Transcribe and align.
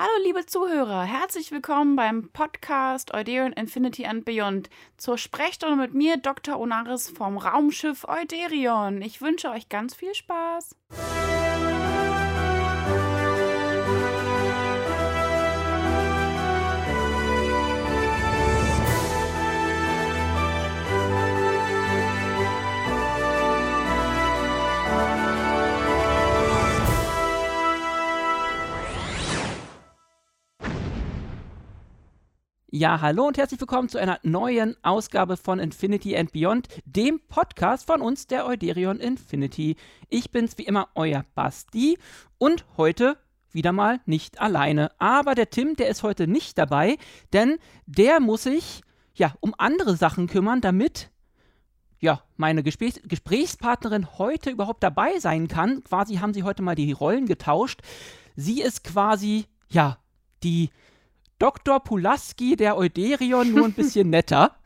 Hallo 0.00 0.12
liebe 0.22 0.46
Zuhörer, 0.46 1.02
herzlich 1.02 1.50
willkommen 1.50 1.96
beim 1.96 2.28
Podcast 2.30 3.12
Euderion 3.14 3.52
Infinity 3.52 4.06
and 4.06 4.24
Beyond 4.24 4.70
zur 4.96 5.18
Sprechstunde 5.18 5.74
mit 5.74 5.92
mir, 5.92 6.18
Dr. 6.18 6.60
Onaris 6.60 7.10
vom 7.10 7.36
Raumschiff 7.36 8.06
Euderion. 8.06 9.02
Ich 9.02 9.20
wünsche 9.20 9.50
euch 9.50 9.68
ganz 9.68 9.96
viel 9.96 10.14
Spaß. 10.14 10.76
Ja, 32.70 33.00
hallo 33.00 33.26
und 33.26 33.38
herzlich 33.38 33.58
willkommen 33.62 33.88
zu 33.88 33.96
einer 33.96 34.20
neuen 34.22 34.76
Ausgabe 34.84 35.38
von 35.38 35.58
Infinity 35.58 36.14
and 36.14 36.32
Beyond, 36.32 36.68
dem 36.84 37.18
Podcast 37.18 37.86
von 37.86 38.02
uns, 38.02 38.26
der 38.26 38.44
Euderion 38.44 39.00
Infinity. 39.00 39.76
Ich 40.10 40.32
bin's 40.32 40.58
wie 40.58 40.64
immer, 40.64 40.90
euer 40.94 41.24
Basti 41.34 41.96
und 42.36 42.66
heute 42.76 43.16
wieder 43.52 43.72
mal 43.72 44.00
nicht 44.04 44.42
alleine. 44.42 44.90
Aber 45.00 45.34
der 45.34 45.48
Tim, 45.48 45.76
der 45.76 45.88
ist 45.88 46.02
heute 46.02 46.28
nicht 46.28 46.58
dabei, 46.58 46.98
denn 47.32 47.56
der 47.86 48.20
muss 48.20 48.42
sich 48.42 48.82
ja 49.14 49.32
um 49.40 49.54
andere 49.56 49.96
Sachen 49.96 50.26
kümmern, 50.26 50.60
damit 50.60 51.10
ja, 52.00 52.22
meine 52.36 52.62
Gesprächs 52.62 53.00
Gesprächspartnerin 53.02 54.18
heute 54.18 54.50
überhaupt 54.50 54.82
dabei 54.82 55.18
sein 55.20 55.48
kann. 55.48 55.82
Quasi 55.84 56.16
haben 56.16 56.34
sie 56.34 56.42
heute 56.42 56.62
mal 56.62 56.74
die 56.74 56.92
Rollen 56.92 57.24
getauscht. 57.24 57.80
Sie 58.36 58.60
ist 58.60 58.84
quasi, 58.84 59.46
ja, 59.70 59.96
die 60.42 60.68
Dr. 61.38 61.80
Pulaski, 61.80 62.56
der 62.56 62.76
Euderion, 62.76 63.52
nur 63.52 63.66
ein 63.66 63.72
bisschen 63.72 64.10
netter. 64.10 64.56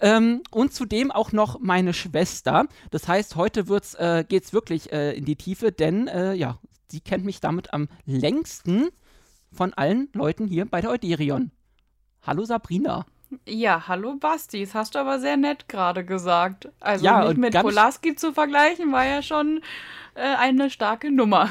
Ähm, 0.00 0.42
und 0.50 0.72
zudem 0.72 1.10
auch 1.10 1.32
noch 1.32 1.58
meine 1.60 1.92
Schwester. 1.92 2.66
Das 2.90 3.08
heißt, 3.08 3.36
heute 3.36 3.68
wird's, 3.68 3.94
äh, 3.94 4.24
geht's 4.28 4.52
wirklich 4.52 4.92
äh, 4.92 5.16
in 5.16 5.24
die 5.24 5.36
Tiefe, 5.36 5.72
denn 5.72 6.06
äh, 6.06 6.34
ja, 6.34 6.58
sie 6.88 7.00
kennt 7.00 7.24
mich 7.24 7.40
damit 7.40 7.72
am 7.72 7.88
längsten 8.06 8.88
von 9.52 9.74
allen 9.74 10.08
Leuten 10.12 10.46
hier 10.46 10.66
bei 10.66 10.80
der 10.80 10.90
Euderion. 10.90 11.50
Hallo 12.22 12.44
Sabrina. 12.44 13.06
Ja, 13.44 13.88
hallo 13.88 14.14
Basti, 14.16 14.64
das 14.64 14.74
hast 14.74 14.94
du 14.94 15.00
aber 15.00 15.18
sehr 15.18 15.36
nett 15.36 15.68
gerade 15.68 16.04
gesagt. 16.04 16.68
Also 16.80 17.04
Ja, 17.04 17.26
nicht 17.26 17.36
mit 17.36 17.60
Polaski 17.60 18.14
zu 18.14 18.32
vergleichen, 18.32 18.90
war 18.90 19.04
ja 19.04 19.20
schon 19.20 19.60
äh, 20.14 20.22
eine 20.22 20.70
starke 20.70 21.10
Nummer. 21.10 21.50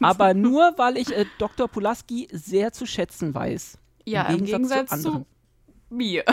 Aber 0.00 0.32
nur, 0.34 0.72
weil 0.76 0.96
ich 0.96 1.14
äh, 1.14 1.26
Dr. 1.38 1.68
Pulaski 1.68 2.28
sehr 2.32 2.72
zu 2.72 2.86
schätzen 2.86 3.34
weiß. 3.34 3.78
Ja, 4.04 4.24
im 4.26 4.44
Gegensatz, 4.44 4.90
zu 4.90 4.96
zu, 5.00 5.08
anderen. 5.08 5.26
mir. 5.90 6.24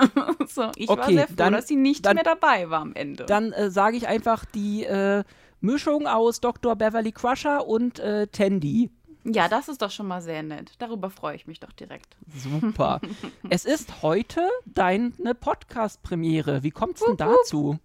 so, 0.48 0.70
ich 0.76 0.88
war 0.88 0.98
Okay, 0.98 1.14
sehr 1.14 1.26
froh, 1.26 1.34
dann- 1.36 1.52
dass 1.52 1.68
sie 1.68 1.76
nicht 1.76 2.06
dann- 2.06 2.14
mehr 2.14 2.24
dabei 2.24 2.70
war 2.70 2.80
am 2.80 2.94
Ende. 2.94 3.24
Dann 3.26 3.52
äh, 3.52 3.70
sage 3.70 3.96
ich 3.96 4.06
einfach 4.08 4.44
die 4.44 4.84
äh, 4.84 5.24
Mischung 5.60 6.06
aus 6.06 6.40
Dr. 6.40 6.76
Beverly 6.76 7.12
Crusher 7.12 7.66
und 7.66 7.98
äh, 7.98 8.26
Tandy. 8.28 8.90
ja, 9.24 9.48
das 9.48 9.68
ist 9.68 9.82
doch 9.82 9.90
schon 9.90 10.06
mal 10.06 10.22
sehr 10.22 10.42
nett. 10.44 10.72
Darüber 10.78 11.10
freue 11.10 11.34
ich 11.36 11.46
mich 11.46 11.58
doch 11.60 11.72
direkt. 11.72 12.16
Super. 12.32 13.00
es 13.50 13.64
ist 13.64 14.02
heute 14.02 14.48
deine 14.66 15.12
Podcast-Premiere. 15.34 16.62
Wie 16.62 16.70
kommt's 16.70 17.02
denn 17.04 17.16
dazu? 17.16 17.78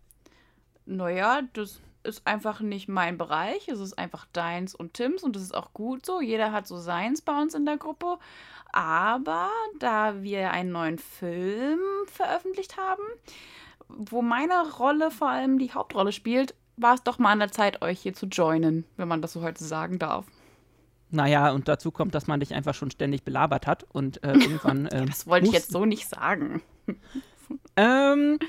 Naja, 0.86 1.42
das 1.54 1.80
ist 2.04 2.28
einfach 2.28 2.60
nicht 2.60 2.90
mein 2.90 3.18
Bereich. 3.18 3.68
Es 3.70 3.80
ist 3.80 3.98
einfach 3.98 4.26
deins 4.34 4.76
und 4.76 4.94
Tims 4.94 5.24
und 5.24 5.36
das 5.36 5.44
ist 5.44 5.56
auch 5.56 5.74
gut 5.74 6.06
so. 6.06 6.20
Jeder 6.22 6.52
hat 6.52 6.68
so 6.68 6.78
seins 6.78 7.22
bei 7.22 7.42
uns 7.42 7.54
in 7.56 7.66
der 7.66 7.78
Gruppe. 7.78 8.18
Aber 8.74 9.50
da 9.80 10.24
wir 10.24 10.52
einen 10.52 10.72
neuen 10.72 10.98
Film 10.98 11.80
veröffentlicht 12.08 12.76
haben, 12.78 13.04
wo 13.88 14.22
meine 14.22 14.70
Rolle 14.78 15.12
vor 15.12 15.30
allem 15.30 15.60
die 15.60 15.72
Hauptrolle 15.72 16.12
spielt, 16.12 16.56
war 16.76 16.96
es 16.96 17.04
doch 17.04 17.20
mal 17.20 17.32
an 17.32 17.40
der 17.40 17.52
Zeit, 17.52 17.84
euch 17.84 18.00
hier 18.02 18.14
zu 18.14 18.26
joinen, 18.26 18.84
wenn 18.98 19.08
man 19.08 19.22
das 19.22 19.34
so 19.34 19.42
heute 19.44 19.64
sagen 19.64 20.00
darf. 20.00 20.26
Naja, 21.12 21.52
und 21.52 21.68
dazu 21.68 21.92
kommt, 21.92 22.16
dass 22.16 22.26
man 22.26 22.40
dich 22.40 22.56
einfach 22.56 22.74
schon 22.74 22.90
ständig 22.90 23.24
belabert 23.24 23.68
hat 23.68 23.86
und 23.94 24.24
äh, 24.24 24.34
irgendwann. 24.34 24.90
Ähm, 24.92 25.06
Das 25.06 25.28
wollte 25.28 25.46
ich 25.46 25.54
jetzt 25.54 25.72
so 25.72 25.86
nicht 25.86 26.10
sagen. 26.10 26.62
Ähm, 27.76 28.40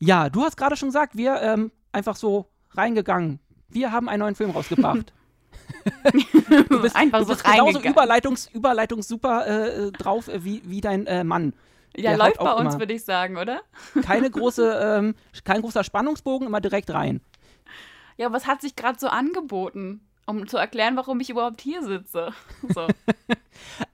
ja, 0.00 0.28
du 0.28 0.42
hast 0.42 0.56
gerade 0.56 0.76
schon 0.76 0.88
gesagt, 0.88 1.16
wir 1.16 1.40
ähm, 1.40 1.70
einfach 1.92 2.16
so 2.16 2.46
reingegangen. 2.72 3.38
Wir 3.68 3.92
haben 3.92 4.08
einen 4.08 4.20
neuen 4.20 4.34
Film 4.34 4.50
rausgebracht. 4.50 5.14
Du 6.68 6.82
bist, 6.82 6.96
Einfach 6.96 7.18
du 7.18 7.24
so 7.24 7.32
bist 7.32 7.44
genauso 7.44 7.64
reingegangen. 7.64 7.92
Überleitungs, 7.92 8.50
Überleitungs 8.52 9.08
super 9.08 9.46
äh, 9.46 9.86
äh, 9.86 9.92
drauf 9.92 10.28
äh, 10.28 10.44
wie, 10.44 10.62
wie 10.64 10.80
dein 10.80 11.06
äh, 11.06 11.24
Mann. 11.24 11.52
Ja, 11.96 12.10
Der 12.10 12.18
läuft 12.18 12.38
bei 12.38 12.52
uns, 12.54 12.78
würde 12.78 12.94
ich 12.94 13.04
sagen, 13.04 13.36
oder? 13.36 13.60
Keine 14.02 14.30
große, 14.30 14.98
ähm, 14.98 15.14
kein 15.44 15.60
großer 15.60 15.84
Spannungsbogen, 15.84 16.46
immer 16.46 16.60
direkt 16.60 16.90
rein. 16.90 17.20
Ja, 18.16 18.32
was 18.32 18.46
hat 18.46 18.60
sich 18.60 18.76
gerade 18.76 18.98
so 18.98 19.08
angeboten, 19.08 20.00
um 20.26 20.46
zu 20.46 20.56
erklären, 20.56 20.96
warum 20.96 21.20
ich 21.20 21.30
überhaupt 21.30 21.60
hier 21.60 21.82
sitze? 21.82 22.32
So. 22.74 22.86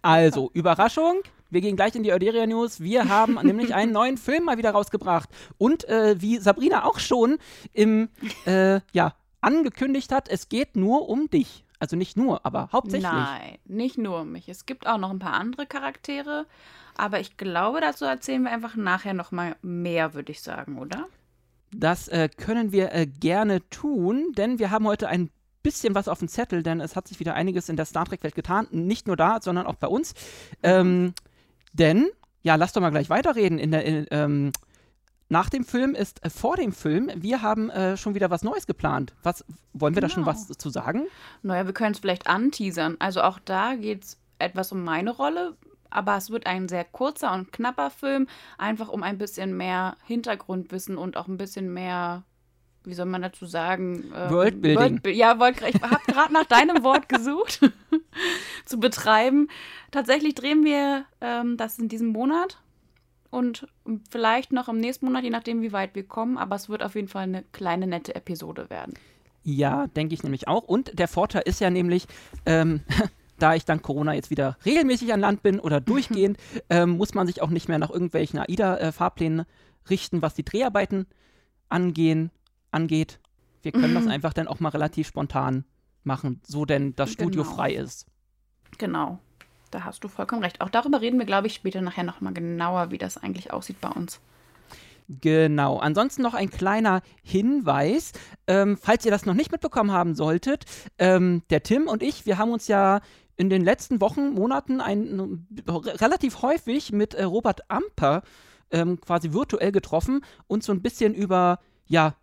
Also, 0.03 0.50
Überraschung. 0.53 1.22
Wir 1.48 1.60
gehen 1.60 1.76
gleich 1.76 1.94
in 1.94 2.03
die 2.03 2.12
Euderia 2.12 2.47
News. 2.47 2.81
Wir 2.81 3.09
haben 3.09 3.34
nämlich 3.42 3.75
einen 3.75 3.92
neuen 3.92 4.19
Film 4.19 4.44
mal 4.44 4.59
wieder 4.59 4.72
rausgebracht. 4.72 5.28
Und 5.59 5.88
äh, 5.88 6.20
wie 6.20 6.38
Sabrina 6.38 6.84
auch 6.84 6.98
schon 6.98 7.38
im, 7.72 8.09
äh, 8.47 8.81
ja, 8.92 9.15
angekündigt 9.41 10.12
hat, 10.12 10.28
es 10.28 10.48
geht 10.48 10.76
nur 10.76 11.09
um 11.09 11.31
dich. 11.31 11.65
Also 11.78 11.97
nicht 11.97 12.16
nur, 12.16 12.44
aber 12.44 12.70
hauptsächlich. 12.72 13.10
Nein, 13.10 13.59
nicht 13.64 13.98
nur 13.98 14.22
um 14.22 14.32
mich. 14.32 14.48
Es 14.48 14.66
gibt 14.66 14.87
auch 14.87 14.98
noch 14.98 15.10
ein 15.10 15.19
paar 15.19 15.34
andere 15.34 15.66
Charaktere, 15.66 16.47
aber 16.97 17.20
ich 17.20 17.37
glaube, 17.37 17.81
dazu 17.81 18.04
erzählen 18.04 18.42
wir 18.42 18.50
einfach 18.50 18.76
nachher 18.76 19.14
noch 19.14 19.32
mal 19.32 19.56
mehr, 19.62 20.15
würde 20.15 20.32
ich 20.32 20.41
sagen, 20.41 20.78
oder? 20.78 21.06
Das 21.72 22.09
äh, 22.09 22.28
können 22.34 22.72
wir 22.72 22.92
äh, 22.92 23.06
gerne 23.06 23.69
tun, 23.69 24.32
denn 24.36 24.59
wir 24.59 24.70
haben 24.70 24.86
heute 24.86 25.09
ein 25.09 25.31
bisschen 25.62 25.94
was 25.94 26.09
auf 26.09 26.20
dem 26.20 26.28
Zettel, 26.28 26.62
denn 26.62 26.81
es 26.81 26.94
hat 26.94 27.09
sich 27.09 27.19
wieder 27.19 27.34
einiges 27.34 27.69
in 27.69 27.76
der 27.76 27.86
Star 27.86 28.06
Trek-Welt 28.06 28.36
getan. 28.36 28.69
Nicht 28.70 29.09
nur 29.09 29.16
da, 29.16 29.41
sondern 29.42 29.66
auch 29.66 29.75
bei 29.75 29.88
uns. 29.88 30.15
Ähm, 30.62 31.12
denn, 31.72 32.06
ja, 32.42 32.54
lass 32.54 32.72
doch 32.72 32.81
mal 32.81 32.91
gleich 32.91 33.10
weiterreden. 33.10 33.59
In 33.59 33.72
der, 33.72 33.84
in, 33.84 34.06
ähm, 34.12 34.53
nach 35.28 35.50
dem 35.50 35.64
Film 35.64 35.94
ist 35.94 36.25
äh, 36.25 36.31
vor 36.31 36.56
dem 36.56 36.72
Film, 36.72 37.10
wir 37.16 37.42
haben 37.42 37.69
äh, 37.70 37.97
schon 37.97 38.14
wieder 38.14 38.31
was 38.31 38.42
Neues 38.42 38.66
geplant. 38.66 39.14
Was 39.22 39.44
wollen 39.72 39.94
wir 39.94 40.03
da 40.03 40.09
schon 40.09 40.22
Genau. 40.25 40.34
was 40.34 40.47
zu 40.47 40.70
sagen? 40.70 41.03
Naja, 41.42 41.66
wir 41.66 41.72
können 41.72 41.92
es 41.92 41.98
vielleicht 41.98 42.26
anteasern. 42.26 42.97
Also 43.00 43.22
auch 43.22 43.38
da 43.44 43.75
geht 43.75 44.04
es 44.04 44.19
etwas 44.38 44.70
um 44.72 44.84
meine 44.84 45.10
Rolle, 45.10 45.56
aber 45.91 46.16
es 46.16 46.31
wird 46.31 46.47
ein 46.47 46.69
sehr 46.69 46.84
kurzer 46.84 47.32
und 47.32 47.53
knapper 47.53 47.91
Film, 47.91 48.28
einfach 48.59 48.88
um 48.88 49.03
ein 49.03 49.19
bisschen 49.19 49.56
mehr 49.56 49.97
Hintergrundwissen 50.04 50.97
und 50.98 51.16
auch 51.16 51.26
ein 51.26 51.38
bisschen 51.38 51.72
mehr, 51.72 52.22
wie 52.84 52.94
soll 52.94 53.06
man 53.06 53.22
dazu 53.22 53.47
sagen? 53.47 54.04
ähm, 54.15 54.31
Worldbuilding. 54.31 54.98
Worldbu- 55.00 55.10
ja, 55.10 55.38
wollt, 55.41 55.60
ich 55.62 55.81
habe 55.82 55.98
gerade 56.06 56.32
nach 56.32 56.44
deinem 56.44 56.84
Wort 56.84 57.09
gesucht, 57.09 57.60
zu 58.65 58.78
betreiben. 58.78 59.48
Tatsächlich 59.91 60.34
drehen 60.34 60.65
wir 60.65 61.04
ähm, 61.20 61.56
das 61.56 61.78
in 61.78 61.88
diesem 61.88 62.09
Monat 62.09 62.59
und 63.31 63.66
vielleicht 64.10 64.53
noch 64.53 64.69
im 64.69 64.78
nächsten 64.78 65.06
Monat, 65.06 65.25
je 65.25 65.31
nachdem, 65.31 65.62
wie 65.62 65.72
weit 65.72 65.94
wir 65.94 66.04
kommen. 66.06 66.38
Aber 66.38 66.56
es 66.56 66.69
wird 66.69 66.82
auf 66.82 66.94
jeden 66.94 67.09
Fall 67.09 67.25
eine 67.25 67.42
kleine, 67.53 67.87
nette 67.87 68.14
Episode 68.14 68.70
werden. 68.70 68.94
Ja, 69.42 69.87
denke 69.88 70.14
ich 70.14 70.22
nämlich 70.22 70.48
auch. 70.48 70.64
Und 70.64 70.98
der 70.98 71.09
Vorteil 71.09 71.42
ist 71.44 71.60
ja 71.60 71.70
nämlich, 71.70 72.06
ähm, 72.47 72.81
da 73.38 73.54
ich 73.54 73.65
dank 73.65 73.82
Corona 73.82 74.15
jetzt 74.15 74.31
wieder 74.31 74.56
regelmäßig 74.65 75.12
an 75.12 75.20
Land 75.20 75.42
bin 75.42 75.60
oder 75.60 75.81
durchgehend, 75.92 76.38
ähm, 76.70 76.91
muss 76.97 77.15
man 77.15 77.26
sich 77.26 77.42
auch 77.42 77.50
nicht 77.50 77.69
mehr 77.69 77.78
nach 77.78 77.91
irgendwelchen 77.91 78.38
AIDA-Fahrplänen 78.41 79.44
richten, 79.88 80.22
was 80.22 80.34
die 80.34 80.44
Dreharbeiten 80.44 81.06
angehen, 81.69 82.31
angeht. 82.70 83.20
Wir 83.62 83.72
können 83.72 83.94
das 83.94 84.06
einfach 84.09 84.32
dann 84.32 84.48
auch 84.48 84.60
mal 84.60 84.70
relativ 84.70 85.06
spontan 85.09 85.65
machen, 86.03 86.41
so 86.47 86.65
denn 86.65 86.94
das 86.97 87.12
Studio 87.12 87.42
Genau. 87.42 87.54
frei 87.54 87.75
ist. 87.75 88.06
Genau. 88.78 89.19
Da 89.71 89.84
hast 89.84 90.04
du 90.04 90.09
vollkommen 90.09 90.43
recht. 90.43 90.60
Auch 90.60 90.71
darüber 90.71 91.01
reden 91.01 91.18
wir, 91.18 91.27
glaube 91.27 91.47
ich, 91.47 91.54
später 91.54 91.80
nachher 91.80 92.04
nochmal 92.04 92.33
genauer, 92.33 92.91
wie 92.91 92.98
das 92.98 93.16
eigentlich 93.18 93.53
aussieht 93.53 93.80
bei 93.80 93.89
uns. 93.89 94.21
Genau. 95.09 95.78
Ansonsten 95.78 96.22
noch 96.22 96.34
ein 96.34 96.51
kleiner 96.51 97.03
Hinweis. 97.22 98.13
Ähm, 98.47 98.77
falls 98.80 99.04
ihr 99.04 99.10
das 99.10 99.27
noch 99.27 99.34
nicht 99.34 99.53
mitbekommen 99.53 99.92
haben 99.92 100.15
solltet, 100.15 100.65
ähm, 100.98 101.42
der 101.51 101.63
Tim 101.63 101.86
und 101.86 102.03
ich, 102.03 102.27
wir 102.27 102.39
haben 102.39 102.51
uns 102.51 102.68
ja 102.68 103.01
in 103.36 103.51
den 103.51 103.63
letzten 103.63 104.01
Wochen, 104.01 104.30
Monaten 104.30 104.80
ein, 104.80 105.47
relativ 105.69 106.42
häufig 106.42 106.92
mit 106.92 107.15
äh, 107.15 107.24
Robert 107.24 107.71
Amper 107.71 108.22
ähm, 108.71 109.01
quasi 109.01 109.33
virtuell 109.33 109.72
getroffen 109.72 110.24
und 110.47 110.65
so 110.65 110.72
ein 110.72 110.83
bisschen 110.83 111.15
über, 111.15 111.60
ja, 111.86 112.16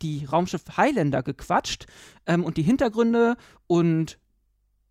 die 0.00 0.24
Raumschiff 0.24 0.62
Highlander 0.76 1.22
gequatscht 1.22 1.86
ähm, 2.26 2.44
und 2.44 2.56
die 2.56 2.62
Hintergründe 2.62 3.36
und 3.66 4.18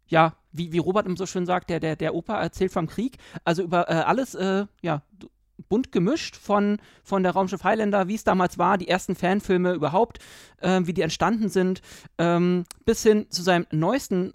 ja, 0.07 0.35
wie, 0.51 0.71
wie 0.71 0.77
Robert 0.79 1.07
so 1.17 1.25
schön 1.25 1.45
sagt, 1.45 1.69
der, 1.69 1.79
der, 1.79 1.95
der 1.95 2.15
Opa 2.15 2.41
erzählt 2.41 2.71
vom 2.71 2.87
Krieg. 2.87 3.17
Also 3.43 3.63
über 3.63 3.89
äh, 3.89 3.93
alles, 3.93 4.35
äh, 4.35 4.65
ja, 4.81 5.01
bunt 5.67 5.91
gemischt 5.91 6.35
von, 6.35 6.77
von 7.03 7.23
der 7.23 7.33
Raumschiff 7.33 7.63
Highlander, 7.63 8.07
wie 8.07 8.15
es 8.15 8.23
damals 8.23 8.57
war, 8.57 8.77
die 8.77 8.87
ersten 8.87 9.15
Fanfilme 9.15 9.73
überhaupt, 9.73 10.19
ähm, 10.61 10.87
wie 10.87 10.93
die 10.93 11.01
entstanden 11.01 11.49
sind, 11.49 11.81
ähm, 12.17 12.63
bis 12.85 13.03
hin 13.03 13.27
zu 13.29 13.43
seinem 13.43 13.67
neuesten 13.71 14.33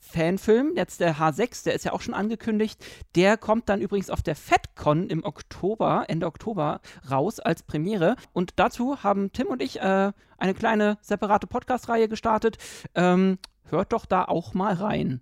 Fanfilm, 0.00 0.72
jetzt 0.76 1.00
der 1.00 1.16
H6, 1.16 1.64
der 1.64 1.74
ist 1.74 1.84
ja 1.84 1.92
auch 1.92 2.00
schon 2.00 2.14
angekündigt. 2.14 2.84
Der 3.16 3.36
kommt 3.36 3.68
dann 3.68 3.80
übrigens 3.80 4.10
auf 4.10 4.22
der 4.22 4.36
FedCon 4.36 5.08
im 5.08 5.24
Oktober, 5.24 6.04
Ende 6.08 6.26
Oktober, 6.26 6.80
raus 7.10 7.40
als 7.40 7.62
Premiere. 7.62 8.16
Und 8.32 8.52
dazu 8.56 9.02
haben 9.02 9.32
Tim 9.32 9.48
und 9.48 9.62
ich 9.62 9.80
äh, 9.80 10.12
eine 10.38 10.54
kleine 10.54 10.98
separate 11.00 11.46
Podcast-Reihe 11.46 12.08
gestartet. 12.08 12.58
Ähm, 12.94 13.38
hört 13.64 13.92
doch 13.92 14.04
da 14.04 14.24
auch 14.24 14.54
mal 14.54 14.74
rein. 14.74 15.20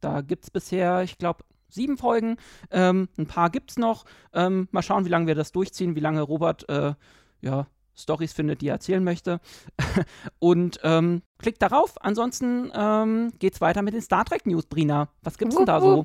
Da 0.00 0.20
gibt 0.20 0.44
es 0.44 0.50
bisher, 0.50 1.02
ich 1.02 1.18
glaube, 1.18 1.44
sieben 1.68 1.96
Folgen. 1.96 2.36
Ähm, 2.70 3.08
ein 3.16 3.26
paar 3.26 3.50
gibt 3.50 3.70
es 3.70 3.78
noch. 3.78 4.04
Ähm, 4.32 4.68
mal 4.70 4.82
schauen, 4.82 5.04
wie 5.04 5.10
lange 5.10 5.26
wir 5.26 5.34
das 5.34 5.52
durchziehen, 5.52 5.96
wie 5.96 6.00
lange 6.00 6.22
Robert 6.22 6.68
äh, 6.68 6.94
ja, 7.40 7.66
Stories 7.94 8.32
findet, 8.32 8.60
die 8.60 8.68
er 8.68 8.74
erzählen 8.74 9.04
möchte. 9.04 9.40
und 10.38 10.80
ähm, 10.82 11.22
klickt 11.38 11.62
darauf. 11.62 12.02
Ansonsten 12.02 12.70
ähm, 12.74 13.32
es 13.40 13.60
weiter 13.60 13.82
mit 13.82 13.94
den 13.94 14.02
Star 14.02 14.24
Trek 14.24 14.46
News, 14.46 14.66
Brina. 14.66 15.08
Was 15.22 15.38
gibt's 15.38 15.54
wupp, 15.54 15.66
denn 15.66 15.74
da 15.74 15.80
so? 15.80 16.04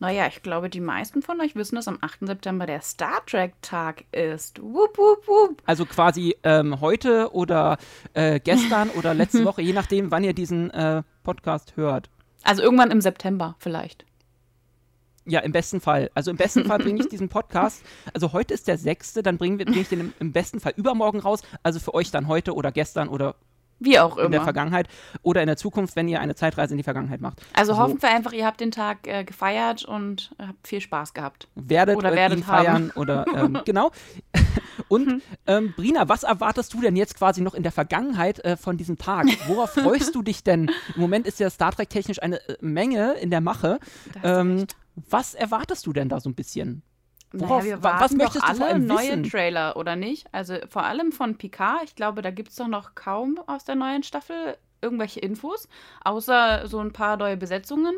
Naja, 0.00 0.26
ich 0.26 0.42
glaube, 0.42 0.70
die 0.70 0.80
meisten 0.80 1.20
von 1.20 1.38
euch 1.42 1.54
wissen, 1.56 1.74
dass 1.74 1.86
am 1.86 1.98
8. 2.00 2.20
September 2.22 2.64
der 2.64 2.80
Star 2.80 3.24
Trek-Tag 3.26 4.04
ist. 4.12 4.58
Wupp, 4.62 4.96
wupp, 4.96 5.28
wupp. 5.28 5.62
Also 5.66 5.84
quasi 5.84 6.34
ähm, 6.42 6.80
heute 6.80 7.34
oder 7.34 7.76
äh, 8.14 8.40
gestern 8.40 8.88
oder 8.90 9.12
letzte 9.12 9.44
Woche, 9.44 9.60
je 9.60 9.74
nachdem, 9.74 10.10
wann 10.10 10.24
ihr 10.24 10.32
diesen 10.32 10.70
äh, 10.70 11.02
Podcast 11.22 11.76
hört. 11.76 12.08
Also 12.44 12.62
irgendwann 12.62 12.90
im 12.90 13.00
September 13.00 13.56
vielleicht. 13.58 14.04
Ja, 15.26 15.40
im 15.40 15.52
besten 15.52 15.80
Fall. 15.80 16.10
Also 16.14 16.30
im 16.30 16.36
besten 16.36 16.64
Fall 16.64 16.78
bringe 16.78 17.00
ich 17.00 17.08
diesen 17.08 17.28
Podcast. 17.28 17.82
Also 18.14 18.32
heute 18.32 18.54
ist 18.54 18.66
der 18.68 18.78
sechste, 18.78 19.22
dann 19.22 19.38
bringen 19.38 19.58
wir, 19.58 19.66
bringe 19.66 19.80
ich 19.80 19.88
den 19.88 20.00
im, 20.00 20.12
im, 20.18 20.32
besten 20.32 20.60
Fall 20.60 20.72
übermorgen 20.76 21.20
raus. 21.20 21.42
Also 21.62 21.78
für 21.78 21.94
euch 21.94 22.10
dann 22.10 22.26
heute 22.26 22.54
oder 22.54 22.72
gestern 22.72 23.08
oder 23.08 23.36
wie 23.78 23.98
auch 23.98 24.16
immer. 24.16 24.26
In 24.26 24.32
der 24.32 24.42
Vergangenheit 24.42 24.88
oder 25.22 25.40
in 25.40 25.46
der 25.46 25.56
Zukunft, 25.56 25.96
wenn 25.96 26.06
ihr 26.08 26.20
eine 26.20 26.34
Zeitreise 26.34 26.74
in 26.74 26.78
die 26.78 26.84
Vergangenheit 26.84 27.20
macht. 27.20 27.40
Also 27.54 27.74
so. 27.74 27.78
hoffen 27.78 28.00
wir 28.00 28.10
einfach, 28.10 28.32
ihr 28.32 28.46
habt 28.46 28.60
den 28.60 28.70
Tag 28.70 29.06
äh, 29.06 29.24
gefeiert 29.24 29.84
und 29.84 30.34
habt 30.38 30.66
viel 30.66 30.80
Spaß 30.80 31.14
gehabt. 31.14 31.48
Werdet 31.54 31.96
oder 31.96 32.12
werdet 32.12 32.38
ihn 32.38 32.44
feiern 32.44 32.92
oder 32.94 33.24
ähm, 33.34 33.58
genau. 33.64 33.90
Und 34.90 35.06
mhm. 35.06 35.22
ähm, 35.46 35.72
Brina, 35.76 36.08
was 36.08 36.24
erwartest 36.24 36.74
du 36.74 36.80
denn 36.80 36.96
jetzt 36.96 37.16
quasi 37.16 37.42
noch 37.42 37.54
in 37.54 37.62
der 37.62 37.70
Vergangenheit 37.70 38.44
äh, 38.44 38.56
von 38.56 38.76
diesem 38.76 38.98
Tag? 38.98 39.26
Worauf 39.46 39.70
freust 39.74 40.16
du 40.16 40.22
dich 40.22 40.42
denn? 40.42 40.68
Im 40.96 41.00
Moment 41.00 41.28
ist 41.28 41.38
ja 41.38 41.48
Star 41.48 41.70
Trek 41.70 41.88
technisch 41.88 42.20
eine 42.20 42.40
äh, 42.48 42.56
Menge 42.60 43.12
in 43.14 43.30
der 43.30 43.40
Mache. 43.40 43.78
Ähm, 44.24 44.66
was 44.96 45.34
erwartest 45.34 45.86
du 45.86 45.92
denn 45.92 46.08
da 46.08 46.18
so 46.18 46.28
ein 46.28 46.34
bisschen? 46.34 46.82
Worauf, 47.32 47.62
naja, 47.62 47.80
was 47.80 48.10
möchtest 48.10 48.42
alle 48.42 48.80
du 48.80 48.86
neue 48.86 49.10
wissen? 49.10 49.22
Trailer, 49.30 49.76
oder 49.76 49.94
nicht? 49.94 50.26
Also 50.32 50.56
vor 50.68 50.82
allem 50.82 51.12
von 51.12 51.36
Picard. 51.36 51.84
Ich 51.84 51.94
glaube, 51.94 52.20
da 52.20 52.32
gibt 52.32 52.48
es 52.48 52.56
doch 52.56 52.66
noch 52.66 52.96
kaum 52.96 53.38
aus 53.46 53.64
der 53.64 53.76
neuen 53.76 54.02
Staffel 54.02 54.56
irgendwelche 54.82 55.20
Infos, 55.20 55.68
außer 56.04 56.66
so 56.66 56.80
ein 56.80 56.92
paar 56.92 57.16
neue 57.16 57.36
Besetzungen, 57.36 57.94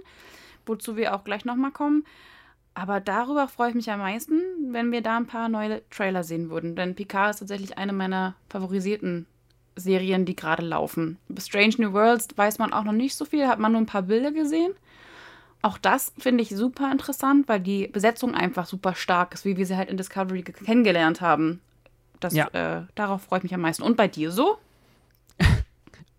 wozu 0.66 0.96
wir 0.96 1.14
auch 1.14 1.24
gleich 1.24 1.46
nochmal 1.46 1.70
kommen. 1.70 2.04
Aber 2.74 3.00
darüber 3.00 3.48
freue 3.48 3.70
ich 3.70 3.74
mich 3.74 3.90
am 3.90 4.00
meisten, 4.00 4.40
wenn 4.70 4.92
wir 4.92 5.02
da 5.02 5.16
ein 5.16 5.26
paar 5.26 5.48
neue 5.48 5.82
Trailer 5.90 6.24
sehen 6.24 6.48
würden. 6.48 6.74
Denn 6.74 6.94
Picard 6.94 7.30
ist 7.30 7.40
tatsächlich 7.40 7.76
eine 7.76 7.92
meiner 7.92 8.34
favorisierten 8.48 9.26
Serien, 9.76 10.24
die 10.24 10.36
gerade 10.36 10.62
laufen. 10.62 11.18
Über 11.28 11.40
Strange 11.40 11.74
New 11.78 11.92
Worlds 11.92 12.28
weiß 12.36 12.58
man 12.58 12.72
auch 12.72 12.84
noch 12.84 12.92
nicht 12.92 13.14
so 13.14 13.24
viel, 13.24 13.46
hat 13.46 13.58
man 13.58 13.72
nur 13.72 13.80
ein 13.80 13.86
paar 13.86 14.02
Bilder 14.02 14.32
gesehen. 14.32 14.72
Auch 15.60 15.78
das 15.78 16.12
finde 16.18 16.42
ich 16.42 16.50
super 16.50 16.90
interessant, 16.90 17.48
weil 17.48 17.60
die 17.60 17.86
Besetzung 17.86 18.34
einfach 18.34 18.66
super 18.66 18.94
stark 18.94 19.34
ist, 19.34 19.44
wie 19.44 19.56
wir 19.56 19.66
sie 19.66 19.76
halt 19.76 19.88
in 19.88 19.96
Discovery 19.96 20.42
kennengelernt 20.42 21.20
haben. 21.20 21.60
Das, 22.20 22.34
ja. 22.34 22.48
äh, 22.48 22.86
darauf 22.94 23.22
freue 23.22 23.38
ich 23.38 23.42
mich 23.44 23.54
am 23.54 23.60
meisten. 23.60 23.82
Und 23.82 23.96
bei 23.96 24.08
dir 24.08 24.30
so? 24.30 24.58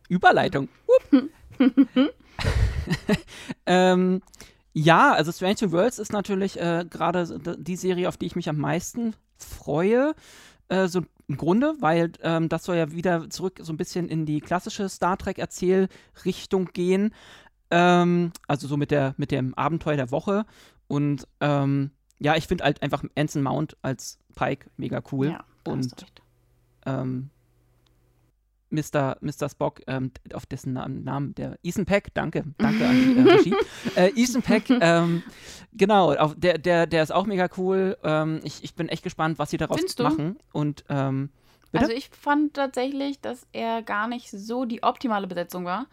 Überleitung. 0.08 0.70
ähm, 3.66 4.22
ja, 4.74 5.14
also 5.14 5.32
Strange 5.32 5.58
New 5.62 5.72
Worlds 5.72 6.00
ist 6.00 6.12
natürlich 6.12 6.60
äh, 6.60 6.86
gerade 6.90 7.40
die 7.58 7.76
Serie, 7.76 8.10
auf 8.10 8.18
die 8.18 8.26
ich 8.26 8.36
mich 8.36 8.50
am 8.50 8.58
meisten 8.58 9.16
freue. 9.38 10.16
Äh, 10.68 10.88
so 10.88 11.02
im 11.28 11.38
Grunde, 11.38 11.76
weil 11.80 12.12
ähm, 12.22 12.50
das 12.50 12.64
soll 12.64 12.76
ja 12.76 12.92
wieder 12.92 13.30
zurück 13.30 13.60
so 13.62 13.72
ein 13.72 13.78
bisschen 13.78 14.10
in 14.10 14.26
die 14.26 14.42
klassische 14.42 14.90
Star 14.90 15.18
Trek-Erzählrichtung 15.18 16.66
gehen. 16.74 17.14
Ähm, 17.70 18.32
also 18.48 18.68
so 18.68 18.76
mit, 18.76 18.92
der, 18.92 19.14
mit 19.18 19.32
dem 19.32 19.54
Abenteuer 19.54 19.96
der 19.96 20.12
Woche. 20.12 20.46
Und 20.88 21.28
ähm, 21.40 21.92
ja, 22.20 22.36
ich 22.36 22.48
finde 22.48 22.64
halt 22.64 22.82
einfach 22.82 23.04
Anson 23.16 23.44
Mount 23.44 23.78
als 23.82 24.20
Pike 24.36 24.70
mega 24.78 25.02
cool. 25.12 25.28
Ja, 25.28 25.44
und 25.66 26.06
ähm, 26.86 27.30
Mr. 28.74 29.18
Mr. 29.22 29.50
Spock, 29.50 29.82
ähm, 29.88 30.12
auf 30.34 30.46
dessen 30.46 30.74
Namen, 30.74 31.04
Namen, 31.04 31.36
der 31.36 31.58
Ethan 31.64 31.86
Peck, 31.86 32.14
danke, 32.14 32.44
danke 32.58 32.88
an 32.88 32.96
die 32.96 33.18
äh, 33.18 33.22
Regie. 33.34 33.56
äh, 33.96 34.12
Ethan 34.16 34.42
Peck, 34.42 34.70
ähm, 34.70 35.24
genau, 35.74 36.14
auf, 36.14 36.36
der, 36.36 36.58
der, 36.58 36.88
der 36.88 37.04
ist 37.04 37.12
auch 37.12 37.26
mega 37.26 37.48
cool. 37.58 37.98
Ähm, 38.04 38.42
ich, 38.44 38.64
ich 38.64 38.76
bin 38.76 38.90
echt 38.90 39.04
gespannt, 39.04 39.40
was 39.40 39.52
sie 39.52 39.58
daraus 39.58 39.80
machen. 40.00 40.38
Und 40.52 40.84
ähm, 40.90 41.30
also 41.72 41.92
ich 41.92 42.10
fand 42.10 42.54
tatsächlich, 42.54 43.20
dass 43.20 43.48
er 43.52 43.82
gar 43.82 44.08
nicht 44.08 44.30
so 44.30 44.66
die 44.66 44.84
optimale 44.84 45.26
Besetzung 45.26 45.66
war. 45.66 45.88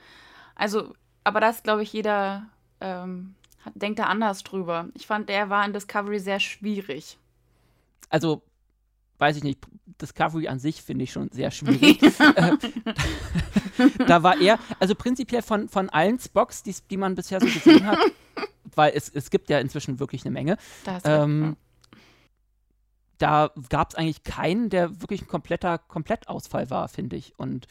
Also 0.55 0.93
aber 1.25 1.41
das, 1.41 1.63
glaube 1.63 1.83
ich, 1.83 1.93
jeder 1.93 2.47
ähm, 2.81 3.35
denkt 3.75 3.99
da 3.99 4.05
anders 4.05 4.43
drüber. 4.43 4.89
Ich 4.95 5.07
fand, 5.07 5.29
der 5.29 5.51
war 5.51 5.65
in 5.65 5.73
Discovery 5.73 6.19
sehr 6.19 6.41
schwierig. 6.41 7.19
Also, 8.09 8.43
weiß 9.21 9.37
ich 9.37 9.45
nicht, 9.45 9.61
Discovery 10.01 10.49
an 10.49 10.59
sich 10.59 10.83
finde 10.83 11.05
ich 11.05 11.13
schon 11.13 11.31
sehr 11.31 11.51
schwierig. 11.51 12.03
Äh, 12.03 12.57
da 14.07 14.23
war 14.23 14.41
er, 14.41 14.59
also 14.79 14.95
prinzipiell 14.95 15.43
von, 15.43 15.69
von 15.69 15.91
allen 15.91 16.19
Spocks, 16.19 16.63
die, 16.63 16.75
die 16.91 16.97
man 16.97 17.15
bisher 17.15 17.41
so 17.41 17.47
gesehen 17.47 17.87
hat, 17.87 17.99
weil 18.75 18.93
es, 18.95 19.09
es 19.09 19.31
gibt 19.31 19.51
ja 19.51 19.59
inzwischen 19.59 20.01
wirklich 20.01 20.25
eine 20.25 20.33
Menge. 20.33 20.57
Ähm, 21.05 21.57
da 23.19 23.51
gab 23.69 23.91
es 23.91 23.95
eigentlich 23.97 24.25
keinen, 24.25 24.71
der 24.71 25.03
wirklich 25.03 25.23
ein 25.23 25.29
kompletter 25.29 25.77
Komplettausfall 25.77 26.71
war, 26.71 26.89
finde 26.89 27.17
ich. 27.17 27.39
Und 27.39 27.67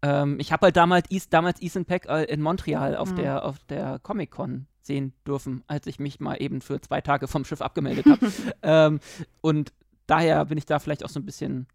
ähm, 0.00 0.38
ich 0.40 0.50
habe 0.50 0.66
halt 0.66 0.76
damals, 0.76 1.10
East, 1.10 1.32
damals 1.32 1.60
Ethan 1.60 1.84
Peck 1.84 2.06
äh, 2.06 2.24
in 2.24 2.40
Montreal 2.40 2.96
auf 2.96 3.12
mhm. 3.12 3.16
der, 3.16 3.44
auf 3.44 3.58
der 3.68 3.98
Comic-Con 3.98 4.66
sehen 4.80 5.12
dürfen, 5.26 5.62
als 5.66 5.86
ich 5.86 5.98
mich 5.98 6.20
mal 6.20 6.36
eben 6.36 6.60
für 6.60 6.80
zwei 6.80 7.00
Tage 7.02 7.28
vom 7.28 7.44
Schiff 7.44 7.60
abgemeldet 7.60 8.06
habe. 8.06 8.32
ähm, 8.62 9.00
und 9.42 9.72
daher 10.06 10.44
bin 10.44 10.58
ich 10.58 10.66
da 10.66 10.78
vielleicht 10.78 11.04
auch 11.04 11.08
so 11.08 11.20
ein 11.20 11.26
bisschen 11.26 11.66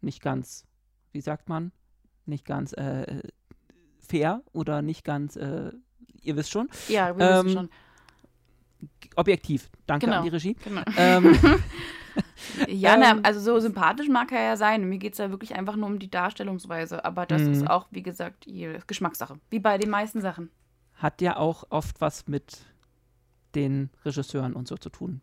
nicht 0.00 0.22
ganz, 0.22 0.66
wie 1.12 1.20
sagt 1.20 1.48
man, 1.48 1.72
nicht 2.26 2.44
ganz 2.44 2.72
äh, 2.72 3.22
fair 4.00 4.42
oder 4.52 4.82
nicht 4.82 5.04
ganz, 5.04 5.36
äh, 5.36 5.72
ihr 6.22 6.36
wisst 6.36 6.50
schon. 6.50 6.68
Ja, 6.88 7.16
wir 7.16 7.30
ähm, 7.30 7.46
wissen 7.46 7.56
schon. 7.56 7.70
Objektiv. 9.16 9.70
Danke 9.86 10.06
genau. 10.06 10.18
an 10.18 10.24
die 10.24 10.30
Regie. 10.30 10.54
Genau. 10.54 10.82
Ähm, 10.96 11.38
Ja, 12.68 12.96
na, 12.96 13.12
ähm. 13.12 13.20
also 13.22 13.40
so 13.40 13.58
sympathisch 13.60 14.08
mag 14.08 14.32
er 14.32 14.42
ja 14.42 14.56
sein. 14.56 14.88
Mir 14.88 14.98
geht 14.98 15.12
es 15.12 15.18
ja 15.18 15.30
wirklich 15.30 15.54
einfach 15.54 15.76
nur 15.76 15.86
um 15.86 15.98
die 15.98 16.10
Darstellungsweise. 16.10 17.04
Aber 17.04 17.26
das 17.26 17.42
ist 17.42 17.62
mhm. 17.62 17.68
auch, 17.68 17.86
wie 17.90 18.02
gesagt, 18.02 18.46
Geschmackssache. 18.86 19.38
Wie 19.50 19.60
bei 19.60 19.78
den 19.78 19.90
meisten 19.90 20.20
Sachen. 20.20 20.50
Hat 20.94 21.20
ja 21.20 21.36
auch 21.36 21.64
oft 21.70 22.00
was 22.00 22.26
mit 22.28 22.58
den 23.54 23.90
Regisseuren 24.04 24.54
und 24.54 24.68
so 24.68 24.76
zu 24.76 24.90
tun. 24.90 25.20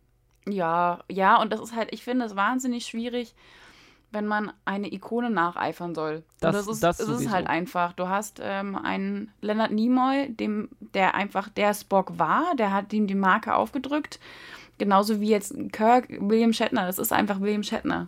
Ja, 0.48 1.00
ja, 1.10 1.42
und 1.42 1.52
das 1.52 1.60
ist 1.60 1.76
halt, 1.76 1.90
ich 1.92 2.04
finde 2.04 2.26
es 2.26 2.36
wahnsinnig 2.36 2.86
schwierig, 2.86 3.36
wenn 4.12 4.26
man 4.26 4.52
eine 4.66 4.92
Ikone 4.92 5.30
nacheifern 5.30 5.94
soll. 5.94 6.24
Das, 6.40 6.56
das 6.56 6.68
ist, 6.68 6.84
das 6.84 7.00
ist 7.00 7.30
halt 7.30 7.48
einfach. 7.48 7.94
Du 7.94 8.08
hast 8.08 8.40
ähm, 8.42 8.76
einen 8.76 9.32
Leonard 9.42 9.72
Nimoy, 9.72 10.30
dem, 10.30 10.70
der 10.80 11.14
einfach 11.14 11.50
der 11.50 11.74
Spock 11.74 12.18
war, 12.18 12.56
der 12.58 12.74
hat 12.74 12.92
ihm 12.92 13.06
die 13.06 13.16
Marke 13.16 13.54
aufgedrückt. 13.54 14.20
Genauso 14.80 15.22
wie 15.22 15.30
jetzt 15.30 15.54
Kirk, 15.72 16.08
William 16.10 16.54
Shatner, 16.54 16.86
das 16.88 16.98
ist 16.98 17.14
einfach 17.14 17.42
William 17.42 17.64
Shatner. 17.64 18.08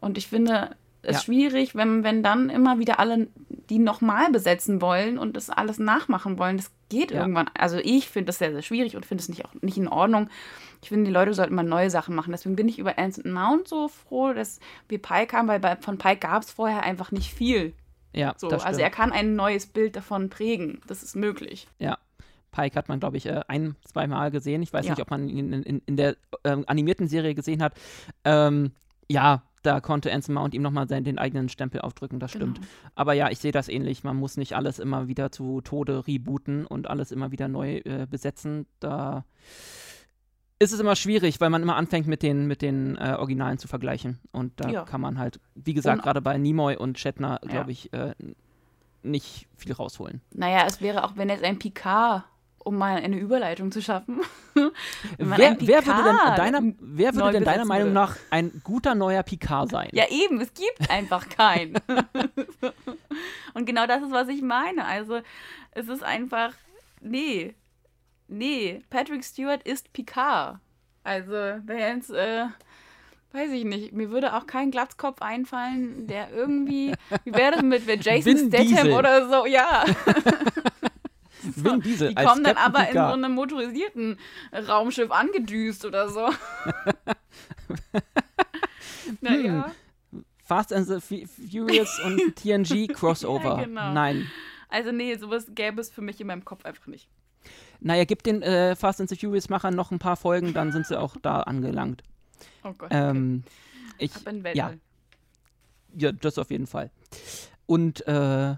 Und 0.00 0.18
ich 0.18 0.28
finde 0.28 0.76
es 1.02 1.16
ja. 1.16 1.22
schwierig, 1.22 1.74
wenn, 1.74 2.04
wenn 2.04 2.22
dann 2.22 2.50
immer 2.50 2.78
wieder 2.78 3.00
alle 3.00 3.28
die 3.70 3.78
nochmal 3.78 4.30
besetzen 4.30 4.82
wollen 4.82 5.16
und 5.16 5.36
das 5.36 5.48
alles 5.48 5.78
nachmachen 5.78 6.38
wollen. 6.38 6.56
Das 6.56 6.70
geht 6.88 7.12
ja. 7.12 7.20
irgendwann. 7.20 7.48
Also 7.56 7.78
ich 7.78 8.08
finde 8.08 8.26
das 8.26 8.38
sehr, 8.38 8.52
sehr 8.52 8.62
schwierig 8.62 8.96
und 8.96 9.06
finde 9.06 9.22
es 9.22 9.28
nicht, 9.28 9.44
auch 9.44 9.54
nicht 9.62 9.78
in 9.78 9.88
Ordnung. 9.88 10.28
Ich 10.82 10.88
finde, 10.88 11.04
die 11.04 11.12
Leute 11.12 11.32
sollten 11.32 11.54
mal 11.54 11.62
neue 11.62 11.88
Sachen 11.88 12.14
machen. 12.14 12.32
Deswegen 12.32 12.56
bin 12.56 12.68
ich 12.68 12.78
über 12.78 12.98
Anson 12.98 13.32
Mount 13.32 13.68
so 13.68 13.88
froh, 13.88 14.32
dass 14.32 14.58
wir 14.88 15.00
Pike 15.00 15.36
haben, 15.36 15.48
weil 15.48 15.60
bei, 15.60 15.76
von 15.76 15.98
Pike 15.98 16.18
gab 16.18 16.42
es 16.42 16.50
vorher 16.50 16.82
einfach 16.82 17.12
nicht 17.12 17.32
viel. 17.32 17.72
Ja, 18.12 18.34
so, 18.36 18.48
also 18.48 18.80
er 18.80 18.90
kann 18.90 19.12
ein 19.12 19.36
neues 19.36 19.66
Bild 19.66 19.94
davon 19.94 20.30
prägen. 20.30 20.80
Das 20.88 21.04
ist 21.04 21.14
möglich. 21.14 21.68
Ja, 21.78 21.96
Pike 22.50 22.74
hat 22.74 22.88
man, 22.88 22.98
glaube 22.98 23.16
ich, 23.16 23.26
äh, 23.26 23.42
ein, 23.46 23.76
zwei 23.84 24.08
Mal 24.08 24.32
gesehen. 24.32 24.62
Ich 24.62 24.72
weiß 24.72 24.86
ja. 24.86 24.92
nicht, 24.92 25.02
ob 25.02 25.10
man 25.10 25.28
ihn 25.28 25.52
in, 25.52 25.62
in, 25.62 25.82
in 25.86 25.96
der 25.96 26.16
ähm, 26.42 26.64
animierten 26.66 27.06
Serie 27.06 27.34
gesehen 27.34 27.62
hat. 27.62 27.74
Ähm, 28.24 28.72
ja, 29.08 29.42
da 29.62 29.80
konnte 29.80 30.12
Anson 30.12 30.34
Mount 30.34 30.54
ihm 30.54 30.62
nochmal 30.62 30.86
den 30.86 31.18
eigenen 31.18 31.48
Stempel 31.48 31.80
aufdrücken, 31.80 32.18
das 32.18 32.32
genau. 32.32 32.46
stimmt. 32.46 32.60
Aber 32.94 33.12
ja, 33.12 33.30
ich 33.30 33.38
sehe 33.38 33.52
das 33.52 33.68
ähnlich. 33.68 34.04
Man 34.04 34.16
muss 34.16 34.36
nicht 34.36 34.54
alles 34.54 34.78
immer 34.78 35.08
wieder 35.08 35.30
zu 35.30 35.60
Tode 35.60 36.06
rebooten 36.06 36.66
und 36.66 36.88
alles 36.88 37.12
immer 37.12 37.30
wieder 37.30 37.48
neu 37.48 37.78
äh, 37.78 38.06
besetzen. 38.08 38.66
Da 38.80 39.24
ist 40.58 40.72
es 40.72 40.80
immer 40.80 40.96
schwierig, 40.96 41.40
weil 41.40 41.50
man 41.50 41.62
immer 41.62 41.76
anfängt, 41.76 42.06
mit 42.06 42.22
den, 42.22 42.46
mit 42.46 42.62
den 42.62 42.96
äh, 42.96 43.16
Originalen 43.18 43.58
zu 43.58 43.68
vergleichen. 43.68 44.18
Und 44.32 44.52
da 44.60 44.68
ja. 44.68 44.84
kann 44.84 45.00
man 45.00 45.18
halt, 45.18 45.40
wie 45.54 45.74
gesagt, 45.74 46.02
gerade 46.02 46.22
bei 46.22 46.36
Nimoy 46.38 46.76
und 46.76 46.98
Shatner, 46.98 47.40
glaube 47.42 47.66
ja. 47.66 47.68
ich, 47.68 47.92
äh, 47.92 48.14
nicht 49.02 49.48
viel 49.56 49.72
rausholen. 49.72 50.20
Naja, 50.32 50.64
es 50.66 50.80
wäre 50.80 51.04
auch, 51.04 51.16
wenn 51.16 51.28
jetzt 51.28 51.44
ein 51.44 51.58
Picard 51.58 52.24
um 52.62 52.76
mal 52.76 52.96
eine 52.96 53.18
Überleitung 53.18 53.72
zu 53.72 53.80
schaffen. 53.82 54.20
wer, 55.18 55.56
wer, 55.60 55.86
würde 55.86 56.02
denn 56.04 56.36
deiner, 56.36 56.62
wer 56.78 57.14
würde 57.14 57.32
denn 57.32 57.44
deiner 57.44 57.64
Meinung 57.64 57.92
nach 57.92 58.16
ein 58.30 58.60
guter 58.62 58.94
neuer 58.94 59.22
Picard 59.22 59.70
sein? 59.70 59.88
Ja, 59.92 60.04
eben, 60.08 60.40
es 60.40 60.52
gibt 60.52 60.90
einfach 60.90 61.28
keinen. 61.28 61.74
Und 63.54 63.66
genau 63.66 63.86
das 63.86 64.02
ist, 64.02 64.12
was 64.12 64.28
ich 64.28 64.42
meine. 64.42 64.84
Also, 64.84 65.20
es 65.72 65.88
ist 65.88 66.02
einfach, 66.02 66.52
nee, 67.00 67.54
nee, 68.28 68.82
Patrick 68.90 69.24
Stewart 69.24 69.62
ist 69.62 69.92
Picard. 69.92 70.58
Also, 71.02 71.32
wer 71.32 71.94
jetzt, 71.94 72.10
äh, 72.10 72.44
weiß 73.32 73.52
ich 73.52 73.64
nicht, 73.64 73.92
mir 73.92 74.10
würde 74.10 74.34
auch 74.34 74.46
kein 74.46 74.70
Glatzkopf 74.70 75.22
einfallen, 75.22 76.06
der 76.06 76.30
irgendwie, 76.30 76.92
wie 77.24 77.34
wäre 77.34 77.52
das 77.52 77.62
mit 77.62 78.04
Jason 78.04 78.24
Vin 78.24 78.48
Statham 78.48 78.66
Diesel. 78.66 78.92
oder 78.92 79.28
so, 79.28 79.46
ja. 79.46 79.84
Vin 81.56 81.80
Diesel 81.80 82.08
Die 82.08 82.14
kommen 82.14 82.44
dann 82.44 82.56
aber 82.56 82.88
in 82.88 82.94
so 82.94 83.00
einem 83.00 83.32
motorisierten 83.32 84.18
Raumschiff 84.52 85.10
angedüst 85.10 85.84
oder 85.84 86.08
so. 86.08 86.28
naja. 89.20 89.66
Hm. 89.66 90.24
Fast 90.44 90.72
and 90.72 90.88
the 90.88 91.00
Furious 91.00 92.00
und 92.04 92.20
TNG 92.36 92.88
Crossover. 92.92 93.58
Ja, 93.58 93.64
genau. 93.64 93.92
Nein. 93.92 94.28
Also 94.68 94.90
nee, 94.90 95.16
sowas 95.16 95.46
gäbe 95.54 95.80
es 95.80 95.90
für 95.90 96.02
mich 96.02 96.20
in 96.20 96.26
meinem 96.26 96.44
Kopf 96.44 96.64
einfach 96.64 96.88
nicht. 96.88 97.08
Naja, 97.80 98.04
gib 98.04 98.22
den 98.24 98.42
äh, 98.42 98.76
Fast 98.76 99.00
and 99.00 99.08
the 99.08 99.16
Furious-Machern 99.16 99.74
noch 99.74 99.90
ein 99.90 99.98
paar 99.98 100.16
Folgen, 100.16 100.52
dann 100.52 100.72
sind 100.72 100.86
sie 100.86 100.98
auch 100.98 101.16
da 101.22 101.40
angelangt. 101.40 102.02
Oh 102.64 102.72
Gott. 102.72 102.90
Ähm, 102.92 103.44
okay. 103.94 104.10
ich, 104.44 104.56
ja. 104.56 104.72
ja, 105.96 106.12
das 106.12 106.38
auf 106.38 106.50
jeden 106.50 106.66
Fall. 106.66 106.90
Und 107.66 108.06
äh, 108.06 108.56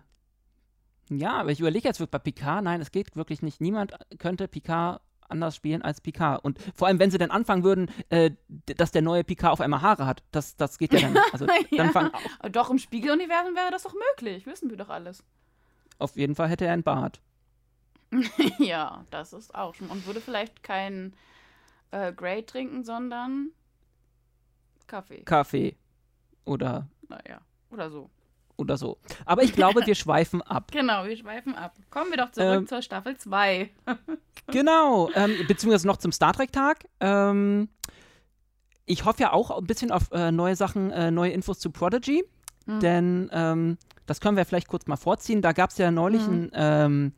ja, 1.08 1.34
aber 1.34 1.50
ich 1.50 1.60
überlege 1.60 1.88
jetzt 1.88 2.10
bei 2.10 2.18
Picard, 2.18 2.64
nein, 2.64 2.80
es 2.80 2.90
geht 2.90 3.16
wirklich 3.16 3.42
nicht. 3.42 3.60
Niemand 3.60 3.92
könnte 4.18 4.48
Picard 4.48 5.00
anders 5.28 5.56
spielen 5.56 5.82
als 5.82 6.00
Picard. 6.00 6.44
Und 6.44 6.60
vor 6.74 6.86
allem, 6.86 6.98
wenn 6.98 7.10
sie 7.10 7.18
dann 7.18 7.30
anfangen 7.30 7.64
würden, 7.64 7.90
äh, 8.10 8.32
dass 8.76 8.92
der 8.92 9.02
neue 9.02 9.24
Picard 9.24 9.52
auf 9.52 9.60
einmal 9.60 9.82
Haare 9.82 10.06
hat, 10.06 10.22
das, 10.30 10.56
das 10.56 10.78
geht 10.78 10.92
ja 10.92 11.00
dann 11.00 11.14
nicht. 11.14 11.32
Also, 11.32 11.46
dann 11.76 11.92
ja. 11.92 12.48
Doch, 12.50 12.70
im 12.70 12.78
Spiegeluniversum 12.78 13.54
wäre 13.54 13.70
das 13.70 13.82
doch 13.82 13.94
möglich, 13.94 14.46
wissen 14.46 14.70
wir 14.70 14.76
doch 14.76 14.90
alles. 14.90 15.24
Auf 15.98 16.16
jeden 16.16 16.34
Fall 16.34 16.48
hätte 16.48 16.66
er 16.66 16.74
einen 16.74 16.82
Bart. 16.82 17.20
ja, 18.58 19.04
das 19.10 19.32
ist 19.32 19.54
auch 19.54 19.74
schon. 19.74 19.88
Und 19.88 20.06
würde 20.06 20.20
vielleicht 20.20 20.62
kein 20.62 21.14
äh, 21.90 22.12
Grey 22.12 22.44
trinken, 22.44 22.84
sondern 22.84 23.50
Kaffee. 24.86 25.22
Kaffee. 25.22 25.76
Oder. 26.44 26.88
Naja, 27.08 27.40
oder 27.70 27.90
so 27.90 28.10
oder 28.62 28.76
so. 28.76 28.98
Aber 29.26 29.42
ich 29.42 29.52
glaube, 29.52 29.86
wir 29.86 29.94
schweifen 29.94 30.42
ab. 30.42 30.70
Genau, 30.72 31.04
wir 31.04 31.16
schweifen 31.16 31.54
ab. 31.54 31.74
Kommen 31.90 32.10
wir 32.10 32.16
doch 32.16 32.32
zurück 32.32 32.60
ähm, 32.60 32.66
zur 32.66 32.82
Staffel 32.82 33.16
2. 33.16 33.70
genau, 34.46 35.10
ähm, 35.14 35.36
beziehungsweise 35.46 35.86
noch 35.86 35.98
zum 35.98 36.12
Star 36.12 36.32
Trek-Tag. 36.32 36.86
Ähm, 37.00 37.68
ich 38.86 39.04
hoffe 39.04 39.22
ja 39.22 39.32
auch 39.32 39.50
ein 39.50 39.66
bisschen 39.66 39.90
auf 39.90 40.10
äh, 40.12 40.32
neue 40.32 40.56
Sachen, 40.56 40.90
äh, 40.90 41.10
neue 41.10 41.32
Infos 41.32 41.58
zu 41.58 41.70
Prodigy. 41.70 42.24
Mhm. 42.66 42.80
Denn 42.80 43.30
ähm, 43.32 43.78
das 44.06 44.20
können 44.20 44.36
wir 44.36 44.44
vielleicht 44.44 44.68
kurz 44.68 44.86
mal 44.86 44.96
vorziehen. 44.96 45.42
Da 45.42 45.52
gab 45.52 45.70
es 45.70 45.78
ja 45.78 45.90
neulich 45.90 46.26
mhm. 46.26 46.32
ein, 46.32 46.50
ähm, 46.54 47.12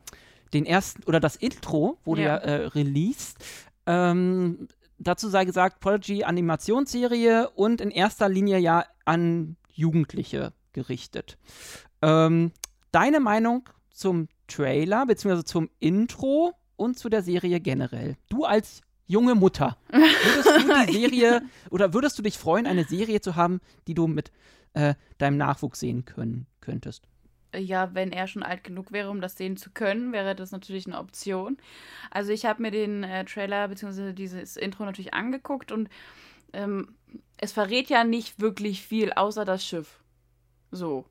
den 0.53 0.65
ersten, 0.65 1.03
oder 1.03 1.19
das 1.19 1.35
Intro 1.35 1.97
wurde 2.03 2.23
ja, 2.23 2.27
ja 2.27 2.37
äh, 2.37 2.65
released. 2.67 3.43
Ähm, 3.85 4.67
dazu 4.97 5.29
sei 5.29 5.45
gesagt, 5.45 5.79
Prodigy 5.79 6.23
Animationsserie 6.23 7.49
und 7.49 7.81
in 7.81 7.91
erster 7.91 8.29
Linie 8.29 8.59
ja 8.59 8.85
an 9.05 9.57
Jugendliche 9.71 10.53
gerichtet. 10.75 11.39
Ähm, 12.03 12.51
deine 12.91 13.19
Meinung 13.19 13.67
zum 13.89 14.27
Trailer 14.47 15.07
bzw. 15.07 15.43
zum 15.43 15.71
Intro 15.79 16.53
und 16.75 16.99
zu 16.99 17.09
der 17.09 17.23
Serie 17.23 17.59
generell? 17.59 18.17
Du 18.29 18.43
als 18.45 18.81
junge 19.07 19.33
Mutter, 19.33 19.77
würdest 19.89 20.45
du 20.45 20.85
die 20.85 20.93
Serie 20.99 21.41
oder 21.71 21.93
würdest 21.93 22.19
du 22.19 22.21
dich 22.21 22.37
freuen, 22.37 22.67
eine 22.67 22.83
Serie 22.83 23.21
zu 23.21 23.35
haben, 23.35 23.61
die 23.87 23.93
du 23.95 24.05
mit 24.05 24.31
äh, 24.73 24.93
deinem 25.17 25.37
Nachwuchs 25.37 25.79
sehen 25.79 26.05
können, 26.05 26.45
könntest? 26.61 27.07
Ja, 27.55 27.93
wenn 27.93 28.11
er 28.11 28.27
schon 28.27 28.43
alt 28.43 28.65
genug 28.65 28.91
wäre, 28.91 29.09
um 29.09 29.21
das 29.21 29.37
sehen 29.37 29.55
zu 29.55 29.69
können, 29.71 30.11
wäre 30.11 30.35
das 30.35 30.51
natürlich 30.51 30.87
eine 30.87 30.99
Option. 30.99 31.57
Also 32.11 32.33
ich 32.33 32.45
habe 32.45 32.61
mir 32.61 32.71
den 32.71 33.03
äh, 33.03 33.23
Trailer 33.23 33.69
bzw. 33.69 34.11
dieses 34.11 34.57
Intro 34.57 34.83
natürlich 34.83 35.13
angeguckt 35.13 35.71
und 35.71 35.89
ähm, 36.51 36.95
es 37.37 37.53
verrät 37.53 37.89
ja 37.89 38.03
nicht 38.03 38.41
wirklich 38.41 38.85
viel 38.85 39.13
außer 39.13 39.45
das 39.45 39.65
Schiff. 39.65 40.01
So. 40.75 41.05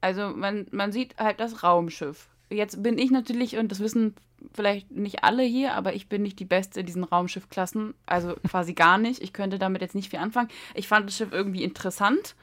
Also 0.00 0.30
man, 0.30 0.66
man 0.70 0.92
sieht 0.92 1.16
halt 1.16 1.40
das 1.40 1.62
Raumschiff. 1.62 2.28
Jetzt 2.50 2.82
bin 2.82 2.98
ich 2.98 3.10
natürlich, 3.10 3.56
und 3.56 3.70
das 3.70 3.80
wissen 3.80 4.14
vielleicht 4.52 4.90
nicht 4.90 5.24
alle 5.24 5.42
hier, 5.42 5.74
aber 5.74 5.94
ich 5.94 6.08
bin 6.08 6.22
nicht 6.22 6.38
die 6.38 6.44
Beste 6.44 6.80
in 6.80 6.86
diesen 6.86 7.04
Raumschiffklassen. 7.04 7.94
Also 8.06 8.34
quasi 8.48 8.74
gar 8.74 8.98
nicht. 8.98 9.22
Ich 9.22 9.32
könnte 9.32 9.58
damit 9.58 9.80
jetzt 9.80 9.94
nicht 9.94 10.10
viel 10.10 10.18
anfangen. 10.18 10.48
Ich 10.74 10.88
fand 10.88 11.08
das 11.08 11.16
Schiff 11.16 11.32
irgendwie 11.32 11.62
interessant. 11.62 12.34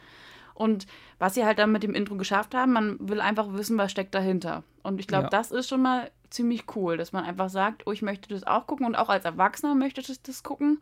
Und 0.54 0.88
was 1.20 1.36
sie 1.36 1.46
halt 1.46 1.60
dann 1.60 1.72
mit 1.72 1.84
dem 1.84 1.94
Intro 1.94 2.16
geschafft 2.16 2.54
haben, 2.54 2.74
man 2.74 2.98
will 3.00 3.22
einfach 3.22 3.54
wissen, 3.54 3.78
was 3.78 3.92
steckt 3.92 4.14
dahinter. 4.14 4.64
Und 4.84 5.00
ich 5.00 5.08
glaube, 5.08 5.26
ja. 5.26 5.30
das 5.30 5.52
ist 5.52 5.70
schon 5.70 5.82
mal 5.82 6.12
ziemlich 6.30 6.76
cool, 6.76 6.98
dass 6.98 7.14
man 7.14 7.24
einfach 7.24 7.50
sagt, 7.50 7.88
oh, 7.88 7.92
ich 7.92 8.02
möchte 8.02 8.30
das 8.30 8.46
auch 8.46 8.68
gucken 8.68 8.86
und 8.86 8.96
auch 8.96 9.10
als 9.10 9.26
Erwachsener 9.26 9.74
möchte 9.74 10.02
ich 10.02 10.22
das 10.22 10.44
gucken. 10.44 10.82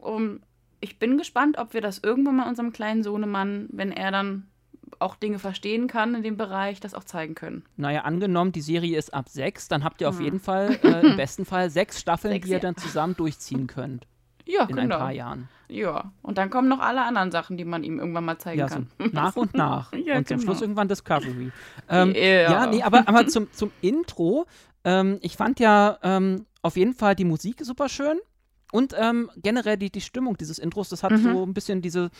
Und 0.00 0.40
ich 0.80 0.98
bin 0.98 1.16
gespannt, 1.16 1.58
ob 1.58 1.74
wir 1.74 1.80
das 1.80 1.98
irgendwann 1.98 2.36
mal 2.36 2.48
unserem 2.48 2.72
kleinen 2.72 3.02
Sohnemann, 3.02 3.68
wenn 3.70 3.92
er 3.92 4.10
dann 4.10 4.48
auch 4.98 5.16
Dinge 5.16 5.38
verstehen 5.38 5.86
kann 5.88 6.14
in 6.14 6.22
dem 6.22 6.36
Bereich, 6.36 6.80
das 6.80 6.94
auch 6.94 7.04
zeigen 7.04 7.34
können. 7.34 7.64
Naja, 7.76 8.02
angenommen, 8.02 8.52
die 8.52 8.60
Serie 8.60 8.98
ist 8.98 9.14
ab 9.14 9.28
sechs, 9.28 9.68
dann 9.68 9.84
habt 9.84 10.00
ihr 10.00 10.08
auf 10.08 10.18
hm. 10.18 10.24
jeden 10.24 10.40
Fall, 10.40 10.78
äh, 10.82 11.06
im 11.06 11.16
besten 11.18 11.44
Fall, 11.44 11.70
sechs 11.70 12.00
Staffeln, 12.00 12.34
sechs, 12.34 12.46
die 12.46 12.52
ihr 12.52 12.60
dann 12.60 12.76
zusammen 12.76 13.16
durchziehen 13.16 13.66
könnt. 13.66 14.06
Ja, 14.44 14.62
in 14.62 14.76
genau. 14.76 14.96
ein 14.96 15.00
paar 15.00 15.12
Jahren. 15.12 15.48
Ja, 15.68 16.12
und 16.22 16.38
dann 16.38 16.48
kommen 16.48 16.68
noch 16.68 16.80
alle 16.80 17.02
anderen 17.02 17.30
Sachen, 17.30 17.58
die 17.58 17.64
man 17.66 17.84
ihm 17.84 17.98
irgendwann 17.98 18.24
mal 18.24 18.38
zeigen 18.38 18.60
ja, 18.60 18.68
kann. 18.68 18.88
So 18.98 19.04
nach 19.12 19.36
und 19.36 19.54
nach. 19.54 19.92
ja, 19.92 20.16
und 20.16 20.26
zum 20.26 20.38
genau. 20.38 20.46
Schluss 20.46 20.62
irgendwann 20.62 20.88
Discovery. 20.88 21.52
Ähm, 21.90 22.14
yeah. 22.14 22.52
Ja, 22.52 22.66
nee, 22.66 22.82
aber, 22.82 23.06
aber 23.06 23.26
zum, 23.26 23.52
zum 23.52 23.70
Intro, 23.82 24.46
ähm, 24.84 25.18
ich 25.20 25.36
fand 25.36 25.60
ja 25.60 25.98
ähm, 26.02 26.46
auf 26.62 26.78
jeden 26.78 26.94
Fall 26.94 27.14
die 27.14 27.24
Musik 27.26 27.60
super 27.62 27.90
schön. 27.90 28.18
Und 28.72 28.94
ähm, 28.98 29.30
generell 29.36 29.76
die, 29.76 29.90
die 29.90 30.00
Stimmung 30.00 30.36
dieses 30.36 30.58
Intros, 30.58 30.88
das 30.88 31.02
hat 31.02 31.12
mhm. 31.12 31.22
so 31.22 31.42
ein 31.44 31.54
bisschen 31.54 31.82
diese, 31.82 32.10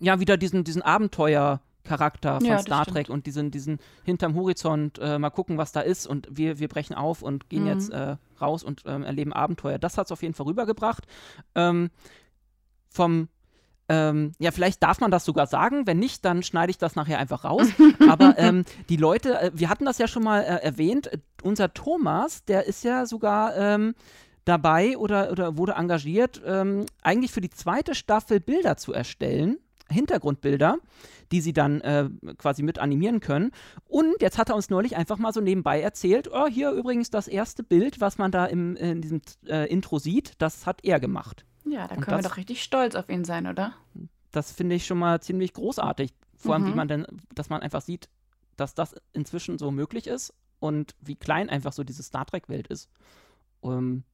ja, 0.00 0.18
wieder 0.20 0.36
diesen, 0.36 0.64
diesen 0.64 0.82
Abenteuer- 0.82 1.60
Charakter 1.84 2.40
von 2.40 2.46
ja, 2.48 2.58
Star 2.58 2.86
Trek 2.86 3.08
und 3.08 3.26
diesen, 3.26 3.50
diesen 3.50 3.78
hinterm 4.04 4.34
Horizont, 4.34 4.98
äh, 4.98 5.18
mal 5.18 5.30
gucken, 5.30 5.58
was 5.58 5.72
da 5.72 5.80
ist 5.80 6.06
und 6.06 6.28
wir, 6.30 6.58
wir 6.58 6.68
brechen 6.68 6.94
auf 6.94 7.22
und 7.22 7.48
gehen 7.48 7.62
mhm. 7.62 7.68
jetzt 7.68 7.90
äh, 7.90 8.16
raus 8.40 8.64
und 8.64 8.82
ähm, 8.86 9.02
erleben 9.02 9.32
Abenteuer. 9.32 9.78
Das 9.78 9.98
hat 9.98 10.06
es 10.06 10.12
auf 10.12 10.22
jeden 10.22 10.34
Fall 10.34 10.46
rübergebracht. 10.46 11.06
Ähm, 11.54 11.90
vom 12.88 13.28
ähm, 13.88 14.32
ja, 14.38 14.50
vielleicht 14.50 14.82
darf 14.82 15.00
man 15.00 15.10
das 15.10 15.24
sogar 15.24 15.46
sagen. 15.46 15.86
Wenn 15.86 15.98
nicht, 15.98 16.24
dann 16.24 16.42
schneide 16.42 16.70
ich 16.70 16.78
das 16.78 16.96
nachher 16.96 17.18
einfach 17.18 17.44
raus. 17.44 17.68
Aber 18.08 18.38
ähm, 18.38 18.64
die 18.88 18.96
Leute, 18.96 19.38
äh, 19.38 19.50
wir 19.54 19.68
hatten 19.68 19.84
das 19.84 19.98
ja 19.98 20.08
schon 20.08 20.24
mal 20.24 20.40
äh, 20.40 20.62
erwähnt, 20.62 21.10
unser 21.42 21.74
Thomas, 21.74 22.44
der 22.44 22.66
ist 22.66 22.82
ja 22.84 23.04
sogar 23.04 23.54
ähm, 23.56 23.94
dabei 24.44 24.96
oder, 24.96 25.30
oder 25.30 25.56
wurde 25.58 25.72
engagiert, 25.72 26.40
ähm, 26.46 26.86
eigentlich 27.02 27.32
für 27.32 27.40
die 27.40 27.50
zweite 27.50 27.94
Staffel 27.94 28.40
Bilder 28.40 28.76
zu 28.76 28.92
erstellen. 28.92 29.58
Hintergrundbilder, 29.90 30.78
die 31.30 31.40
sie 31.40 31.52
dann 31.52 31.80
äh, 31.80 32.08
quasi 32.38 32.62
mit 32.62 32.78
animieren 32.78 33.20
können. 33.20 33.52
Und 33.86 34.20
jetzt 34.20 34.38
hat 34.38 34.48
er 34.48 34.56
uns 34.56 34.70
neulich 34.70 34.96
einfach 34.96 35.18
mal 35.18 35.32
so 35.32 35.40
nebenbei 35.40 35.80
erzählt, 35.80 36.30
oh, 36.32 36.46
hier 36.46 36.70
übrigens 36.70 37.10
das 37.10 37.28
erste 37.28 37.62
Bild, 37.62 38.00
was 38.00 38.18
man 38.18 38.30
da 38.30 38.46
im, 38.46 38.76
in 38.76 39.02
diesem 39.02 39.20
äh, 39.46 39.68
Intro 39.70 39.98
sieht, 39.98 40.32
das 40.38 40.66
hat 40.66 40.84
er 40.84 41.00
gemacht. 41.00 41.44
Ja, 41.64 41.86
da 41.88 41.96
können 41.96 42.16
das, 42.16 42.24
wir 42.24 42.30
doch 42.30 42.36
richtig 42.36 42.62
stolz 42.62 42.94
auf 42.94 43.08
ihn 43.08 43.24
sein, 43.24 43.46
oder? 43.46 43.74
Das 44.32 44.52
finde 44.52 44.74
ich 44.74 44.86
schon 44.86 44.98
mal 44.98 45.20
ziemlich 45.20 45.52
großartig. 45.52 46.12
Vor 46.36 46.54
allem, 46.54 46.64
mhm. 46.64 46.68
wie 46.68 46.74
man 46.74 46.88
denn, 46.88 47.06
dass 47.34 47.48
man 47.48 47.62
einfach 47.62 47.80
sieht, 47.80 48.08
dass 48.56 48.74
das 48.74 48.94
inzwischen 49.12 49.58
so 49.58 49.70
möglich 49.70 50.06
ist 50.06 50.34
und 50.60 50.94
wie 51.00 51.16
klein 51.16 51.48
einfach 51.48 51.72
so 51.72 51.84
diese 51.84 52.02
Star 52.02 52.26
Trek-Welt 52.26 52.68
ist. 52.68 52.88
Um, 53.60 54.04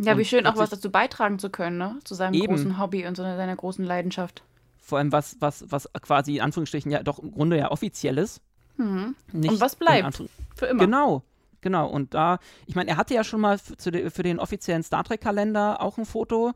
ja, 0.00 0.16
wie 0.16 0.24
schön 0.24 0.46
auch 0.46 0.56
was 0.56 0.70
dazu 0.70 0.90
beitragen 0.90 1.38
zu 1.38 1.50
können, 1.50 1.78
ne? 1.78 1.98
Zu 2.04 2.14
seinem 2.14 2.34
eben. 2.34 2.46
großen 2.46 2.78
Hobby 2.78 3.06
und 3.06 3.16
so 3.16 3.22
seiner 3.22 3.56
großen 3.56 3.84
Leidenschaft 3.84 4.44
vor 4.88 4.98
allem 4.98 5.12
was, 5.12 5.36
was, 5.40 5.64
was 5.68 5.88
quasi 6.00 6.36
in 6.36 6.42
Anführungsstrichen 6.42 6.90
ja 6.90 7.02
doch 7.02 7.18
im 7.18 7.30
Grunde 7.30 7.58
ja 7.58 7.70
offiziell 7.70 8.16
ist. 8.18 8.40
Mhm. 8.78 9.16
und 9.32 9.60
was 9.60 9.76
bleibt? 9.76 10.22
Für 10.54 10.66
immer. 10.66 10.84
Genau, 10.84 11.22
genau. 11.60 11.88
Und 11.88 12.14
da, 12.14 12.38
ich 12.66 12.74
meine, 12.74 12.90
er 12.90 12.96
hatte 12.96 13.12
ja 13.12 13.24
schon 13.24 13.40
mal 13.40 13.58
für, 13.58 13.90
de, 13.90 14.08
für 14.10 14.22
den 14.22 14.38
offiziellen 14.38 14.82
Star 14.82 15.04
Trek-Kalender 15.04 15.82
auch 15.82 15.98
ein 15.98 16.06
Foto 16.06 16.52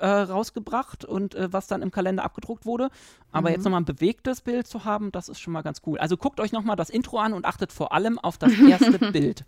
äh, 0.00 0.06
rausgebracht 0.06 1.04
und 1.04 1.34
äh, 1.34 1.52
was 1.52 1.66
dann 1.66 1.80
im 1.80 1.90
Kalender 1.90 2.24
abgedruckt 2.24 2.66
wurde. 2.66 2.90
Aber 3.32 3.48
mhm. 3.48 3.54
jetzt 3.54 3.64
nochmal 3.64 3.80
ein 3.80 3.86
bewegtes 3.86 4.40
Bild 4.40 4.66
zu 4.66 4.84
haben, 4.84 5.12
das 5.12 5.28
ist 5.28 5.40
schon 5.40 5.52
mal 5.52 5.62
ganz 5.62 5.80
cool. 5.86 5.98
Also 5.98 6.16
guckt 6.16 6.40
euch 6.40 6.52
nochmal 6.52 6.76
das 6.76 6.90
Intro 6.90 7.18
an 7.18 7.32
und 7.32 7.46
achtet 7.46 7.72
vor 7.72 7.92
allem 7.92 8.18
auf 8.18 8.36
das 8.36 8.52
erste 8.68 8.98
Bild. 9.12 9.44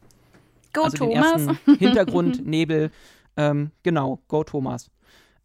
Go 0.73 0.85
also 0.85 0.99
Thomas. 0.99 1.37
Den 1.37 1.49
ersten 1.49 1.75
Hintergrund, 1.79 2.47
Nebel. 2.47 2.91
Ähm, 3.37 3.73
genau, 3.83 4.21
Go 4.29 4.45
Thomas. 4.45 4.91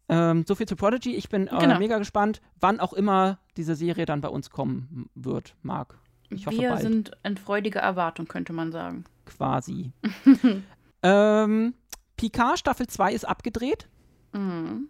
Ähm, 0.08 0.44
so 0.46 0.54
viel 0.54 0.66
zu 0.66 0.76
Prodigy. 0.76 1.14
Ich 1.14 1.28
bin 1.28 1.46
äh, 1.46 1.58
genau. 1.58 1.78
mega 1.78 1.98
gespannt, 1.98 2.40
wann 2.60 2.80
auch 2.80 2.92
immer 2.92 3.38
diese 3.56 3.74
Serie 3.74 4.04
dann 4.04 4.20
bei 4.20 4.28
uns 4.28 4.50
kommen 4.50 5.08
wird, 5.14 5.54
Marc. 5.62 5.98
Ich 6.30 6.46
hoffe 6.46 6.58
Wir 6.58 6.70
bald. 6.70 6.82
sind 6.82 7.12
in 7.22 7.36
freudiger 7.36 7.80
Erwartung, 7.80 8.26
könnte 8.26 8.52
man 8.52 8.72
sagen. 8.72 9.04
Quasi. 9.26 9.92
Ähm, 11.02 11.74
Picard 12.16 12.60
Staffel 12.60 12.86
2 12.86 13.12
ist 13.12 13.24
abgedreht. 13.24 13.88
Mhm. 14.32 14.88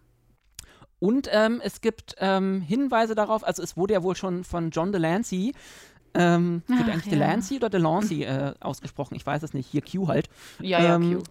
Und 0.99 1.28
ähm, 1.33 1.61
es 1.64 1.81
gibt 1.81 2.14
ähm, 2.19 2.61
Hinweise 2.61 3.14
darauf, 3.14 3.45
also 3.45 3.62
es 3.62 3.76
wurde 3.76 3.95
ja 3.95 4.02
wohl 4.02 4.14
schon 4.14 4.45
von 4.45 4.71
John 4.71 4.92
Delancey, 4.92 5.52
ähm, 6.14 6.62
wird 6.66 6.81
Ach, 6.83 6.88
eigentlich 6.88 7.07
ja. 7.07 7.12
Delancey 7.12 7.57
oder 7.57 7.71
Delancey 7.71 8.23
äh, 8.23 8.54
ausgesprochen, 8.61 9.14
ich 9.16 9.26
weiß 9.26 9.42
es 9.42 9.54
nicht, 9.54 9.69
hier 9.69 9.83
Q 9.83 10.07
halt, 10.07 10.28
Ja, 10.61 10.81
ja, 10.81 10.95
Ähm, 10.97 11.19
Q. 11.19 11.23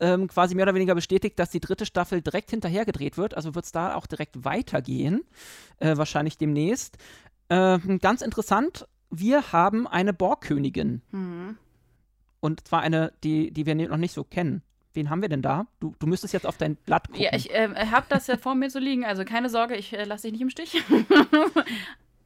ähm, 0.00 0.28
quasi 0.28 0.54
mehr 0.54 0.64
oder 0.64 0.74
weniger 0.74 0.94
bestätigt, 0.94 1.38
dass 1.38 1.50
die 1.50 1.60
dritte 1.60 1.86
Staffel 1.86 2.22
direkt 2.22 2.50
hinterher 2.50 2.84
gedreht 2.84 3.16
wird, 3.16 3.34
also 3.34 3.54
wird 3.54 3.64
es 3.64 3.72
da 3.72 3.94
auch 3.94 4.06
direkt 4.06 4.44
weitergehen, 4.44 5.22
äh, 5.78 5.96
wahrscheinlich 5.96 6.38
demnächst. 6.38 6.96
Ähm, 7.50 7.98
ganz 8.00 8.22
interessant, 8.22 8.86
wir 9.10 9.52
haben 9.52 9.86
eine 9.86 10.12
Borgkönigin 10.12 11.02
Mhm. 11.10 11.56
und 12.40 12.66
zwar 12.68 12.80
eine, 12.82 13.12
die, 13.24 13.50
die 13.50 13.66
wir 13.66 13.74
noch 13.74 13.96
nicht 13.96 14.12
so 14.12 14.22
kennen. 14.24 14.62
Wen 14.94 15.10
haben 15.10 15.22
wir 15.22 15.28
denn 15.28 15.42
da? 15.42 15.66
Du, 15.80 15.94
du 15.98 16.06
müsstest 16.06 16.32
jetzt 16.34 16.46
auf 16.46 16.56
dein 16.56 16.76
Blatt 16.76 17.08
gucken. 17.08 17.22
Ja, 17.22 17.30
ich 17.34 17.48
ähm, 17.52 17.74
habe 17.76 18.06
das 18.08 18.26
ja 18.26 18.36
vor 18.36 18.54
mir 18.54 18.68
zu 18.68 18.78
liegen, 18.80 19.04
also 19.04 19.24
keine 19.24 19.48
Sorge, 19.48 19.76
ich 19.76 19.92
äh, 19.92 20.04
lasse 20.04 20.22
dich 20.22 20.32
nicht 20.32 20.42
im 20.42 20.50
Stich. 20.50 20.82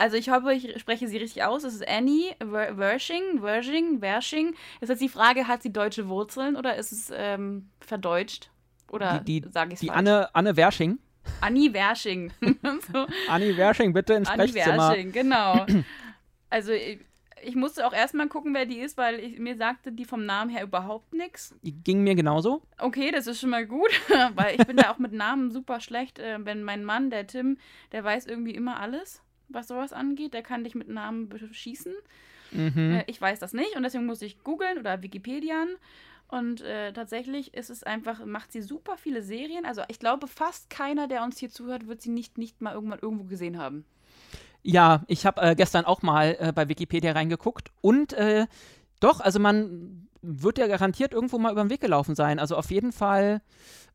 Also 0.02 0.16
ich 0.16 0.30
hoffe, 0.30 0.52
ich 0.52 0.80
spreche 0.80 1.06
sie 1.06 1.16
richtig 1.16 1.44
aus. 1.44 1.62
Es 1.64 1.74
ist 1.74 1.86
Annie 1.88 2.34
Wer- 2.44 2.76
Wershing, 2.76 3.40
Wershing, 3.40 4.00
Wershing. 4.00 4.54
Ist 4.80 4.88
jetzt 4.88 5.00
die 5.00 5.08
Frage, 5.08 5.46
hat 5.46 5.62
sie 5.62 5.72
deutsche 5.72 6.08
Wurzeln 6.08 6.56
oder 6.56 6.74
ist 6.76 6.90
es 6.92 7.12
ähm, 7.14 7.68
verdeutscht? 7.80 8.50
Oder 8.90 9.20
Die- 9.24 9.40
die- 9.42 9.48
sage 9.50 9.68
ich 9.70 9.74
es 9.74 9.80
die 9.80 9.86
falsch? 9.86 9.98
Anne, 9.98 10.34
Anne 10.34 10.56
Wersching. 10.56 10.98
Annie 11.40 11.72
Wershing. 11.72 12.32
so. 12.92 13.06
Annie 13.28 13.56
Wersching, 13.56 13.92
bitte 13.92 14.14
ins 14.14 14.28
Annie 14.28 14.48
Sprechzimmer. 14.48 14.88
Wershing, 14.90 15.12
genau. 15.12 15.66
Also 16.50 16.72
ich, 16.72 16.98
ich 17.42 17.54
musste 17.54 17.86
auch 17.86 17.94
erstmal 17.94 18.28
gucken, 18.28 18.52
wer 18.52 18.66
die 18.66 18.80
ist, 18.80 18.98
weil 18.98 19.18
ich, 19.20 19.38
mir 19.38 19.56
sagte 19.56 19.90
die 19.90 20.04
vom 20.04 20.26
Namen 20.26 20.50
her 20.50 20.62
überhaupt 20.64 21.14
nichts. 21.14 21.54
Ging 21.62 22.02
mir 22.02 22.14
genauso. 22.14 22.60
Okay, 22.78 23.10
das 23.10 23.26
ist 23.26 23.40
schon 23.40 23.48
mal 23.48 23.66
gut, 23.66 23.88
weil 24.34 24.60
ich 24.60 24.66
bin 24.66 24.76
da 24.76 24.90
auch 24.90 24.98
mit 24.98 25.12
Namen 25.12 25.50
super 25.50 25.80
schlecht. 25.80 26.18
Äh, 26.18 26.38
wenn 26.44 26.62
mein 26.62 26.84
Mann, 26.84 27.08
der 27.08 27.26
Tim, 27.26 27.56
der 27.92 28.04
weiß 28.04 28.26
irgendwie 28.26 28.54
immer 28.54 28.80
alles, 28.80 29.22
was 29.54 29.68
sowas 29.68 29.92
angeht. 29.92 30.34
Der 30.34 30.42
kann 30.42 30.64
dich 30.64 30.74
mit 30.74 30.88
Namen 30.88 31.28
beschießen. 31.28 31.94
Mhm. 32.52 32.94
Äh, 32.94 33.04
ich 33.06 33.20
weiß 33.20 33.38
das 33.38 33.52
nicht 33.52 33.76
und 33.76 33.82
deswegen 33.82 34.06
muss 34.06 34.22
ich 34.22 34.42
googeln 34.44 34.78
oder 34.78 35.02
Wikipedian. 35.02 35.68
Und 36.28 36.62
äh, 36.62 36.94
tatsächlich 36.94 37.52
ist 37.52 37.68
es 37.68 37.82
einfach, 37.82 38.24
macht 38.24 38.52
sie 38.52 38.62
super 38.62 38.96
viele 38.96 39.22
Serien. 39.22 39.66
Also 39.66 39.82
ich 39.88 39.98
glaube, 39.98 40.26
fast 40.26 40.70
keiner, 40.70 41.06
der 41.06 41.22
uns 41.24 41.38
hier 41.38 41.50
zuhört, 41.50 41.86
wird 41.86 42.00
sie 42.00 42.10
nicht, 42.10 42.38
nicht 42.38 42.62
mal 42.62 42.72
irgendwann 42.72 43.00
irgendwo 43.00 43.24
gesehen 43.24 43.58
haben. 43.58 43.84
Ja, 44.62 45.02
ich 45.08 45.26
habe 45.26 45.42
äh, 45.42 45.54
gestern 45.54 45.84
auch 45.84 46.02
mal 46.02 46.36
äh, 46.38 46.52
bei 46.54 46.68
Wikipedia 46.68 47.12
reingeguckt 47.12 47.70
und 47.80 48.12
äh, 48.14 48.46
doch, 49.00 49.20
also 49.20 49.40
man 49.40 50.08
wird 50.22 50.56
ja 50.56 50.68
garantiert 50.68 51.12
irgendwo 51.12 51.36
mal 51.36 51.52
über 51.52 51.64
den 51.64 51.70
Weg 51.70 51.80
gelaufen 51.80 52.14
sein. 52.14 52.38
Also 52.38 52.56
auf 52.56 52.70
jeden 52.70 52.92
Fall 52.92 53.42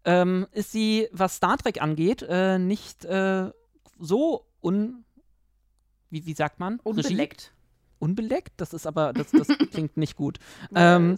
ähm, 0.04 0.46
ist 0.52 0.72
sie, 0.72 1.08
was 1.12 1.38
Star 1.38 1.58
Trek 1.58 1.82
angeht, 1.82 2.22
äh, 2.22 2.60
nicht 2.60 3.08
so 4.00 4.46
un. 4.62 5.06
Wie, 6.10 6.26
wie 6.26 6.34
sagt 6.34 6.60
man? 6.60 6.80
Regie? 6.86 6.90
Unbeleckt. 6.90 7.52
Unbeleckt? 8.00 8.54
Das 8.58 8.74
ist 8.74 8.86
aber, 8.88 9.14
das, 9.14 9.32
das 9.32 9.48
klingt 9.72 9.98
nicht 9.98 10.16
gut. 10.16 10.40
Ähm, 10.76 11.18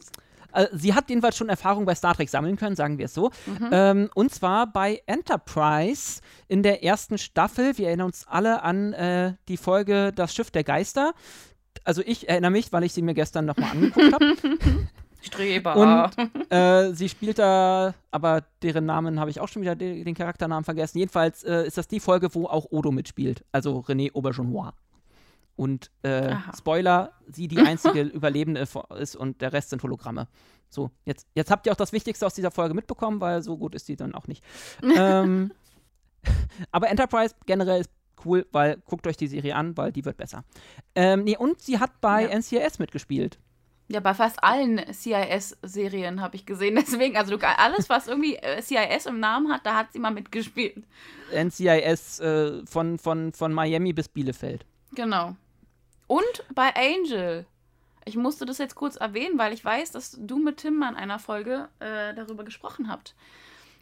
äh, 0.53 0.67
sie 0.73 0.93
hat 0.93 1.09
jedenfalls 1.09 1.37
schon 1.37 1.49
Erfahrung 1.49 1.85
bei 1.85 1.95
Star 1.95 2.15
Trek 2.15 2.29
sammeln 2.29 2.55
können, 2.55 2.75
sagen 2.75 2.97
wir 2.97 3.05
es 3.05 3.13
so. 3.13 3.31
Mhm. 3.45 3.69
Ähm, 3.71 4.09
und 4.15 4.33
zwar 4.33 4.67
bei 4.71 5.01
Enterprise 5.05 6.21
in 6.47 6.63
der 6.63 6.83
ersten 6.83 7.17
Staffel. 7.17 7.77
Wir 7.77 7.87
erinnern 7.87 8.07
uns 8.07 8.25
alle 8.27 8.63
an 8.63 8.93
äh, 8.93 9.33
die 9.47 9.57
Folge 9.57 10.11
Das 10.13 10.33
Schiff 10.33 10.51
der 10.51 10.63
Geister. 10.63 11.13
Also 11.83 12.01
ich 12.05 12.27
erinnere 12.27 12.51
mich, 12.51 12.71
weil 12.73 12.83
ich 12.83 12.93
sie 12.93 13.01
mir 13.01 13.13
gestern 13.13 13.45
nochmal 13.45 13.71
angeguckt 13.71 14.13
habe. 14.13 14.35
Streber. 15.21 15.75
Und 15.75 16.51
äh, 16.51 16.93
sie 16.93 17.09
spielt 17.09 17.39
da, 17.39 17.93
aber 18.11 18.43
deren 18.61 18.85
Namen 18.85 19.19
habe 19.19 19.29
ich 19.29 19.39
auch 19.39 19.47
schon 19.47 19.61
wieder 19.61 19.75
de 19.75 20.03
den 20.03 20.15
Charakternamen 20.15 20.63
vergessen. 20.63 20.97
Jedenfalls 20.97 21.43
äh, 21.43 21.67
ist 21.67 21.77
das 21.77 21.87
die 21.87 21.99
Folge, 21.99 22.33
wo 22.33 22.45
auch 22.47 22.67
Odo 22.69 22.91
mitspielt, 22.91 23.43
also 23.51 23.79
René 23.79 24.13
Aubergenois. 24.13 24.71
Und 25.55 25.91
äh. 26.03 26.35
Spoiler, 26.57 27.11
sie 27.27 27.49
die 27.49 27.59
einzige 27.59 28.01
Überlebende 28.15 28.65
ist 28.97 29.15
und 29.17 29.41
der 29.41 29.51
Rest 29.51 29.71
sind 29.71 29.83
Hologramme. 29.83 30.27
So, 30.69 30.91
jetzt, 31.03 31.27
jetzt 31.35 31.51
habt 31.51 31.65
ihr 31.65 31.73
auch 31.73 31.77
das 31.77 31.91
Wichtigste 31.91 32.25
aus 32.25 32.33
dieser 32.33 32.51
Folge 32.51 32.73
mitbekommen, 32.73 33.19
weil 33.19 33.41
so 33.41 33.57
gut 33.57 33.75
ist 33.75 33.87
die 33.89 33.95
dann 33.97 34.15
auch 34.15 34.27
nicht. 34.27 34.43
ähm, 34.81 35.51
aber 36.71 36.89
Enterprise 36.89 37.35
generell 37.45 37.81
ist 37.81 37.89
cool, 38.23 38.45
weil 38.51 38.77
guckt 38.85 39.05
euch 39.07 39.17
die 39.17 39.27
Serie 39.27 39.55
an, 39.55 39.75
weil 39.75 39.91
die 39.91 40.05
wird 40.05 40.17
besser. 40.17 40.43
Ähm, 40.95 41.23
nee, 41.23 41.35
und 41.37 41.59
sie 41.61 41.79
hat 41.79 41.99
bei 42.01 42.23
Ja. 42.23 42.29
NCIS 42.37 42.79
mitgespielt. 42.79 43.39
Ja, 43.91 43.99
bei 44.01 44.13
fast 44.13 44.43
allen 44.43 44.81
CIS-Serien 44.93 46.21
habe 46.21 46.35
ich 46.35 46.45
gesehen. 46.45 46.75
Deswegen, 46.79 47.17
also 47.17 47.35
du, 47.35 47.47
alles, 47.47 47.89
was 47.89 48.07
irgendwie 48.07 48.35
äh, 48.35 48.61
CIS 48.61 49.07
im 49.07 49.19
Namen 49.19 49.51
hat, 49.51 49.65
da 49.65 49.75
hat 49.75 49.91
sie 49.91 49.99
mal 49.99 50.11
mitgespielt. 50.11 50.83
NCIS 51.33 52.19
äh, 52.19 52.65
von, 52.67 52.99
von, 52.99 53.33
von 53.33 53.51
Miami 53.51 53.91
bis 53.91 54.07
Bielefeld. 54.07 54.65
Genau. 54.93 55.35
Und 56.07 56.45
bei 56.53 56.71
Angel. 56.75 57.45
Ich 58.05 58.15
musste 58.15 58.45
das 58.45 58.59
jetzt 58.59 58.75
kurz 58.75 58.95
erwähnen, 58.95 59.37
weil 59.37 59.53
ich 59.53 59.65
weiß, 59.65 59.91
dass 59.91 60.17
du 60.19 60.37
mit 60.37 60.57
Tim 60.57 60.77
mal 60.77 60.89
in 60.89 60.95
einer 60.95 61.19
Folge 61.19 61.67
äh, 61.79 62.13
darüber 62.13 62.43
gesprochen 62.43 62.89
habt, 62.89 63.15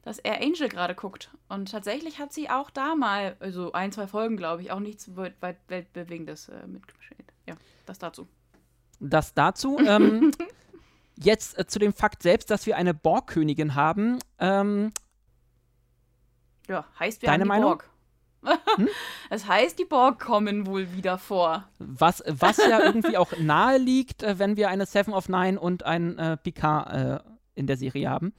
dass 0.03 0.19
er 0.19 0.41
Angel 0.41 0.69
gerade 0.69 0.95
guckt. 0.95 1.31
Und 1.49 1.71
tatsächlich 1.71 2.19
hat 2.19 2.33
sie 2.33 2.49
auch 2.49 2.69
da 2.69 2.95
mal, 2.95 3.35
also 3.39 3.73
ein, 3.73 3.91
zwei 3.91 4.07
Folgen, 4.07 4.37
glaube 4.37 4.61
ich, 4.61 4.71
auch 4.71 4.79
nichts 4.79 5.11
weltbewegendes 5.15 6.49
äh, 6.49 6.65
mitgespielt. 6.67 7.31
Ja, 7.45 7.55
das 7.85 7.99
dazu. 7.99 8.27
Das 8.99 9.33
dazu. 9.33 9.77
Ähm, 9.87 10.31
jetzt 11.15 11.57
äh, 11.57 11.65
zu 11.65 11.79
dem 11.79 11.93
Fakt 11.93 12.23
selbst, 12.23 12.51
dass 12.51 12.65
wir 12.65 12.77
eine 12.77 12.93
Borgkönigin 12.93 13.75
haben. 13.75 14.19
Ähm, 14.39 14.91
Ja, 16.67 16.85
heißt 16.99 17.21
wir 17.21 17.27
Deine 17.27 17.41
haben 17.41 17.45
die 17.45 17.47
Meinung? 17.47 17.69
Borg. 17.69 17.89
Es 19.29 19.47
heißt, 19.47 19.79
die 19.79 19.85
Borg 19.85 20.19
kommen 20.19 20.67
wohl 20.67 20.93
wieder 20.93 21.17
vor. 21.17 21.67
was, 21.79 22.23
was 22.27 22.57
ja 22.57 22.79
irgendwie 22.85 23.17
auch 23.17 23.31
nahe 23.37 23.77
liegt, 23.77 24.23
äh, 24.23 24.39
wenn 24.39 24.57
wir 24.57 24.69
eine 24.69 24.85
Seven 24.85 25.13
of 25.13 25.27
Nine 25.29 25.59
und 25.59 25.83
ein 25.83 26.17
äh, 26.17 26.37
Picard 26.37 26.93
äh, 26.93 27.19
in 27.55 27.67
der 27.67 27.77
Serie 27.77 28.09
haben. 28.09 28.33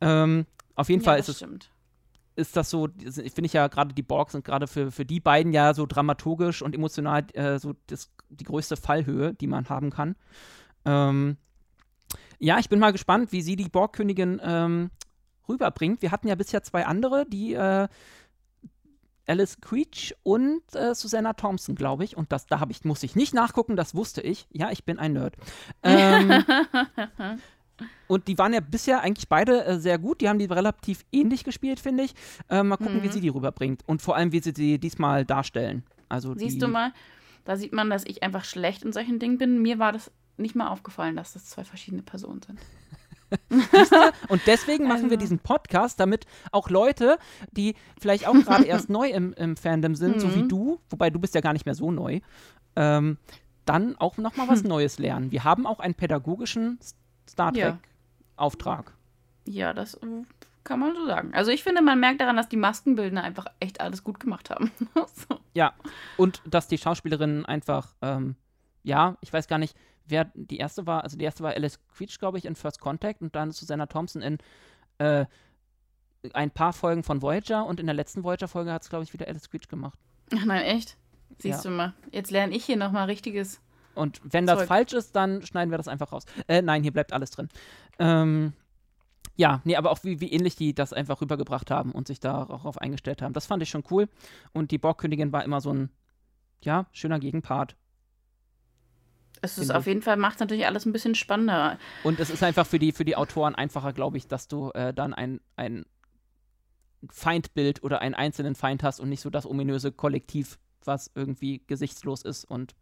Ähm, 0.00 0.46
auf 0.74 0.88
jeden 0.88 1.02
ja, 1.02 1.12
Fall 1.12 1.20
ist, 1.20 1.28
es, 1.28 1.36
stimmt. 1.36 1.70
Ist 2.36 2.56
das 2.56 2.70
so, 2.70 2.88
ich 2.98 3.32
finde 3.32 3.46
ich 3.46 3.54
ja 3.54 3.66
gerade 3.68 3.94
die 3.94 4.02
Borg 4.02 4.30
sind 4.30 4.44
gerade 4.44 4.66
für, 4.66 4.92
für 4.92 5.04
die 5.04 5.20
beiden 5.20 5.52
ja 5.52 5.74
so 5.74 5.86
dramaturgisch 5.86 6.62
und 6.62 6.74
emotional 6.74 7.26
äh, 7.32 7.58
so 7.58 7.74
das, 7.86 8.12
die 8.28 8.44
größte 8.44 8.76
Fallhöhe, 8.76 9.34
die 9.34 9.46
man 9.46 9.68
haben 9.68 9.90
kann. 9.90 10.16
Ähm, 10.84 11.38
ja, 12.38 12.58
ich 12.58 12.68
bin 12.68 12.78
mal 12.78 12.92
gespannt, 12.92 13.32
wie 13.32 13.42
sie 13.42 13.56
die 13.56 13.68
Borgkönigin 13.68 14.40
ähm, 14.44 14.90
rüberbringt. 15.48 16.02
Wir 16.02 16.12
hatten 16.12 16.28
ja 16.28 16.34
bisher 16.34 16.62
zwei 16.62 16.84
andere, 16.84 17.24
die 17.26 17.54
äh, 17.54 17.88
Alice 19.26 19.60
Creech 19.60 20.14
und 20.22 20.62
äh, 20.74 20.94
Susanna 20.94 21.32
Thompson, 21.32 21.74
glaube 21.74 22.04
ich. 22.04 22.16
Und 22.16 22.32
das, 22.32 22.46
da 22.46 22.62
ich, 22.68 22.84
muss 22.84 23.02
ich 23.02 23.16
nicht 23.16 23.34
nachgucken, 23.34 23.76
das 23.76 23.94
wusste 23.94 24.20
ich. 24.20 24.46
Ja, 24.52 24.70
ich 24.70 24.84
bin 24.84 24.98
ein 24.98 25.14
Nerd. 25.14 25.36
Ähm, 25.82 26.44
und 28.08 28.28
die 28.28 28.38
waren 28.38 28.52
ja 28.54 28.60
bisher 28.60 29.00
eigentlich 29.00 29.28
beide 29.28 29.64
äh, 29.64 29.78
sehr 29.78 29.98
gut. 29.98 30.20
Die 30.20 30.28
haben 30.28 30.38
die 30.38 30.44
relativ 30.46 31.04
ähnlich 31.12 31.44
gespielt, 31.44 31.80
finde 31.80 32.04
ich. 32.04 32.14
Äh, 32.48 32.62
mal 32.62 32.76
gucken, 32.76 33.02
wie 33.02 33.08
Mhm. 33.08 33.12
sie 33.12 33.20
die 33.20 33.28
rüberbringt. 33.28 33.82
Und 33.86 34.00
vor 34.02 34.16
allem, 34.16 34.32
wie 34.32 34.40
sie 34.40 34.52
sie 34.54 34.78
diesmal 34.78 35.24
darstellen. 35.24 35.82
Also 36.08 36.34
Siehst 36.34 36.56
die, 36.56 36.58
du 36.60 36.68
mal, 36.68 36.92
da 37.44 37.56
sieht 37.56 37.72
man, 37.72 37.90
dass 37.90 38.04
ich 38.06 38.22
einfach 38.22 38.44
schlecht 38.44 38.82
in 38.84 38.92
solchen 38.92 39.18
Dingen 39.18 39.38
bin. 39.38 39.60
Mir 39.60 39.78
war 39.78 39.92
das 39.92 40.10
nicht 40.36 40.54
mal 40.54 40.68
aufgefallen, 40.68 41.16
dass 41.16 41.32
das 41.32 41.46
zwei 41.46 41.64
verschiedene 41.64 42.02
Personen 42.02 42.42
sind. 42.42 42.58
Und 44.28 44.40
deswegen 44.46 44.84
machen 44.84 45.04
wir 45.04 45.12
Also- 45.12 45.16
diesen 45.16 45.38
Podcast, 45.40 45.98
damit 45.98 46.26
auch 46.52 46.70
Leute, 46.70 47.18
die 47.50 47.74
vielleicht 48.00 48.26
auch 48.28 48.34
gerade 48.34 48.64
erst 48.66 48.88
neu 48.88 49.08
im, 49.10 49.32
im 49.34 49.56
Fandom 49.56 49.94
sind, 49.94 50.20
so 50.20 50.32
wie 50.34 50.42
Mhm. 50.44 50.48
du, 50.48 50.80
wobei 50.90 51.10
du 51.10 51.18
bist 51.18 51.34
ja 51.34 51.40
gar 51.40 51.52
nicht 51.52 51.66
mehr 51.66 51.74
so 51.74 51.90
neu, 51.90 52.20
ähm, 52.76 53.18
dann 53.64 53.96
auch 53.96 54.16
noch 54.16 54.36
mal 54.36 54.46
was. 54.48 54.62
Neues 54.64 54.98
lernen. 55.00 55.32
Wir 55.32 55.42
haben 55.42 55.66
auch 55.66 55.80
einen 55.80 55.94
pädagogischen 55.94 56.78
Star 57.28 57.54
Ja. 57.56 57.72
Trek-Auftrag. 57.72 58.92
Ja, 59.46 59.72
das 59.72 59.94
äh, 59.94 60.06
kann 60.64 60.80
man 60.80 60.94
so 60.94 61.06
sagen. 61.06 61.32
Also 61.34 61.50
ich 61.50 61.62
finde, 61.62 61.82
man 61.82 62.00
merkt 62.00 62.20
daran, 62.20 62.36
dass 62.36 62.48
die 62.48 62.56
Maskenbildner 62.56 63.22
einfach 63.22 63.46
echt 63.60 63.80
alles 63.80 64.02
gut 64.04 64.18
gemacht 64.20 64.50
haben. 64.50 64.70
so. 64.94 65.38
Ja, 65.54 65.74
und 66.16 66.42
dass 66.44 66.68
die 66.68 66.78
Schauspielerinnen 66.78 67.46
einfach, 67.46 67.94
ähm, 68.02 68.36
ja, 68.82 69.16
ich 69.20 69.32
weiß 69.32 69.46
gar 69.48 69.58
nicht, 69.58 69.76
wer 70.06 70.30
die 70.34 70.58
erste 70.58 70.86
war. 70.86 71.04
Also 71.04 71.16
die 71.16 71.24
erste 71.24 71.42
war 71.42 71.52
Alice 71.52 71.78
Creech, 71.96 72.18
glaube 72.18 72.38
ich, 72.38 72.44
in 72.44 72.54
First 72.56 72.80
Contact 72.80 73.20
und 73.22 73.34
dann 73.34 73.50
Susanna 73.52 73.86
Thompson 73.86 74.22
in 74.22 74.38
äh, 74.98 75.26
ein 76.32 76.50
paar 76.50 76.72
Folgen 76.72 77.04
von 77.04 77.22
Voyager 77.22 77.64
und 77.66 77.78
in 77.78 77.86
der 77.86 77.94
letzten 77.94 78.24
Voyager-Folge 78.24 78.72
hat 78.72 78.82
es, 78.82 78.88
glaube 78.88 79.04
ich, 79.04 79.12
wieder 79.12 79.28
Alice 79.28 79.48
Creech 79.48 79.68
gemacht. 79.68 79.98
Ach 80.36 80.44
nein, 80.44 80.62
echt? 80.62 80.96
Siehst 81.38 81.64
Ja. 81.64 81.70
du 81.70 81.76
mal. 81.76 81.94
Jetzt 82.10 82.30
lerne 82.32 82.54
ich 82.56 82.64
hier 82.64 82.76
nochmal 82.76 83.06
richtiges. 83.06 83.60
Und 83.96 84.20
wenn 84.22 84.46
das 84.46 84.60
Zeug. 84.60 84.68
falsch 84.68 84.92
ist, 84.92 85.16
dann 85.16 85.42
schneiden 85.42 85.70
wir 85.70 85.78
das 85.78 85.88
einfach 85.88 86.12
raus. 86.12 86.24
Äh, 86.48 86.62
nein, 86.62 86.82
hier 86.82 86.92
bleibt 86.92 87.12
alles 87.12 87.30
drin. 87.30 87.48
Ähm, 87.98 88.52
ja, 89.36 89.60
nee, 89.64 89.76
aber 89.76 89.90
auch 89.90 90.02
wie, 90.02 90.20
wie 90.20 90.32
ähnlich 90.32 90.56
die 90.56 90.74
das 90.74 90.92
einfach 90.92 91.20
rübergebracht 91.20 91.70
haben 91.70 91.92
und 91.92 92.06
sich 92.06 92.20
darauf 92.20 92.78
eingestellt 92.78 93.22
haben. 93.22 93.34
Das 93.34 93.46
fand 93.46 93.62
ich 93.62 93.68
schon 93.68 93.84
cool. 93.90 94.08
Und 94.52 94.70
die 94.70 94.78
Borgkönigin 94.78 95.32
war 95.32 95.44
immer 95.44 95.60
so 95.60 95.72
ein, 95.72 95.90
ja, 96.62 96.86
schöner 96.92 97.18
Gegenpart. 97.18 97.76
Es 99.42 99.58
ist 99.58 99.70
auf 99.70 99.86
jeden 99.86 100.00
Fall, 100.00 100.16
macht 100.16 100.34
es 100.34 100.40
natürlich 100.40 100.66
alles 100.66 100.86
ein 100.86 100.92
bisschen 100.92 101.14
spannender. 101.14 101.78
Und 102.02 102.18
es 102.20 102.30
ist 102.30 102.42
einfach 102.42 102.66
für 102.66 102.78
die, 102.78 102.92
für 102.92 103.04
die 103.04 103.16
Autoren 103.16 103.54
einfacher, 103.54 103.92
glaube 103.92 104.16
ich, 104.16 104.26
dass 104.26 104.48
du 104.48 104.70
äh, 104.70 104.94
dann 104.94 105.12
ein, 105.12 105.40
ein 105.56 105.84
Feindbild 107.10 107.82
oder 107.82 108.00
einen 108.00 108.14
einzelnen 108.14 108.54
Feind 108.54 108.82
hast 108.82 108.98
und 108.98 109.10
nicht 109.10 109.20
so 109.20 109.28
das 109.28 109.46
ominöse 109.46 109.92
Kollektiv, 109.92 110.58
was 110.84 111.10
irgendwie 111.14 111.62
gesichtslos 111.66 112.22
ist 112.22 112.44
und 112.44 112.74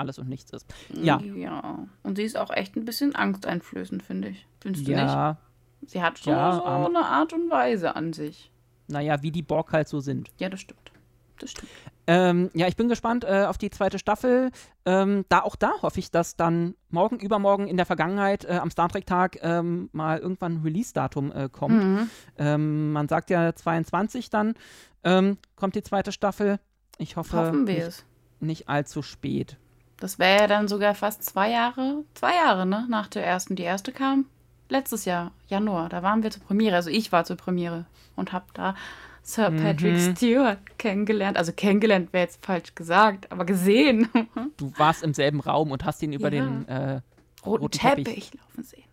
alles 0.00 0.18
und 0.18 0.28
nichts 0.28 0.50
ist. 0.52 0.66
Ja. 0.92 1.20
Ja. 1.20 1.86
Und 2.02 2.16
sie 2.16 2.24
ist 2.24 2.36
auch 2.36 2.50
echt 2.50 2.74
ein 2.76 2.84
bisschen 2.84 3.14
angsteinflößend, 3.14 4.02
finde 4.02 4.28
ich. 4.30 4.46
Findest 4.60 4.88
du 4.88 4.92
Ja, 4.92 5.38
nicht? 5.82 5.92
Sie 5.92 6.02
hat 6.02 6.18
so, 6.18 6.30
Ja, 6.30 6.52
so 6.56 6.64
aber- 6.64 6.86
eine 6.86 7.04
Art 7.06 7.32
und 7.32 7.48
Weise 7.50 7.94
an 7.96 8.12
sich. 8.12 8.50
naja, 8.88 9.22
wie 9.22 9.30
die 9.30 9.42
Borg 9.42 9.72
halt 9.72 9.86
so 9.88 10.00
sind. 10.00 10.30
Ja, 10.38 10.48
das 10.48 10.60
stimmt. 10.60 10.90
Das 11.38 11.52
stimmt. 11.52 11.70
Ähm, 12.06 12.50
ja, 12.54 12.66
ich 12.66 12.76
bin 12.76 12.88
gespannt 12.88 13.24
äh, 13.24 13.44
auf 13.46 13.56
die 13.56 13.70
zweite 13.70 13.98
Staffel. 13.98 14.50
Ähm, 14.84 15.24
da 15.28 15.40
auch 15.42 15.54
da 15.56 15.70
hoffe 15.80 16.00
ich, 16.00 16.10
dass 16.10 16.34
dann 16.36 16.74
morgen, 16.90 17.18
übermorgen 17.20 17.66
in 17.68 17.76
der 17.78 17.86
Vergangenheit 17.86 18.44
äh, 18.44 18.58
am 18.60 18.70
Star 18.70 18.88
Trek-Tag 18.88 19.38
ähm, 19.42 19.88
mal 19.92 20.18
irgendwann 20.18 20.54
ein 20.56 20.62
Release-Datum 20.62 21.32
äh, 21.32 21.48
kommt. 21.50 21.82
Mhm. 21.82 22.10
Ähm, 22.36 22.92
man 22.92 23.08
sagt 23.08 23.30
ja 23.30 23.54
22 23.54 24.28
dann 24.28 24.54
ähm, 25.04 25.38
kommt 25.56 25.76
die 25.76 25.82
zweite 25.82 26.10
Staffel. 26.12 26.58
Ich 26.98 27.16
hoffe 27.16 27.36
Hoffen 27.38 27.66
wir 27.66 27.74
nicht, 27.74 27.86
es. 27.86 28.04
nicht 28.40 28.68
allzu 28.68 29.00
spät. 29.02 29.56
Das 30.00 30.18
wäre 30.18 30.40
ja 30.40 30.46
dann 30.46 30.66
sogar 30.68 30.94
fast 30.94 31.22
zwei 31.24 31.50
Jahre, 31.50 32.04
zwei 32.14 32.34
Jahre, 32.34 32.66
ne, 32.66 32.86
nach 32.88 33.06
der 33.08 33.24
ersten. 33.24 33.54
Die 33.56 33.62
erste 33.62 33.92
kam 33.92 34.26
letztes 34.68 35.04
Jahr, 35.04 35.32
Januar. 35.48 35.88
Da 35.88 36.02
waren 36.02 36.22
wir 36.22 36.30
zur 36.30 36.42
Premiere. 36.42 36.76
Also 36.76 36.90
ich 36.90 37.12
war 37.12 37.24
zur 37.24 37.36
Premiere 37.36 37.84
und 38.16 38.32
habe 38.32 38.46
da 38.54 38.74
Sir 39.22 39.50
Patrick 39.50 39.92
Mhm. 39.94 40.16
Stewart 40.16 40.78
kennengelernt. 40.78 41.36
Also 41.36 41.52
kennengelernt 41.52 42.12
wäre 42.12 42.24
jetzt 42.24 42.44
falsch 42.44 42.74
gesagt, 42.74 43.30
aber 43.30 43.44
gesehen. 43.44 44.08
Du 44.56 44.72
warst 44.78 45.02
im 45.02 45.12
selben 45.14 45.40
Raum 45.40 45.70
und 45.70 45.84
hast 45.84 46.02
ihn 46.02 46.12
über 46.14 46.32
Ja. 46.32 46.44
den 46.44 46.66
äh, 46.68 47.00
roten, 47.44 47.62
Roten 47.64 47.78
Teppich. 47.78 48.04
Teppich. 48.04 48.30
laufen 48.34 48.62
sehen. 48.64 48.84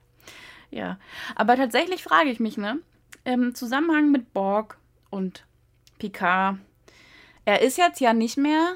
Ja, 0.70 0.98
aber 1.36 1.56
tatsächlich 1.56 2.04
frage 2.04 2.30
ich 2.30 2.42
mich, 2.42 2.58
ne, 2.58 2.80
im 3.24 3.56
Zusammenhang 3.56 4.12
mit 4.12 4.34
Borg 4.34 4.78
und 5.10 5.46
Picard, 5.98 6.58
er 7.46 7.62
ist 7.62 7.78
jetzt 7.78 8.02
ja 8.02 8.12
nicht 8.14 8.38
mehr, 8.38 8.74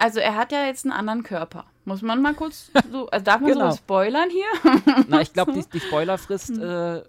also 0.00 0.18
er 0.18 0.34
hat 0.34 0.50
ja 0.50 0.64
jetzt 0.66 0.84
einen 0.84 0.92
anderen 0.92 1.22
Körper. 1.22 1.66
Muss 1.84 2.02
man 2.02 2.22
mal 2.22 2.34
kurz 2.34 2.70
so, 2.90 3.08
also 3.08 3.24
darf 3.24 3.40
man 3.40 3.52
Genau. 3.52 3.70
so 3.70 3.76
spoilern 3.76 4.28
hier? 4.30 4.72
Na, 5.08 5.20
ich 5.20 5.32
glaube, 5.32 5.52
die, 5.52 5.64
die 5.72 5.80
Spoilerfrist 5.80 6.50
äh, 6.58 7.02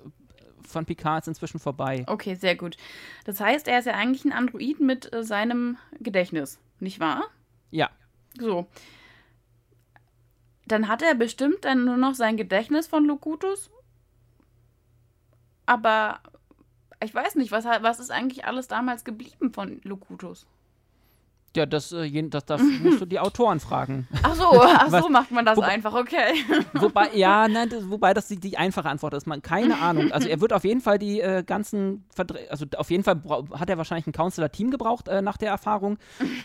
von 0.67 0.85
Picard 0.85 1.23
ist 1.23 1.27
inzwischen 1.29 1.59
vorbei. 1.59 2.03
Okay, 2.07 2.35
sehr 2.35 2.55
gut. 2.55 2.77
Das 3.25 3.39
heißt, 3.39 3.67
er 3.67 3.79
ist 3.79 3.85
ja 3.85 3.93
eigentlich 3.93 4.25
ein 4.25 4.33
Android 4.33 4.79
mit 4.79 5.13
äh, 5.13 5.23
seinem 5.23 5.77
Gedächtnis, 5.99 6.59
nicht 6.79 6.99
wahr? 6.99 7.23
Ja. 7.69 7.89
So. 8.39 8.67
Dann 10.67 10.87
hat 10.87 11.01
er 11.01 11.15
bestimmt 11.15 11.63
dann 11.65 11.85
nur 11.85 11.97
noch 11.97 12.15
sein 12.15 12.37
Gedächtnis 12.37 12.87
von 12.87 13.05
Locutus. 13.05 13.69
Aber 15.65 16.19
ich 17.03 17.13
weiß 17.13 17.35
nicht, 17.35 17.51
was, 17.51 17.65
was 17.65 17.99
ist 17.99 18.11
eigentlich 18.11 18.45
alles 18.45 18.67
damals 18.67 19.03
geblieben 19.03 19.53
von 19.53 19.79
Locutus? 19.83 20.45
Ja, 21.55 21.65
das, 21.65 21.91
äh, 21.91 22.29
das, 22.29 22.45
das 22.45 22.61
musst 22.83 23.01
du 23.01 23.05
die 23.05 23.19
Autoren 23.19 23.59
fragen. 23.59 24.07
Ach 24.23 24.35
so, 24.35 24.61
ach 24.61 24.89
so 24.89 25.09
macht 25.09 25.31
man 25.31 25.45
das 25.45 25.57
wo- 25.57 25.61
einfach, 25.61 25.93
okay. 25.93 26.33
Wobei, 26.73 27.09
ja, 27.13 27.47
nein, 27.47 27.69
das, 27.69 27.89
wobei 27.89 28.13
das 28.13 28.27
die, 28.29 28.37
die 28.39 28.57
einfache 28.57 28.87
Antwort 28.89 29.13
ist. 29.13 29.27
Man, 29.27 29.41
keine 29.41 29.79
Ahnung. 29.79 30.11
Also 30.11 30.29
er 30.29 30.39
wird 30.39 30.53
auf 30.53 30.63
jeden 30.63 30.81
Fall 30.81 30.97
die 30.97 31.19
äh, 31.21 31.43
ganzen, 31.43 32.05
Verdre 32.15 32.39
also 32.49 32.65
auf 32.77 32.89
jeden 32.89 33.03
Fall 33.03 33.21
hat 33.59 33.69
er 33.69 33.77
wahrscheinlich 33.77 34.07
ein 34.07 34.13
Counselor-Team 34.13 34.71
gebraucht 34.71 35.07
äh, 35.09 35.21
nach 35.21 35.37
der 35.37 35.49
Erfahrung. 35.49 35.97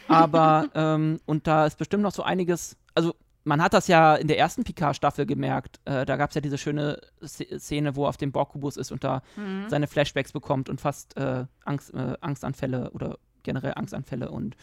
Aber, 0.08 0.68
ähm, 0.74 1.20
und 1.26 1.46
da 1.46 1.66
ist 1.66 1.78
bestimmt 1.78 2.02
noch 2.02 2.12
so 2.12 2.22
einiges, 2.22 2.76
also 2.94 3.14
man 3.44 3.62
hat 3.62 3.74
das 3.74 3.86
ja 3.86 4.16
in 4.16 4.26
der 4.26 4.38
ersten 4.38 4.64
Picard-Staffel 4.64 5.24
gemerkt. 5.24 5.78
Äh, 5.84 6.04
da 6.04 6.16
gab 6.16 6.30
es 6.30 6.34
ja 6.34 6.40
diese 6.40 6.58
schöne 6.58 7.00
Sz- 7.22 7.58
Szene, 7.60 7.94
wo 7.94 8.04
er 8.04 8.08
auf 8.08 8.16
dem 8.16 8.32
Borgkubus 8.32 8.76
ist 8.76 8.90
und 8.90 9.04
da 9.04 9.22
Mhm. 9.36 9.66
seine 9.68 9.86
Flashbacks 9.86 10.32
bekommt 10.32 10.68
und 10.68 10.80
fast 10.80 11.16
äh, 11.16 11.44
Angst, 11.64 11.94
äh, 11.94 12.14
Angstanfälle 12.20 12.90
oder 12.90 13.18
generell 13.46 13.72
Angstanfälle. 13.74 14.30
Und 14.30 14.54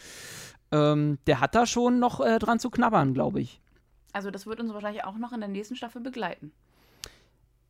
ähm, 0.71 1.17
der 1.25 1.39
hat 1.39 1.55
da 1.55 1.65
schon 1.65 1.97
noch 1.99 2.19
äh, 2.21 2.37
dran 2.37 2.59
zu 2.59 2.69
knabbern, 2.69 3.15
glaube 3.15 3.41
ich. 3.41 3.59
Also 4.11 4.29
das 4.29 4.45
wird 4.45 4.59
uns 4.59 4.71
wahrscheinlich 4.73 5.03
auch 5.05 5.17
noch 5.17 5.33
in 5.33 5.39
der 5.39 5.49
nächsten 5.49 5.75
Staffel 5.75 6.01
begleiten. 6.01 6.51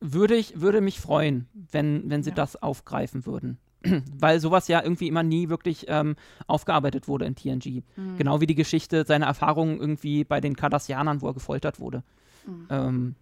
Würde 0.00 0.34
ich, 0.34 0.60
würde 0.60 0.82
mich 0.82 1.00
freuen, 1.00 1.48
wenn, 1.72 2.10
wenn 2.10 2.22
sie 2.22 2.30
Ja. 2.30 2.36
das 2.36 2.62
aufgreifen 2.62 3.24
würden. 3.24 3.56
Weil 4.18 4.40
sowas 4.40 4.68
ja 4.68 4.82
irgendwie 4.82 5.08
immer 5.08 5.22
nie 5.22 5.48
wirklich 5.48 5.86
ähm, 5.88 6.16
aufgearbeitet 6.46 7.08
wurde 7.08 7.24
in 7.24 7.34
TNG. 7.36 7.82
Mhm. 7.96 8.16
Genau 8.18 8.40
wie 8.42 8.46
die 8.46 8.54
Geschichte 8.54 9.04
seiner 9.06 9.26
Erfahrungen 9.26 9.78
irgendwie 9.80 10.24
bei 10.24 10.40
den 10.40 10.56
Cardassianern, 10.56 11.22
wo 11.22 11.28
er 11.28 11.34
gefoltert 11.34 11.80
wurde. 11.80 12.02
Mhm. 12.46 12.66
Ähm, 12.68 13.14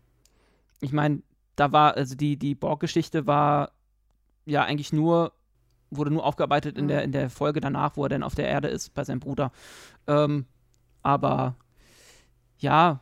ich 0.81 0.93
meine, 0.93 1.23
da 1.55 1.71
war, 1.71 1.95
also 1.97 2.17
die, 2.17 2.37
die 2.37 2.55
Borg-Geschichte 2.57 3.27
war 3.27 3.71
ja 4.47 4.65
eigentlich 4.65 4.93
nur, 4.93 5.33
wurde 5.97 6.11
nur 6.11 6.25
aufgearbeitet 6.25 6.77
in, 6.77 6.85
Mhm. 6.85 6.89
der, 6.89 7.03
in 7.05 7.13
der 7.13 7.31
Folge 7.31 7.61
danach, 7.61 7.97
wo 7.97 8.05
er 8.05 8.09
dann 8.09 8.23
auf 8.23 8.35
der 8.35 8.49
Erde 8.49 8.69
ist, 8.69 8.95
bei 8.95 9.05
seinem 9.05 9.21
Bruder. 9.21 9.53
Ähm, 10.07 10.47
aber 11.03 11.55
ja, 12.59 13.01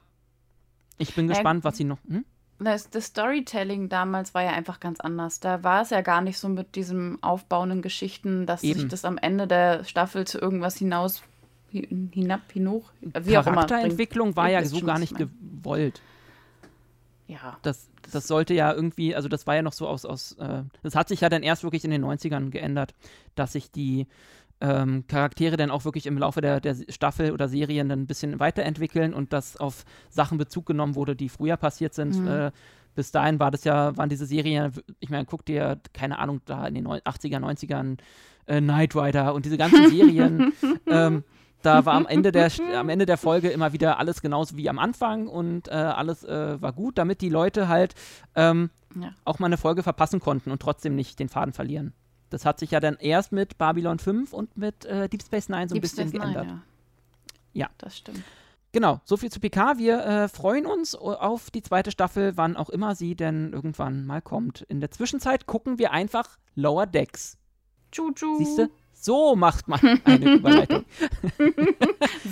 ich 0.99 1.15
bin 1.15 1.29
gespannt, 1.29 1.65
was 1.65 1.77
sie 1.77 1.85
noch. 1.85 1.99
Hm? 2.09 2.25
Das, 2.59 2.91
das 2.91 3.07
Storytelling 3.07 3.89
damals 3.89 4.35
war 4.35 4.43
ja 4.43 4.51
einfach 4.51 4.81
ganz 4.81 5.01
anders. 5.01 5.41
Da 5.41 5.63
war 5.65 5.81
es 5.83 5.91
ja 5.91 6.03
gar 6.03 6.21
nicht 6.21 6.39
so 6.39 6.49
mit 6.49 6.77
diesem 6.77 7.19
aufbauenden 7.23 7.81
Geschichten, 7.81 8.45
dass 8.45 8.61
sich 8.61 8.77
Eben. 8.79 8.89
das 8.91 9.05
am 9.07 9.17
Ende 9.17 9.47
der 9.47 9.85
Staffel 9.85 10.27
zu 10.27 10.39
irgendwas 10.39 10.77
hinaus, 10.77 11.23
hi- 11.73 11.89
hinab, 12.13 12.41
hinoch, 12.53 12.93
wie 13.01 13.39
auch 13.39 13.47
immer. 13.47 13.55
Charakterentwicklung 13.67 14.37
war 14.37 14.51
ja 14.51 14.63
so 14.65 14.81
gar 14.83 14.99
nicht 14.99 15.15
gewollt. 15.17 16.03
Ja. 17.29 17.57
Das, 17.63 17.89
das 18.15 18.27
sollte 18.27 18.55
ja 18.55 18.73
irgendwie, 18.73 19.15
also 19.15 19.29
das 19.29 19.47
war 19.47 19.55
ja 19.57 19.63
noch 19.63 19.73
so 19.73 19.87
aus, 19.89 20.05
aus 20.05 20.33
äh, 20.39 20.63
das 20.83 20.95
hat 20.95 21.09
sich 21.09 21.21
ja 21.21 21.29
dann 21.29 21.43
erst 21.43 21.63
wirklich 21.63 21.85
in 21.85 21.91
den 21.91 22.05
90ern 22.05 22.51
geändert, 22.51 22.95
dass 23.35 23.53
sich 23.53 23.71
die 23.71 24.07
ähm, 24.61 25.05
Charaktere 25.09 25.57
dann 25.57 25.71
auch 25.71 25.85
wirklich 25.85 26.07
im 26.07 26.19
Laufe 26.19 26.41
der, 26.41 26.61
der 26.61 26.77
Staffel 26.89 27.33
oder 27.33 27.49
Serien 27.49 27.89
dann 27.89 28.01
ein 28.01 28.07
bisschen 28.07 28.39
weiterentwickeln 28.41 29.15
und 29.15 29.33
dass 29.33 29.57
auf 29.57 29.85
Sachen 30.11 30.39
Bezug 30.39 30.67
genommen 30.67 30.95
wurde, 30.95 31.17
die 31.17 31.29
früher 31.29 31.57
passiert 31.57 31.95
sind. 31.95 32.21
Mhm. 32.21 32.29
Äh, 32.29 32.51
bis 32.95 33.13
dahin 33.13 33.39
war 33.41 33.51
das 33.51 33.65
ja, 33.65 33.97
waren 33.97 34.09
diese 34.09 34.27
Serien, 34.27 34.73
ich 34.99 35.11
meine, 35.11 35.25
guck 35.25 35.45
dir, 35.47 35.79
keine 35.95 36.19
Ahnung, 36.19 36.41
da 36.45 36.67
in 36.67 36.75
den 36.75 36.85
neun- 36.85 37.01
80er, 37.01 37.39
90ern 37.39 37.99
äh, 38.47 38.61
Knight 38.61 38.95
Rider 38.97 39.33
und 39.33 39.47
diese 39.47 39.57
ganzen 39.57 39.89
Serien. 39.89 40.53
ähm, 40.87 41.25
da 41.63 41.85
war 41.87 41.95
am 41.95 42.07
Ende, 42.07 42.33
der, 42.33 42.51
am 42.77 42.89
Ende 42.89 43.07
der 43.07 43.19
Folge 43.19 43.49
immer 43.51 43.73
wieder 43.73 43.99
alles 43.99 44.21
genauso 44.23 44.57
wie 44.57 44.69
am 44.69 44.79
Anfang 44.79 45.27
und 45.29 45.69
äh, 45.69 45.73
alles 45.73 46.25
äh, 46.25 46.61
war 46.61 46.73
gut, 46.73 46.99
damit 46.99 47.21
die 47.21 47.29
Leute 47.29 47.69
halt 47.69 47.95
ähm, 48.35 48.71
Ja. 48.95 49.13
auch 49.25 49.39
mal 49.39 49.47
eine 49.47 49.57
Folge 49.59 49.83
verpassen 49.83 50.21
konnten 50.21 50.51
und 50.51 50.61
trotzdem 50.63 50.95
nicht 50.97 51.19
den 51.19 51.29
Faden 51.29 51.53
verlieren. 51.53 51.93
Das 52.31 52.45
hat 52.45 52.59
sich 52.61 52.71
ja 52.71 52.81
dann 52.81 52.97
erst 52.97 53.33
mit 53.33 53.59
Babylon 53.59 53.99
5 53.99 54.33
und 54.33 54.57
mit 54.57 54.85
äh, 54.85 55.09
Deep 55.09 55.23
Space 55.23 55.49
Nine 55.49 55.69
so 55.69 55.75
ein 55.75 55.81
Deep 55.81 55.83
bisschen 55.83 56.09
Space 56.09 56.21
Nine, 56.21 56.33
geändert. 56.35 56.47
ja. 57.55 57.63
Ja. 57.63 57.69
Das 57.79 57.97
stimmt. 57.99 58.23
Genau, 58.73 59.01
soviel 59.05 59.33
zu 59.33 59.41
PK. 59.41 59.79
Wir 59.79 59.99
äh, 60.07 60.29
freuen 60.29 60.65
uns 60.65 60.95
auf 60.95 61.51
die 61.51 61.61
zweite 61.63 61.91
Staffel, 61.91 62.37
wann 62.37 62.57
auch 62.57 62.71
immer 62.71 62.95
sie 62.95 63.17
denn 63.17 63.53
irgendwann 63.53 64.07
mal 64.07 64.23
kommt. 64.23 64.61
In 64.69 64.79
der 64.79 64.93
Zwischenzeit 64.93 65.47
gucken 65.47 65.81
wir 65.81 65.91
einfach 65.91 66.39
Lower 66.55 66.87
Decks. 66.87 67.37
Tschu-tschu. 67.91 68.39
Siehst 68.39 68.59
du? 68.59 68.69
So 69.03 69.35
macht 69.35 69.67
man 69.67 69.81
eine 70.05 70.35
Überleitung. 70.37 70.85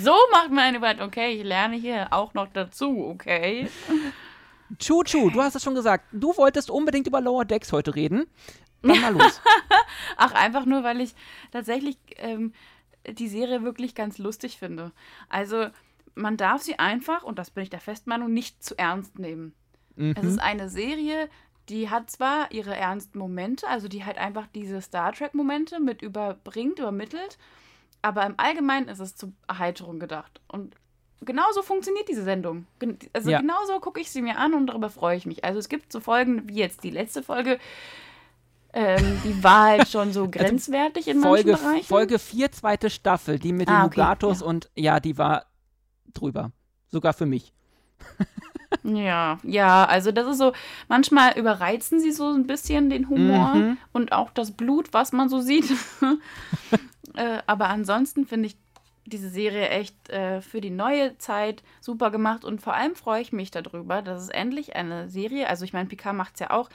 So 0.01 0.15
macht 0.31 0.49
man 0.51 0.59
eine 0.59 0.77
Überleitung. 0.77 1.07
Okay, 1.07 1.31
ich 1.33 1.43
lerne 1.43 1.75
hier 1.75 2.07
auch 2.11 2.33
noch 2.33 2.47
dazu, 2.53 3.05
okay? 3.07 3.67
Chuchu, 4.77 5.29
du 5.31 5.41
hast 5.41 5.55
es 5.55 5.63
schon 5.63 5.75
gesagt. 5.75 6.05
Du 6.11 6.35
wolltest 6.37 6.69
unbedingt 6.69 7.07
über 7.07 7.21
Lower 7.21 7.45
Decks 7.45 7.71
heute 7.71 7.95
reden. 7.95 8.27
Dann 8.81 9.01
mal 9.01 9.13
los. 9.13 9.41
Ach, 10.17 10.31
einfach 10.33 10.65
nur, 10.65 10.83
weil 10.83 11.01
ich 11.01 11.13
tatsächlich 11.51 11.97
ähm, 12.17 12.53
die 13.07 13.27
Serie 13.27 13.63
wirklich 13.63 13.95
ganz 13.95 14.17
lustig 14.19 14.57
finde. 14.57 14.91
Also, 15.27 15.67
man 16.15 16.37
darf 16.37 16.61
sie 16.61 16.77
einfach, 16.79 17.23
und 17.23 17.39
das 17.39 17.49
bin 17.51 17.63
ich 17.63 17.69
der 17.69 17.81
Festmeinung, 17.81 18.31
nicht 18.31 18.63
zu 18.63 18.77
ernst 18.77 19.17
nehmen. 19.19 19.53
Es 19.97 20.23
Mhm. 20.23 20.29
ist 20.29 20.39
eine 20.39 20.69
Serie, 20.69 21.29
die 21.69 21.89
hat 21.89 22.09
zwar 22.09 22.51
ihre 22.51 22.75
ernsten 22.75 23.17
Momente, 23.19 23.67
also 23.67 23.87
die 23.87 24.03
halt 24.05 24.17
einfach 24.17 24.47
diese 24.53 24.81
Star 24.81 25.13
Trek-Momente 25.13 25.79
mit 25.79 26.01
überbringt, 26.01 26.79
übermittelt, 26.79 27.37
aber 28.01 28.25
im 28.25 28.33
Allgemeinen 28.37 28.87
ist 28.89 28.99
es 28.99 29.15
zur 29.15 29.31
Erheiterung 29.47 29.99
gedacht. 29.99 30.41
Und 30.47 30.75
genauso 31.21 31.61
funktioniert 31.61 32.07
diese 32.07 32.23
Sendung. 32.23 32.65
Also 33.13 33.29
Ja. 33.29 33.39
genauso 33.41 33.79
gucke 33.79 33.99
ich 34.01 34.09
sie 34.09 34.21
mir 34.21 34.37
an 34.37 34.53
und 34.53 34.67
darüber 34.67 34.89
freue 34.89 35.17
ich 35.17 35.25
mich. 35.25 35.43
Also 35.43 35.59
es 35.59 35.69
gibt 35.69 35.91
so 35.91 35.99
Folgen 35.99 36.47
wie 36.49 36.55
jetzt 36.55 36.83
die 36.83 36.89
letzte 36.91 37.21
Folge, 37.23 37.59
ähm, 38.73 39.19
die 39.23 39.43
war 39.43 39.65
halt 39.67 39.89
schon 39.89 40.13
so 40.13 40.29
grenzwertig 40.29 41.07
in 41.07 41.21
Folge, 41.21 41.51
manchen 41.51 41.65
Bereichen. 41.65 41.85
Folge 41.85 42.19
4, 42.19 42.51
zweite 42.51 42.89
Staffel, 42.89 43.37
die 43.39 43.51
mit 43.51 43.67
den 43.67 43.75
Ah, 43.75 43.85
okay, 43.85 43.99
Mugatos 43.99 44.41
ja. 44.41 44.45
und 44.47 44.69
ja, 44.75 44.99
die 44.99 45.17
war 45.17 45.45
drüber. 46.13 46.51
Sogar 46.87 47.13
für 47.13 47.25
mich. 47.25 47.53
Ja, 48.83 49.39
ja, 49.43 49.85
also 49.85 50.11
das 50.11 50.27
ist 50.27 50.37
so, 50.37 50.53
manchmal 50.87 51.37
überreizen 51.37 51.99
sie 51.99 52.11
so 52.11 52.31
ein 52.31 52.45
bisschen 52.47 52.89
den 52.89 53.09
Humor 53.09 53.55
Mhm. 53.55 53.77
und 53.93 54.11
auch 54.11 54.31
das 54.31 54.51
Blut, 54.51 54.93
was 54.93 55.11
man 55.11 55.29
so 55.29 55.39
sieht. 55.41 55.65
äh, 57.15 57.39
aber 57.47 57.69
ansonsten 57.69 58.25
finde 58.25 58.47
ich 58.47 58.57
diese 59.05 59.29
Serie 59.29 59.69
echt 59.69 60.09
äh, 60.09 60.41
für 60.41 60.61
die 60.61 60.69
neue 60.69 61.17
Zeit 61.17 61.63
super 61.81 62.11
gemacht 62.11 62.45
und 62.45 62.61
vor 62.61 62.73
allem 62.73 62.95
freue 62.95 63.21
ich 63.21 63.31
mich 63.31 63.51
darüber, 63.51 64.01
dass 64.01 64.21
es 64.21 64.29
endlich 64.29 64.75
eine 64.75 65.09
Serie, 65.09 65.49
also 65.49 65.65
ich 65.65 65.73
meine, 65.73 65.89
Picard 65.89 66.15
macht 66.15 66.35
es 66.35 66.39
ja 66.41 66.51
auch, 66.51 66.69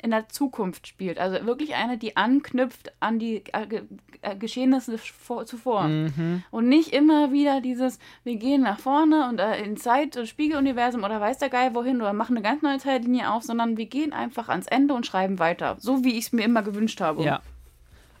in 0.00 0.10
der 0.10 0.28
Zukunft 0.28 0.86
spielt. 0.86 1.18
Also 1.18 1.44
wirklich 1.44 1.74
eine, 1.74 1.98
die 1.98 2.16
anknüpft 2.16 2.92
an 3.00 3.18
die 3.18 3.42
äh, 3.52 3.82
äh, 4.22 4.36
Geschehnisse 4.36 4.98
zuvor. 5.44 5.84
Mhm. 5.84 6.44
Und 6.50 6.68
nicht 6.68 6.92
immer 6.92 7.32
wieder 7.32 7.60
dieses, 7.60 7.98
wir 8.22 8.36
gehen 8.36 8.62
nach 8.62 8.78
vorne 8.78 9.28
und 9.28 9.40
äh, 9.40 9.60
in 9.62 9.76
Zeit- 9.76 10.16
und 10.16 10.28
Spiegeluniversum 10.28 11.02
oder 11.02 11.20
weiß 11.20 11.38
der 11.38 11.48
Geil 11.48 11.74
wohin 11.74 12.00
oder 12.00 12.12
machen 12.12 12.36
eine 12.36 12.42
ganz 12.42 12.62
neue 12.62 12.78
Zeitlinie 12.78 13.30
auf, 13.30 13.42
sondern 13.42 13.76
wir 13.76 13.86
gehen 13.86 14.12
einfach 14.12 14.48
ans 14.48 14.66
Ende 14.66 14.94
und 14.94 15.06
schreiben 15.06 15.38
weiter. 15.38 15.76
So 15.80 16.04
wie 16.04 16.16
ich 16.16 16.26
es 16.26 16.32
mir 16.32 16.44
immer 16.44 16.62
gewünscht 16.62 17.00
habe. 17.00 17.24
Ja. 17.24 17.40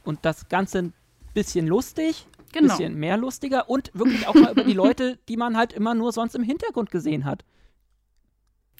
Und 0.04 0.18
das 0.22 0.48
Ganze 0.48 0.78
ein 0.78 0.92
bisschen 1.34 1.66
lustig, 1.66 2.26
genau. 2.52 2.76
bisschen 2.76 2.94
mehr 2.94 3.16
lustiger 3.16 3.68
und 3.68 3.90
wirklich 3.94 4.26
auch 4.26 4.34
mal 4.34 4.52
über 4.52 4.64
die 4.64 4.72
Leute, 4.72 5.18
die 5.28 5.36
man 5.36 5.56
halt 5.56 5.72
immer 5.72 5.94
nur 5.94 6.12
sonst 6.12 6.34
im 6.34 6.42
Hintergrund 6.42 6.90
gesehen 6.90 7.24
hat. 7.24 7.44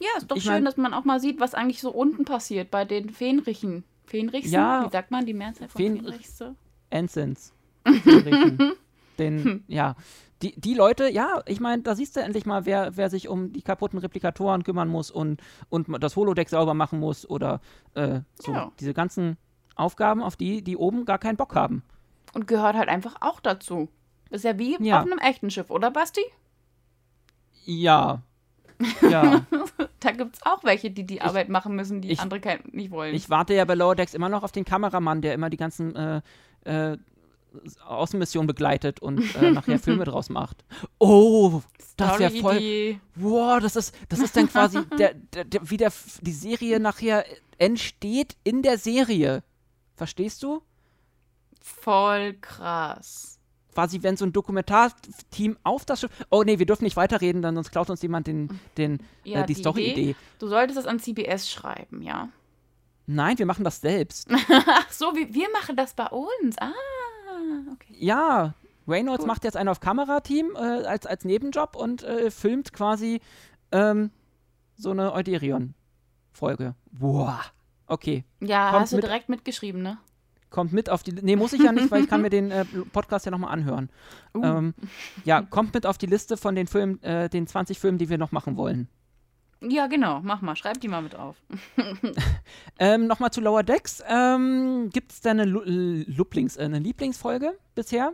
Ja, 0.01 0.09
ist 0.17 0.31
doch 0.31 0.37
ich 0.37 0.45
schön, 0.45 0.53
mein, 0.53 0.65
dass 0.65 0.77
man 0.77 0.95
auch 0.95 1.05
mal 1.05 1.21
sieht, 1.21 1.41
was 1.41 1.55
eigentlich 1.55 1.81
so 1.81 1.91
unten 1.91 2.25
passiert 2.25 2.71
bei 2.71 2.85
den 2.85 3.11
Fähnrichen. 3.11 3.85
Fähnrichsen? 4.07 4.53
Ja, 4.53 4.87
Wie 4.87 4.91
sagt 4.91 5.11
man 5.11 5.27
die 5.27 5.35
Mehrzahl 5.35 5.69
von 5.69 5.79
Fähn 5.79 5.97
Fähnrichse? 5.97 6.55
Ensigns. 6.91 7.53
den, 9.19 9.45
hm. 9.45 9.65
ja. 9.67 9.97
Die, 10.43 10.59
die 10.59 10.75
Leute, 10.75 11.09
ja, 11.09 11.43
ich 11.47 11.59
meine, 11.59 11.83
da 11.83 11.97
siehst 11.97 12.15
du 12.15 12.21
endlich 12.21 12.47
mal, 12.47 12.65
wer, 12.65 12.97
wer 12.97 13.11
sich 13.11 13.29
um 13.29 13.53
die 13.53 13.63
kaputten 13.63 13.99
Replikatoren 13.99 14.63
kümmern 14.63 14.89
muss 14.89 15.11
und, 15.11 15.43
und 15.69 15.89
das 16.01 16.15
Holodeck 16.15 16.49
sauber 16.49 16.75
machen 16.75 17.01
muss 17.01 17.29
oder 17.29 17.61
äh, 17.95 18.21
so 18.37 18.53
ja. 18.53 18.71
diese 18.79 18.95
ganzen 18.95 19.37
Aufgaben, 19.75 20.23
auf 20.23 20.37
die 20.37 20.63
die 20.63 20.77
oben 20.77 21.05
gar 21.05 21.19
keinen 21.19 21.37
Bock 21.37 21.57
haben. 21.57 21.83
Und 22.39 22.47
gehört 22.47 22.77
halt 22.77 22.89
einfach 22.89 23.17
auch 23.21 23.41
dazu. 23.41 23.89
Ist 24.31 24.45
ja 24.45 24.59
wie 24.59 24.77
ja. 24.81 25.01
auf 25.01 25.07
einem 25.07 25.19
echten 25.19 25.51
Schiff, 25.51 25.71
oder 25.71 25.91
Basti? 25.91 26.23
Ja, 27.65 28.23
ja. 29.03 29.45
da 30.01 30.11
gibt 30.13 30.37
es 30.37 30.43
auch 30.47 30.65
welche, 30.65 30.91
die 30.91 31.05
die 31.05 31.17
ich, 31.17 31.23
Arbeit 31.23 31.49
machen 31.49 31.75
müssen, 31.75 32.01
die 32.01 32.11
ich, 32.11 32.21
andere 32.21 32.61
nicht 32.71 32.91
wollen. 32.91 33.15
Ich 33.15 33.31
warte 33.31 33.55
ja 33.55 33.65
bei 33.65 33.75
Lower 33.75 33.95
Decks 33.95 34.15
immer 34.15 34.29
noch 34.29 34.43
auf 34.43 34.53
den 34.53 34.65
Kameramann, 34.65 35.23
der 35.23 35.35
immer 35.35 35.51
die 35.51 35.57
ganzen 35.57 35.95
äh, 35.97 36.21
äh, 36.65 36.97
Außenmissionen 37.87 38.47
begleitet 38.47 39.01
und 39.01 39.35
äh, 39.37 39.51
nachher 39.53 39.79
Filme 39.79 40.05
draus 40.05 40.29
macht. 40.29 40.65
Oh, 40.99 41.63
das 41.97 42.19
wäre 42.19 42.31
voll. 42.31 43.01
Wow, 43.17 43.61
das 43.61 43.77
ist, 43.77 43.95
das 44.09 44.21
ist 44.21 44.37
dann 44.37 44.49
quasi 44.49 44.85
der, 44.99 45.15
der, 45.15 45.45
der, 45.45 45.71
wie 45.71 45.77
der, 45.77 45.93
die 46.21 46.33
Serie 46.33 46.79
nachher 46.79 47.25
entsteht 47.59 48.37
in 48.45 48.63
der 48.63 48.79
Serie. 48.79 49.43
Verstehst 49.97 50.43
du? 50.45 50.63
Voll 51.61 52.35
krass 52.35 53.39
quasi, 53.79 54.03
wenn 54.03 54.17
so 54.17 54.25
ein 54.25 54.33
Dokumentarteam 54.33 55.57
auf 55.63 55.85
das 55.85 56.01
Schiff. 56.01 56.11
Oh 56.31 56.43
nee, 56.43 56.59
wir 56.59 56.67
dürfen 56.67 56.83
nicht 56.83 56.97
weiterreden, 56.97 57.43
dann 57.43 57.55
sonst 57.55 57.71
klaut 57.71 57.89
uns 57.91 58.03
jemand 58.03 58.27
den, 58.27 58.59
den, 58.77 58.99
ja, 59.23 59.43
äh, 59.43 59.47
die, 59.47 59.55
die 59.55 59.61
Story-Idee. 59.61 60.17
Du 60.41 60.49
solltest 60.49 60.81
es 60.81 60.87
an 60.87 60.99
CBS 60.99 61.49
schreiben, 61.49 62.03
ja. 62.03 62.29
Nein, 63.07 63.39
wir 63.39 63.47
machen 63.47 63.63
das 63.63 63.81
selbst. 63.81 64.29
Ach 64.51 64.91
so, 64.91 65.15
wir, 65.15 65.33
wir 65.33 65.49
machen 65.53 65.77
das 65.77 65.95
bei 65.95 66.07
uns. 66.07 66.59
Ah, 66.59 66.73
okay. 67.73 67.95
Ja, 67.97 68.55
Reynolds 68.89 69.23
cool. 69.23 69.29
macht 69.29 69.45
jetzt 69.45 69.57
einen 69.57 69.69
auf 69.69 69.79
Kamerateam 69.79 70.57
äh, 70.57 70.59
als, 70.59 71.07
als 71.07 71.25
Nebenjob 71.25 71.77
und 71.77 72.03
äh, 72.03 72.33
filmt 72.33 72.73
quasi 72.73 73.21
ähm, 73.71 74.11
so 74.75 74.91
eine 74.91 75.13
Euderion-Folge. 75.13 76.75
Boah. 76.91 77.45
Okay. 77.87 78.25
Ja, 78.41 78.71
Kommt 78.71 78.83
hast 78.83 78.93
du 78.93 78.97
mit 78.97 79.05
direkt 79.05 79.29
mitgeschrieben, 79.29 79.83
ne? 79.83 79.99
Kommt 80.51 80.73
mit 80.73 80.91
auf 80.91 81.03
die. 81.03 81.13
Nee, 81.13 81.37
muss 81.37 81.53
ich 81.53 81.63
ja 81.63 81.73
nicht, 81.73 81.91
weil 81.91 82.03
ich 82.03 82.09
kann 82.09 82.23
mir 82.23 82.31
den 82.31 82.51
äh, 82.51 82.65
Podcast 82.93 83.27
ja 83.27 83.31
nochmal 83.31 83.53
anhören. 83.53 83.91
Uh. 84.35 84.45
Ähm, 84.45 84.75
ja, 85.25 85.43
kommt 85.43 85.75
mit 85.75 85.87
auf 85.87 85.99
die 85.99 86.07
Liste 86.07 86.37
von 86.37 86.55
den 86.55 86.67
Filmen, 86.67 87.03
äh, 87.03 87.29
den 87.29 87.47
20 87.47 87.79
Filmen, 87.79 87.99
die 87.99 88.09
wir 88.09 88.19
noch 88.19 88.33
machen 88.33 88.57
wollen. 88.57 88.89
Ja, 89.61 89.89
genau, 89.89 90.21
mach 90.23 90.41
mal, 90.41 90.55
schreib 90.55 90.81
die 90.81 90.89
mal 90.89 91.03
mit 91.03 91.17
auf. 91.17 91.37
ähm, 92.79 93.09
Nochmal 93.09 93.33
zu 93.33 93.41
Lower 93.41 93.65
Decks. 93.65 94.03
Ähm, 94.09 94.91
Gibt 94.93 95.13
es 95.13 95.21
da 95.21 95.31
eine, 95.31 95.45
Lu 95.45 95.63
Lublings, 95.65 96.57
äh, 96.57 96.63
eine 96.63 96.79
Lieblingsfolge 96.79 97.59
bisher? 97.75 98.13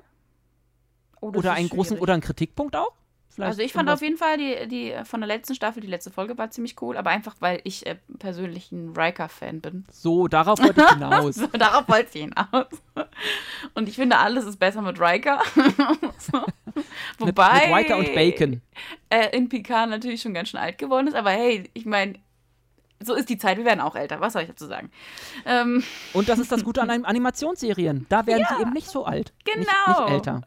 Oh, 1.20 1.28
oder 1.28 1.52
einen 1.52 1.68
schwierig. 1.68 1.70
großen 1.70 1.98
oder 1.98 2.14
einen 2.14 2.22
Kritikpunkt 2.22 2.76
auch? 2.76 2.92
Vielleicht 3.34 3.50
also 3.50 3.62
ich 3.62 3.72
fand 3.72 3.90
auf 3.90 4.00
jeden 4.00 4.16
Fall 4.16 4.38
die, 4.38 4.68
die 4.68 4.94
von 5.04 5.20
der 5.20 5.26
letzten 5.26 5.56
Staffel, 5.56 5.80
die 5.80 5.88
letzte 5.88 6.12
Folge 6.12 6.38
war 6.38 6.50
ziemlich 6.50 6.80
cool, 6.80 6.96
aber 6.96 7.10
einfach, 7.10 7.34
weil 7.40 7.60
ich 7.64 7.84
äh, 7.84 7.96
persönlich 8.20 8.70
ein 8.70 8.94
Riker-Fan 8.96 9.60
bin. 9.60 9.84
So, 9.90 10.28
darauf 10.28 10.60
wollte 10.60 10.80
ich 10.80 10.88
hinaus. 10.90 11.34
so, 11.34 11.46
darauf 11.48 11.88
wollte 11.88 12.10
ich 12.14 12.22
hinaus. 12.22 12.66
Und 13.74 13.88
ich 13.88 13.96
finde, 13.96 14.18
alles 14.18 14.44
ist 14.44 14.60
besser 14.60 14.82
mit 14.82 15.00
Riker. 15.00 15.42
so. 16.18 16.44
Wobei 17.18 17.52
mit, 17.52 17.68
mit 17.68 17.76
Riker 17.76 17.96
und 17.96 18.14
Bacon. 18.14 18.62
Äh, 19.10 19.36
in 19.36 19.48
Picard 19.48 19.90
natürlich 19.90 20.22
schon 20.22 20.32
ganz 20.34 20.50
schön 20.50 20.60
alt 20.60 20.78
geworden 20.78 21.08
ist, 21.08 21.14
aber 21.16 21.30
hey, 21.30 21.68
ich 21.74 21.86
meine, 21.86 22.14
so 23.02 23.14
ist 23.14 23.28
die 23.28 23.38
Zeit, 23.38 23.58
wir 23.58 23.64
werden 23.64 23.80
auch 23.80 23.96
älter, 23.96 24.20
was 24.20 24.32
soll 24.32 24.42
ich 24.42 24.48
dazu 24.48 24.66
sagen? 24.66 24.90
Ähm. 25.44 25.82
Und 26.12 26.28
das 26.28 26.38
ist 26.38 26.50
das 26.52 26.64
Gute 26.64 26.82
an 26.82 27.04
Animationsserien. 27.04 28.06
Da 28.08 28.26
werden 28.26 28.46
ja, 28.48 28.56
sie 28.56 28.62
eben 28.62 28.72
nicht 28.72 28.88
so 28.88 29.04
alt. 29.04 29.32
Genau. 29.44 29.60
Nicht, 29.60 30.00
nicht, 30.00 30.10
älter. 30.10 30.42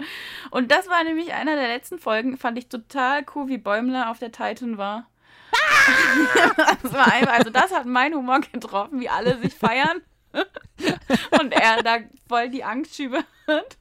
Und 0.51 0.71
das 0.71 0.89
war 0.89 1.03
nämlich 1.03 1.33
einer 1.33 1.55
der 1.55 1.67
letzten 1.67 1.99
Folgen, 1.99 2.37
fand 2.37 2.57
ich 2.57 2.67
total 2.67 3.25
cool, 3.35 3.47
wie 3.47 3.57
Bäumler 3.57 4.09
auf 4.09 4.19
der 4.19 4.31
Titan 4.31 4.77
war. 4.77 5.07
das 6.83 6.93
war 6.93 7.11
einfach, 7.11 7.33
also 7.33 7.49
das 7.49 7.73
hat 7.73 7.85
mein 7.85 8.13
Humor 8.13 8.41
getroffen, 8.41 8.99
wie 8.99 9.09
alle 9.09 9.37
sich 9.39 9.53
feiern. 9.53 10.01
und 11.39 11.53
er 11.53 11.81
da 11.83 11.99
voll 12.27 12.49
die 12.49 12.63
Angstschübe 12.63 13.23
hat. 13.47 13.77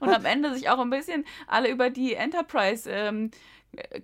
Und 0.00 0.08
am 0.08 0.24
Ende 0.24 0.54
sich 0.54 0.70
auch 0.70 0.78
ein 0.78 0.90
bisschen 0.90 1.24
alle 1.46 1.68
über 1.68 1.90
die 1.90 2.14
Enterprise 2.14 2.88
ähm, 2.90 3.30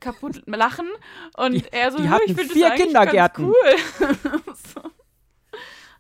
kaputt 0.01 0.43
lachen 0.47 0.89
und 1.37 1.53
die, 1.53 1.65
er 1.71 1.91
so, 1.91 1.99
die 1.99 2.09
hatten 2.09 2.23
ich 2.27 2.37
finde 2.37 2.61
das 2.61 2.75
Kindergärten. 2.75 3.47
cool. 3.47 3.77
so. 4.75 4.81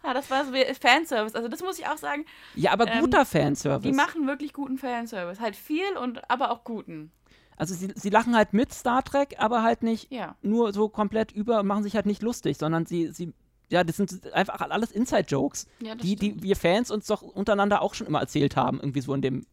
Ah, 0.02 0.12
das 0.12 0.30
war 0.30 0.44
so 0.44 0.52
wie 0.52 0.64
Fanservice. 0.74 1.34
Also 1.34 1.48
das 1.48 1.62
muss 1.62 1.78
ich 1.78 1.86
auch 1.86 1.96
sagen. 1.96 2.26
Ja, 2.54 2.72
aber 2.72 2.86
ähm, 2.86 3.00
guter 3.00 3.24
Fanservice. 3.24 3.90
Die 3.90 3.96
machen 3.96 4.26
wirklich 4.26 4.52
guten 4.52 4.76
Fanservice. 4.76 5.40
Halt 5.40 5.56
viel 5.56 5.96
und 6.00 6.30
aber 6.30 6.50
auch 6.50 6.62
guten. 6.64 7.10
Also 7.56 7.74
sie, 7.74 7.92
sie 7.94 8.10
lachen 8.10 8.36
halt 8.36 8.52
mit 8.52 8.72
Star 8.74 9.02
Trek, 9.02 9.36
aber 9.38 9.62
halt 9.62 9.82
nicht 9.82 10.12
ja. 10.12 10.36
nur 10.42 10.72
so 10.72 10.88
komplett 10.88 11.32
über, 11.32 11.62
machen 11.62 11.84
sich 11.84 11.94
halt 11.94 12.06
nicht 12.06 12.22
lustig, 12.22 12.58
sondern 12.58 12.84
sie, 12.84 13.12
sie 13.12 13.32
ja, 13.70 13.82
das 13.82 13.96
sind 13.96 14.32
einfach 14.32 14.60
alles 14.60 14.92
Inside-Jokes, 14.92 15.66
ja, 15.80 15.94
die, 15.94 16.16
die 16.16 16.42
wir 16.42 16.56
Fans 16.56 16.90
uns 16.90 17.06
doch 17.06 17.22
untereinander 17.22 17.80
auch 17.80 17.94
schon 17.94 18.06
immer 18.06 18.20
erzählt 18.20 18.56
haben, 18.56 18.78
irgendwie 18.78 19.00
so 19.00 19.14
in 19.14 19.22
dem 19.22 19.46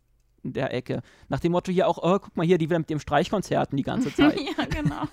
der 0.43 0.73
Ecke. 0.73 1.01
Nach 1.29 1.39
dem 1.39 1.51
Motto 1.51 1.71
hier 1.71 1.87
auch, 1.87 1.97
oh, 1.97 2.19
guck 2.19 2.35
mal 2.35 2.45
hier, 2.45 2.57
die 2.57 2.69
wir 2.69 2.79
mit 2.79 2.89
dem 2.89 2.99
Streichkonzerten 2.99 3.77
die 3.77 3.83
ganze 3.83 4.13
Zeit. 4.15 4.39
ja, 4.39 4.65
genau. 4.65 5.03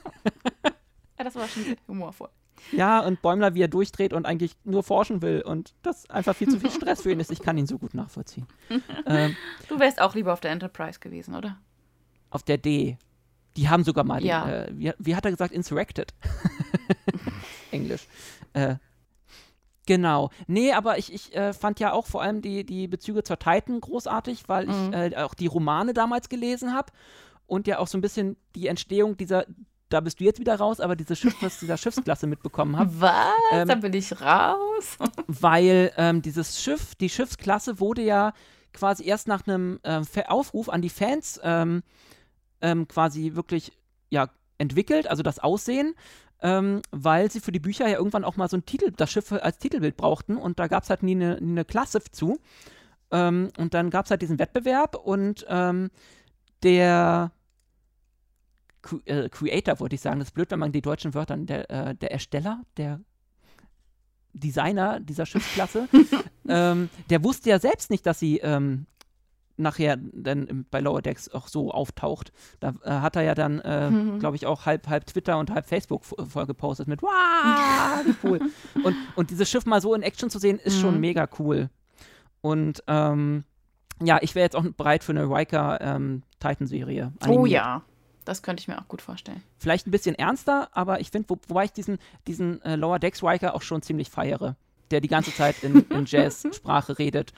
ja, 1.18 1.24
das 1.24 1.34
war 1.34 1.48
schon 1.48 1.76
humorvoll. 1.86 2.30
Ja, 2.72 3.00
und 3.00 3.22
Bäumler, 3.22 3.54
wie 3.54 3.62
er 3.62 3.68
durchdreht 3.68 4.12
und 4.12 4.26
eigentlich 4.26 4.56
nur 4.64 4.82
forschen 4.82 5.22
will 5.22 5.42
und 5.42 5.74
das 5.82 6.10
einfach 6.10 6.34
viel 6.34 6.48
zu 6.48 6.58
viel 6.60 6.70
Stress 6.70 7.02
für 7.02 7.12
ihn 7.12 7.20
ist. 7.20 7.30
Ich 7.30 7.40
kann 7.40 7.56
ihn 7.56 7.66
so 7.66 7.78
gut 7.78 7.94
nachvollziehen. 7.94 8.46
ähm, 9.06 9.36
du 9.68 9.78
wärst 9.78 10.00
auch 10.00 10.14
lieber 10.14 10.32
auf 10.32 10.40
der 10.40 10.50
Enterprise 10.50 10.98
gewesen, 10.98 11.34
oder? 11.34 11.58
Auf 12.30 12.42
der 12.42 12.58
D. 12.58 12.98
Die 13.56 13.68
haben 13.68 13.84
sogar 13.84 14.04
mal, 14.04 14.24
ja. 14.24 14.44
den, 14.44 14.52
äh, 14.52 14.78
wie, 14.78 14.92
wie, 14.98 15.16
hat 15.16 15.24
er 15.24 15.30
gesagt, 15.30 15.52
Insurrected. 15.52 16.14
Englisch. 17.70 18.06
Äh, 18.52 18.76
Genau. 19.88 20.29
Nee, 20.46 20.72
aber 20.74 20.98
ich, 20.98 21.11
ich 21.14 21.35
äh, 21.35 21.55
fand 21.55 21.81
ja 21.81 21.92
auch 21.94 22.07
vor 22.07 22.20
allem 22.20 22.42
die, 22.42 22.66
die 22.66 22.87
Bezüge 22.88 23.22
zur 23.22 23.38
Titan 23.38 23.81
großartig, 23.81 24.46
weil 24.46 24.66
mhm. 24.66 24.92
ich 24.92 25.14
äh, 25.14 25.16
auch 25.16 25.33
die 25.33 25.46
Romane 25.46 25.94
damals 25.94 26.29
gelesen 26.29 26.74
habe 26.74 26.92
und 27.46 27.66
ja 27.66 27.79
auch 27.79 27.87
so 27.88 27.96
ein 27.96 28.03
bisschen 28.03 28.37
die 28.55 28.66
Entstehung 28.66 29.16
dieser, 29.16 29.46
da 29.88 30.01
bist 30.01 30.20
du 30.20 30.24
jetzt 30.24 30.40
wieder 30.40 30.57
raus, 30.57 30.81
aber 30.81 30.94
diese 30.94 31.16
Schiff, 31.16 31.35
dieser 31.40 31.77
Schiffsklasse 31.79 32.27
mitbekommen 32.27 32.77
habe. 32.77 32.90
Was? 33.01 33.35
Ähm, 33.51 33.66
da 33.66 33.77
bin 33.77 33.94
ich 33.94 34.20
raus. 34.20 34.98
weil 35.27 35.90
ähm, 35.96 36.20
dieses 36.20 36.61
Schiff, 36.61 36.94
die 36.94 37.09
Schiffsklasse 37.09 37.81
wurde 37.81 38.03
ja 38.03 38.35
quasi 38.74 39.07
erst 39.07 39.27
nach 39.27 39.46
einem 39.46 39.81
äh, 39.85 40.03
Aufruf 40.27 40.68
an 40.68 40.83
die 40.83 40.90
Fans 40.90 41.40
ähm, 41.42 41.83
ähm, 42.61 42.87
quasi 42.88 43.37
wirklich 43.37 43.72
ja 44.11 44.29
entwickelt, 44.59 45.09
also 45.09 45.22
das 45.22 45.38
Aussehen 45.38 45.94
ähm, 46.42 46.83
weil 46.90 47.31
sie 47.31 47.40
für 47.40 47.53
die 47.53 47.59
Bücher 47.59 47.88
ja 47.88 47.96
irgendwann 47.96 48.24
auch 48.24 48.37
mal 48.37 48.48
so 48.48 48.57
ein 48.57 48.64
Titel, 48.66 48.92
das 48.96 49.11
Schiff 49.11 49.33
als 49.33 49.59
Titelbild 49.59 49.96
brauchten 49.96 50.37
und 50.37 50.59
da 50.59 50.68
gab 50.68 50.85
es 50.85 50.90
halt 50.90 51.03
nie 51.03 51.12
eine, 51.12 51.40
nie 51.40 51.53
eine 51.53 51.64
Klasse 51.64 52.01
zu. 52.11 52.38
Ähm, 53.11 53.51
und 53.59 53.74
dann 53.74 53.90
gab 53.90 54.05
es 54.05 54.11
halt 54.11 54.22
diesen 54.22 54.38
Wettbewerb 54.38 54.94
und 54.94 55.46
ähm, 55.48 55.90
der 56.62 57.33
äh, 59.05 59.29
Creator, 59.29 59.81
wollte 59.81 59.94
ich 59.94 60.01
sagen, 60.01 60.18
das 60.18 60.29
ist 60.29 60.35
blöd, 60.35 60.51
wenn 60.51 60.59
man 60.59 60.72
die 60.72 60.83
deutschen 60.83 61.14
Wörter, 61.14 61.37
der, 61.37 61.70
äh, 61.70 61.94
der 61.94 62.12
Ersteller, 62.12 62.62
der 62.77 63.01
Designer 64.33 65.01
dieser 65.01 65.27
Schiffsklasse, 65.27 65.88
ähm, 66.48 66.90
der 67.11 67.24
wusste 67.24 67.51
ja 67.51 67.59
selbst 67.59 67.90
nicht, 67.90 68.07
dass 68.07 68.18
sie 68.18 68.38
ähm, 68.38 68.87
nachher 69.58 69.96
dann 69.96 70.66
bei 70.70 70.80
Lower 70.80 71.02
Decks 71.02 71.28
auch 71.28 71.48
so 71.48 71.70
auftaucht. 71.70 72.32
Da 72.60 72.74
äh, 72.84 72.90
hat 72.90 73.16
er 73.16 73.22
ja 73.22 73.34
dann, 73.34 73.60
äh, 73.60 73.90
mhm. 73.90 74.18
glaube 74.18 74.36
ich, 74.36 74.46
auch 74.46 74.66
halb, 74.66 74.88
halb 74.88 75.06
Twitter 75.06 75.38
und 75.38 75.50
halb 75.50 75.66
Facebook 75.66 76.04
voll 76.04 76.46
gepostet 76.46 76.88
mit, 76.88 77.02
wow, 77.02 77.10
wie 78.04 78.14
cool. 78.26 78.40
und, 78.84 78.96
und 79.16 79.30
dieses 79.30 79.50
Schiff 79.50 79.66
mal 79.66 79.80
so 79.80 79.94
in 79.94 80.02
Action 80.02 80.30
zu 80.30 80.38
sehen, 80.38 80.58
ist 80.58 80.76
mhm. 80.76 80.80
schon 80.80 81.00
mega 81.00 81.28
cool. 81.38 81.70
Und 82.40 82.82
ähm, 82.86 83.44
ja, 84.02 84.18
ich 84.22 84.34
wäre 84.34 84.44
jetzt 84.44 84.56
auch 84.56 84.64
bereit 84.76 85.02
für 85.02 85.12
eine 85.12 85.24
Riker 85.24 85.80
ähm, 85.80 86.22
Titan-Serie. 86.40 87.12
Oh 87.26 87.46
ja, 87.46 87.82
das 88.24 88.42
könnte 88.42 88.60
ich 88.60 88.68
mir 88.68 88.78
auch 88.78 88.88
gut 88.88 89.02
vorstellen. 89.02 89.42
Vielleicht 89.56 89.86
ein 89.86 89.90
bisschen 89.90 90.14
ernster, 90.14 90.68
aber 90.72 91.00
ich 91.00 91.10
finde, 91.10 91.30
wo, 91.30 91.38
wobei 91.48 91.64
ich 91.64 91.72
diesen, 91.72 91.98
diesen 92.26 92.62
äh, 92.62 92.76
Lower 92.76 92.98
Decks 92.98 93.22
Riker 93.22 93.54
auch 93.54 93.62
schon 93.62 93.82
ziemlich 93.82 94.10
feiere, 94.10 94.56
der 94.90 95.00
die 95.00 95.08
ganze 95.08 95.34
Zeit 95.34 95.62
in, 95.62 95.80
in 95.90 96.04
Jazz-Sprache 96.06 96.98
redet 96.98 97.32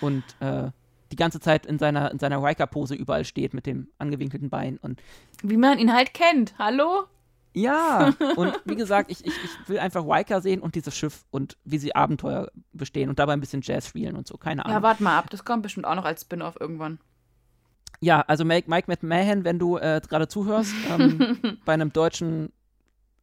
und 0.00 0.24
äh, 0.40 0.70
die 1.12 1.16
ganze 1.16 1.40
Zeit 1.40 1.66
in 1.66 1.78
seiner, 1.78 2.10
in 2.10 2.18
seiner 2.18 2.42
Riker-Pose 2.42 2.94
überall 2.94 3.24
steht 3.24 3.54
mit 3.54 3.66
dem 3.66 3.88
angewinkelten 3.98 4.50
Bein. 4.50 4.78
Und 4.78 5.02
Wie 5.42 5.56
man 5.56 5.78
ihn 5.78 5.92
halt 5.92 6.14
kennt. 6.14 6.54
Hallo? 6.58 7.06
ja, 7.56 8.12
und 8.36 8.60
wie 8.66 8.76
gesagt, 8.76 9.10
ich, 9.10 9.24
ich, 9.24 9.32
ich 9.32 9.68
will 9.68 9.78
einfach 9.78 10.04
Riker 10.06 10.42
sehen 10.42 10.60
und 10.60 10.74
dieses 10.74 10.94
Schiff 10.94 11.24
und 11.30 11.56
wie 11.64 11.78
sie 11.78 11.96
Abenteuer 11.96 12.50
bestehen 12.74 13.08
und 13.08 13.18
dabei 13.18 13.32
ein 13.32 13.40
bisschen 13.40 13.62
Jazz 13.62 13.88
spielen 13.88 14.14
und 14.14 14.26
so, 14.26 14.36
keine 14.36 14.64
Ahnung. 14.64 14.76
Ja, 14.76 14.82
warte 14.82 15.02
mal 15.02 15.16
ab. 15.16 15.30
Das 15.30 15.42
kommt 15.42 15.62
bestimmt 15.62 15.86
auch 15.86 15.94
noch 15.94 16.04
als 16.04 16.20
Spin-off 16.20 16.58
irgendwann. 16.60 16.98
Ja, 18.00 18.20
also 18.20 18.44
Mike, 18.44 18.68
Mike 18.68 18.84
McMahon, 18.88 19.44
wenn 19.44 19.58
du 19.58 19.78
äh, 19.78 20.02
gerade 20.06 20.28
zuhörst, 20.28 20.74
ähm, 20.90 21.58
bei 21.64 21.72
einem 21.72 21.94
deutschen 21.94 22.52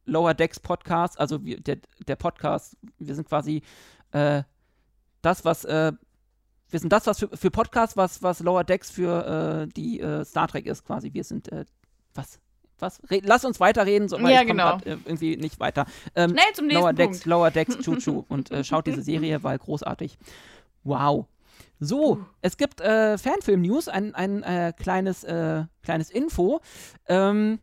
Lower 0.04 0.34
Decks 0.34 0.58
Podcast, 0.58 1.18
also 1.20 1.44
wir, 1.44 1.60
der, 1.60 1.78
der 2.08 2.16
Podcast, 2.16 2.76
wir 2.98 3.14
sind 3.14 3.28
quasi 3.28 3.62
äh, 4.10 4.42
das, 5.22 5.44
was, 5.44 5.64
äh, 5.64 5.92
wir 6.74 6.80
sind 6.80 6.92
das, 6.92 7.06
was 7.06 7.20
für, 7.20 7.28
für 7.28 7.52
Podcasts, 7.52 7.96
was, 7.96 8.20
was 8.24 8.40
Lower 8.40 8.64
Decks 8.64 8.90
für 8.90 9.62
äh, 9.62 9.72
die 9.74 10.00
äh, 10.00 10.24
Star 10.24 10.48
Trek 10.48 10.66
ist, 10.66 10.84
quasi. 10.84 11.14
Wir 11.14 11.22
sind, 11.22 11.50
äh, 11.52 11.64
was? 12.14 12.40
Was? 12.80 13.00
Re 13.08 13.20
lass 13.22 13.44
uns 13.44 13.60
weiterreden, 13.60 14.08
so, 14.08 14.20
weil 14.20 14.34
Ja, 14.34 14.40
ich 14.40 14.48
genau. 14.48 14.70
grad, 14.70 14.84
äh, 14.84 14.96
irgendwie 15.04 15.36
nicht 15.36 15.60
weiter. 15.60 15.86
Ähm, 16.16 16.30
Schnell 16.30 16.52
zum 16.52 16.66
nächsten 16.66 16.82
Lower 16.82 16.92
Decks, 16.92 17.18
Punkt. 17.18 17.26
Lower 17.26 17.50
Decks, 17.52 17.78
Chuchu 17.78 18.24
und 18.28 18.50
äh, 18.50 18.64
schaut 18.64 18.88
diese 18.88 19.02
Serie, 19.02 19.44
weil 19.44 19.56
großartig. 19.56 20.18
Wow. 20.82 21.26
So, 21.78 22.26
es 22.40 22.56
gibt 22.56 22.80
äh, 22.80 23.18
Fanfilm-News, 23.18 23.86
ein, 23.86 24.16
ein 24.16 24.74
kleines, 24.76 25.24
kleines 25.82 26.10
Info. 26.10 26.60
Ähm, 27.06 27.60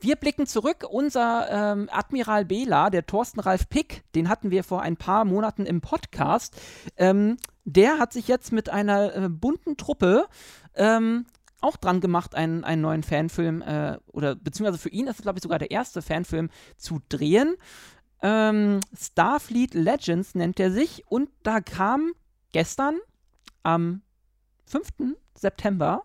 wir 0.00 0.16
blicken 0.16 0.46
zurück. 0.46 0.86
Unser 0.88 1.72
ähm, 1.72 1.88
Admiral 1.92 2.46
Bela, 2.46 2.88
der 2.88 3.04
Thorsten 3.04 3.40
Ralf 3.40 3.68
Pick, 3.68 4.02
den 4.14 4.30
hatten 4.30 4.50
wir 4.50 4.64
vor 4.64 4.80
ein 4.80 4.96
paar 4.96 5.26
Monaten 5.26 5.66
im 5.66 5.82
Podcast. 5.82 6.58
Ähm, 6.96 7.36
der 7.64 7.98
hat 7.98 8.12
sich 8.12 8.28
jetzt 8.28 8.52
mit 8.52 8.68
einer 8.68 9.14
äh, 9.14 9.28
bunten 9.28 9.76
Truppe 9.76 10.26
ähm, 10.74 11.26
auch 11.60 11.76
dran 11.76 12.00
gemacht, 12.00 12.34
einen, 12.34 12.64
einen 12.64 12.82
neuen 12.82 13.02
Fanfilm, 13.02 13.62
äh, 13.62 13.98
oder 14.06 14.34
beziehungsweise 14.34 14.78
für 14.78 14.88
ihn 14.88 15.06
ist 15.06 15.16
es, 15.16 15.22
glaube 15.22 15.38
ich, 15.38 15.42
sogar 15.42 15.58
der 15.58 15.70
erste 15.70 16.02
Fanfilm 16.02 16.48
zu 16.76 17.00
drehen. 17.08 17.56
Ähm, 18.22 18.80
Starfleet 18.96 19.74
Legends 19.74 20.34
nennt 20.34 20.60
er 20.60 20.70
sich 20.70 21.04
und 21.08 21.30
da 21.42 21.60
kam 21.60 22.12
gestern 22.52 22.98
am 23.62 24.02
5. 24.66 25.16
September 25.34 26.04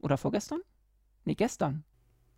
oder 0.00 0.16
vorgestern? 0.16 0.60
Nee, 1.24 1.34
gestern. 1.34 1.84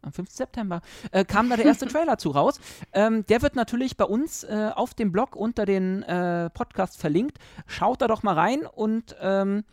Am 0.02 0.12
5. 0.12 0.30
September 0.30 0.80
äh, 1.12 1.24
kam 1.24 1.50
da 1.50 1.56
der 1.56 1.66
erste 1.66 1.86
Trailer 1.88 2.16
zu 2.18 2.30
raus. 2.30 2.60
Ähm, 2.92 3.26
der 3.26 3.42
wird 3.42 3.54
natürlich 3.54 3.96
bei 3.96 4.04
uns 4.04 4.44
äh, 4.44 4.70
auf 4.74 4.94
dem 4.94 5.12
Blog 5.12 5.36
unter 5.36 5.66
den 5.66 6.02
äh, 6.02 6.48
Podcast 6.50 6.98
verlinkt. 6.98 7.38
Schaut 7.66 8.00
da 8.00 8.08
doch 8.08 8.22
mal 8.22 8.34
rein 8.34 8.66
und 8.66 9.14
ähm, 9.20 9.64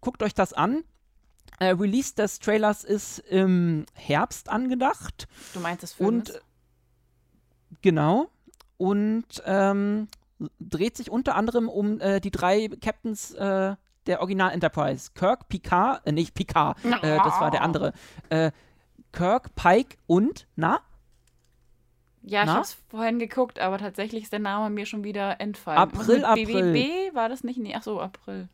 guckt 0.00 0.22
euch 0.22 0.34
das 0.34 0.52
an. 0.52 0.84
Äh, 1.58 1.70
Release 1.70 2.14
des 2.14 2.38
Trailers 2.38 2.84
ist 2.84 3.18
im 3.18 3.86
Herbst 3.94 4.48
angedacht. 4.48 5.26
Du 5.52 5.60
meinst 5.60 5.82
das 5.82 5.94
Und 5.94 6.28
Films? 6.28 6.44
genau. 7.82 8.28
Und 8.76 9.42
ähm, 9.44 10.08
dreht 10.58 10.96
sich 10.96 11.10
unter 11.10 11.36
anderem 11.36 11.68
um 11.68 12.00
äh, 12.00 12.20
die 12.20 12.30
drei 12.30 12.68
Captains 12.80 13.32
äh, 13.34 13.76
der 14.06 14.20
Original 14.20 14.52
Enterprise. 14.52 15.10
Kirk, 15.14 15.48
Picard, 15.48 16.06
äh, 16.06 16.12
nicht 16.12 16.34
Picard, 16.34 16.76
äh, 16.84 17.16
das 17.16 17.40
war 17.40 17.50
der 17.50 17.62
andere. 17.62 17.92
Kirk, 19.14 19.54
Pike 19.54 19.96
und, 20.06 20.46
na? 20.56 20.80
Ja, 22.22 22.40
ich 22.40 22.46
Na? 22.46 22.54
hab's 22.54 22.76
vorhin 22.88 23.18
geguckt, 23.18 23.58
aber 23.58 23.78
tatsächlich 23.78 24.24
ist 24.24 24.32
der 24.32 24.40
Name 24.40 24.70
mir 24.70 24.86
schon 24.86 25.04
wieder 25.04 25.40
entfallen. 25.40 25.78
April, 25.78 26.24
April. 26.24 26.72
BBB 26.72 27.14
war 27.14 27.28
das 27.28 27.44
nicht? 27.44 27.58
Nee, 27.58 27.74
ach 27.76 27.82
so, 27.82 28.00
April. 28.00 28.48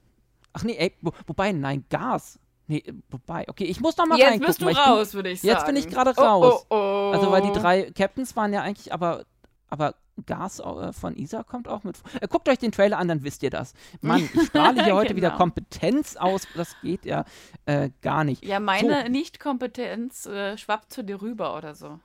Ach 0.52 0.64
nee, 0.64 0.76
ey, 0.76 0.92
wo, 1.00 1.12
wobei, 1.26 1.52
nein, 1.52 1.84
Gas. 1.88 2.38
Nee, 2.66 2.82
wobei, 3.10 3.48
okay, 3.48 3.64
ich 3.64 3.80
muss 3.80 3.96
noch 3.96 4.06
mal 4.06 4.18
Jetzt 4.18 4.26
reingucken. 4.28 4.46
bist 4.46 4.62
du 4.62 4.68
ich 4.68 4.76
raus, 4.76 5.14
würde 5.14 5.30
ich 5.30 5.40
sagen. 5.40 5.52
Jetzt 5.54 5.66
bin 5.66 5.76
ich 5.76 5.88
gerade 5.88 6.12
Oh, 6.16 6.20
raus. 6.22 6.66
Oh, 6.68 6.74
oh, 6.74 7.12
Also, 7.14 7.30
weil 7.30 7.42
die 7.42 7.52
drei 7.52 7.90
Captains 7.92 8.34
waren 8.36 8.52
ja 8.52 8.62
eigentlich, 8.62 8.92
aber, 8.92 9.24
aber 9.68 9.94
Gas 10.26 10.60
äh, 10.60 10.92
von 10.92 11.16
Isa 11.16 11.42
kommt 11.42 11.68
auch 11.68 11.84
mit. 11.84 11.96
Äh, 12.20 12.28
guckt 12.28 12.48
euch 12.48 12.58
den 12.58 12.72
Trailer 12.72 12.98
an, 12.98 13.08
dann 13.08 13.22
wisst 13.24 13.42
ihr 13.42 13.50
das. 13.50 13.74
Mann, 14.00 14.28
ich 14.34 14.46
strahle 14.46 14.84
hier 14.84 14.94
heute 14.96 15.16
wieder 15.16 15.28
Genau. 15.30 15.38
Kompetenz 15.38 16.16
aus. 16.16 16.46
Das 16.54 16.74
geht 16.82 17.04
ja 17.04 17.24
äh, 17.66 17.90
gar 18.02 18.24
nicht. 18.24 18.44
Ja, 18.44 18.60
meine 18.60 19.08
Nichtkompetenz 19.10 20.26
äh, 20.26 20.56
schwappt 20.58 20.92
zu 20.92 21.04
dir 21.04 21.20
rüber 21.22 21.56
oder 21.56 21.74
so. 21.74 22.00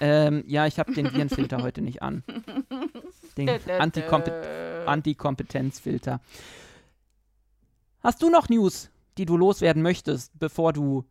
Ähm, 0.00 0.42
ja, 0.46 0.66
ich 0.66 0.78
habe 0.78 0.92
den 0.92 1.12
Virenfilter 1.12 1.62
heute 1.62 1.80
nicht 1.80 2.02
an. 2.02 2.24
Den 3.36 3.48
Antikompe 3.70 4.84
Antikompetenzfilter. 4.86 6.20
Hast 8.00 8.22
du 8.22 8.28
noch 8.28 8.48
News, 8.48 8.90
die 9.18 9.24
du 9.24 9.36
loswerden 9.36 9.82
möchtest, 9.82 10.38
bevor 10.38 10.72
du, 10.72 11.04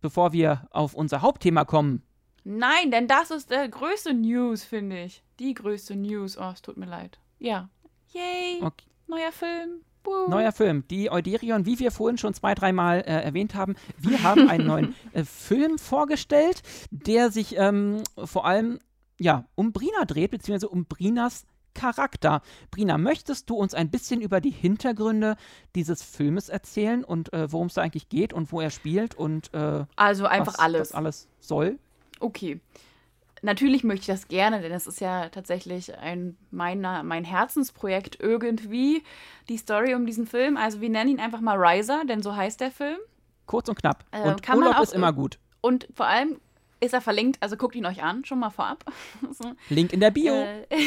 bevor 0.00 0.32
wir 0.32 0.66
auf 0.70 0.94
unser 0.94 1.22
Hauptthema 1.22 1.64
kommen? 1.64 2.02
Nein, 2.48 2.92
denn 2.92 3.08
das 3.08 3.32
ist 3.32 3.50
der 3.50 3.68
größte 3.68 4.14
News, 4.14 4.62
finde 4.62 5.02
ich. 5.02 5.24
Die 5.40 5.52
größte 5.52 5.96
News. 5.96 6.38
Oh, 6.38 6.50
es 6.52 6.62
tut 6.62 6.76
mir 6.76 6.86
leid. 6.86 7.18
Ja. 7.40 7.68
Yay. 8.12 8.62
Okay. 8.62 8.86
Neuer 9.08 9.32
Film. 9.32 9.80
Woo. 10.04 10.28
Neuer 10.30 10.52
Film, 10.52 10.84
die 10.88 11.10
Euderion, 11.10 11.66
wie 11.66 11.80
wir 11.80 11.90
vorhin 11.90 12.18
schon 12.18 12.34
zwei, 12.34 12.54
dreimal 12.54 13.00
äh, 13.00 13.24
erwähnt 13.24 13.56
haben. 13.56 13.74
Wir 13.98 14.22
haben 14.22 14.48
einen 14.48 14.64
neuen 14.68 14.94
äh, 15.12 15.24
Film 15.24 15.76
vorgestellt, 15.76 16.62
der 16.92 17.32
sich 17.32 17.56
ähm, 17.58 18.04
vor 18.16 18.46
allem 18.46 18.78
ja, 19.18 19.46
um 19.56 19.72
Brina 19.72 20.04
dreht, 20.04 20.30
beziehungsweise 20.30 20.68
um 20.68 20.84
Brinas 20.84 21.46
Charakter. 21.74 22.42
Brina, 22.70 22.96
möchtest 22.96 23.50
du 23.50 23.56
uns 23.56 23.74
ein 23.74 23.90
bisschen 23.90 24.20
über 24.20 24.40
die 24.40 24.50
Hintergründe 24.50 25.34
dieses 25.74 26.00
Filmes 26.04 26.48
erzählen 26.48 27.02
und 27.02 27.32
äh, 27.32 27.50
worum 27.50 27.66
es 27.66 27.74
da 27.74 27.82
eigentlich 27.82 28.08
geht 28.08 28.32
und 28.32 28.52
wo 28.52 28.60
er 28.60 28.70
spielt 28.70 29.16
und 29.16 29.52
äh, 29.52 29.84
Also 29.96 30.26
einfach 30.26 30.52
was 30.52 30.58
alles. 30.60 30.88
das 30.90 30.92
alles 30.96 31.28
soll? 31.40 31.80
Okay. 32.20 32.60
Natürlich 33.42 33.84
möchte 33.84 34.00
ich 34.00 34.06
das 34.06 34.28
gerne, 34.28 34.60
denn 34.60 34.72
es 34.72 34.86
ist 34.86 35.00
ja 35.00 35.28
tatsächlich 35.28 35.96
ein 35.98 36.36
meiner, 36.50 37.02
mein 37.02 37.22
Herzensprojekt 37.24 38.18
irgendwie, 38.18 39.02
die 39.48 39.58
Story 39.58 39.94
um 39.94 40.06
diesen 40.06 40.26
Film. 40.26 40.56
Also 40.56 40.80
wir 40.80 40.88
nennen 40.88 41.10
ihn 41.10 41.20
einfach 41.20 41.40
mal 41.40 41.56
Riser, 41.56 42.04
denn 42.08 42.22
so 42.22 42.34
heißt 42.34 42.60
der 42.60 42.70
Film. 42.70 42.98
Kurz 43.46 43.68
und 43.68 43.78
knapp. 43.78 44.04
Äh, 44.10 44.22
und 44.22 44.48
Urlaub 44.48 44.76
auch 44.76 44.82
ist 44.82 44.94
immer 44.94 45.12
gut. 45.12 45.38
Und 45.60 45.86
vor 45.94 46.06
allem 46.06 46.40
ist 46.80 46.94
er 46.94 47.00
verlinkt, 47.00 47.38
also 47.40 47.56
guckt 47.56 47.74
ihn 47.74 47.86
euch 47.86 48.02
an, 48.02 48.24
schon 48.24 48.38
mal 48.38 48.50
vorab. 48.50 48.84
so. 49.30 49.52
Link 49.68 49.92
in 49.92 50.00
der 50.00 50.10
Bio. 50.10 50.34
Äh, 50.34 50.66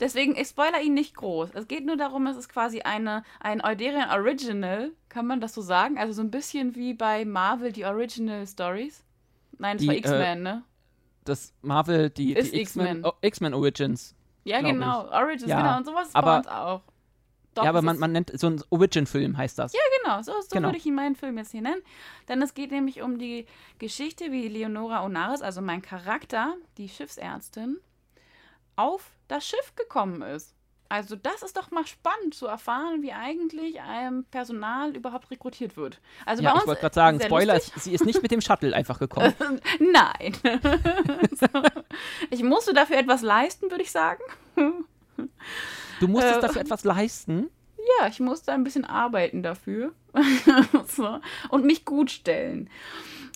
Deswegen, 0.00 0.34
ich 0.34 0.48
spoiler 0.48 0.80
ihn 0.80 0.94
nicht 0.94 1.14
groß. 1.14 1.50
Es 1.52 1.68
geht 1.68 1.84
nur 1.84 1.96
darum, 1.96 2.26
es 2.26 2.36
ist 2.36 2.48
quasi 2.48 2.80
eine, 2.80 3.22
ein 3.38 3.62
Euderian 3.62 4.10
Original, 4.10 4.92
kann 5.10 5.26
man 5.26 5.40
das 5.40 5.52
so 5.52 5.60
sagen? 5.60 5.98
Also 5.98 6.14
so 6.14 6.22
ein 6.22 6.30
bisschen 6.30 6.74
wie 6.74 6.94
bei 6.94 7.26
Marvel 7.26 7.70
die 7.70 7.84
Original 7.84 8.46
Stories. 8.46 9.04
Nein, 9.60 9.76
das 9.76 9.82
Die, 9.82 9.88
war 9.88 9.94
äh, 9.94 9.98
X-Men, 9.98 10.42
ne? 10.42 10.62
Das 11.24 11.52
Marvel, 11.62 12.10
die, 12.10 12.32
Ist 12.32 12.52
die 12.52 12.60
X-Men 12.62 12.86
X-Men. 12.98 13.04
oh, 13.04 13.12
X-Men 13.20 13.54
Origins. 13.54 14.14
Ja, 14.44 14.60
genau. 14.62 15.08
Origins, 15.10 15.48
Ja, 15.48 15.60
genau. 15.60 15.76
Und 15.76 15.84
sowas 15.86 16.08
ist 16.08 16.16
aber- 16.16 16.30
bei 16.32 16.38
uns 16.38 16.46
auch. 16.48 16.82
Doch, 17.54 17.64
ja, 17.64 17.70
aber 17.70 17.82
man, 17.82 17.98
man 17.98 18.12
nennt 18.12 18.30
so 18.38 18.46
ein 18.46 18.62
Origin-Film 18.70 19.36
heißt 19.36 19.58
das. 19.58 19.72
Ja, 19.72 19.80
genau. 20.02 20.22
So, 20.22 20.32
so 20.40 20.46
Genau. 20.52 20.68
würde 20.68 20.78
ich 20.78 20.86
ihn 20.86 20.94
meinen 20.94 21.16
Film 21.16 21.36
jetzt 21.36 21.50
hier 21.50 21.62
nennen. 21.62 21.82
Denn 22.28 22.40
es 22.42 22.54
geht 22.54 22.70
nämlich 22.70 23.02
um 23.02 23.18
die 23.18 23.44
Geschichte, 23.80 24.30
wie 24.30 24.46
Leonora 24.46 25.04
Onaris, 25.04 25.42
also 25.42 25.60
mein 25.60 25.82
Charakter, 25.82 26.54
die 26.78 26.88
Schiffsärztin, 26.88 27.78
auf 28.76 29.10
das 29.26 29.44
Schiff 29.46 29.74
gekommen 29.74 30.22
ist. 30.22 30.54
Also 30.90 31.14
das 31.14 31.42
ist 31.42 31.56
doch 31.56 31.70
mal 31.70 31.86
spannend 31.86 32.34
zu 32.34 32.46
erfahren, 32.48 33.00
wie 33.00 33.12
eigentlich 33.12 33.78
ähm, 33.88 34.24
Personal 34.32 34.96
überhaupt 34.96 35.30
rekrutiert 35.30 35.76
wird. 35.76 36.00
Also 36.26 36.42
ja, 36.42 36.50
bei 36.50 36.56
ich 36.56 36.60
uns 36.62 36.68
wollte 36.68 36.80
gerade 36.80 36.94
sagen, 36.94 37.20
Spoiler, 37.20 37.54
lustig. 37.54 37.76
ist, 37.76 37.84
sie 37.84 37.94
ist 37.94 38.04
nicht 38.04 38.20
mit 38.22 38.32
dem 38.32 38.40
Shuttle 38.40 38.74
einfach 38.74 38.98
gekommen. 38.98 39.32
Nein. 39.78 40.34
so. 41.30 41.46
Ich 42.30 42.42
musste 42.42 42.74
dafür 42.74 42.98
etwas 42.98 43.22
leisten, 43.22 43.70
würde 43.70 43.84
ich 43.84 43.92
sagen. 43.92 44.20
Du 46.00 46.08
musstest 46.08 46.38
Äh, 46.38 46.40
dafür 46.40 46.62
etwas 46.62 46.82
leisten. 46.82 47.50
Ja, 48.00 48.08
ich 48.08 48.18
musste 48.18 48.52
ein 48.52 48.64
bisschen 48.64 48.84
arbeiten 48.84 49.44
dafür. 49.44 49.92
so. 50.88 51.20
Und 51.50 51.64
mich 51.64 51.84
gut 51.84 52.10
stellen. 52.10 52.68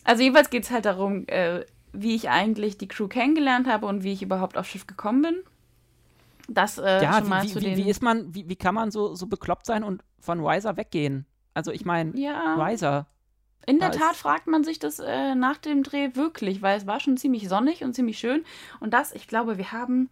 Also 0.02 0.24
jeweils 0.24 0.50
geht 0.50 0.64
es 0.64 0.72
halt 0.72 0.86
darum, 0.86 1.28
äh, 1.28 1.64
wie 1.92 2.16
ich 2.16 2.30
eigentlich 2.30 2.78
die 2.78 2.88
Crew 2.88 3.06
kennengelernt 3.06 3.68
habe 3.68 3.86
und 3.86 4.02
wie 4.02 4.12
ich 4.12 4.22
überhaupt 4.22 4.56
aufs 4.58 4.70
Schiff 4.70 4.88
gekommen 4.88 5.22
bin. 5.22 5.36
Das 6.48 6.78
äh, 6.78 7.02
ja, 7.02 7.18
schon 7.18 7.28
mal 7.28 7.42
wie, 7.42 7.48
zu 7.48 7.60
wie, 7.60 7.64
den... 7.64 7.76
wie, 7.76 7.88
ist 7.88 8.02
man, 8.02 8.34
wie, 8.34 8.48
wie 8.48 8.56
kann 8.56 8.74
man 8.74 8.90
so, 8.90 9.14
so 9.14 9.26
bekloppt 9.26 9.66
sein 9.66 9.82
und 9.82 10.02
von 10.20 10.44
Riser 10.44 10.76
weggehen? 10.76 11.26
Also 11.54 11.70
ich 11.70 11.84
meine, 11.84 12.18
ja, 12.18 12.54
Riser. 12.56 13.06
in 13.66 13.78
der 13.78 13.92
Tat 13.92 14.16
fragt 14.16 14.46
man 14.46 14.64
sich 14.64 14.78
das 14.78 14.98
äh, 14.98 15.34
nach 15.34 15.56
dem 15.56 15.82
Dreh 15.82 16.14
wirklich, 16.14 16.62
weil 16.62 16.76
es 16.76 16.86
war 16.86 17.00
schon 17.00 17.16
ziemlich 17.16 17.48
sonnig 17.48 17.84
und 17.84 17.94
ziemlich 17.94 18.18
schön. 18.18 18.44
Und 18.80 18.92
das, 18.92 19.12
ich 19.12 19.28
glaube, 19.28 19.56
wir 19.56 19.72
haben 19.72 20.10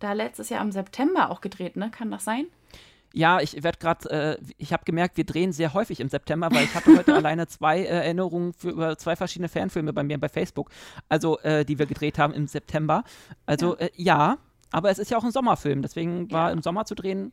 da 0.00 0.12
letztes 0.12 0.48
Jahr 0.48 0.62
im 0.62 0.72
September 0.72 1.30
auch 1.30 1.40
gedreht, 1.40 1.76
ne? 1.76 1.90
Kann 1.90 2.10
das 2.10 2.24
sein? 2.24 2.46
Ja, 3.14 3.40
ich 3.40 3.62
werde 3.62 3.78
gerade, 3.78 4.10
äh, 4.10 4.38
ich 4.56 4.72
habe 4.72 4.84
gemerkt, 4.84 5.16
wir 5.16 5.24
drehen 5.24 5.52
sehr 5.52 5.74
häufig 5.74 6.00
im 6.00 6.08
September, 6.08 6.48
weil 6.50 6.64
ich 6.64 6.74
hatte 6.74 6.96
heute 6.96 7.14
alleine 7.14 7.46
zwei 7.46 7.80
äh, 7.80 7.84
Erinnerungen 7.84 8.54
für 8.54 8.70
über 8.70 8.96
zwei 8.96 9.16
verschiedene 9.16 9.48
Fanfilme 9.48 9.92
bei 9.92 10.02
mir 10.02 10.18
bei 10.18 10.28
Facebook, 10.28 10.70
also 11.08 11.38
äh, 11.40 11.64
die 11.64 11.78
wir 11.78 11.86
gedreht 11.86 12.18
haben 12.18 12.32
im 12.32 12.46
September. 12.46 13.04
Also 13.46 13.76
ja. 13.76 13.80
Äh, 13.80 13.90
ja, 13.96 14.38
aber 14.72 14.90
es 14.90 14.98
ist 14.98 15.10
ja 15.10 15.18
auch 15.18 15.24
ein 15.24 15.30
Sommerfilm, 15.30 15.82
deswegen 15.82 16.30
war 16.30 16.48
ja. 16.48 16.52
im 16.52 16.62
Sommer 16.62 16.84
zu 16.84 16.94
drehen 16.94 17.32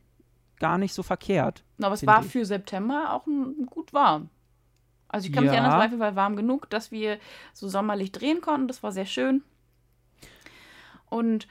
gar 0.58 0.78
nicht 0.78 0.94
so 0.94 1.02
verkehrt. 1.02 1.64
Aber 1.82 1.94
es 1.94 2.06
war 2.06 2.22
ich. 2.22 2.30
für 2.30 2.44
September 2.44 3.14
auch 3.14 3.26
ein, 3.26 3.66
gut 3.66 3.92
warm. 3.92 4.28
Also 5.08 5.26
ich 5.26 5.32
kann 5.32 5.44
ja. 5.44 5.50
mich 5.50 5.58
erinnern, 5.58 5.92
es 5.92 5.98
war 5.98 5.98
war 5.98 6.16
warm 6.16 6.36
genug, 6.36 6.70
dass 6.70 6.92
wir 6.92 7.18
so 7.52 7.68
sommerlich 7.68 8.12
drehen 8.12 8.40
konnten. 8.40 8.68
Das 8.68 8.82
war 8.82 8.92
sehr 8.92 9.06
schön. 9.06 9.42
Und 11.06 11.48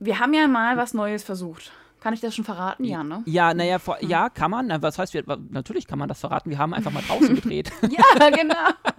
wir 0.00 0.18
haben 0.18 0.34
ja 0.34 0.48
mal 0.48 0.76
was 0.76 0.92
Neues 0.92 1.22
versucht. 1.22 1.70
Kann 2.00 2.14
ich 2.14 2.20
das 2.20 2.34
schon 2.34 2.44
verraten? 2.44 2.84
Ja, 2.84 3.02
ne? 3.02 3.22
Ja, 3.26 3.54
naja, 3.54 3.80
hm. 3.84 4.08
ja, 4.08 4.28
kann 4.28 4.50
man. 4.50 4.66
Na, 4.66 4.82
was 4.82 4.98
heißt, 4.98 5.14
wir, 5.14 5.24
natürlich 5.50 5.86
kann 5.86 5.98
man 5.98 6.08
das 6.08 6.20
verraten. 6.20 6.50
Wir 6.50 6.58
haben 6.58 6.74
einfach 6.74 6.92
mal 6.92 7.02
draußen 7.02 7.34
gedreht. 7.34 7.72
ja, 7.82 8.30
genau. 8.30 8.54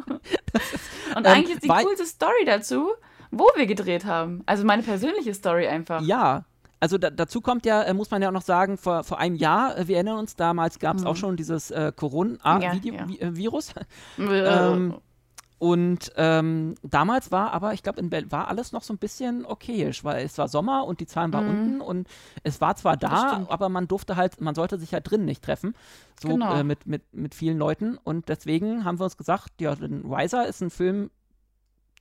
Und 1.15 1.25
ähm, 1.25 1.25
eigentlich 1.25 1.55
ist 1.55 1.63
die 1.63 1.69
coolste 1.69 2.05
Story 2.05 2.45
dazu, 2.45 2.89
wo 3.31 3.47
wir 3.55 3.65
gedreht 3.65 4.05
haben. 4.05 4.43
Also 4.45 4.65
meine 4.65 4.83
persönliche 4.83 5.33
Story 5.33 5.67
einfach. 5.67 6.01
Ja, 6.01 6.45
also 6.79 6.97
da, 6.97 7.09
dazu 7.09 7.41
kommt 7.41 7.65
ja, 7.65 7.83
äh, 7.83 7.93
muss 7.93 8.11
man 8.11 8.21
ja 8.21 8.29
auch 8.29 8.33
noch 8.33 8.41
sagen, 8.43 8.77
vor, 8.77 9.03
vor 9.03 9.17
einem 9.19 9.35
Jahr, 9.35 9.77
äh, 9.77 9.87
wir 9.87 9.95
erinnern 9.95 10.19
uns, 10.19 10.35
damals 10.35 10.79
gab 10.79 10.97
es 10.97 11.01
mhm. 11.01 11.07
auch 11.07 11.15
schon 11.15 11.35
dieses 11.35 11.71
äh, 11.71 11.91
Corona-Virus. 11.95 13.73
Ja, 14.17 14.33
ja. 14.33 14.73
ähm, 14.73 14.95
und 15.59 16.11
ähm, 16.17 16.75
damals 16.83 17.31
war 17.31 17.51
aber, 17.51 17.73
ich 17.73 17.81
glaube, 17.81 18.03
war 18.29 18.47
alles 18.47 18.73
noch 18.73 18.83
so 18.83 18.93
ein 18.93 18.99
bisschen 18.99 19.43
okayisch, 19.43 20.03
weil 20.03 20.23
es 20.23 20.37
war 20.37 20.47
Sommer 20.47 20.85
und 20.85 20.99
die 20.99 21.07
Zahlen 21.07 21.33
waren 21.33 21.45
mhm. 21.45 21.49
unten 21.49 21.81
und 21.81 22.07
es 22.43 22.61
war 22.61 22.75
zwar 22.75 22.95
da, 22.95 23.47
aber 23.49 23.67
man 23.67 23.87
durfte 23.87 24.15
halt, 24.15 24.39
man 24.39 24.53
sollte 24.53 24.77
sich 24.77 24.93
halt 24.93 25.09
drin 25.09 25.25
nicht 25.25 25.43
treffen, 25.43 25.73
so 26.21 26.27
genau. 26.27 26.53
äh, 26.53 26.63
mit, 26.63 26.85
mit, 26.85 27.11
mit 27.11 27.33
vielen 27.33 27.57
Leuten. 27.57 27.97
Und 28.03 28.29
deswegen 28.29 28.85
haben 28.85 28.99
wir 28.99 29.05
uns 29.05 29.17
gesagt, 29.17 29.59
ja, 29.59 29.73
Riser 29.73 30.45
ist 30.45 30.61
ein 30.61 30.69
Film, 30.69 31.09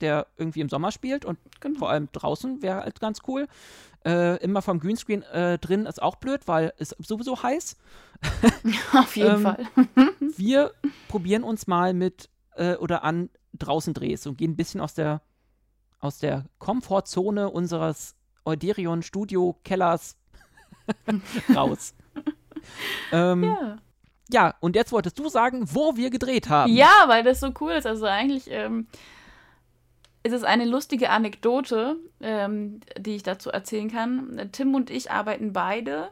der 0.01 0.27
irgendwie 0.37 0.61
im 0.61 0.69
Sommer 0.69 0.91
spielt 0.91 1.25
und 1.25 1.37
genau. 1.59 1.79
vor 1.79 1.89
allem 1.89 2.09
draußen 2.11 2.61
wäre 2.61 2.81
halt 2.81 2.99
ganz 2.99 3.19
cool. 3.27 3.47
Äh, 4.05 4.37
immer 4.43 4.61
vom 4.61 4.79
Greenscreen 4.79 5.23
äh, 5.23 5.57
drin 5.57 5.85
ist 5.85 6.01
auch 6.01 6.15
blöd, 6.15 6.47
weil 6.47 6.73
es 6.77 6.95
sowieso 6.99 7.41
heiß. 7.41 7.77
Auf 8.93 9.15
jeden 9.15 9.35
ähm, 9.35 9.41
Fall. 9.41 9.67
wir 10.37 10.71
probieren 11.07 11.43
uns 11.43 11.67
mal 11.67 11.93
mit 11.93 12.29
äh, 12.55 12.75
oder 12.75 13.03
an 13.03 13.29
draußen 13.53 13.93
drehst 13.93 14.27
und 14.27 14.37
gehen 14.37 14.51
ein 14.51 14.55
bisschen 14.55 14.81
aus 14.81 14.93
der, 14.93 15.21
aus 15.99 16.19
der 16.19 16.45
Komfortzone 16.59 17.49
unseres 17.49 18.15
Euderion 18.45 19.01
Studio 19.01 19.59
Kellers 19.63 20.17
raus. 21.55 21.93
ähm, 23.11 23.43
ja. 23.43 23.77
Ja, 24.29 24.55
und 24.59 24.75
jetzt 24.75 24.91
wolltest 24.91 25.17
du 25.19 25.29
sagen, 25.29 25.67
wo 25.73 25.95
wir 25.95 26.09
gedreht 26.09 26.49
haben. 26.49 26.73
Ja, 26.73 27.05
weil 27.07 27.23
das 27.23 27.39
so 27.39 27.51
cool 27.61 27.71
ist. 27.71 27.87
Also 27.87 28.05
eigentlich 28.05 28.49
ähm, 28.49 28.87
ist 30.27 30.33
es 30.33 30.43
eine 30.43 30.65
lustige 30.65 31.09
Anekdote, 31.09 31.95
ähm, 32.21 32.81
die 32.97 33.15
ich 33.15 33.23
dazu 33.23 33.49
erzählen 33.49 33.89
kann. 33.89 34.49
Tim 34.51 34.75
und 34.75 34.89
ich 34.89 35.09
arbeiten 35.09 35.53
beide 35.53 36.09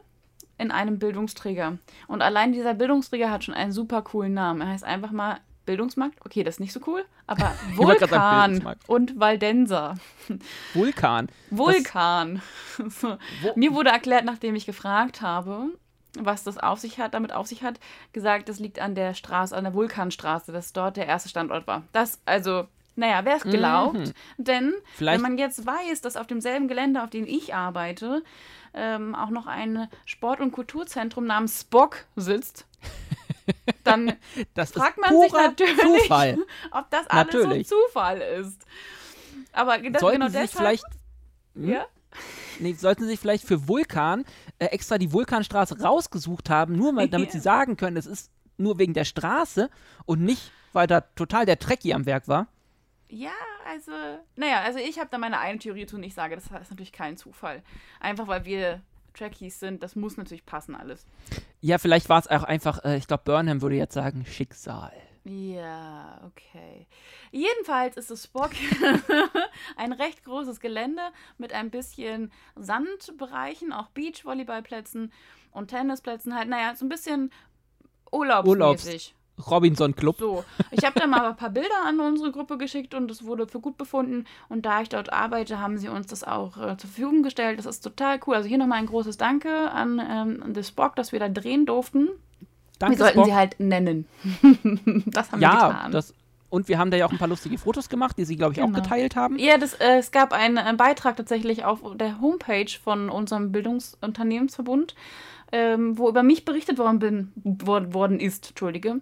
in 0.58 0.70
einem 0.70 0.98
Bildungsträger. 0.98 1.78
Und 2.08 2.22
allein 2.22 2.52
dieser 2.52 2.72
Bildungsträger 2.72 3.30
hat 3.30 3.44
schon 3.44 3.54
einen 3.54 3.72
super 3.72 4.00
coolen 4.02 4.32
Namen. 4.32 4.62
Er 4.62 4.68
heißt 4.68 4.84
einfach 4.84 5.10
mal 5.10 5.38
Bildungsmarkt, 5.66 6.24
okay, 6.24 6.44
das 6.44 6.54
ist 6.54 6.60
nicht 6.60 6.72
so 6.72 6.80
cool, 6.86 7.04
aber 7.26 7.52
Vulkan 7.74 8.74
und 8.86 9.20
Valdenser. 9.20 9.96
Vulkan. 10.72 11.28
Vulkan. 11.50 12.40
so. 12.88 13.18
Mir 13.54 13.74
wurde 13.74 13.90
erklärt, 13.90 14.24
nachdem 14.24 14.54
ich 14.54 14.64
gefragt 14.64 15.20
habe, 15.20 15.72
was 16.18 16.44
das 16.44 16.56
auf 16.56 16.78
sich 16.78 16.98
hat, 16.98 17.12
damit 17.12 17.32
auf 17.32 17.46
sich 17.48 17.62
hat, 17.62 17.80
gesagt, 18.12 18.48
das 18.48 18.60
liegt 18.60 18.78
an 18.78 18.94
der 18.94 19.12
Straße, 19.12 19.54
an 19.54 19.64
der 19.64 19.74
Vulkanstraße, 19.74 20.52
dass 20.52 20.72
dort 20.72 20.96
der 20.96 21.06
erste 21.06 21.28
Standort 21.28 21.66
war. 21.66 21.82
Das, 21.92 22.20
also, 22.24 22.68
naja, 22.96 23.24
wer 23.24 23.36
es 23.36 23.44
mhm. 23.44 23.50
glaubt, 23.50 23.98
mhm. 23.98 24.12
denn 24.38 24.74
Vielleicht. 24.94 25.16
wenn 25.16 25.30
man 25.30 25.38
jetzt 25.38 25.64
weiß, 25.64 26.00
dass 26.00 26.16
auf 26.16 26.26
demselben 26.26 26.66
Gelände, 26.66 27.02
auf 27.02 27.10
dem 27.10 27.26
ich 27.26 27.54
arbeite, 27.54 28.24
ähm, 28.74 29.14
auch 29.14 29.30
noch 29.30 29.46
ein 29.46 29.88
Sport- 30.06 30.40
und 30.40 30.52
Kulturzentrum 30.52 31.26
namens 31.26 31.60
Spock 31.60 32.06
sitzt, 32.16 32.66
dann 33.84 34.14
fragt 34.54 34.98
man 34.98 35.20
sich 35.20 35.32
natürlich, 35.32 36.02
Zufall. 36.02 36.38
ob 36.70 36.90
das 36.90 37.06
alles 37.06 37.34
natürlich. 37.34 37.68
so 37.68 37.76
Zufall 37.86 38.20
ist. 38.20 38.62
Aber 39.52 39.78
das, 39.78 40.00
sollten 40.00 40.20
genau 40.20 40.26
Sie 40.28 40.32
deshalb, 40.32 40.48
sich 40.48 40.58
vielleicht. 40.58 40.84
Hm? 41.54 41.68
Ja? 41.68 41.86
Nee, 42.58 42.72
sollten 42.72 43.02
Sie 43.02 43.10
sich 43.10 43.20
vielleicht 43.20 43.46
für 43.46 43.68
Vulkan 43.68 44.24
äh, 44.58 44.66
extra 44.66 44.96
die 44.96 45.12
Vulkanstraße 45.12 45.80
rausgesucht 45.80 46.48
haben, 46.48 46.76
nur 46.76 46.92
mal, 46.92 47.08
damit 47.08 47.30
Sie 47.32 47.40
sagen 47.40 47.76
können, 47.76 47.96
es 47.98 48.06
ist 48.06 48.30
nur 48.56 48.78
wegen 48.78 48.94
der 48.94 49.04
Straße 49.04 49.68
und 50.06 50.22
nicht, 50.22 50.50
weil 50.72 50.86
da 50.86 51.02
total 51.02 51.44
der 51.44 51.58
Trekkie 51.58 51.92
am 51.92 52.06
Werk 52.06 52.26
war? 52.28 52.48
Ja, 53.08 53.32
also, 53.64 53.92
naja, 54.34 54.62
also 54.62 54.78
ich 54.78 54.98
habe 54.98 55.08
da 55.10 55.18
meine 55.18 55.38
eine 55.38 55.58
Theorie 55.58 55.86
zu 55.86 55.96
und 55.96 56.02
ich 56.02 56.14
sage, 56.14 56.34
das 56.34 56.44
ist 56.44 56.70
natürlich 56.70 56.92
kein 56.92 57.16
Zufall. 57.16 57.62
Einfach 58.00 58.26
weil 58.26 58.44
wir 58.44 58.82
Trackies 59.14 59.60
sind, 59.60 59.82
das 59.82 59.96
muss 59.96 60.16
natürlich 60.16 60.44
passen 60.44 60.74
alles. 60.74 61.06
Ja, 61.60 61.78
vielleicht 61.78 62.08
war 62.08 62.18
es 62.18 62.28
auch 62.28 62.42
einfach, 62.42 62.84
äh, 62.84 62.96
ich 62.96 63.06
glaube, 63.06 63.22
Burnham 63.24 63.62
würde 63.62 63.76
jetzt 63.76 63.94
sagen, 63.94 64.26
Schicksal. 64.26 64.92
Ja, 65.24 66.20
okay. 66.24 66.86
Jedenfalls 67.32 67.96
ist 67.96 68.10
es 68.12 68.24
Spock 68.24 68.52
ein 69.76 69.92
recht 69.92 70.22
großes 70.24 70.60
Gelände 70.60 71.02
mit 71.36 71.52
ein 71.52 71.70
bisschen 71.70 72.30
Sandbereichen, 72.54 73.72
auch 73.72 73.88
Beachvolleyballplätzen 73.88 75.12
und 75.50 75.68
Tennisplätzen 75.68 76.36
halt. 76.36 76.48
Naja, 76.48 76.76
so 76.76 76.84
ein 76.86 76.88
bisschen 76.88 77.32
urlaubsmäßig. 78.12 78.54
Urlaubs 78.54 79.14
Robinson 79.50 79.94
Club. 79.94 80.16
So, 80.18 80.44
ich 80.70 80.84
habe 80.84 80.98
da 80.98 81.06
mal 81.06 81.26
ein 81.26 81.36
paar 81.36 81.50
Bilder 81.50 81.84
an 81.86 82.00
unsere 82.00 82.32
Gruppe 82.32 82.58
geschickt 82.58 82.94
und 82.94 83.10
es 83.10 83.24
wurde 83.24 83.46
für 83.46 83.60
gut 83.60 83.76
befunden. 83.76 84.24
Und 84.48 84.66
da 84.66 84.82
ich 84.82 84.88
dort 84.88 85.12
arbeite, 85.12 85.60
haben 85.60 85.78
sie 85.78 85.88
uns 85.88 86.06
das 86.06 86.24
auch 86.24 86.56
äh, 86.56 86.76
zur 86.76 86.90
Verfügung 86.90 87.22
gestellt. 87.22 87.58
Das 87.58 87.66
ist 87.66 87.80
total 87.80 88.18
cool. 88.26 88.34
Also 88.34 88.48
hier 88.48 88.58
nochmal 88.58 88.78
ein 88.78 88.86
großes 88.86 89.16
Danke 89.16 89.70
an 89.70 90.00
ähm, 90.10 90.54
The 90.54 90.64
Spock, 90.64 90.96
dass 90.96 91.12
wir 91.12 91.20
da 91.20 91.28
drehen 91.28 91.66
durften. 91.66 92.08
Danke, 92.78 92.98
wir 92.98 93.04
sollten 93.04 93.18
Spock. 93.18 93.26
sie 93.26 93.34
halt 93.34 93.60
nennen. 93.60 94.06
das 95.06 95.32
haben 95.32 95.40
ja, 95.40 95.52
wir 95.52 95.68
getan. 95.68 95.92
Das, 95.92 96.14
und 96.48 96.68
wir 96.68 96.78
haben 96.78 96.90
da 96.90 96.96
ja 96.96 97.06
auch 97.06 97.12
ein 97.12 97.18
paar 97.18 97.28
lustige 97.28 97.58
Fotos 97.58 97.88
gemacht, 97.88 98.16
die 98.18 98.24
sie, 98.24 98.36
glaube 98.36 98.52
ich, 98.52 98.58
genau. 98.58 98.70
auch 98.70 98.82
geteilt 98.82 99.16
haben. 99.16 99.38
Ja, 99.38 99.58
das, 99.58 99.74
äh, 99.74 99.98
es 99.98 100.10
gab 100.12 100.32
einen, 100.32 100.58
einen, 100.58 100.76
Beitrag 100.76 101.16
tatsächlich 101.16 101.64
auf 101.64 101.80
der 101.96 102.20
Homepage 102.20 102.70
von 102.82 103.10
unserem 103.10 103.52
Bildungsunternehmensverbund 103.52 104.94
ähm, 105.52 105.98
wo 105.98 106.08
über 106.08 106.22
mich 106.22 106.44
berichtet 106.44 106.78
worden, 106.78 106.98
bin, 106.98 107.32
worden 107.94 108.20
ist, 108.20 108.48
entschuldige, 108.48 109.00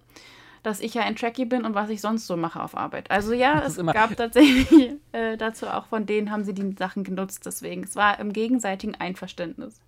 dass 0.62 0.80
ich 0.80 0.94
ja 0.94 1.02
ein 1.02 1.16
Tracky 1.16 1.44
bin 1.44 1.64
und 1.64 1.74
was 1.74 1.90
ich 1.90 2.00
sonst 2.00 2.26
so 2.26 2.36
mache 2.36 2.62
auf 2.62 2.76
Arbeit. 2.76 3.10
Also 3.10 3.32
ja, 3.32 3.62
es 3.66 3.76
gab 3.76 4.16
tatsächlich 4.16 4.96
äh, 5.12 5.36
dazu 5.36 5.66
auch 5.66 5.86
von 5.86 6.06
denen 6.06 6.30
haben 6.30 6.44
sie 6.44 6.54
die 6.54 6.74
Sachen 6.78 7.04
genutzt, 7.04 7.46
deswegen. 7.46 7.84
Es 7.84 7.96
war 7.96 8.18
im 8.18 8.32
gegenseitigen 8.32 8.94
Einverständnis. 8.94 9.80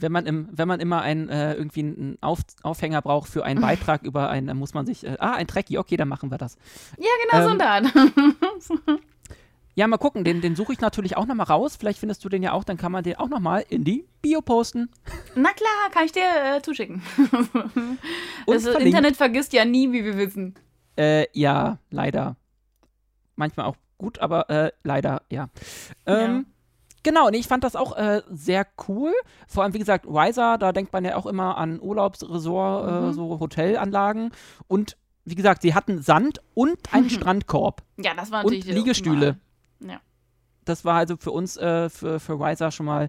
Wenn 0.00 0.12
man, 0.12 0.26
im, 0.26 0.48
wenn 0.52 0.68
man 0.68 0.78
immer 0.78 1.02
ein, 1.02 1.28
äh, 1.28 1.54
irgendwie 1.54 1.80
einen 1.80 2.18
Auf, 2.20 2.40
Aufhänger 2.62 3.02
braucht 3.02 3.28
für 3.28 3.44
einen 3.44 3.60
Beitrag 3.62 4.02
über 4.02 4.30
einen, 4.30 4.46
dann 4.46 4.56
muss 4.56 4.74
man 4.74 4.86
sich, 4.86 5.04
äh, 5.04 5.16
ah, 5.18 5.32
ein 5.32 5.48
Tracky, 5.48 5.78
okay, 5.78 5.96
dann 5.96 6.08
machen 6.08 6.30
wir 6.30 6.38
das. 6.38 6.56
Ja, 6.98 7.08
genau 7.22 7.50
ähm, 7.50 7.58
so 8.60 8.74
ein 8.86 8.98
Ja, 9.78 9.86
mal 9.86 9.96
gucken, 9.96 10.24
den, 10.24 10.40
den 10.40 10.56
suche 10.56 10.72
ich 10.72 10.80
natürlich 10.80 11.16
auch 11.16 11.24
nochmal 11.24 11.46
raus. 11.46 11.76
Vielleicht 11.76 12.00
findest 12.00 12.24
du 12.24 12.28
den 12.28 12.42
ja 12.42 12.50
auch, 12.50 12.64
dann 12.64 12.76
kann 12.76 12.90
man 12.90 13.04
den 13.04 13.14
auch 13.14 13.28
nochmal 13.28 13.64
in 13.68 13.84
die 13.84 14.08
Bio 14.20 14.40
posten. 14.40 14.90
Na 15.36 15.50
klar, 15.52 15.90
kann 15.92 16.04
ich 16.04 16.10
dir 16.10 16.24
äh, 16.56 16.60
zuschicken. 16.60 17.00
das 18.48 18.66
also, 18.66 18.76
Internet 18.80 19.16
vergisst 19.16 19.52
ja 19.52 19.64
nie, 19.64 19.92
wie 19.92 20.04
wir 20.04 20.18
wissen. 20.18 20.56
Äh, 20.98 21.26
ja, 21.32 21.78
leider. 21.90 22.34
Manchmal 23.36 23.66
auch 23.66 23.76
gut, 23.98 24.18
aber 24.18 24.50
äh, 24.50 24.72
leider, 24.82 25.22
ja. 25.30 25.48
Ähm, 26.06 26.18
ja. 26.18 26.42
Genau, 27.04 27.28
und 27.28 27.34
ich 27.34 27.46
fand 27.46 27.62
das 27.62 27.76
auch 27.76 27.96
äh, 27.96 28.22
sehr 28.28 28.66
cool. 28.88 29.12
Vor 29.46 29.62
allem, 29.62 29.74
wie 29.74 29.78
gesagt, 29.78 30.06
Riser, 30.08 30.58
da 30.58 30.72
denkt 30.72 30.92
man 30.92 31.04
ja 31.04 31.14
auch 31.14 31.26
immer 31.26 31.56
an 31.56 31.80
Urlaubsresort, 31.80 32.88
äh, 32.88 33.06
mhm. 33.06 33.12
so 33.12 33.38
Hotelanlagen. 33.38 34.32
Und 34.66 34.96
wie 35.24 35.36
gesagt, 35.36 35.62
sie 35.62 35.72
hatten 35.72 36.02
Sand 36.02 36.40
und 36.54 36.92
einen 36.92 37.10
Strandkorb. 37.10 37.84
Ja, 37.96 38.14
das 38.14 38.32
war 38.32 38.42
natürlich. 38.42 38.66
Und 38.66 38.74
Liegestühle. 38.74 39.38
Ja. 39.80 40.00
Das 40.64 40.84
war 40.84 40.96
also 40.96 41.16
für 41.16 41.30
uns, 41.30 41.56
äh, 41.56 41.88
für, 41.88 42.20
für 42.20 42.34
Riser 42.34 42.70
schon 42.70 42.86
mal 42.86 43.08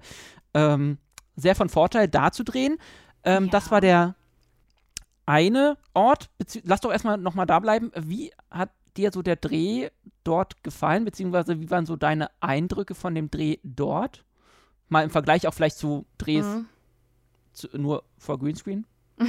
ähm, 0.53 0.97
sehr 1.35 1.55
von 1.55 1.69
Vorteil, 1.69 2.07
da 2.07 2.31
zu 2.31 2.43
drehen. 2.43 2.77
Ähm, 3.23 3.45
ja. 3.45 3.51
Das 3.51 3.71
war 3.71 3.81
der 3.81 4.15
eine 5.25 5.77
Ort. 5.93 6.29
Lass 6.63 6.81
doch 6.81 6.91
erstmal 6.91 7.17
nochmal 7.17 7.45
da 7.45 7.59
bleiben. 7.59 7.91
Wie 7.95 8.31
hat 8.49 8.71
dir 8.97 9.11
so 9.11 9.21
der 9.21 9.35
Dreh 9.35 9.89
dort 10.23 10.63
gefallen, 10.63 11.05
beziehungsweise 11.05 11.59
wie 11.59 11.69
waren 11.69 11.85
so 11.85 11.95
deine 11.95 12.29
Eindrücke 12.39 12.95
von 12.95 13.13
dem 13.13 13.29
Dreh 13.29 13.57
dort? 13.63 14.25
Mal 14.87 15.03
im 15.03 15.09
Vergleich 15.09 15.47
auch 15.47 15.53
vielleicht 15.53 15.77
zu 15.77 16.05
Drehs 16.17 16.45
mhm. 16.45 16.65
zu, 17.53 17.67
nur 17.77 18.03
vor 18.17 18.39
Greenscreen? 18.39 18.85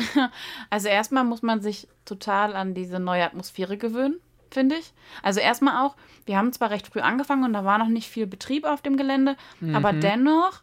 Also 0.71 0.89
erstmal 0.89 1.25
muss 1.25 1.43
man 1.43 1.61
sich 1.61 1.89
total 2.05 2.55
an 2.55 2.75
diese 2.75 3.01
neue 3.01 3.25
Atmosphäre 3.25 3.77
gewöhnen 3.77 4.21
finde 4.55 4.77
ich. 4.77 4.93
Also 5.23 5.41
erstmal 5.41 5.87
auch, 5.87 5.97
wir 6.27 6.37
haben 6.37 6.53
zwar 6.53 6.71
recht 6.71 6.87
früh 6.87 7.01
angefangen 7.01 7.45
und 7.45 7.53
da 7.53 7.65
war 7.65 7.79
noch 7.79 7.89
nicht 7.89 8.09
viel 8.09 8.27
Betrieb 8.27 8.65
auf 8.65 8.83
dem 8.83 8.97
Gelände, 8.97 9.37
mhm. 9.61 9.75
aber 9.75 9.93
dennoch 9.93 10.63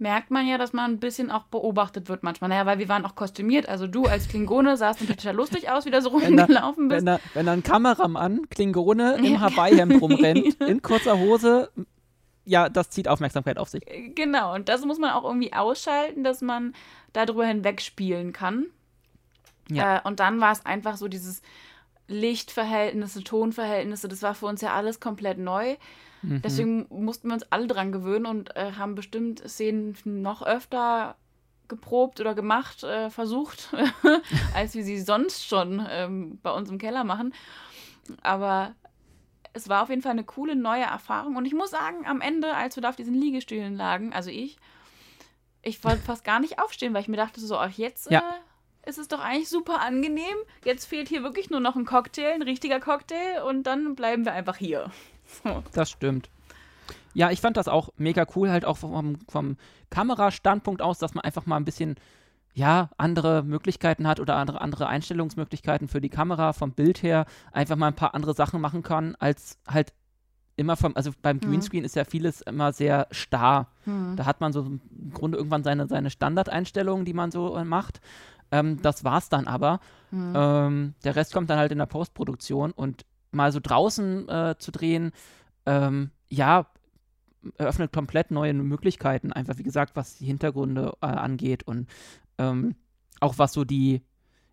merkt 0.00 0.30
man 0.30 0.46
ja, 0.46 0.56
dass 0.56 0.72
man 0.72 0.92
ein 0.92 0.98
bisschen 0.98 1.30
auch 1.30 1.44
beobachtet 1.44 2.08
wird 2.08 2.22
manchmal. 2.22 2.48
Naja, 2.48 2.64
weil 2.64 2.78
wir 2.78 2.88
waren 2.88 3.04
auch 3.04 3.14
kostümiert. 3.14 3.68
Also 3.68 3.86
du 3.86 4.06
als 4.06 4.28
Klingone 4.28 4.76
sahst 4.76 5.00
natürlich 5.00 5.22
total 5.22 5.36
lustig 5.36 5.70
aus, 5.70 5.84
wie 5.84 5.90
du 5.90 6.00
so 6.00 6.08
rumgelaufen 6.08 6.88
bist. 6.88 7.00
Wenn 7.00 7.06
da, 7.06 7.20
wenn 7.34 7.46
da 7.46 7.52
ein 7.52 7.62
Kameramann, 7.62 8.48
Klingone, 8.48 9.16
im 9.16 9.40
Hawaii-Hemd 9.40 10.00
rumrennt, 10.00 10.60
in 10.66 10.80
kurzer 10.80 11.18
Hose, 11.18 11.70
ja, 12.46 12.68
das 12.70 12.90
zieht 12.90 13.08
Aufmerksamkeit 13.08 13.58
auf 13.58 13.68
sich. 13.68 13.84
Genau, 14.14 14.54
und 14.54 14.68
das 14.68 14.84
muss 14.84 14.98
man 14.98 15.10
auch 15.10 15.24
irgendwie 15.24 15.52
ausschalten, 15.52 16.24
dass 16.24 16.40
man 16.40 16.74
darüber 17.12 17.44
hinweg 17.44 17.82
spielen 17.82 18.32
kann. 18.32 18.66
Ja. 19.68 19.98
Äh, 19.98 20.00
und 20.04 20.18
dann 20.18 20.40
war 20.40 20.52
es 20.52 20.64
einfach 20.64 20.96
so 20.96 21.08
dieses 21.08 21.42
Lichtverhältnisse, 22.10 23.22
Tonverhältnisse, 23.22 24.08
das 24.08 24.22
war 24.22 24.34
für 24.34 24.46
uns 24.46 24.60
ja 24.60 24.74
alles 24.74 25.00
komplett 25.00 25.38
neu. 25.38 25.76
Mhm. 26.22 26.42
Deswegen 26.42 26.86
mussten 26.90 27.28
wir 27.28 27.34
uns 27.34 27.50
alle 27.50 27.66
dran 27.66 27.92
gewöhnen 27.92 28.26
und 28.26 28.54
äh, 28.56 28.72
haben 28.72 28.94
bestimmt 28.94 29.42
Szenen 29.48 29.96
noch 30.04 30.42
öfter 30.42 31.16
geprobt 31.68 32.20
oder 32.20 32.34
gemacht, 32.34 32.82
äh, 32.82 33.10
versucht, 33.10 33.72
als 34.54 34.74
wir 34.74 34.82
sie 34.82 35.00
sonst 35.00 35.46
schon 35.46 35.86
ähm, 35.88 36.40
bei 36.42 36.50
uns 36.50 36.68
im 36.68 36.78
Keller 36.78 37.04
machen. 37.04 37.32
Aber 38.22 38.74
es 39.52 39.68
war 39.68 39.84
auf 39.84 39.88
jeden 39.88 40.02
Fall 40.02 40.12
eine 40.12 40.24
coole 40.24 40.56
neue 40.56 40.82
Erfahrung. 40.82 41.36
Und 41.36 41.44
ich 41.44 41.54
muss 41.54 41.70
sagen, 41.70 42.06
am 42.06 42.20
Ende, 42.20 42.54
als 42.54 42.76
wir 42.76 42.82
da 42.82 42.90
auf 42.90 42.96
diesen 42.96 43.14
Liegestühlen 43.14 43.76
lagen, 43.76 44.12
also 44.12 44.30
ich, 44.30 44.58
ich 45.62 45.82
wollte 45.84 46.02
fast 46.02 46.24
gar 46.24 46.40
nicht 46.40 46.58
aufstehen, 46.58 46.92
weil 46.92 47.02
ich 47.02 47.08
mir 47.08 47.16
dachte, 47.16 47.40
so, 47.40 47.56
ach, 47.56 47.70
jetzt 47.70 48.10
ja. 48.10 48.18
äh, 48.18 48.49
ist 48.86 48.98
es 48.98 49.08
doch 49.08 49.20
eigentlich 49.20 49.48
super 49.48 49.80
angenehm. 49.80 50.36
Jetzt 50.64 50.86
fehlt 50.86 51.08
hier 51.08 51.22
wirklich 51.22 51.50
nur 51.50 51.60
noch 51.60 51.76
ein 51.76 51.84
Cocktail, 51.84 52.34
ein 52.34 52.42
richtiger 52.42 52.80
Cocktail, 52.80 53.42
und 53.46 53.64
dann 53.64 53.94
bleiben 53.94 54.24
wir 54.24 54.32
einfach 54.32 54.56
hier. 54.56 54.90
So. 55.44 55.62
Das 55.74 55.88
stimmt. 55.88 56.28
Ja, 57.14 57.30
ich 57.30 57.40
fand 57.40 57.56
das 57.56 57.68
auch 57.68 57.90
mega 57.96 58.26
cool, 58.34 58.50
halt 58.50 58.64
auch 58.64 58.78
vom, 58.78 59.16
vom 59.28 59.58
Kamerastandpunkt 59.88 60.82
aus, 60.82 60.98
dass 60.98 61.14
man 61.14 61.22
einfach 61.22 61.46
mal 61.46 61.54
ein 61.54 61.64
bisschen, 61.64 61.94
ja, 62.52 62.90
andere 62.96 63.44
Möglichkeiten 63.44 64.08
hat 64.08 64.18
oder 64.18 64.34
andere, 64.34 64.60
andere 64.60 64.88
Einstellungsmöglichkeiten 64.88 65.86
für 65.86 66.00
die 66.00 66.08
Kamera, 66.08 66.52
vom 66.52 66.72
Bild 66.72 67.04
her, 67.04 67.26
einfach 67.52 67.76
mal 67.76 67.86
ein 67.86 67.94
paar 67.94 68.14
andere 68.16 68.34
Sachen 68.34 68.60
machen 68.60 68.82
kann, 68.82 69.14
als 69.20 69.60
halt 69.68 69.92
immer 70.60 70.76
vom, 70.76 70.94
also 70.94 71.10
beim 71.22 71.36
mhm. 71.36 71.40
Greenscreen 71.40 71.80
mhm. 71.80 71.86
ist 71.86 71.96
ja 71.96 72.04
vieles 72.04 72.42
immer 72.42 72.72
sehr 72.72 73.08
starr. 73.10 73.68
Mhm. 73.86 74.16
Da 74.16 74.26
hat 74.26 74.40
man 74.40 74.52
so 74.52 74.60
im 74.60 75.10
Grunde 75.12 75.38
irgendwann 75.38 75.64
seine, 75.64 75.88
seine 75.88 76.10
Standardeinstellungen, 76.10 77.04
die 77.04 77.14
man 77.14 77.30
so 77.30 77.56
äh, 77.56 77.64
macht. 77.64 78.00
Ähm, 78.50 78.80
das 78.82 79.04
war's 79.04 79.28
dann 79.28 79.46
aber. 79.46 79.80
Mhm. 80.10 80.32
Ähm, 80.34 80.94
der 81.04 81.16
Rest 81.16 81.32
kommt 81.32 81.50
dann 81.50 81.58
halt 81.58 81.72
in 81.72 81.78
der 81.78 81.86
Postproduktion 81.86 82.72
und 82.72 83.04
mal 83.32 83.52
so 83.52 83.60
draußen 83.62 84.28
äh, 84.28 84.54
zu 84.58 84.72
drehen, 84.72 85.12
ähm, 85.66 86.10
ja, 86.28 86.66
eröffnet 87.56 87.92
komplett 87.92 88.30
neue 88.30 88.52
Möglichkeiten, 88.52 89.32
einfach 89.32 89.56
wie 89.58 89.62
gesagt, 89.62 89.96
was 89.96 90.16
die 90.16 90.26
Hintergründe 90.26 90.92
äh, 91.00 91.06
angeht 91.06 91.62
und 91.62 91.88
ähm, 92.38 92.74
auch 93.20 93.38
was 93.38 93.52
so 93.52 93.64
die 93.64 94.02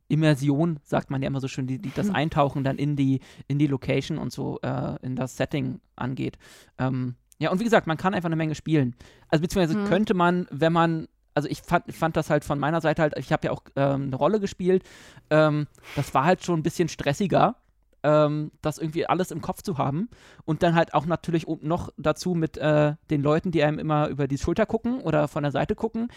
Immersion, 0.10 0.80
sagt 0.84 1.10
man 1.10 1.22
ja 1.22 1.28
immer 1.28 1.41
so 1.41 1.48
schön, 1.48 1.68
die, 1.68 1.80
die 1.80 1.91
das 1.93 2.10
Eintauchen 2.10 2.64
dann 2.64 2.78
in 2.78 2.95
die, 2.95 3.20
in 3.48 3.60
die 3.60 3.68
Location 3.68 4.18
und 4.18 4.32
so, 4.32 4.60
äh, 4.62 4.95
in 5.02 5.16
das 5.16 5.36
Setting 5.36 5.82
angeht. 5.95 6.38
Ähm, 6.78 7.16
ja, 7.39 7.52
und 7.52 7.60
wie 7.60 7.66
gesagt, 7.66 7.88
man 7.88 7.98
kann 7.98 8.14
einfach 8.14 8.28
eine 8.28 8.36
Menge 8.36 8.56
spielen. 8.56 8.95
Also 9.28 9.41
beziehungsweise 9.41 9.80
hm. 9.80 9.86
könnte 9.88 10.14
man, 10.14 10.48
wenn 10.50 10.74
man 10.74 11.08
also 11.38 11.47
ich 11.49 11.61
fand, 11.61 11.93
fand 11.93 12.17
das 12.17 12.31
halt 12.31 12.43
von 12.43 12.57
meiner 12.57 12.81
Seite 12.81 13.03
halt, 13.03 13.13
ich 13.15 13.31
habe 13.31 13.45
ja 13.45 13.51
auch 13.51 13.61
ähm, 13.75 14.05
eine 14.05 14.15
Rolle 14.15 14.39
gespielt. 14.39 14.83
Ähm, 15.29 15.67
das 15.95 16.11
war 16.15 16.25
halt 16.25 16.43
schon 16.43 16.59
ein 16.59 16.63
bisschen 16.63 16.89
stressiger, 16.89 17.57
ähm, 18.01 18.51
das 18.63 18.79
irgendwie 18.79 19.05
alles 19.05 19.29
im 19.29 19.39
Kopf 19.39 19.61
zu 19.61 19.77
haben. 19.77 20.09
Und 20.45 20.63
dann 20.63 20.73
halt 20.73 20.95
auch 20.95 21.05
natürlich 21.05 21.45
noch 21.61 21.91
dazu 21.95 22.33
mit 22.33 22.57
äh, 22.57 22.95
den 23.11 23.21
Leuten, 23.21 23.51
die 23.51 23.63
einem 23.63 23.77
immer 23.77 24.07
über 24.07 24.27
die 24.27 24.39
Schulter 24.39 24.65
gucken 24.65 24.99
oder 24.99 25.27
von 25.27 25.43
der 25.43 25.51
Seite 25.51 25.75
gucken. 25.75 26.07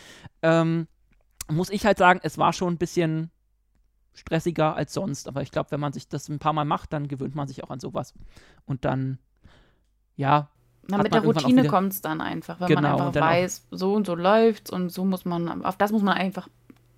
Ähm, 0.41 0.89
muss 1.51 1.69
ich 1.69 1.85
halt 1.85 1.99
sagen, 1.99 2.21
es 2.23 2.39
war 2.39 2.55
schon 2.55 2.73
ein 2.73 2.79
bisschen 2.79 3.31
stressiger 4.15 4.75
als 4.75 4.95
sonst. 4.95 5.29
Aber 5.29 5.43
ich 5.43 5.51
glaube, 5.51 5.71
wenn 5.71 5.81
man 5.81 5.93
sich 5.93 6.09
das 6.09 6.31
ein 6.31 6.39
paar 6.39 6.55
Mal 6.55 6.65
macht, 6.65 6.95
dann 6.95 7.09
gewöhnt 7.09 7.35
man 7.35 7.47
sich 7.47 7.63
auch 7.63 7.69
an 7.69 7.79
sowas. 7.79 8.15
Und 8.65 8.87
dann, 8.87 9.19
ja. 10.17 10.49
Na, 10.91 11.03
mit 11.03 11.15
der 11.15 11.23
Routine 11.23 11.67
kommt 11.67 11.93
es 11.93 12.01
dann 12.01 12.21
einfach, 12.21 12.61
wenn 12.61 12.69
genau, 12.69 12.99
man 12.99 13.09
einfach 13.09 13.21
weiß, 13.21 13.67
so 13.71 13.95
und 13.95 14.07
so 14.07 14.15
läuft's 14.15 14.71
und 14.71 14.91
so 14.91 15.05
muss 15.05 15.25
man, 15.25 15.65
auf 15.65 15.77
das 15.77 15.93
muss 15.93 16.03
man 16.03 16.15
einfach 16.15 16.49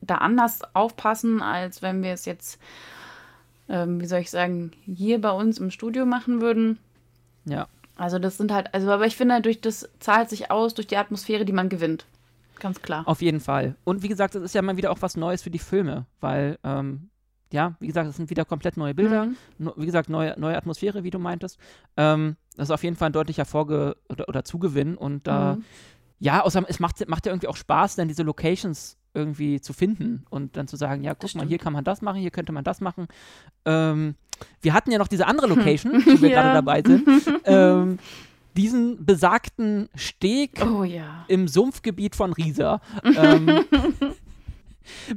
da 0.01 0.16
anders 0.16 0.61
aufpassen, 0.74 1.43
als 1.43 1.82
wenn 1.82 2.03
wir 2.03 2.12
es 2.12 2.24
jetzt, 2.24 2.59
ähm, 3.68 4.01
wie 4.01 4.07
soll 4.07 4.20
ich 4.20 4.30
sagen, 4.30 4.72
hier 4.84 5.20
bei 5.20 5.30
uns 5.30 5.59
im 5.59 5.70
Studio 5.70 6.05
machen 6.05 6.40
würden. 6.40 6.78
Ja. 7.45 7.66
Also 7.97 8.18
das 8.18 8.36
sind 8.36 8.53
halt, 8.53 8.72
also 8.74 8.90
aber 8.90 9.07
ich 9.07 9.16
finde, 9.16 9.40
durch 9.40 9.61
das 9.61 9.88
zahlt 10.01 10.28
sich 10.28 10.51
aus, 10.51 10.74
durch 10.74 10.86
die 10.86 10.97
Atmosphäre, 10.97 11.45
die 11.45 11.53
man 11.53 11.68
gewinnt. 11.68 12.07
Ganz 12.59 12.80
klar. 12.80 13.03
Auf 13.07 13.22
jeden 13.22 13.40
Fall. 13.40 13.76
Und 13.84 14.03
wie 14.03 14.09
gesagt, 14.09 14.34
das 14.34 14.43
ist 14.43 14.55
ja 14.55 14.62
mal 14.62 14.76
wieder 14.76 14.90
auch 14.90 15.03
was 15.03 15.16
Neues 15.16 15.43
für 15.43 15.51
die 15.51 15.59
Filme, 15.59 16.07
weil, 16.20 16.59
ähm, 16.64 17.11
ja, 17.53 17.74
wie 17.80 17.88
gesagt, 17.88 18.09
es 18.09 18.16
sind 18.16 18.30
wieder 18.30 18.45
komplett 18.45 18.76
neue 18.76 18.95
Bilder. 18.95 19.26
Mhm. 19.59 19.72
Wie 19.76 19.86
gesagt, 19.86 20.09
neue, 20.09 20.38
neue 20.38 20.57
Atmosphäre, 20.57 21.05
wie 21.05 21.11
du 21.11 21.18
meintest. 21.18 21.59
Ähm, 21.97 22.36
das 22.57 22.68
ist 22.68 22.70
auf 22.70 22.84
jeden 22.84 22.96
Fall 22.96 23.11
ein 23.11 23.12
deutlicher 23.12 23.44
Vorge- 23.44 23.96
oder, 24.09 24.28
oder 24.28 24.44
Zugewinn. 24.44 24.96
Und 24.96 25.28
äh, 25.28 25.55
mhm. 25.55 25.64
ja, 26.18 26.42
außerdem, 26.42 26.66
es 26.68 26.80
macht, 26.80 27.07
macht 27.09 27.26
ja 27.26 27.32
irgendwie 27.32 27.48
auch 27.48 27.57
Spaß, 27.57 27.96
dann 27.96 28.09
diese 28.09 28.22
Locations 28.22 28.96
irgendwie 29.14 29.61
zu 29.61 29.72
finden 29.72 30.24
und 30.30 30.57
dann 30.57 30.66
zu 30.68 30.76
sagen, 30.76 31.03
ja, 31.05 31.14
guck 31.14 31.34
mal, 31.34 31.46
hier 31.46 31.59
kann 31.59 31.72
man 31.72 31.84
das 31.84 32.03
machen, 32.03 32.20
hier 32.20 32.30
könnte 32.30 32.53
man 32.53 32.64
das 32.64 32.80
machen. 32.80 33.09
Ähm, 33.64 34.14
wir 34.61 34.74
hatten 34.74 34.90
ja 34.90 34.98
noch 34.98 35.09
diese 35.09 35.26
andere 35.26 35.46
Location, 35.55 35.92
wo 36.05 36.20
wir 36.20 36.30
ja. 36.30 36.42
gerade 36.42 36.55
dabei 36.55 36.82
sind. 36.84 37.07
ähm, 37.44 37.98
diesen 38.57 39.05
besagten 39.05 39.88
Steg 39.94 40.64
oh, 40.64 40.84
ja. 40.84 41.24
im 41.28 41.48
Sumpfgebiet 41.48 42.16
von 42.16 42.32
Riesa. 42.32 42.80
Ähm, 43.05 43.64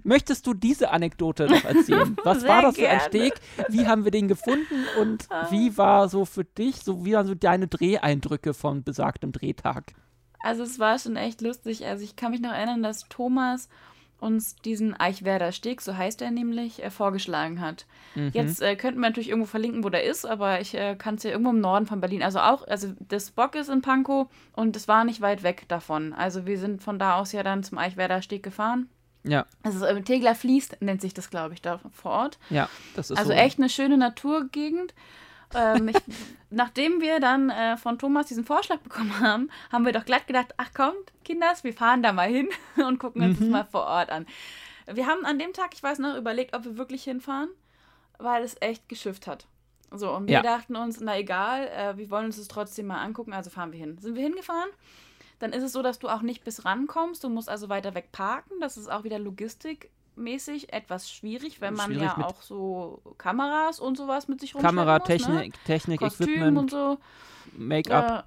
möchtest 0.04 0.48
du 0.48 0.54
diese 0.54 0.92
Anekdote 0.92 1.48
noch 1.48 1.64
erzählen? 1.64 2.16
Was 2.24 2.42
Sehr 2.42 2.50
war 2.50 2.62
das 2.62 2.76
für 2.76 2.90
ein 2.90 3.00
Steg? 3.02 3.34
Wie 3.70 3.88
haben 3.88 4.04
wir 4.04 4.12
den 4.12 4.28
gefunden 4.28 4.86
und 5.00 5.28
ah. 5.30 5.48
wie 5.52 5.78
war 5.78 6.10
so 6.10 6.26
für 6.26 6.44
dich, 6.44 6.78
so 6.78 7.06
wie 7.06 7.14
waren 7.14 7.28
so 7.28 7.36
deine 7.36 7.68
Dreheindrücke 7.68 8.54
von 8.54 8.84
besagtem 8.84 9.32
Drehtag? 9.32 9.94
Also 10.42 10.64
es 10.64 10.78
war 10.80 11.00
schon 11.00 11.16
echt 11.16 11.42
lustig. 11.42 11.86
Also 11.86 12.04
ich 12.04 12.16
kann 12.16 12.32
mich 12.32 12.42
noch 12.42 12.52
erinnern, 12.52 12.84
dass 12.84 13.06
Thomas 13.10 13.68
uns 14.20 14.56
diesen 14.56 14.94
Eichwerder 14.94 15.52
Steg, 15.52 15.82
so 15.82 15.96
heißt 15.96 16.22
er 16.22 16.32
nämlich, 16.32 16.84
äh, 16.84 16.90
vorgeschlagen 16.90 17.62
hat. 17.62 17.86
Mhm. 18.16 18.32
Jetzt 18.34 18.62
äh, 18.62 18.76
könnten 18.76 19.00
wir 19.00 19.10
natürlich 19.10 19.30
irgendwo 19.30 19.48
verlinken, 19.48 19.84
wo 19.84 19.90
der 19.90 20.04
ist, 20.04 20.26
aber 20.26 20.62
ich 20.62 20.74
äh, 20.74 20.96
kann 20.96 21.16
es 21.16 21.24
ja 21.24 21.32
irgendwo 21.32 21.52
im 21.52 21.62
Norden 21.62 21.86
von 21.86 22.00
Berlin. 22.00 22.24
Also 22.24 22.40
auch, 22.40 22.68
also 22.68 22.94
das 23.00 23.32
Bock 23.32 23.56
ist 23.56 23.70
in 23.70 23.82
Pankow 23.82 24.28
und 24.54 24.76
es 24.76 24.88
war 24.88 25.04
nicht 25.04 25.22
weit 25.22 25.44
weg 25.44 25.66
davon. 25.68 26.14
Also 26.14 26.46
wir 26.46 26.58
sind 26.58 26.82
von 26.82 26.98
da 26.98 27.16
aus 27.16 27.32
ja 27.32 27.44
dann 27.44 27.64
zum 27.64 27.78
Eichwerder 27.78 28.22
Steg 28.22 28.44
gefahren. 28.44 28.90
Ja. 29.28 29.46
Also 29.64 29.86
äh, 29.86 30.02
Tegler 30.02 30.36
fließt, 30.36 30.82
nennt 30.82 31.02
sich 31.02 31.14
das, 31.14 31.30
glaube 31.30 31.54
ich, 31.54 31.62
da 31.62 31.80
vor 31.92 32.12
Ort. 32.12 32.40
Ja, 32.50 32.70
das 32.96 33.10
ist 33.10 33.18
Also 33.18 33.32
so. 33.32 33.38
echt 33.38 33.58
eine 33.60 33.70
schöne 33.70 33.98
Naturgegend. 33.98 34.94
ähm, 35.54 35.90
ich, 35.90 35.98
nachdem 36.50 37.02
wir 37.02 37.20
dann 37.20 37.50
äh, 37.50 37.78
von 37.78 37.98
Thomas 37.98 38.28
diesen 38.28 38.46
Vorschlag 38.46 38.80
bekommen 38.80 39.20
haben, 39.20 39.50
haben 39.72 39.86
wir 39.86 39.94
doch 39.94 40.06
glatt 40.06 40.28
gedacht, 40.28 40.54
ach 40.58 40.74
kommt, 40.74 41.12
Kinders, 41.24 41.64
wir 41.64 41.74
fahren 41.74 42.04
da 42.04 42.14
mal 42.14 42.30
hin 42.30 42.50
und 42.88 43.00
gucken 43.00 43.24
uns 43.24 43.40
mhm. 43.40 43.44
das 43.44 43.52
mal 43.52 43.66
vor 43.66 43.86
Ort 43.86 44.10
an. 44.10 44.26
Wir 44.92 45.08
haben 45.08 45.26
an 45.26 45.40
dem 45.40 45.54
Tag, 45.54 45.74
ich 45.74 45.82
weiß 45.82 46.00
noch, 46.00 46.16
überlegt, 46.16 46.56
ob 46.56 46.64
wir 46.66 46.78
wirklich 46.78 47.04
hinfahren, 47.04 47.50
weil 48.20 48.44
es 48.44 48.56
echt 48.62 48.88
geschifft 48.88 49.26
hat. 49.26 49.48
So, 49.92 50.12
und 50.14 50.28
wir 50.28 50.34
ja. 50.34 50.42
dachten 50.42 50.76
uns, 50.76 51.00
na 51.00 51.18
egal, 51.18 51.68
äh, 51.68 51.98
wir 51.98 52.10
wollen 52.10 52.26
uns 52.26 52.38
das 52.38 52.48
trotzdem 52.48 52.88
mal 52.88 53.02
angucken, 53.02 53.34
also 53.34 53.50
fahren 53.50 53.72
wir 53.72 53.80
hin. 53.80 53.98
Sind 54.00 54.16
wir 54.16 54.24
hingefahren? 54.24 54.70
Dann 55.46 55.54
ist 55.54 55.62
es 55.62 55.74
so, 55.74 55.84
dass 55.84 56.00
du 56.00 56.10
auch 56.10 56.24
nicht 56.24 56.44
bis 56.44 56.66
rankommst, 56.66 57.24
du 57.24 57.30
musst 57.30 57.50
also 57.50 57.70
weiter 57.70 57.94
weg 57.94 58.12
parken. 58.12 58.56
Das 58.62 58.78
ist 58.78 58.92
auch 58.92 59.04
wieder 59.04 59.20
logistikmäßig 59.20 60.74
etwas 60.74 61.12
schwierig, 61.12 61.62
wenn 61.62 61.76
man 61.76 61.92
schwierig 61.92 62.18
ja 62.18 62.26
auch 62.26 62.42
so 62.42 63.00
Kameras 63.20 63.80
und 63.80 63.96
sowas 63.96 64.28
mit 64.28 64.42
sich 64.42 64.56
rumschleppen 64.56 64.76
Kamera, 64.76 64.98
muss, 64.98 65.08
Technik, 65.08 65.54
ne? 65.54 65.64
Technik, 65.66 66.00
Kostüm 66.00 66.30
Equipment 66.30 66.58
und 66.58 66.72
so. 66.72 66.98
Make-up. 67.56 68.26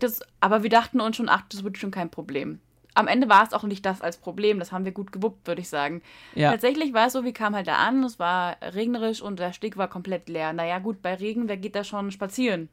Äh, 0.00 0.10
aber 0.38 0.62
wir 0.62 0.70
dachten 0.70 1.00
uns 1.00 1.16
schon, 1.16 1.28
ach, 1.28 1.42
das 1.48 1.64
wird 1.64 1.78
schon 1.78 1.90
kein 1.90 2.10
Problem 2.10 2.60
am 2.94 3.08
Ende 3.08 3.28
war 3.28 3.42
es 3.42 3.54
auch 3.54 3.62
nicht 3.62 3.86
das 3.86 4.02
als 4.02 4.18
Problem. 4.18 4.58
Das 4.58 4.70
haben 4.70 4.84
wir 4.84 4.92
gut 4.92 5.12
gewuppt, 5.12 5.46
würde 5.46 5.62
ich 5.62 5.68
sagen. 5.70 6.02
Ja. 6.34 6.50
Tatsächlich 6.50 6.92
war 6.92 7.06
es 7.06 7.14
so, 7.14 7.24
wir 7.24 7.32
kamen 7.32 7.56
halt 7.56 7.66
da 7.66 7.76
an, 7.76 8.04
es 8.04 8.18
war 8.18 8.56
regnerisch 8.60 9.22
und 9.22 9.38
der 9.38 9.54
Steg 9.54 9.78
war 9.78 9.88
komplett 9.88 10.28
leer. 10.28 10.52
Naja, 10.52 10.78
gut, 10.78 11.00
bei 11.00 11.14
Regen, 11.14 11.48
wer 11.48 11.56
geht 11.56 11.74
da 11.74 11.84
schon 11.84 12.10
spazieren? 12.10 12.68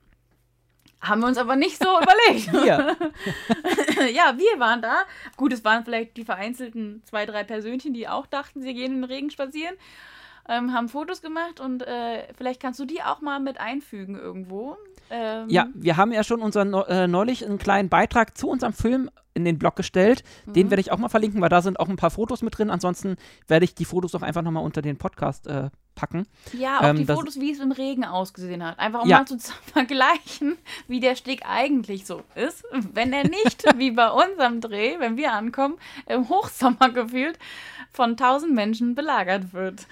Haben 1.02 1.22
wir 1.22 1.28
uns 1.28 1.38
aber 1.38 1.56
nicht 1.56 1.82
so 1.82 1.90
überlegt. 2.02 2.52
Wir. 2.52 2.98
ja, 4.14 4.38
wir 4.38 4.60
waren 4.60 4.82
da. 4.82 5.04
Gut, 5.38 5.54
es 5.54 5.64
waren 5.64 5.86
vielleicht 5.86 6.18
die 6.18 6.26
vereinzelten 6.26 7.02
zwei, 7.06 7.26
drei 7.26 7.44
Persönchen, 7.44 7.94
die 7.94 8.08
auch 8.08 8.26
dachten, 8.26 8.62
sie 8.62 8.74
gehen 8.74 8.96
in 8.96 9.02
den 9.02 9.04
Regen 9.06 9.30
spazieren 9.30 9.76
ähm, 10.50 10.74
haben 10.74 10.90
Fotos 10.90 11.22
gemacht 11.22 11.60
und 11.60 11.84
äh, 11.84 12.34
vielleicht 12.34 12.60
kannst 12.60 12.80
du 12.80 12.86
die 12.86 13.04
auch 13.04 13.22
mal 13.22 13.40
mit 13.40 13.60
einfügen 13.60 14.18
irgendwo. 14.18 14.78
Ähm, 15.10 15.50
ja, 15.50 15.68
wir 15.74 15.98
haben 15.98 16.12
ja 16.12 16.24
schon 16.24 16.42
unseren, 16.42 16.74
äh, 16.74 17.08
neulich 17.08 17.46
einen 17.46 17.58
kleinen 17.58 17.90
Beitrag 17.90 18.38
zu 18.38 18.48
unserem 18.50 18.74
Film 18.74 19.10
in 19.34 19.46
den 19.46 19.58
Blog 19.58 19.76
gestellt. 19.76 20.24
Mhm. 20.46 20.54
Den 20.54 20.70
werde 20.70 20.82
ich 20.82 20.92
auch 20.92 20.98
mal 20.98 21.10
verlinken, 21.10 21.42
weil 21.42 21.50
da 21.50 21.62
sind 21.62 21.80
auch 21.80 21.88
ein 21.88 21.96
paar 21.96 22.12
Fotos 22.12 22.42
mit 22.42 22.58
drin. 22.58 22.70
Ansonsten 22.70 23.16
werde 23.48 23.66
ich 23.66 23.76
die 23.76 23.86
Fotos 23.86 24.14
auch 24.16 24.22
einfach 24.22 24.42
nochmal 24.42 24.64
unter 24.64 24.82
den 24.82 24.98
Podcast 24.98 25.48
äh, 25.48 25.70
packen. 25.96 26.28
Ja, 26.54 26.80
auch 26.80 26.84
Ähm, 26.84 26.98
die 26.98 27.06
Fotos, 27.06 27.40
wie 27.40 27.52
es 27.52 27.60
im 27.60 27.72
Regen 27.72 28.06
ausgesehen 28.06 28.66
hat. 28.66 28.80
Einfach 28.80 29.04
um 29.04 29.08
Ja. 29.10 29.20
mal 29.20 29.26
zu 29.26 29.38
vergleichen, 29.74 30.58
wie 30.88 31.00
der 31.00 31.16
Steg 31.16 31.44
eigentlich 31.48 32.06
so 32.06 32.24
ist, 32.36 32.64
wenn 32.94 33.14
er 33.14 33.24
nicht, 33.28 33.64
wie 33.78 33.92
bei 33.92 34.10
unserem 34.10 34.62
Dreh, 34.62 35.00
wenn 35.00 35.18
wir 35.18 35.34
ankommen, 35.34 35.76
im 36.08 36.28
Hochsommer 36.30 36.90
gefühlt 36.90 37.38
von 37.92 38.18
tausend 38.18 38.54
Menschen 38.54 38.96
belagert 38.96 39.54
wird. 39.54 39.88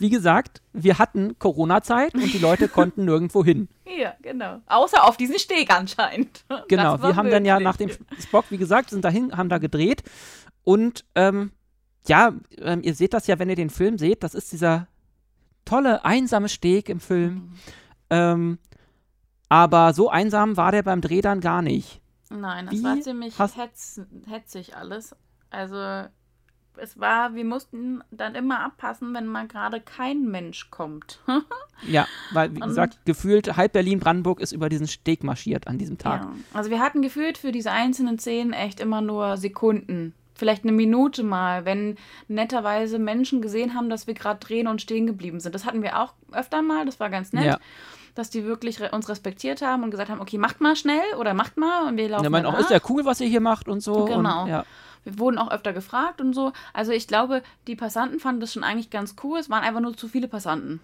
Wie 0.00 0.08
gesagt, 0.08 0.62
wir 0.72 0.98
hatten 0.98 1.38
Corona-Zeit 1.38 2.14
und 2.14 2.32
die 2.32 2.38
Leute 2.38 2.68
konnten 2.78 3.04
nirgendwo 3.04 3.44
hin. 3.44 3.68
Ja, 3.84 4.14
genau. 4.22 4.60
Außer 4.66 5.04
auf 5.04 5.16
diesen 5.16 5.38
Steg 5.38 5.70
anscheinend. 5.70 6.44
Genau, 6.68 7.00
wir 7.02 7.16
haben 7.16 7.30
dann 7.30 7.44
ja 7.44 7.58
möglich. 7.58 7.64
nach 7.64 7.76
dem 7.76 7.90
Spock, 8.20 8.46
wie 8.50 8.56
gesagt, 8.56 8.90
sind 8.90 9.04
dahin, 9.04 9.36
haben 9.36 9.48
da 9.48 9.58
gedreht. 9.58 10.02
Und 10.64 11.04
ähm, 11.14 11.52
ja, 12.06 12.32
ähm, 12.58 12.82
ihr 12.82 12.94
seht 12.94 13.12
das 13.12 13.26
ja, 13.26 13.38
wenn 13.38 13.50
ihr 13.50 13.56
den 13.56 13.70
Film 13.70 13.98
seht, 13.98 14.22
das 14.22 14.34
ist 14.34 14.52
dieser 14.52 14.86
tolle, 15.64 16.04
einsame 16.04 16.48
Steg 16.48 16.88
im 16.88 17.00
Film. 17.00 17.34
Mhm. 17.34 17.52
Ähm, 18.10 18.58
aber 19.48 19.92
so 19.92 20.08
einsam 20.08 20.56
war 20.56 20.72
der 20.72 20.82
beim 20.82 21.00
Dreh 21.00 21.20
dann 21.20 21.40
gar 21.40 21.60
nicht. 21.60 22.00
Nein, 22.30 22.66
das 22.66 22.74
Wie 22.74 22.84
war 22.84 23.00
ziemlich 23.00 23.38
hetz, 23.38 24.00
hetzig 24.28 24.76
alles. 24.76 25.14
Also 25.50 26.08
es 26.82 26.98
war, 26.98 27.34
wir 27.34 27.44
mussten 27.44 28.02
dann 28.10 28.34
immer 28.34 28.60
abpassen, 28.60 29.12
wenn 29.14 29.26
mal 29.26 29.46
gerade 29.46 29.80
kein 29.80 30.24
Mensch 30.30 30.70
kommt. 30.70 31.20
Ja, 31.88 32.06
weil, 32.34 32.54
wie 32.54 32.60
Und- 32.60 32.68
gesagt, 32.68 32.98
gefühlt 33.06 33.56
halb 33.56 33.72
Berlin-Brandenburg 33.72 34.38
ist 34.40 34.52
über 34.52 34.68
diesen 34.68 34.86
Steg 34.86 35.24
marschiert 35.24 35.66
an 35.66 35.78
diesem 35.78 35.96
Tag. 35.96 36.24
Ja. 36.24 36.32
Also 36.52 36.68
wir 36.68 36.78
hatten 36.78 37.00
gefühlt 37.00 37.38
für 37.38 37.52
diese 37.52 37.70
einzelnen 37.70 38.18
Szenen 38.18 38.52
echt 38.52 38.80
immer 38.80 39.00
nur 39.00 39.38
Sekunden. 39.38 40.12
Vielleicht 40.34 40.64
eine 40.64 40.72
Minute 40.72 41.22
mal, 41.22 41.64
wenn 41.64 41.96
netterweise 42.28 42.98
Menschen 42.98 43.40
gesehen 43.40 43.74
haben, 43.74 43.88
dass 43.88 44.06
wir 44.06 44.12
gerade 44.12 44.40
drehen 44.40 44.66
und 44.66 44.82
stehen 44.82 45.06
geblieben 45.06 45.40
sind. 45.40 45.54
Das 45.54 45.64
hatten 45.64 45.82
wir 45.82 45.98
auch 45.98 46.12
öfter 46.32 46.60
mal, 46.60 46.84
das 46.84 47.00
war 47.00 47.08
ganz 47.08 47.32
nett. 47.32 47.46
Ja. 47.46 47.58
Dass 48.14 48.28
die 48.28 48.44
wirklich 48.44 48.80
uns 48.92 49.08
respektiert 49.08 49.62
haben 49.62 49.82
und 49.82 49.90
gesagt 49.90 50.10
haben, 50.10 50.20
okay, 50.20 50.36
macht 50.36 50.60
mal 50.60 50.76
schnell 50.76 51.00
oder 51.18 51.32
macht 51.32 51.56
mal 51.56 51.88
und 51.88 51.96
wir 51.96 52.10
laufen 52.10 52.24
Ja, 52.24 52.30
man 52.30 52.44
auch, 52.44 52.58
ist 52.58 52.70
ja 52.70 52.80
cool, 52.90 53.06
was 53.06 53.20
ihr 53.22 53.28
hier 53.28 53.40
macht 53.40 53.68
und 53.68 53.80
so. 53.80 54.04
Genau. 54.04 54.42
Und, 54.42 54.48
ja. 54.50 54.64
Wir 55.04 55.18
wurden 55.18 55.38
auch 55.38 55.50
öfter 55.50 55.72
gefragt 55.72 56.20
und 56.20 56.34
so. 56.34 56.52
Also 56.72 56.92
ich 56.92 57.06
glaube, 57.06 57.42
die 57.66 57.76
Passanten 57.76 58.20
fanden 58.20 58.40
das 58.40 58.52
schon 58.52 58.64
eigentlich 58.64 58.90
ganz 58.90 59.16
cool. 59.22 59.38
Es 59.38 59.50
waren 59.50 59.62
einfach 59.62 59.80
nur 59.80 59.96
zu 59.96 60.08
viele 60.08 60.28
Passanten. 60.28 60.80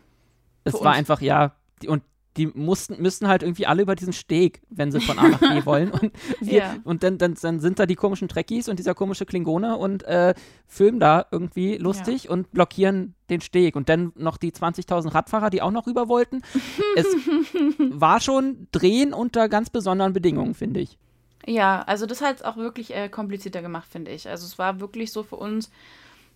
Es 0.65 0.75
war 0.75 0.81
uns. 0.89 0.97
einfach, 0.99 1.21
ja, 1.21 1.53
die, 1.83 1.89
und 1.89 2.03
die 2.37 2.47
mussten, 2.49 3.01
müssten 3.01 3.29
halt 3.29 3.43
irgendwie 3.43 3.67
alle 3.67 3.81
über 3.83 3.95
diesen 3.95 4.13
Steg, 4.13 4.61
wenn 4.69 4.93
sie 4.93 5.01
von 5.01 5.19
A 5.19 5.29
nach 5.29 5.41
B 5.41 5.47
wollen. 5.65 5.91
Und, 5.91 6.13
wir, 6.41 6.59
Ja. 6.59 6.77
und 6.85 7.03
dann, 7.03 7.19
dann, 7.19 7.35
dann 7.41 7.61
sind 7.61 7.79
da 7.79 7.87
die 7.87 7.95
komischen 7.95 8.29
Trekkies 8.29 8.69
und 8.69 8.79
dieser 8.79 8.95
komische 8.95 9.25
Klingone 9.25 9.77
und 9.77 10.03
äh, 10.05 10.35
filmen 10.67 11.01
da 11.01 11.25
irgendwie 11.31 11.79
lustig 11.79 12.29
und 12.29 12.51
blockieren 12.51 13.15
den 13.31 13.41
Steg. 13.41 13.75
Und 13.75 13.89
dann 13.89 14.13
noch 14.17 14.37
die 14.37 14.53
20.000 14.53 15.15
Radfahrer, 15.15 15.49
die 15.51 15.63
auch 15.63 15.71
noch 15.71 15.87
rüber 15.87 16.09
wollten. 16.09 16.43
es 16.97 17.07
war 17.79 18.21
schon 18.21 18.67
Drehen 18.71 19.15
unter 19.15 19.49
ganz 19.49 19.71
besonderen 19.71 20.13
Bedingungen, 20.13 20.55
finde 20.55 20.81
ich. 20.81 20.99
Ja, 21.47 21.83
also 21.87 22.07
das 22.07 22.21
hat 22.21 22.37
es 22.37 22.43
auch 22.43 22.57
wirklich 22.57 22.95
äh, 22.95 23.09
komplizierter 23.09 23.63
gemacht, 23.63 23.89
finde 23.91 24.11
ich. 24.11 24.29
Also 24.29 24.45
es 24.45 24.59
war 24.59 24.81
wirklich 24.81 25.13
so 25.13 25.23
für 25.23 25.37
uns, 25.37 25.71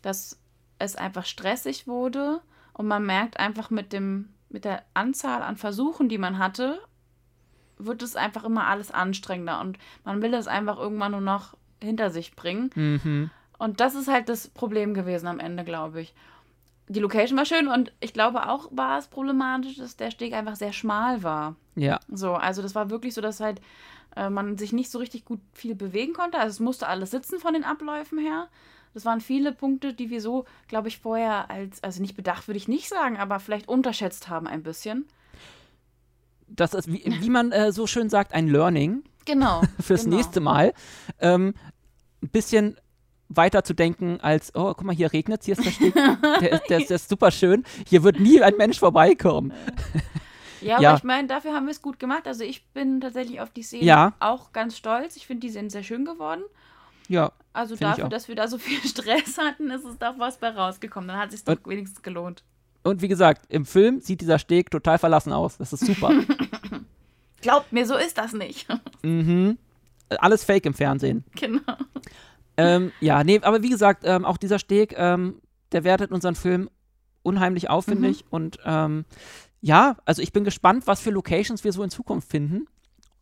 dass 0.03 0.39
es 0.79 0.97
einfach 0.97 1.27
stressig 1.27 1.87
wurde 1.87 2.41
und 2.73 2.87
man 2.87 3.05
merkt 3.05 3.39
einfach 3.39 3.71
mit 3.71 3.93
dem 3.93 4.31
mit 4.49 4.65
der 4.65 4.83
Anzahl 4.95 5.43
an 5.43 5.57
Versuchen, 5.57 6.09
die 6.09 6.19
man 6.19 6.39
hatte, 6.39 6.81
wird 7.79 8.03
es 8.03 8.17
einfach 8.17 8.45
immer 8.45 8.67
alles 8.67 8.91
anstrengender 8.91 9.61
und 9.61 9.79
man 10.05 10.23
will 10.23 10.35
es 10.35 10.49
einfach 10.49 10.79
irgendwann 10.79 11.13
nur 11.13 11.21
noch 11.21 11.57
hinter 11.81 12.11
sich 12.11 12.35
bringen. 12.35 12.71
Mhm. 12.75 13.31
Und 13.59 13.81
das 13.81 13.95
ist 13.95 14.09
halt 14.09 14.29
das 14.29 14.49
Problem 14.49 14.93
gewesen 14.95 15.27
am 15.27 15.39
Ende, 15.39 15.65
glaube 15.65 16.01
ich. 16.01 16.15
Die 16.89 16.99
Location 16.99 17.39
war 17.39 17.45
schön 17.45 17.69
und 17.69 17.93
ich 18.01 18.13
glaube 18.13 18.49
auch 18.49 18.69
war 18.73 18.99
es 18.99 19.07
problematisch, 19.07 19.77
dass 19.77 19.97
der 19.97 20.11
Steg 20.11 20.33
einfach 20.33 20.57
sehr 20.57 20.73
schmal 20.73 21.23
war. 21.23 21.55
Ja. 21.77 22.01
So, 22.09 22.35
also 22.35 22.63
das 22.63 22.75
war 22.75 22.91
wirklich 22.91 23.15
so, 23.15 23.21
dass 23.21 23.39
halt 23.39 23.61
äh, 24.17 24.31
man 24.31 24.59
sich 24.59 24.73
nicht 24.73 24.91
so 24.91 24.99
richtig 24.99 25.25
gut 25.25 25.41
viel 25.53 25.75
bewegen 25.75 26.13
konnte. 26.13 26.39
Also 26.39 26.55
es 26.55 26.61
musste 26.61 26.89
alles 26.89 27.11
sitzen 27.11 27.39
von 27.39 27.55
den 27.55 27.65
Abläufen 27.65 28.19
her. 28.19 28.49
Das 28.93 29.05
waren 29.05 29.21
viele 29.21 29.53
Punkte, 29.53 29.95
die 29.95 30.11
wir 30.11 30.21
so, 30.21 30.45
glaube 30.67 30.89
ich, 30.89 30.99
vorher 30.99 31.51
als, 31.51 31.83
also 31.83 32.01
nicht 32.01 32.17
bedacht 32.17 32.49
würde 32.49 32.59
ich 32.59 32.67
nicht 32.67 32.89
sagen, 32.89 33.17
aber 33.17 33.39
vielleicht 33.39 33.69
unterschätzt 33.69 34.29
haben 34.29 34.47
ein 34.47 34.63
bisschen. 34.63 35.07
Das 36.49 36.75
ist, 36.75 36.93
wie, 36.93 37.05
wie 37.21 37.31
man 37.31 37.53
äh, 37.53 37.71
so 37.71 37.87
schön 37.87 38.11
sagt, 38.11 38.35
ein 38.35 38.49
Learning. 38.49 39.05
Genau. 39.27 39.61
fürs 39.81 40.05
genau. 40.05 40.17
nächste 40.17 40.41
Mal 40.41 40.73
ähm, 41.21 41.53
ein 42.23 42.29
bisschen 42.31 42.79
weiter 43.29 43.63
zu 43.63 43.75
denken 43.75 44.19
als, 44.21 44.55
oh, 44.55 44.73
guck 44.75 44.83
mal, 44.83 44.95
hier 44.95 45.13
regnet 45.13 45.45
hier 45.45 45.57
ist 45.57 45.65
der 45.65 45.71
Steg, 45.71 45.95
der, 46.41 46.53
ist, 46.53 46.63
der, 46.71 46.79
der 46.81 46.97
ist 46.97 47.09
super 47.11 47.31
schön, 47.31 47.65
hier 47.87 48.03
wird 48.03 48.19
nie 48.19 48.43
ein 48.43 48.57
Mensch 48.57 48.79
vorbeikommen. 48.79 49.53
Ja, 50.61 50.75
aber 50.77 50.83
Ja. 50.83 50.95
ich 50.97 51.05
meine, 51.05 51.29
dafür 51.29 51.53
haben 51.55 51.67
wir 51.67 51.71
es 51.73 51.83
gut 51.83 51.99
gemacht. 51.99 52.27
Also 52.27 52.45
ich 52.45 52.67
bin 52.73 53.01
tatsächlich 53.01 53.41
auf 53.41 53.51
die 53.51 53.63
Szene 53.63 53.85
Ja. 53.85 54.13
auch 54.21 54.53
ganz 54.53 54.77
stolz. 54.77 55.17
Ich 55.17 55.27
finde, 55.27 55.41
die 55.47 55.51
sind 55.51 55.71
sehr 55.71 55.83
schön 55.83 56.05
geworden. 56.05 56.43
Ja, 57.09 57.33
Also 57.53 57.75
dafür, 57.75 58.09
dass 58.09 58.29
wir 58.29 58.37
da 58.37 58.47
so 58.47 58.57
viel 58.59 58.79
Stress 58.89 59.37
hatten, 59.39 59.71
ist 59.71 59.85
es 59.85 59.99
doch 59.99 60.19
was 60.19 60.39
bei 60.39 60.51
rausgekommen. 60.51 61.09
Dann 61.09 61.19
hat 61.19 61.29
es 61.33 61.41
sich 61.41 61.45
doch 61.45 61.57
wenigstens 61.67 62.03
gelohnt. 62.03 62.45
und 62.85 63.03
wie 63.03 63.09
gesagt, 63.09 63.43
im 63.49 63.67
Film 63.67 64.01
sieht 64.01 64.21
dieser 64.21 64.39
Steg 64.39 64.71
total 64.71 64.99
verlassen 64.99 65.33
aus. 65.33 65.59
Das 65.59 65.73
ist 65.73 65.85
super. 65.85 66.13
Glaubt 67.43 67.73
mir, 67.73 67.87
so 67.87 67.97
ist 67.97 68.19
das 68.19 68.33
nicht. 68.33 68.69
mhm. 69.03 69.59
Alles 70.19 70.45
fake 70.45 70.67
im 70.67 70.75
Fernsehen. 70.75 71.25
genau. 71.37 71.61
ähm, 72.57 72.93
ja, 73.01 73.23
nee, 73.25 73.41
aber 73.43 73.63
wie 73.63 73.71
gesagt, 73.71 74.03
ähm, 74.05 74.25
auch 74.25 74.37
dieser 74.37 74.59
Steg, 74.59 74.95
ähm, 74.97 75.41
der 75.73 75.85
wertet 75.85 76.11
unseren 76.11 76.35
Film 76.35 76.69
unheimlich 77.23 77.71
auf, 77.71 77.85
finde 77.87 78.07
Mhm. 78.09 78.13
ich. 78.13 78.25
Und 78.31 78.59
ähm, 78.65 79.05
ja, 79.61 79.97
also 80.05 80.23
ich 80.23 80.33
bin 80.33 80.45
gespannt, 80.45 80.87
was 80.87 81.01
für 81.01 81.11
Locations 81.11 81.65
wir 81.65 81.73
so 81.73 81.83
in 81.83 81.91
Zukunft 81.91 82.31
finden. 82.31 82.67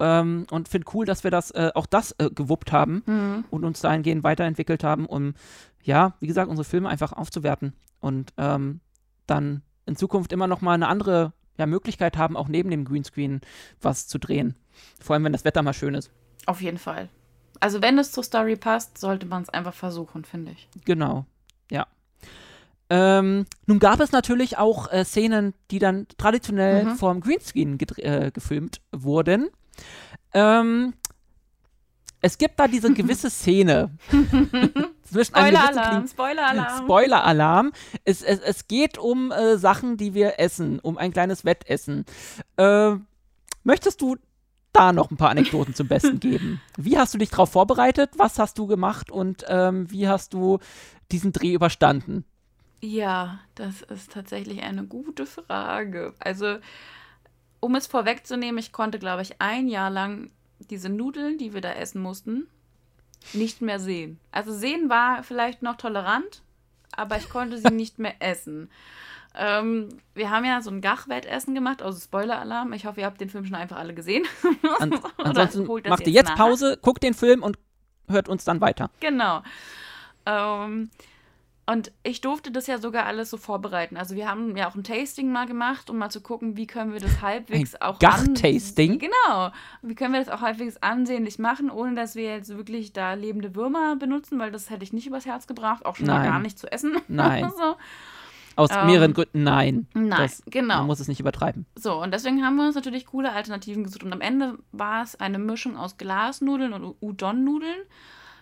Ähm, 0.01 0.47
und 0.53 0.69
finde 0.69 0.87
cool, 0.95 1.07
dass 1.07 1.25
wir 1.25 1.33
das 1.33 1.51
äh, 1.51 1.73
auch 1.75 1.87
das 1.87 2.13
äh, 2.19 2.31
gewuppt 2.31 2.71
haben 2.71 3.03
Mhm. 3.05 3.45
und 3.51 3.65
uns 3.65 3.81
dahingehend 3.81 4.23
weiterentwickelt 4.23 4.85
haben, 4.85 5.07
um 5.07 5.35
ja, 5.83 6.15
wie 6.21 6.29
gesagt, 6.29 6.49
unsere 6.49 6.65
Filme 6.65 6.89
einfach 6.89 7.13
aufzuwerten 7.13 7.73
und 8.01 8.33
ähm, 8.37 8.81
dann 9.27 9.63
in 9.87 9.97
Zukunft 9.97 10.33
immer 10.33 10.47
noch 10.47 10.61
mal 10.61 10.75
eine 10.75 10.87
andere 10.87 11.33
ja, 11.57 11.67
Möglichkeit 11.67 12.17
haben, 12.17 12.37
auch 12.37 12.47
neben 12.47 12.71
dem 12.71 12.85
Greenscreen 12.85 13.41
was 13.81 14.07
zu 14.07 14.19
drehen. 14.19 14.55
Vor 15.01 15.15
allem, 15.15 15.25
wenn 15.25 15.33
das 15.33 15.45
Wetter 15.45 15.63
mal 15.63 15.73
schön 15.73 15.95
ist. 15.95 16.13
Auf 16.47 16.61
jeden 16.61 16.79
Fall. 16.79 17.09
Also 17.59 17.83
wenn 17.83 17.99
es 17.99 18.13
zur 18.13 18.23
Story 18.23 18.55
passt, 18.55 18.99
sollte 18.99 19.27
man 19.27 19.43
es 19.43 19.49
einfach 19.49 19.75
versuchen, 19.75 20.25
finde 20.25 20.53
ich. 20.53 20.69
Genau. 20.85 21.27
Ähm, 22.91 23.45
nun 23.67 23.79
gab 23.79 24.01
es 24.01 24.13
natürlich 24.13 24.57
auch 24.59 24.91
äh, 24.91 25.05
Szenen, 25.05 25.55
die 25.71 25.79
dann 25.79 26.07
traditionell 26.17 26.85
Mhm. 26.85 26.97
vorm 26.97 27.21
Greenscreen 27.21 27.79
äh, 27.99 28.31
gefilmt 28.33 28.81
wurden. 28.93 29.49
Ähm, 30.33 30.95
es 32.21 32.39
gibt 32.39 32.59
da 32.59 32.67
diese 32.67 32.93
gewisse 32.93 33.31
Szene. 33.31 33.91
Spoiler-Alarm, 35.11 36.07
Spoiler-Alarm. 36.09 36.85
Spoiler-Alarm. 36.85 37.73
Es, 38.05 38.23
es, 38.23 38.41
es 38.41 38.69
geht 38.69 38.99
um 38.99 39.33
äh, 39.33 39.57
Sachen, 39.57 39.97
die 39.97 40.15
wir 40.15 40.39
essen, 40.39 40.81
um 40.81 40.99
ein 40.99 41.13
kleines 41.13 41.45
Wettessen. 41.45 42.05
Äh, 42.57 42.97
möchtest 43.65 44.01
du 44.03 44.17
da 44.73 44.93
noch 44.93 45.11
ein 45.11 45.17
paar 45.17 45.31
Anekdoten 45.31 45.75
zum 45.75 45.89
Besten 45.89 46.21
geben? 46.21 46.61
Wie 46.77 46.99
hast 46.99 47.15
du 47.15 47.19
dich 47.19 47.31
darauf 47.31 47.51
vorbereitet? 47.53 48.11
Was 48.17 48.39
hast 48.39 48.59
du 48.59 48.67
gemacht 48.67 49.11
und 49.11 49.45
ähm, 49.49 49.91
wie 49.91 50.09
hast 50.09 50.35
du 50.35 50.59
diesen 51.11 51.33
Dreh 51.33 51.53
überstanden? 51.55 52.25
Ja, 52.81 53.41
das 53.55 53.83
ist 53.83 54.13
tatsächlich 54.13 54.63
eine 54.63 54.85
gute 54.85 55.27
Frage. 55.27 56.15
Also, 56.21 56.59
um 57.61 57.75
es 57.75 57.87
vorwegzunehmen, 57.87 58.59
ich 58.59 58.73
konnte, 58.73 58.99
glaube 58.99 59.23
ich, 59.23 59.41
ein 59.41 59.69
Jahr 59.69 59.91
lang 59.91 60.31
diese 60.71 60.89
Nudeln, 60.89 61.39
die 61.39 61.55
wir 61.55 61.61
da 61.61 61.73
essen 61.73 62.01
mussten, 62.01 62.47
nicht 63.33 63.63
mehr 63.63 63.81
sehen. 63.81 64.19
Also 64.31 64.53
sehen 64.53 64.89
war 64.89 65.23
vielleicht 65.23 65.63
noch 65.63 65.77
tolerant, 65.77 66.43
aber 66.93 67.17
ich 67.17 67.29
konnte 67.29 67.59
sie 67.59 67.73
nicht 67.73 67.99
mehr 67.99 68.15
essen. 68.21 68.71
Ähm, 69.35 69.89
wir 70.15 70.31
haben 70.31 70.45
ja 70.45 70.63
so 70.63 70.71
ein 70.71 70.81
Gachwettessen 70.81 71.55
gemacht, 71.55 71.83
also 71.83 71.99
Spoiler-Alarm. 72.01 72.73
Ich 72.73 72.87
hoffe, 72.87 73.01
ihr 73.01 73.07
habt 73.07 73.21
den 73.21 73.31
Film 73.31 73.45
schon 73.45 73.55
einfach 73.55 73.77
alle 73.77 73.95
gesehen. 73.95 74.25
An 74.79 74.99
ansonsten 75.19 75.67
macht 75.67 76.07
ihr 76.07 76.13
jetzt 76.13 76.15
jetzt 76.15 76.29
nach? 76.31 76.37
Pause, 76.37 76.79
guckt 76.81 77.03
den 77.03 77.15
Film 77.15 77.43
und 77.43 77.59
hört 78.09 78.29
uns 78.29 78.45
dann 78.45 78.61
weiter. 78.61 78.91
Genau. 79.01 79.43
Ähm, 80.27 80.91
und 81.69 81.93
ich 82.03 82.23
durfte 82.23 82.51
das 82.51 82.67
ja 82.67 82.79
sogar 82.79 83.05
alles 83.05 83.29
so 83.29 83.37
vorbereiten. 83.37 83.99
Also 83.99 84.15
wir 84.17 84.27
haben 84.27 84.57
ja 84.57 84.71
auch 84.71 84.75
ein 84.75 84.85
Tasting 84.85 85.31
mal 85.31 85.47
gemacht, 85.47 85.91
um 85.91 85.99
mal 85.99 86.09
zu 86.09 86.23
gucken, 86.23 86.57
wie 86.57 86.67
können 86.67 86.95
wir 86.95 87.01
das 87.01 87.21
halbwegs 87.23 87.75
Ein 87.75 87.83
auch 87.83 87.99
Gach-Tasting? 87.99 88.99
Genau. 88.99 89.51
Wie 89.83 89.95
können 89.95 90.15
wir 90.15 90.25
das 90.25 90.31
auch 90.31 90.41
halbwegs 90.41 90.79
ansehnlich 90.79 91.39
machen, 91.39 91.71
ohne 91.71 91.95
dass 91.95 92.15
wir 92.15 92.25
jetzt 92.25 92.57
wirklich 92.57 92.95
da 92.95 93.13
lebende 93.13 93.55
Würmer 93.55 93.97
benutzen, 93.97 94.39
weil 94.39 94.51
das 94.51 94.71
hätte 94.71 94.83
ich 94.83 94.95
nicht 94.95 95.07
übers 95.07 95.27
Herz 95.27 95.47
gebracht, 95.47 95.85
auch 95.85 95.97
schon 95.97 96.07
mal 96.07 96.21
Nein. 96.21 96.31
gar 96.31 96.39
nicht 96.39 96.59
zu 96.59 96.73
essen. 96.73 96.97
Nein. 97.09 97.53
so. 97.55 97.77
Aus 98.57 98.71
Ähm, 98.73 98.87
mehreren 98.87 99.13
Gründen 99.13 99.43
nein. 99.43 99.87
Nein, 99.93 100.09
Das, 100.09 100.43
genau. 100.47 100.79
Man 100.79 100.87
muss 100.87 101.01
es 101.01 101.07
nicht 101.07 101.21
übertreiben. 101.21 101.67
So, 101.77 102.03
und 102.03 102.15
deswegen 102.15 102.43
haben 102.45 102.57
wir 102.57 102.65
uns 102.65 102.77
natürlich 102.77 103.05
coole 103.05 103.31
Alternativen 103.31 103.85
gesucht. 103.85 104.03
Und 104.05 104.13
am 104.15 104.23
Ende 104.23 104.59
war 104.73 105.03
es 105.03 105.21
eine 105.21 105.39
Mischung 105.39 105.77
aus 105.77 105.99
Glasnudeln 105.99 106.73
und 106.73 106.97
Udon-Nudeln. 107.01 107.83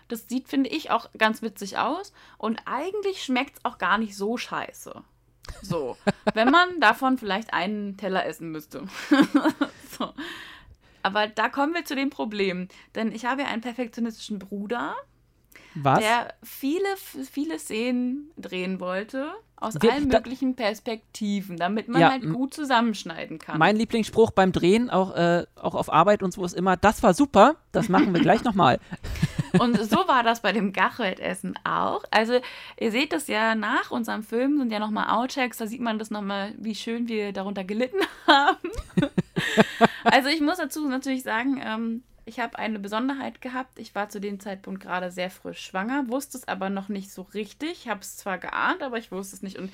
Das 0.08 0.28
sieht, 0.28 0.48
finde 0.48 0.70
ich, 0.70 0.90
auch 0.90 1.08
ganz 1.18 1.42
witzig 1.42 1.78
aus. 1.78 2.12
Und 2.38 2.60
eigentlich 2.64 3.22
schmeckt 3.24 3.56
es 3.58 3.64
auch 3.64 3.78
gar 3.78 3.98
nicht 3.98 4.16
so 4.16 4.36
scheiße. 4.36 5.02
So, 5.62 5.96
wenn 6.34 6.50
man 6.50 6.80
davon 6.80 7.18
vielleicht 7.18 7.52
einen 7.52 7.96
Teller 7.96 8.24
essen 8.26 8.50
müsste. 8.50 8.84
so. 9.98 10.12
Aber 11.02 11.28
da 11.28 11.48
kommen 11.48 11.72
wir 11.74 11.84
zu 11.84 11.94
dem 11.94 12.10
Problem. 12.10 12.68
Denn 12.94 13.12
ich 13.12 13.24
habe 13.26 13.42
ja 13.42 13.48
einen 13.48 13.62
perfektionistischen 13.62 14.38
Bruder, 14.40 14.94
Was? 15.74 16.00
der 16.00 16.34
viele, 16.42 16.88
viele 17.30 17.58
Szenen 17.60 18.30
drehen 18.36 18.80
wollte. 18.80 19.32
Aus 19.58 19.74
Wir- 19.80 19.92
allen 19.92 20.08
möglichen 20.08 20.54
Perspektiven, 20.56 21.56
damit 21.56 21.88
man 21.88 22.00
Ja, 22.00 22.10
halt 22.10 22.28
gut 22.30 22.52
zusammenschneiden 22.52 23.38
kann. 23.38 23.58
Mein 23.58 23.76
Lieblingsspruch 23.76 24.30
beim 24.32 24.52
Drehen, 24.52 24.90
auch, 24.90 25.14
äh, 25.16 25.46
auch 25.54 25.74
auf 25.76 25.90
Arbeit 25.92 26.22
und 26.22 26.32
so, 26.34 26.44
ist 26.44 26.52
immer, 26.54 26.76
das 26.76 27.02
war 27.02 27.14
super, 27.14 27.54
das 27.72 27.88
machen 27.88 28.12
wir 28.12 28.20
gleich 28.20 28.42
nochmal. 28.44 28.80
Und 29.58 29.76
so 29.90 30.08
war 30.08 30.22
das 30.22 30.40
bei 30.40 30.52
dem 30.52 30.72
Gachweltessen 30.72 31.58
auch. 31.64 32.04
Also 32.10 32.40
ihr 32.78 32.90
seht 32.90 33.12
es 33.12 33.26
ja 33.26 33.54
nach 33.54 33.90
unserem 33.90 34.22
Film, 34.22 34.58
sind 34.58 34.72
ja 34.72 34.78
nochmal 34.78 35.10
Outchecks, 35.10 35.58
da 35.58 35.66
sieht 35.66 35.80
man 35.80 35.98
das 35.98 36.10
nochmal, 36.10 36.54
wie 36.58 36.74
schön 36.74 37.08
wir 37.08 37.32
darunter 37.32 37.64
gelitten 37.64 37.98
haben. 38.26 38.70
also 40.04 40.28
ich 40.28 40.40
muss 40.40 40.58
dazu 40.58 40.88
natürlich 40.88 41.22
sagen, 41.22 41.60
ähm, 41.64 42.02
ich 42.28 42.40
habe 42.40 42.58
eine 42.58 42.80
Besonderheit 42.80 43.40
gehabt. 43.40 43.78
Ich 43.78 43.94
war 43.94 44.08
zu 44.08 44.20
dem 44.20 44.40
Zeitpunkt 44.40 44.82
gerade 44.82 45.12
sehr 45.12 45.30
frisch 45.30 45.60
schwanger, 45.60 46.08
wusste 46.08 46.36
es 46.36 46.48
aber 46.48 46.70
noch 46.70 46.88
nicht 46.88 47.12
so 47.12 47.22
richtig. 47.22 47.70
Ich 47.70 47.88
habe 47.88 48.00
es 48.00 48.16
zwar 48.16 48.38
geahnt, 48.38 48.82
aber 48.82 48.98
ich 48.98 49.12
wusste 49.12 49.36
es 49.36 49.42
nicht. 49.42 49.56
Und 49.58 49.72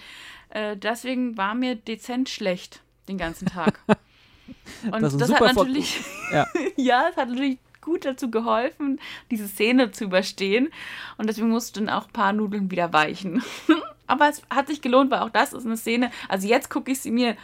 äh, 0.50 0.76
deswegen 0.76 1.38
war 1.38 1.54
mir 1.54 1.76
dezent 1.76 2.28
schlecht 2.28 2.82
den 3.08 3.16
ganzen 3.16 3.46
Tag. 3.46 3.80
Und 4.82 5.00
Das 5.02 5.16
das, 5.16 5.32
hat 5.32 5.40
natürlich 5.40 6.00
Ja. 6.30 6.46
ja, 6.76 7.08
es 7.10 7.16
hat 7.16 7.30
natürlich 7.30 7.58
gut 7.82 8.06
dazu 8.06 8.30
geholfen, 8.30 8.98
diese 9.30 9.46
Szene 9.48 9.90
zu 9.90 10.04
überstehen. 10.04 10.70
Und 11.18 11.28
deswegen 11.28 11.50
mussten 11.50 11.90
auch 11.90 12.06
ein 12.06 12.12
paar 12.12 12.32
Nudeln 12.32 12.70
wieder 12.70 12.92
weichen. 12.94 13.42
Aber 14.06 14.28
es 14.30 14.40
hat 14.48 14.68
sich 14.68 14.80
gelohnt, 14.80 15.10
weil 15.10 15.20
auch 15.20 15.30
das 15.30 15.52
ist 15.52 15.66
eine 15.66 15.76
Szene. 15.76 16.10
Also 16.28 16.48
jetzt 16.48 16.70
gucke 16.70 16.90
ich 16.92 17.00
sie 17.00 17.10
mir 17.10 17.36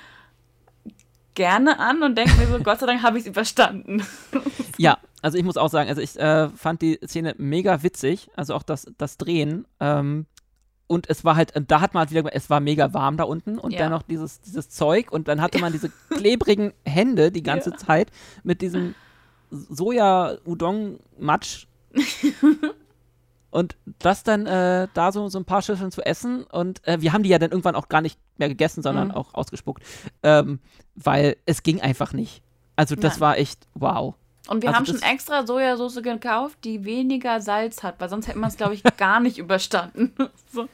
gerne 1.35 1.79
an 1.79 2.03
und 2.03 2.17
denke 2.19 2.35
mir 2.37 2.47
so, 2.47 2.59
Gott 2.61 2.81
sei 2.81 2.87
Dank 2.87 3.03
habe 3.03 3.19
ich 3.19 3.25
es 3.25 3.29
überstanden. 3.29 4.03
Ja, 4.81 4.99
also 5.23 5.37
ich 5.37 5.43
muss 5.43 5.57
auch 5.57 5.71
sagen, 5.71 5.89
also 5.89 6.01
ich 6.01 6.17
äh, 6.21 6.49
fand 6.51 6.83
die 6.83 7.01
Szene 7.05 7.35
mega 7.37 7.83
witzig, 7.83 8.31
also 8.37 8.55
auch 8.55 8.63
das, 8.63 8.87
das 8.97 9.17
Drehen. 9.19 9.67
Ähm, 9.81 10.27
und 10.87 11.11
es 11.11 11.25
war 11.25 11.35
halt, 11.35 11.53
da 11.67 11.81
hat 11.81 11.95
man 11.95 12.03
halt 12.03 12.11
wieder, 12.13 12.33
es 12.33 12.49
war 12.49 12.61
mega 12.61 12.95
warm 12.95 13.17
da 13.17 13.25
unten 13.25 13.59
und 13.59 13.73
Ja. 13.73 13.81
dann 13.81 13.91
noch 13.91 14.03
dieses, 14.05 14.41
dieses 14.41 14.71
Zeug 14.71 15.11
und 15.11 15.27
dann 15.27 15.43
hatte 15.43 15.59
man 15.59 15.73
diese 15.73 15.91
klebrigen 16.11 16.73
Hände 16.87 17.33
die 17.33 17.43
ganze 17.43 17.71
Ja. 17.71 17.77
Zeit 17.77 18.13
mit 18.45 18.63
diesem 18.63 18.95
Soja-Udon-Matsch. 19.51 21.67
und 23.51 23.77
das 23.99 24.23
dann 24.23 24.47
äh, 24.47 24.89
da 24.95 25.13
so, 25.13 25.29
so 25.29 25.39
ein 25.39 25.45
paar 25.45 25.63
Schüsseln 25.63 25.91
zu 25.91 26.05
essen 26.05 26.45
und 26.45 26.87
äh, 26.87 27.01
wir 27.01 27.13
haben 27.13 27.23
die 27.23 27.31
ja 27.31 27.39
dann 27.39 27.51
irgendwann 27.51 27.75
auch 27.75 27.89
gar 27.89 28.03
nicht 28.03 28.19
mehr 28.37 28.49
gegessen, 28.49 28.83
sondern 28.83 29.09
Mhm. 29.09 29.15
auch 29.15 29.35
ausgespuckt, 29.35 29.83
ähm, 30.23 30.61
weil 30.95 31.37
es 31.47 31.63
ging 31.63 31.81
einfach 31.81 32.13
nicht. 32.13 32.43
Also 32.77 32.95
das 32.95 33.15
Nein. 33.15 33.21
war 33.21 33.39
echt 33.39 33.67
wow. 33.75 34.15
Und 34.49 34.63
wir 34.63 34.69
Also 34.69 34.79
haben 34.79 34.87
schon 34.87 35.03
extra 35.03 35.47
Sojasauce 35.47 36.03
gekauft, 36.03 36.59
die 36.65 36.85
weniger 36.85 37.41
Salz 37.41 37.83
hat, 37.83 38.01
weil 38.01 38.09
sonst 38.09 38.29
hätten 38.29 38.41
wir 38.41 38.47
es, 38.49 38.57
glaube 38.57 38.75
ich, 38.75 38.83
gar 38.97 39.21
nicht 39.21 39.39
überstanden. 39.39 40.13
so. 40.53 40.69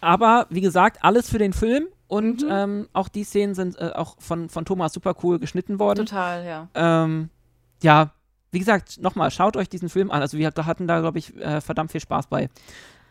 Aber 0.00 0.46
wie 0.48 0.60
gesagt, 0.60 1.04
alles 1.04 1.28
für 1.28 1.38
den 1.38 1.52
Film 1.52 1.86
und 2.10 2.42
Mhm. 2.42 2.48
ähm, 2.50 2.88
auch 2.92 3.08
die 3.08 3.22
Szenen 3.22 3.54
sind 3.54 3.78
äh, 3.78 3.92
auch 3.94 4.16
von, 4.18 4.48
von 4.48 4.64
Thomas 4.64 4.92
super 4.92 5.14
cool 5.22 5.38
geschnitten 5.38 5.78
worden. 5.78 6.04
Total, 6.06 6.44
ja. 6.44 6.68
Ähm, 6.74 7.30
ja, 7.82 8.10
wie 8.50 8.58
gesagt, 8.58 9.00
nochmal, 9.00 9.30
schaut 9.30 9.56
euch 9.56 9.68
diesen 9.68 9.88
Film 9.88 10.10
an. 10.10 10.20
Also 10.20 10.36
wir 10.36 10.48
hatten 10.48 10.88
da, 10.88 10.98
glaube 11.00 11.18
ich, 11.20 11.36
äh, 11.36 11.60
verdammt 11.60 11.92
viel 11.92 12.00
Spaß 12.00 12.26
bei. 12.26 12.50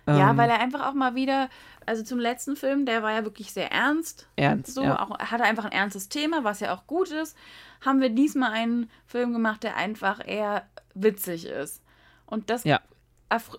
ja, 0.06 0.32
Ähm, 0.32 0.38
weil 0.38 0.50
er 0.50 0.60
einfach 0.60 0.86
auch 0.86 0.94
mal 0.94 1.16
wieder, 1.16 1.48
also 1.86 2.04
zum 2.04 2.20
letzten 2.20 2.58
Film, 2.58 2.86
der 2.86 3.02
war 3.02 3.14
ja 3.14 3.24
wirklich 3.24 3.54
sehr 3.54 3.72
ernst. 3.72 4.28
Ernst, 4.36 4.74
So, 4.74 4.84
ja. 4.84 5.00
auch, 5.02 5.18
er 5.18 5.32
hatte 5.32 5.44
einfach 5.46 5.64
ein 5.64 5.72
ernstes 5.72 6.10
Thema, 6.10 6.44
was 6.44 6.60
ja 6.60 6.74
auch 6.76 6.86
gut 6.86 7.10
ist. 7.12 7.38
Haben 7.80 8.02
wir 8.02 8.10
diesmal 8.10 8.52
einen 8.52 8.90
Film 9.06 9.32
gemacht, 9.32 9.64
der 9.64 9.78
einfach 9.78 10.20
eher 10.28 10.64
witzig 10.94 11.46
ist. 11.46 11.82
Und 12.26 12.50
das 12.50 12.66
Ja. 12.66 12.82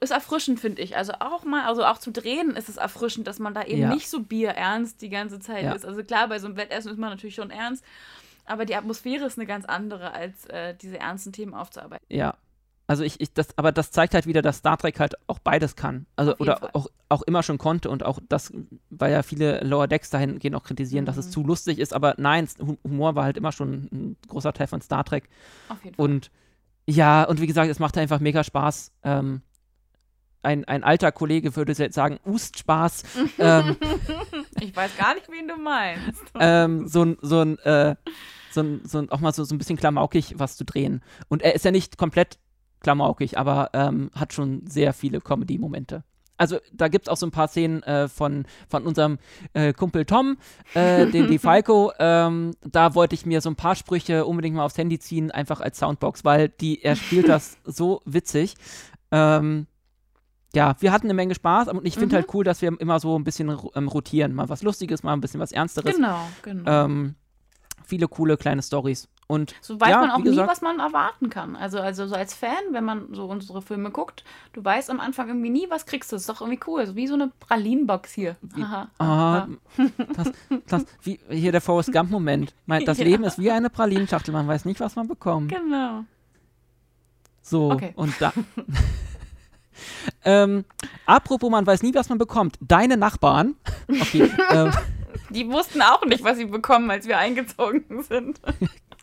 Ist 0.01 0.11
erfrischend, 0.11 0.59
finde 0.61 0.83
ich. 0.83 0.97
Also 0.97 1.13
auch 1.21 1.45
mal, 1.45 1.67
also 1.67 1.85
auch 1.85 1.99
zu 1.99 2.11
drehen 2.11 2.57
ist 2.57 2.69
es 2.69 2.77
erfrischend, 2.77 3.27
dass 3.27 3.39
man 3.39 3.55
da 3.55 3.63
eben 3.65 3.83
Ja. 3.83 3.95
nicht 3.95 4.09
so 4.11 4.21
bierernst 4.23 5.01
die 5.01 5.11
ganze 5.11 5.39
Zeit 5.39 5.65
Ja. 5.65 5.73
ist. 5.73 5.85
Also 5.87 6.03
klar, 6.03 6.29
bei 6.29 6.39
so 6.39 6.47
einem 6.47 6.57
Wettessen 6.57 6.91
ist 6.91 6.99
man 6.99 7.11
natürlich 7.11 7.35
schon 7.37 7.51
ernst, 7.51 7.85
aber 8.47 8.65
die 8.65 8.75
Atmosphäre 8.75 9.25
ist 9.27 9.39
eine 9.39 9.47
ganz 9.47 9.65
andere, 9.65 10.13
als 10.13 10.45
äh, 10.47 10.75
diese 10.75 10.99
ernsten 10.99 11.33
Themen 11.33 11.55
aufzuarbeiten. 11.55 12.05
Ja. 12.09 12.35
Also 12.89 13.05
ich, 13.05 13.21
ich, 13.21 13.33
das, 13.33 13.57
aber 13.57 13.71
das 13.71 13.93
zeigt 13.93 14.15
halt 14.15 14.27
wieder, 14.27 14.43
dass 14.43 14.57
Star 14.57 14.77
Trek 14.77 14.99
halt 14.99 15.15
auch 15.29 15.39
beides 15.39 15.77
kann. 15.77 16.07
Also 16.17 16.35
oder 16.39 16.57
Fall. 16.57 16.71
auch, 16.73 16.89
auch 17.09 17.23
immer 17.23 17.45
schon 17.45 17.57
konnte 17.57 17.89
und 17.89 18.05
auch 18.05 18.19
das, 18.29 18.53
weil 18.91 19.13
ja 19.13 19.23
viele 19.23 19.61
Lower 19.63 19.87
Decks 19.87 20.11
dahingehend 20.11 20.57
auch 20.57 20.65
kritisieren, 20.65 21.05
dass 21.07 21.17
es 21.17 21.27
Mhm. 21.27 21.31
zu 21.31 21.45
lustig 21.45 21.79
ist, 21.79 21.95
aber 21.95 22.15
nein, 22.19 22.49
Hu- 22.61 22.79
Humor 22.83 23.15
war 23.15 23.23
halt 23.23 23.37
immer 23.37 23.53
schon 23.53 23.89
ein 23.93 24.17
großer 24.27 24.53
Teil 24.53 24.67
von 24.67 24.81
Star 24.81 25.05
Trek. 25.05 25.29
Auf 25.69 25.85
jeden 25.85 25.95
Fall. 25.95 26.05
Und 26.05 26.33
ja, 26.89 27.23
und 27.23 27.41
wie 27.41 27.47
gesagt, 27.47 27.71
es 27.71 27.79
macht 27.79 27.97
einfach 27.97 28.19
mega 28.19 28.43
Spaß. 28.43 28.91
Ähm, 29.05 29.43
ein, 30.43 30.65
ein 30.65 30.85
alter 30.85 31.13
Kollege 31.13 31.57
würde 31.57 31.73
jetzt 31.73 31.95
sagen, 31.95 32.19
Ust 32.25 32.59
Spaß. 32.59 33.03
ähm, 33.39 33.77
ich 34.61 34.75
weiß 34.75 34.97
gar 34.97 35.15
nicht, 35.15 35.31
wen 35.31 35.49
du 35.49 35.57
meinst. 35.57 36.23
ähm, 36.39 36.87
so 36.87 37.05
ein, 37.05 37.19
so 37.21 37.41
ein, 37.41 37.59
äh, 37.61 37.97
so 38.51 38.63
ein, 38.63 38.81
so 38.85 38.99
ein, 38.99 39.11
auch 39.11 39.21
mal 39.21 39.33
so, 39.33 39.45
so 39.45 39.55
ein 39.55 39.59
bisschen 39.59 39.77
klamaukig 39.77 40.35
was 40.39 40.57
zu 40.57 40.65
drehen. 40.65 41.03
Und 41.29 41.43
er 41.43 41.55
ist 41.55 41.65
ja 41.65 41.71
nicht 41.71 41.99
komplett 41.99 42.39
klamaukig, 42.81 43.39
aber 43.39 43.71
ähm, 43.75 44.11
hat 44.15 44.33
schon 44.33 44.67
sehr 44.67 44.93
viele 44.93 45.21
Comedy-Momente. 45.21 46.03
Also 46.41 46.57
da 46.73 46.89
gibt 46.89 47.07
es 47.07 47.13
auch 47.13 47.19
so 47.19 47.27
ein 47.27 47.33
paar 47.33 47.49
Szenen 47.49 47.83
äh, 47.83 48.09
von, 48.09 48.47
von 48.67 48.87
unserem 48.87 49.19
äh, 49.53 49.75
Kumpel 49.75 50.07
Tom, 50.07 50.39
äh, 50.73 51.07
den 51.07 51.29
die 51.29 51.39
Falco. 51.39 51.93
Ähm, 51.99 52.53
da 52.63 52.95
wollte 52.95 53.15
ich 53.15 53.27
mir 53.27 53.43
so 53.43 53.51
ein 53.51 53.57
paar 53.57 53.77
Sprüche 53.77 54.25
unbedingt 54.25 54.57
mal 54.57 54.65
aufs 54.65 54.79
Handy 54.79 54.99
ziehen, 54.99 55.31
einfach 55.31 55.61
als 55.61 55.79
Soundbox, 55.79 56.25
weil 56.25 56.49
die, 56.49 56.83
er 56.83 56.97
spielt 56.97 57.29
das 57.29 57.59
so 57.65 58.01
witzig. 58.07 58.55
Ähm, 59.13 59.67
ja, 60.55 60.75
wir 60.81 60.93
hatten 60.93 61.07
eine 61.07 61.15
Menge 61.15 61.35
Spaß 61.35 61.69
und 61.69 61.87
ich 61.87 61.95
finde 61.95 62.15
Mhm. 62.17 62.21
halt 62.21 62.35
cool, 62.35 62.45
dass 62.45 62.61
wir 62.63 62.79
immer 62.81 62.99
so 63.01 63.19
ein 63.19 63.25
bisschen 63.25 63.57
ähm, 63.75 63.89
rotieren. 63.89 64.35
Mal 64.35 64.49
was 64.49 64.63
Lustiges, 64.63 65.03
mal 65.03 65.13
ein 65.13 65.21
bisschen 65.21 65.41
was 65.41 65.53
Ernsteres. 65.53 65.95
Genau, 65.97 66.21
genau. 66.43 66.85
Ähm, 66.85 67.15
viele 67.85 68.09
coole 68.09 68.37
kleine 68.37 68.63
Stories. 68.63 69.09
Und 69.27 69.55
So 69.61 69.81
weiß 69.81 69.89
ja, 69.91 70.01
man 70.01 70.11
auch 70.11 70.25
wie 70.25 70.31
nie, 70.31 70.37
was 70.39 70.61
man 70.61 70.81
erwarten 70.81 71.31
kann. 71.31 71.55
Also, 71.55 71.79
also 71.79 72.09
so 72.09 72.17
als 72.17 72.35
Fan, 72.35 72.51
wenn 72.73 72.83
man 72.85 73.15
so 73.15 73.27
unsere 73.27 73.63
Filme 73.63 73.93
guckt, 73.93 74.25
du 74.55 74.65
weißt 74.65 74.91
am 74.91 74.99
Anfang 74.99 75.29
irgendwie 75.29 75.51
nie, 75.51 75.67
was 75.71 75.87
kriegst 75.87 76.11
du. 76.11 76.17
Das 76.17 76.23
ist 76.23 76.29
doch 76.29 76.41
irgendwie 76.41 76.59
cool. 76.67 76.85
So 76.85 76.97
wie 76.97 77.07
so 77.07 77.15
eine 77.15 77.31
Pralinenbox 77.39 78.13
hier. 78.13 78.35
Aha. 78.61 78.89
ah, 78.99 79.05
aha. 79.07 79.49
das, 80.17 80.33
das, 80.67 80.85
wie 81.05 81.21
hier 81.31 81.53
der 81.53 81.61
Forrest 81.61 81.93
Gump-Moment. 81.93 82.55
Das 82.67 82.99
Ja. 82.99 83.05
Leben 83.05 83.23
ist 83.23 83.39
wie 83.39 83.53
eine 83.53 83.71
Pralinenschachtel, 83.71 84.33
man 84.33 84.49
weiß 84.49 84.65
nicht, 84.65 84.81
was 84.81 84.97
man 84.97 85.07
bekommt. 85.07 85.53
Genau. 85.53 86.05
So, 87.41 87.71
Okay. 87.71 87.93
und 87.95 88.13
da. 88.21 88.33
ähm, 90.25 90.65
apropos, 91.07 91.51
man 91.51 91.67
weiß 91.67 91.83
nie, 91.83 91.95
was 91.95 92.09
man 92.09 92.19
bekommt. 92.19 92.57
Deine 92.61 92.97
Nachbarn. 92.97 93.55
Okay, 93.89 94.31
ähm, 94.53 94.73
Die 95.31 95.49
wussten 95.51 95.83
auch 95.83 96.05
nicht, 96.05 96.25
was 96.25 96.39
sie 96.39 96.47
bekommen, 96.47 96.91
als 96.91 97.07
wir 97.07 97.19
eingezogen 97.19 98.03
sind. 98.03 98.41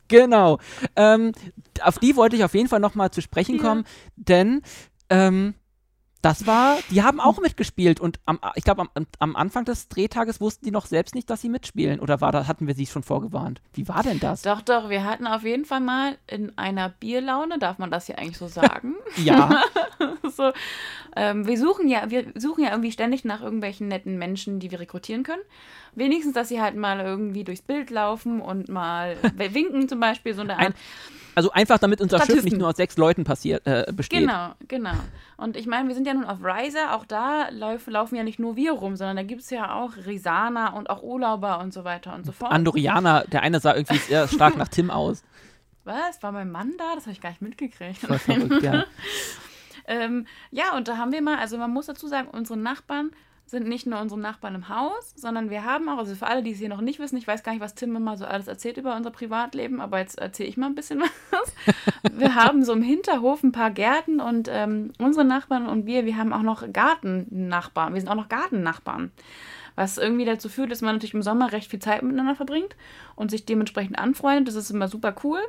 Genau. 0.09 0.57
Ähm, 0.95 1.33
auf 1.81 1.99
die 1.99 2.15
wollte 2.15 2.37
ich 2.37 2.45
auf 2.45 2.53
jeden 2.53 2.69
Fall 2.69 2.79
nochmal 2.79 3.11
zu 3.11 3.21
sprechen 3.21 3.57
Ja. 3.57 3.61
kommen, 3.61 3.83
denn 4.15 4.61
ähm, 5.09 5.53
das 6.27 6.45
war, 6.47 6.77
die 6.91 7.03
haben 7.03 7.19
auch 7.19 7.39
mitgespielt 7.39 7.99
und 7.99 8.19
am, 8.25 8.39
ich 8.55 8.63
glaube, 8.63 8.81
am, 8.93 9.07
am 9.19 9.35
Anfang 9.35 9.65
des 9.65 9.87
Drehtages 9.87 10.41
wussten 10.41 10.65
die 10.65 10.71
noch 10.71 10.85
selbst 10.85 11.15
nicht, 11.15 11.29
dass 11.29 11.41
sie 11.41 11.49
mitspielen. 11.49 11.99
Oder 11.99 12.21
war 12.21 12.31
da, 12.31 12.47
hatten 12.47 12.67
wir 12.67 12.73
sie 12.75 12.85
schon 12.85 13.03
vorgewarnt? 13.03 13.61
Wie 13.73 13.87
war 13.87 14.03
denn 14.03 14.19
das? 14.19 14.41
Doch, 14.41 14.61
doch, 14.61 14.89
wir 14.89 15.03
hatten 15.03 15.25
auf 15.27 15.43
jeden 15.43 15.65
Fall 15.65 15.79
mal 15.79 16.17
in 16.27 16.57
einer 16.57 16.89
Bierlaune, 16.89 17.59
darf 17.59 17.77
man 17.77 17.91
das 17.91 18.05
hier 18.07 18.17
eigentlich 18.19 18.37
so 18.37 18.47
sagen? 18.47 18.95
Ja, 19.23 19.63
so, 20.35 20.51
ähm, 21.15 21.47
wir 21.47 21.57
suchen 21.57 21.87
ja, 21.87 22.09
wir 22.09 22.25
suchen 22.35 22.63
ja 22.63 22.69
irgendwie 22.71 22.91
ständig 22.91 23.25
nach 23.25 23.41
irgendwelchen 23.41 23.87
netten 23.87 24.17
Menschen, 24.17 24.59
die 24.59 24.69
wir 24.69 24.79
rekrutieren 24.79 25.23
können. 25.23 25.41
Wenigstens, 25.95 26.33
dass 26.33 26.49
sie 26.49 26.61
halt 26.61 26.75
mal 26.75 26.99
irgendwie 26.99 27.43
durchs 27.43 27.61
Bild 27.63 27.89
laufen 27.89 28.41
und 28.41 28.69
mal 28.69 29.17
winken 29.35 29.89
zum 29.89 29.99
Beispiel, 29.99 30.33
so 30.35 30.41
eine 30.41 30.57
Ein- 30.57 30.65
Art. 30.67 30.75
Also 31.37 31.51
einfach, 31.51 31.77
damit 31.77 32.01
unser 32.01 32.17
Schiff 32.17 32.25
Statisten. 32.25 32.49
nicht 32.49 32.57
nur 32.57 32.69
aus 32.69 32.77
sechs 32.77 32.97
Leuten 32.97 33.23
passiert, 33.23 33.67
äh, 33.67 33.85
besteht. 33.93 34.21
Genau, 34.21 34.55
genau. 34.67 34.95
Und 35.37 35.55
ich 35.55 35.67
meine, 35.67 35.87
wir 35.87 35.93
sind 35.93 36.07
ja 36.07 36.15
nun 36.15 36.25
auf 36.25 36.39
Riser, 36.43 36.95
auch 36.95 37.05
da 37.05 37.49
lauf, 37.49 37.85
laufen 37.85 38.15
ja 38.15 38.23
nicht 38.23 38.39
nur 38.39 38.55
wir 38.55 38.71
rum, 38.71 38.95
sondern 38.95 39.17
da 39.17 39.21
gibt 39.21 39.43
es 39.43 39.51
ja 39.51 39.75
auch 39.75 39.91
Risana 40.07 40.69
und 40.73 40.89
auch 40.89 41.03
Urlauber 41.03 41.59
und 41.59 41.75
so 41.75 41.83
weiter 41.83 42.15
und 42.15 42.25
so 42.25 42.31
fort. 42.31 42.51
Andorianer, 42.51 43.25
der 43.31 43.43
eine 43.43 43.59
sah 43.59 43.75
irgendwie 43.75 43.99
sehr 43.99 44.27
stark 44.27 44.57
nach 44.57 44.67
Tim 44.67 44.89
aus. 44.89 45.23
Was? 45.83 46.23
War 46.23 46.31
mein 46.31 46.49
Mann 46.49 46.73
da? 46.79 46.95
Das 46.95 47.03
habe 47.03 47.11
ich 47.11 47.21
gar 47.21 47.29
nicht 47.29 47.43
mitgekriegt. 47.43 47.99
Verrückt, 47.99 48.63
ja. 48.63 48.85
Ähm, 49.89 50.27
ja, 50.51 50.75
und 50.75 50.89
da 50.89 50.97
haben 50.97 51.13
wir 51.13 51.21
mal, 51.21 51.37
also 51.37 51.57
man 51.57 51.71
muss 51.71 51.85
dazu 51.85 52.07
sagen, 52.07 52.27
unsere 52.27 52.59
Nachbarn 52.59 53.11
sind 53.47 53.65
nicht 53.65 53.87
nur 53.87 54.01
unsere 54.01 54.19
Nachbarn 54.19 54.55
im 54.55 54.67
Haus, 54.67 55.13
sondern 55.15 55.49
wir 55.49 55.63
haben 55.63 55.87
auch, 55.87 55.97
also 55.97 56.13
für 56.15 56.27
alle, 56.27 56.43
die 56.43 56.51
es 56.51 56.59
hier 56.59 56.67
noch 56.67 56.81
nicht 56.81 56.99
wissen, 56.99 57.17
ich 57.17 57.27
weiß 57.27 57.43
gar 57.43 57.53
nicht, 57.53 57.61
was 57.61 57.75
Tim 57.75 57.95
immer 57.95 58.17
so 58.17 58.25
alles 58.25 58.47
erzählt 58.47 58.75
über 58.75 58.95
unser 58.95 59.09
Privatleben, 59.09 59.79
aber 59.79 59.99
jetzt 59.99 60.19
erzähle 60.19 60.49
ich 60.49 60.57
mal 60.57 60.67
ein 60.67 60.75
bisschen 60.75 61.01
was. 61.31 61.53
Wir 62.11 62.35
haben 62.35 62.63
so 62.65 62.73
im 62.73 62.81
Hinterhof 62.81 63.43
ein 63.43 63.53
paar 63.53 63.71
Gärten 63.71 64.19
und 64.19 64.49
ähm, 64.51 64.91
unsere 64.99 65.23
Nachbarn 65.23 65.65
und 65.67 65.85
wir, 65.85 66.05
wir 66.05 66.17
haben 66.17 66.33
auch 66.33 66.41
noch 66.41 66.71
Gartennachbarn, 66.71 67.93
wir 67.93 68.01
sind 68.01 68.09
auch 68.09 68.15
noch 68.15 68.29
Gartennachbarn. 68.29 69.11
Was 69.75 69.97
irgendwie 69.97 70.25
dazu 70.25 70.49
führt, 70.49 70.71
dass 70.71 70.81
man 70.81 70.95
natürlich 70.95 71.13
im 71.13 71.21
Sommer 71.21 71.51
recht 71.51 71.69
viel 71.69 71.79
Zeit 71.79 72.01
miteinander 72.01 72.35
verbringt 72.35 72.75
und 73.15 73.31
sich 73.31 73.45
dementsprechend 73.45 73.99
anfreundet. 73.99 74.47
Das 74.47 74.55
ist 74.55 74.71
immer 74.71 74.87
super 74.87 75.15
cool. 75.23 75.39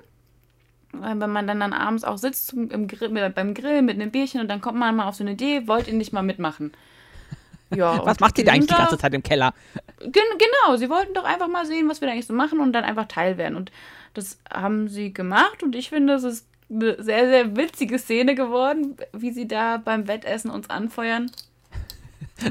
Äh, 0.92 1.18
wenn 1.18 1.30
man 1.30 1.46
dann, 1.46 1.58
dann 1.60 1.72
abends 1.72 2.04
auch 2.04 2.18
sitzt 2.18 2.52
im 2.52 2.86
Grill, 2.86 3.30
beim 3.30 3.54
Grill 3.54 3.82
mit 3.82 3.96
einem 3.96 4.10
Bierchen 4.10 4.40
und 4.40 4.48
dann 4.48 4.60
kommt 4.60 4.78
man 4.78 4.94
mal 4.94 5.08
auf 5.08 5.16
so 5.16 5.24
eine 5.24 5.32
Idee, 5.32 5.66
wollt 5.66 5.88
ihr 5.88 5.94
nicht 5.94 6.12
mal 6.12 6.22
mitmachen? 6.22 6.72
Ja, 7.74 8.00
was 8.04 8.20
macht 8.20 8.38
ihr 8.38 8.44
da 8.44 8.52
eigentlich 8.52 8.68
die 8.68 8.74
ganze 8.74 8.98
Zeit 8.98 9.14
im 9.14 9.22
Keller? 9.22 9.54
Gen 10.00 10.12
genau, 10.12 10.76
sie 10.76 10.88
wollten 10.88 11.14
doch 11.14 11.24
einfach 11.24 11.48
mal 11.48 11.66
sehen, 11.66 11.88
was 11.88 12.00
wir 12.00 12.08
da 12.08 12.12
eigentlich 12.12 12.26
so 12.26 12.34
machen 12.34 12.60
und 12.60 12.72
dann 12.72 12.84
einfach 12.84 13.06
Teil 13.06 13.38
werden. 13.38 13.56
Und 13.56 13.70
das 14.14 14.38
haben 14.52 14.88
sie 14.88 15.12
gemacht 15.12 15.62
und 15.62 15.74
ich 15.74 15.90
finde, 15.90 16.14
es 16.14 16.24
ist 16.24 16.46
eine 16.70 17.02
sehr, 17.02 17.28
sehr 17.28 17.56
witzige 17.56 17.98
Szene 17.98 18.34
geworden, 18.34 18.96
wie 19.12 19.30
sie 19.30 19.48
da 19.48 19.78
beim 19.78 20.06
Wettessen 20.06 20.50
uns 20.50 20.70
anfeuern. 20.70 21.30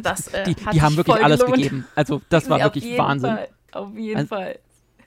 Das, 0.03 0.28
äh, 0.28 0.43
die, 0.43 0.55
die 0.55 0.82
haben 0.82 0.97
wirklich 0.97 1.24
alles 1.24 1.39
gelohnt. 1.39 1.55
gegeben. 1.55 1.88
Also 1.95 2.22
das 2.28 2.49
war 2.49 2.59
wirklich 2.59 2.97
Wahnsinn. 2.97 3.38
Fall, 3.38 3.47
auf 3.72 3.95
jeden 3.95 4.18
also, 4.18 4.28
Fall. 4.28 4.59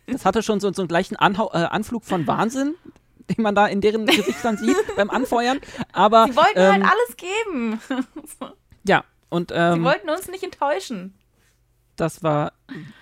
Das 0.06 0.24
hatte 0.24 0.42
schon 0.42 0.58
so, 0.58 0.72
so 0.72 0.80
einen 0.80 0.88
gleichen 0.88 1.16
Anhau 1.16 1.50
äh, 1.52 1.58
Anflug 1.58 2.06
von 2.06 2.26
Wahnsinn, 2.26 2.74
den 3.28 3.42
man 3.42 3.54
da 3.54 3.66
in 3.66 3.82
deren 3.82 4.06
Gesichtern 4.06 4.56
sieht 4.56 4.76
beim 4.96 5.10
Anfeuern. 5.10 5.60
Aber, 5.92 6.28
Sie 6.28 6.34
wollten 6.34 6.60
halt 6.60 6.76
ähm, 6.76 6.88
halt 6.88 6.94
alles 6.94 7.16
geben. 7.18 7.80
Und. 9.30 9.52
Ähm, 9.54 9.74
Sie 9.74 9.84
wollten 9.84 10.10
uns 10.10 10.28
nicht 10.28 10.44
enttäuschen. 10.44 11.14
Das 11.96 12.22
war 12.22 12.52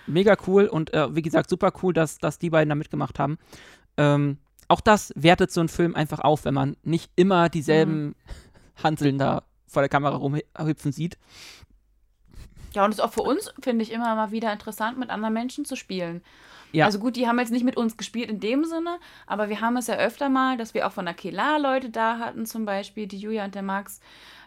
mega 0.07 0.35
cool 0.47 0.65
und 0.65 0.93
äh, 0.93 1.15
wie 1.15 1.21
gesagt, 1.21 1.49
super 1.49 1.71
cool, 1.81 1.93
dass, 1.93 2.17
dass 2.17 2.37
die 2.37 2.49
beiden 2.49 2.69
da 2.69 2.75
mitgemacht 2.75 3.17
haben. 3.19 3.37
Ähm, 3.97 4.37
auch 4.67 4.81
das 4.81 5.13
wertet 5.15 5.51
so 5.51 5.61
einen 5.61 5.69
Film 5.69 5.95
einfach 5.95 6.19
auf, 6.19 6.45
wenn 6.45 6.53
man 6.53 6.75
nicht 6.83 7.11
immer 7.15 7.49
dieselben 7.49 8.07
mhm. 8.07 8.15
Hanseln 8.83 9.17
da 9.17 9.43
vor 9.67 9.81
der 9.81 9.89
Kamera 9.89 10.15
rumhüpfen 10.15 10.91
sieht. 10.91 11.17
Ja, 12.73 12.85
und 12.85 12.91
es 12.91 12.97
ist 12.99 13.03
auch 13.03 13.13
für 13.13 13.21
uns, 13.21 13.51
finde 13.61 13.83
ich, 13.83 13.91
immer 13.91 14.13
mal 14.15 14.31
wieder 14.31 14.51
interessant, 14.51 14.97
mit 14.97 15.09
anderen 15.09 15.33
Menschen 15.33 15.65
zu 15.65 15.75
spielen. 15.75 16.21
Ja. 16.71 16.85
Also 16.85 16.99
gut, 16.99 17.15
die 17.15 17.27
haben 17.27 17.39
jetzt 17.39 17.51
nicht 17.51 17.65
mit 17.65 17.77
uns 17.77 17.97
gespielt 17.97 18.29
in 18.29 18.39
dem 18.39 18.63
Sinne, 18.63 18.99
aber 19.25 19.49
wir 19.49 19.59
haben 19.61 19.75
es 19.77 19.87
ja 19.87 19.95
öfter 19.95 20.29
mal, 20.29 20.55
dass 20.57 20.73
wir 20.73 20.85
auch 20.85 20.91
von 20.91 21.05
der 21.05 21.15
Kela 21.15 21.57
Leute 21.57 21.89
da 21.89 22.19
hatten, 22.19 22.45
zum 22.45 22.65
Beispiel 22.65 23.07
die 23.07 23.17
Julia 23.17 23.45
und 23.45 23.55
der 23.55 23.63
Max. 23.63 24.01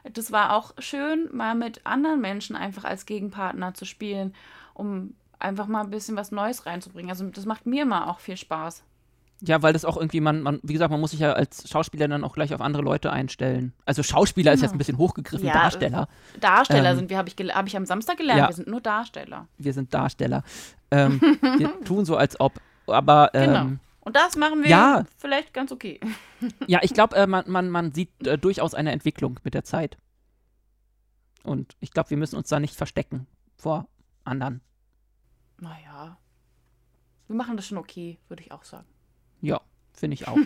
Das 0.04 0.32
war 0.32 0.56
auch 0.56 0.72
schön, 0.78 1.28
mal 1.32 1.54
mit 1.54 1.86
anderen 1.86 2.20
Menschen 2.20 2.56
einfach 2.56 2.84
als 2.84 3.06
Gegenpartner 3.06 3.74
zu 3.74 3.84
spielen, 3.84 4.34
um 4.74 5.14
einfach 5.38 5.66
mal 5.66 5.82
ein 5.82 5.90
bisschen 5.90 6.16
was 6.16 6.32
Neues 6.32 6.66
reinzubringen. 6.66 7.10
Also 7.10 7.28
das 7.28 7.46
macht 7.46 7.66
mir 7.66 7.82
immer 7.82 8.10
auch 8.10 8.20
viel 8.20 8.36
Spaß. 8.36 8.82
Ja, 9.44 9.60
weil 9.60 9.72
das 9.72 9.84
auch 9.84 9.96
irgendwie, 9.96 10.20
man, 10.20 10.42
man, 10.42 10.60
wie 10.62 10.72
gesagt, 10.72 10.92
man 10.92 11.00
muss 11.00 11.10
sich 11.10 11.20
ja 11.20 11.32
als 11.32 11.68
Schauspieler 11.68 12.06
dann 12.06 12.22
auch 12.22 12.32
gleich 12.32 12.54
auf 12.54 12.60
andere 12.60 12.82
Leute 12.82 13.10
einstellen. 13.10 13.72
Also 13.84 14.04
Schauspieler 14.04 14.52
genau. 14.52 14.54
ist 14.54 14.62
jetzt 14.62 14.72
ein 14.72 14.78
bisschen 14.78 14.98
hochgegriffen, 14.98 15.46
ja, 15.46 15.52
Darsteller. 15.52 16.08
Darsteller 16.40 16.90
ähm, 16.90 16.96
sind 16.96 17.10
wir, 17.10 17.18
habe 17.18 17.28
ich, 17.28 17.34
hab 17.52 17.66
ich 17.66 17.76
am 17.76 17.84
Samstag 17.84 18.18
gelernt, 18.18 18.38
ja, 18.38 18.48
wir 18.48 18.54
sind 18.54 18.68
nur 18.68 18.80
Darsteller. 18.80 19.48
Wir 19.58 19.72
sind 19.72 19.92
Darsteller. 19.92 20.44
Ähm, 20.92 21.20
wir 21.58 21.72
tun 21.84 22.04
so, 22.04 22.16
als 22.16 22.38
ob, 22.38 22.52
aber 22.86 23.30
ähm, 23.34 23.46
genau. 23.46 23.66
Und 24.04 24.16
das 24.16 24.36
machen 24.36 24.62
wir 24.62 24.68
ja, 24.68 25.04
vielleicht 25.16 25.54
ganz 25.54 25.70
okay. 25.70 26.00
ja, 26.66 26.80
ich 26.82 26.92
glaube, 26.92 27.14
äh, 27.14 27.26
man, 27.28 27.48
man, 27.48 27.70
man 27.70 27.92
sieht 27.92 28.26
äh, 28.26 28.36
durchaus 28.36 28.74
eine 28.74 28.90
Entwicklung 28.90 29.38
mit 29.44 29.54
der 29.54 29.62
Zeit. 29.62 29.96
Und 31.44 31.76
ich 31.80 31.92
glaube, 31.92 32.10
wir 32.10 32.16
müssen 32.16 32.36
uns 32.36 32.48
da 32.48 32.58
nicht 32.58 32.74
verstecken 32.74 33.28
vor 33.56 33.86
anderen. 34.24 34.60
Naja. 35.58 36.18
Wir 37.28 37.36
machen 37.36 37.56
das 37.56 37.66
schon 37.66 37.78
okay, 37.78 38.18
würde 38.28 38.42
ich 38.42 38.50
auch 38.50 38.64
sagen. 38.64 38.88
Ja, 39.40 39.60
finde 39.92 40.14
ich 40.14 40.26
auch. 40.26 40.36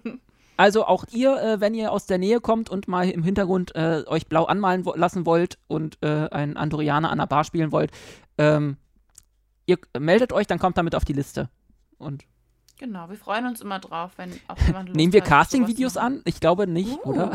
also 0.58 0.84
auch 0.84 1.06
ihr, 1.10 1.34
äh, 1.40 1.60
wenn 1.60 1.74
ihr 1.74 1.92
aus 1.92 2.04
der 2.04 2.18
Nähe 2.18 2.42
kommt 2.42 2.68
und 2.68 2.88
mal 2.88 3.08
im 3.08 3.22
Hintergrund 3.22 3.74
äh, 3.74 4.04
euch 4.06 4.26
blau 4.26 4.44
anmalen 4.44 4.84
wo 4.84 4.94
lassen 4.94 5.24
wollt 5.24 5.58
und 5.66 5.96
äh, 6.02 6.28
einen 6.28 6.58
Andorianer 6.58 7.10
an 7.10 7.18
der 7.18 7.26
Bar 7.26 7.44
spielen 7.44 7.72
wollt, 7.72 7.90
ähm, 8.36 8.76
ihr 9.64 9.78
meldet 9.98 10.34
euch, 10.34 10.46
dann 10.46 10.58
kommt 10.58 10.76
damit 10.76 10.94
auf 10.94 11.06
die 11.06 11.14
Liste. 11.14 11.48
Und 11.96 12.24
genau, 12.78 13.08
wir 13.08 13.16
freuen 13.16 13.46
uns 13.46 13.60
immer 13.60 13.78
drauf, 13.78 14.12
wenn 14.16 14.32
auch 14.48 14.58
jemand 14.66 14.88
Lust 14.88 14.96
Nehmen 14.96 15.12
wir 15.12 15.20
Casting-Videos 15.20 15.96
an? 15.96 16.22
Ich 16.24 16.40
glaube 16.40 16.66
nicht, 16.66 16.98
uh. 17.04 17.10
oder? 17.10 17.32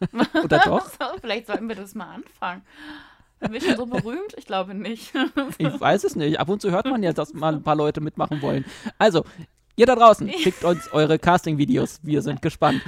oder 0.44 0.58
doch? 0.60 0.90
Vielleicht 1.20 1.46
sollten 1.46 1.68
wir 1.68 1.76
das 1.76 1.94
mal 1.94 2.14
anfangen. 2.14 2.62
Sind 3.40 3.52
wir 3.52 3.60
schon 3.60 3.76
so 3.76 3.86
berühmt? 3.86 4.34
Ich 4.36 4.46
glaube 4.46 4.74
nicht. 4.74 5.12
ich 5.58 5.80
weiß 5.80 6.04
es 6.04 6.16
nicht. 6.16 6.40
Ab 6.40 6.48
und 6.48 6.60
zu 6.60 6.70
hört 6.70 6.86
man 6.86 7.02
ja, 7.02 7.12
dass 7.12 7.34
mal 7.34 7.54
ein 7.54 7.62
paar 7.62 7.76
Leute 7.76 8.00
mitmachen 8.00 8.42
wollen. 8.42 8.64
Also, 8.98 9.24
Ihr 9.78 9.86
da 9.86 9.94
draußen, 9.94 10.28
schickt 10.32 10.64
uns 10.64 10.92
eure 10.92 11.20
Casting-Videos. 11.20 12.00
Wir 12.02 12.20
sind 12.20 12.42
gespannt. 12.42 12.82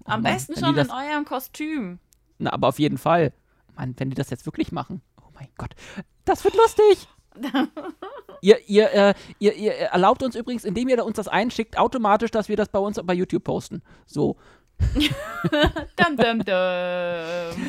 Oh 0.00 0.10
Am 0.10 0.22
Mann, 0.22 0.32
besten 0.32 0.58
schon 0.58 0.74
das, 0.74 0.88
in 0.88 0.92
eurem 0.92 1.24
Kostüm. 1.24 2.00
Na, 2.38 2.52
aber 2.52 2.66
auf 2.66 2.80
jeden 2.80 2.98
Fall. 2.98 3.32
Mann, 3.76 3.94
wenn 3.98 4.10
die 4.10 4.16
das 4.16 4.28
jetzt 4.30 4.44
wirklich 4.44 4.72
machen. 4.72 5.02
Oh 5.20 5.28
mein 5.34 5.46
Gott. 5.56 5.76
Das 6.24 6.42
wird 6.42 6.56
lustig. 6.56 7.06
ihr, 8.40 8.58
ihr, 8.68 8.92
äh, 8.92 9.14
ihr, 9.38 9.54
ihr, 9.54 9.72
erlaubt 9.72 10.22
uns 10.22 10.34
übrigens, 10.34 10.64
indem 10.64 10.88
ihr 10.88 11.04
uns 11.04 11.16
das 11.16 11.28
einschickt, 11.28 11.78
automatisch, 11.78 12.30
dass 12.30 12.48
wir 12.48 12.56
das 12.56 12.68
bei 12.68 12.78
uns 12.78 13.00
bei 13.02 13.14
YouTube 13.14 13.44
posten. 13.44 13.82
So. 14.06 14.36
dum, 15.96 16.16
dum, 16.16 16.38
dum. 16.44 17.66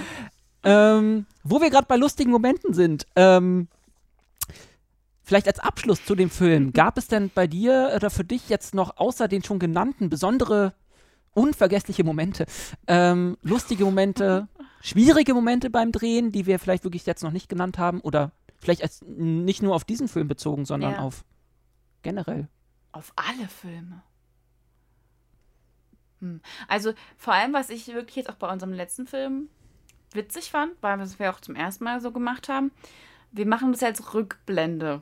ähm, 0.64 1.26
wo 1.43 1.61
wir 1.61 1.70
gerade 1.70 1.86
bei 1.88 1.95
lustigen 1.95 2.32
Momenten 2.32 2.74
sind. 2.74 3.05
Ähm, 3.16 3.68
Vielleicht 5.26 5.47
als 5.47 5.59
Abschluss 5.59 6.03
zu 6.05 6.16
dem 6.16 6.30
Film, 6.30 6.74
gab 6.74 6.97
es 6.97 7.07
denn 7.07 7.32
bei 7.34 7.47
dir 7.47 7.93
oder 7.95 8.09
für 8.09 8.26
dich 8.26 8.49
jetzt 8.49 8.76
noch 8.76 8.97
außer 8.97 9.28
den 9.28 9.43
schon 9.43 9.57
genannten 9.57 10.09
besondere, 10.09 10.74
unvergessliche 11.34 12.03
Momente, 12.03 12.45
ähm, 12.88 13.38
lustige 13.41 13.86
Momente, 13.86 14.47
schwierige 14.82 15.34
Momente 15.34 15.70
beim 15.70 15.91
Drehen, 15.91 16.32
die 16.32 16.45
wir 16.45 16.59
vielleicht 16.59 16.84
wirklich 16.84 17.05
jetzt 17.05 17.24
noch 17.24 17.32
nicht 17.32 17.49
genannt 17.49 17.78
haben 17.78 18.01
oder 18.01 18.32
vielleicht 18.64 18.82
als, 18.82 19.01
nicht 19.05 19.61
nur 19.61 19.76
auf 19.76 19.84
diesen 19.84 20.07
Film 20.07 20.28
bezogen, 20.28 20.66
sondern 20.66 20.93
ja. 20.93 20.99
auf 20.99 21.24
generell? 22.01 22.47
Auf 22.91 23.14
alle 23.16 23.47
Filme. 23.47 24.01
Hm. 26.20 26.41
Also 26.68 26.93
vor 27.18 27.34
allem, 27.34 27.53
was 27.53 27.70
ich 27.70 27.88
wirklich 27.88 28.16
jetzt 28.16 28.30
auch 28.30 28.36
bei 28.36 28.51
unserem 28.51 28.74
letzten 28.74 29.07
Film 29.07 29.49
witzig 30.14 30.51
fand, 30.51 30.72
weil 30.82 30.97
wir 30.97 31.03
es 31.03 31.20
auch 31.20 31.41
zum 31.41 31.55
ersten 31.55 31.84
Mal 31.84 32.01
so 32.01 32.11
gemacht 32.11 32.49
haben, 32.49 32.72
wir 33.32 33.45
machen 33.45 33.72
das 33.72 33.82
jetzt 33.82 34.14
Rückblende. 34.14 35.01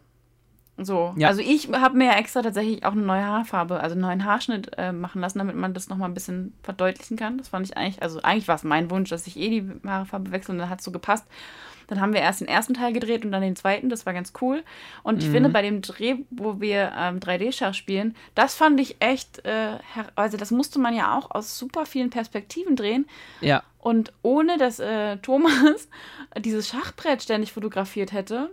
So. 0.78 1.14
Ja. 1.18 1.28
Also 1.28 1.42
ich 1.42 1.70
habe 1.72 1.98
mir 1.98 2.06
ja 2.06 2.18
extra 2.18 2.42
tatsächlich 2.42 2.86
auch 2.86 2.94
eine 2.94 3.02
neue 3.02 3.26
Haarfarbe, 3.26 3.80
also 3.80 3.94
einen 3.94 4.02
neuen 4.02 4.26
Haarschnitt 4.26 4.72
äh, 4.78 4.92
machen 4.92 5.22
lassen, 5.22 5.38
damit 5.38 5.56
man 5.56 5.74
das 5.74 5.90
nochmal 5.90 6.10
ein 6.10 6.14
bisschen 6.14 6.54
verdeutlichen 6.64 7.18
kann. 7.18 7.38
Das 7.38 7.50
fand 7.50 7.68
ich 7.68 7.78
eigentlich, 7.78 8.02
also 8.02 8.22
eigentlich 8.22 8.48
war 8.48 8.56
es 8.56 8.64
mein 8.64 8.90
Wunsch, 8.90 9.10
dass 9.10 9.28
ich 9.28 9.38
eh 9.38 9.50
die 9.50 9.70
Haarfarbe 9.86 10.32
wechsle 10.32 10.54
und 10.54 10.60
dann 10.60 10.70
hat 10.70 10.80
es 10.80 10.86
so 10.86 10.92
gepasst. 10.92 11.28
Dann 11.92 12.00
haben 12.00 12.14
wir 12.14 12.22
erst 12.22 12.40
den 12.40 12.48
ersten 12.48 12.74
Teil 12.74 12.94
gedreht 12.94 13.26
und 13.26 13.34
dann 13.34 13.42
den 13.42 13.58
zweiten, 13.58 13.90
das 13.90 14.06
war 14.06 14.14
ganz 14.14 14.32
cool. 14.40 14.64
Und 15.04 15.16
mhm. 15.16 15.20
ich 15.20 15.30
finde, 15.30 15.50
bei 15.50 15.62
dem 15.62 15.82
Dreh, 15.82 16.16
wo 16.30 16.62
wir 16.62 16.94
ähm, 16.98 17.20
3D-Schach 17.20 17.74
spielen, 17.74 18.16
das 18.34 18.56
fand 18.56 18.80
ich 18.80 18.96
echt, 19.02 19.44
äh, 19.44 19.78
also 20.16 20.38
das 20.38 20.52
musste 20.52 20.80
man 20.80 20.96
ja 20.96 21.18
auch 21.18 21.32
aus 21.32 21.60
super 21.60 21.86
vielen 21.86 22.10
Perspektiven 22.10 22.78
drehen. 22.78 23.10
Ja. 23.42 23.62
Und 23.78 24.14
ohne 24.22 24.58
dass 24.58 24.80
äh, 24.80 25.18
Thomas 25.18 25.90
dieses 26.38 26.70
Schachbrett 26.70 27.24
ständig 27.24 27.52
fotografiert 27.52 28.14
hätte, 28.14 28.52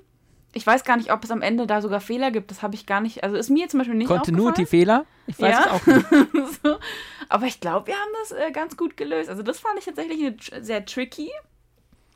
ich 0.53 0.66
weiß 0.66 0.82
gar 0.82 0.97
nicht, 0.97 1.12
ob 1.12 1.22
es 1.22 1.30
am 1.30 1.41
Ende 1.41 1.68
da 1.68 1.80
sogar 1.80 2.01
Fehler 2.01 2.32
gibt. 2.32 2.51
Das 2.51 2.62
habe 2.62 2.74
ich 2.74 2.86
gar 2.86 3.01
nicht. 3.01 3.22
Also 3.22 3.36
ist 3.36 3.51
mir 3.51 3.68
zum 3.68 3.78
Beispiel 3.78 3.95
nicht 3.95 4.09
Continuity-Fehler? 4.09 5.07
Ich 5.28 5.39
weiß 5.39 5.53
ja. 5.53 5.61
es 5.61 5.70
auch 5.70 5.86
nicht. 5.86 6.07
so. 6.64 6.76
Aber 7.28 7.47
ich 7.47 7.61
glaube, 7.61 7.86
wir 7.86 7.95
haben 7.95 8.11
das 8.22 8.32
äh, 8.32 8.51
ganz 8.51 8.76
gut 8.76 8.97
gelöst. 8.97 9.30
Also 9.30 9.45
das 9.45 9.61
fand 9.61 9.78
ich 9.78 9.84
tatsächlich 9.84 10.26
eine, 10.26 10.64
sehr 10.64 10.84
tricky. 10.84 11.30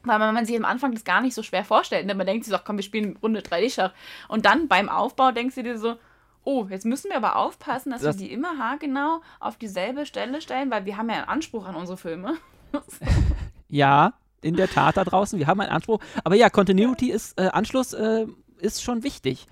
Weil 0.04 0.18
man, 0.18 0.44
sich 0.44 0.56
am 0.56 0.64
Anfang 0.64 0.92
das 0.92 1.04
gar 1.04 1.20
nicht 1.20 1.34
so 1.34 1.42
schwer 1.42 1.64
vorstellt. 1.64 2.08
Denn 2.08 2.16
man 2.16 2.26
denkt 2.26 2.44
sich 2.44 2.52
so, 2.52 2.58
komm, 2.62 2.76
wir 2.76 2.82
spielen 2.82 3.16
Runde 3.22 3.40
3D-Schach. 3.40 3.92
Und 4.28 4.44
dann 4.44 4.68
beim 4.68 4.88
Aufbau 4.88 5.30
denkst 5.32 5.54
du 5.54 5.62
dir 5.62 5.78
so, 5.78 5.96
oh, 6.44 6.66
jetzt 6.68 6.84
müssen 6.84 7.10
wir 7.10 7.16
aber 7.16 7.36
aufpassen, 7.36 7.90
dass 7.90 8.02
das 8.02 8.18
wir 8.18 8.26
die 8.26 8.32
immer 8.32 8.58
haargenau 8.58 9.20
auf 9.40 9.56
dieselbe 9.56 10.06
Stelle 10.06 10.40
stellen, 10.40 10.70
weil 10.70 10.84
wir 10.84 10.96
haben 10.96 11.08
ja 11.08 11.16
einen 11.16 11.28
Anspruch 11.28 11.66
an 11.66 11.76
unsere 11.76 11.96
Filme. 11.96 12.34
ja, 13.68 14.14
in 14.40 14.56
der 14.56 14.68
Tat 14.68 14.96
da 14.96 15.04
draußen. 15.04 15.38
Wir 15.38 15.46
haben 15.46 15.60
einen 15.60 15.70
Anspruch. 15.70 16.00
Aber 16.24 16.34
ja, 16.34 16.50
Continuity 16.50 17.10
ist, 17.10 17.38
äh, 17.38 17.48
Anschluss 17.52 17.92
äh, 17.92 18.26
ist 18.58 18.82
schon 18.82 19.02
wichtig. 19.02 19.46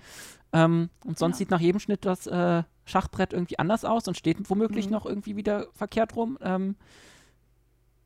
Ähm, 0.53 0.89
und 1.05 1.17
sonst 1.17 1.35
ja. 1.35 1.37
sieht 1.39 1.51
nach 1.51 1.61
jedem 1.61 1.79
Schnitt 1.79 2.05
das 2.05 2.27
äh, 2.27 2.63
Schachbrett 2.85 3.33
irgendwie 3.33 3.57
anders 3.57 3.85
aus 3.85 4.07
und 4.07 4.17
steht 4.17 4.37
womöglich 4.49 4.87
mhm. 4.87 4.91
noch 4.91 5.05
irgendwie 5.05 5.35
wieder 5.37 5.67
verkehrt 5.73 6.15
rum. 6.15 6.37
Ähm, 6.41 6.75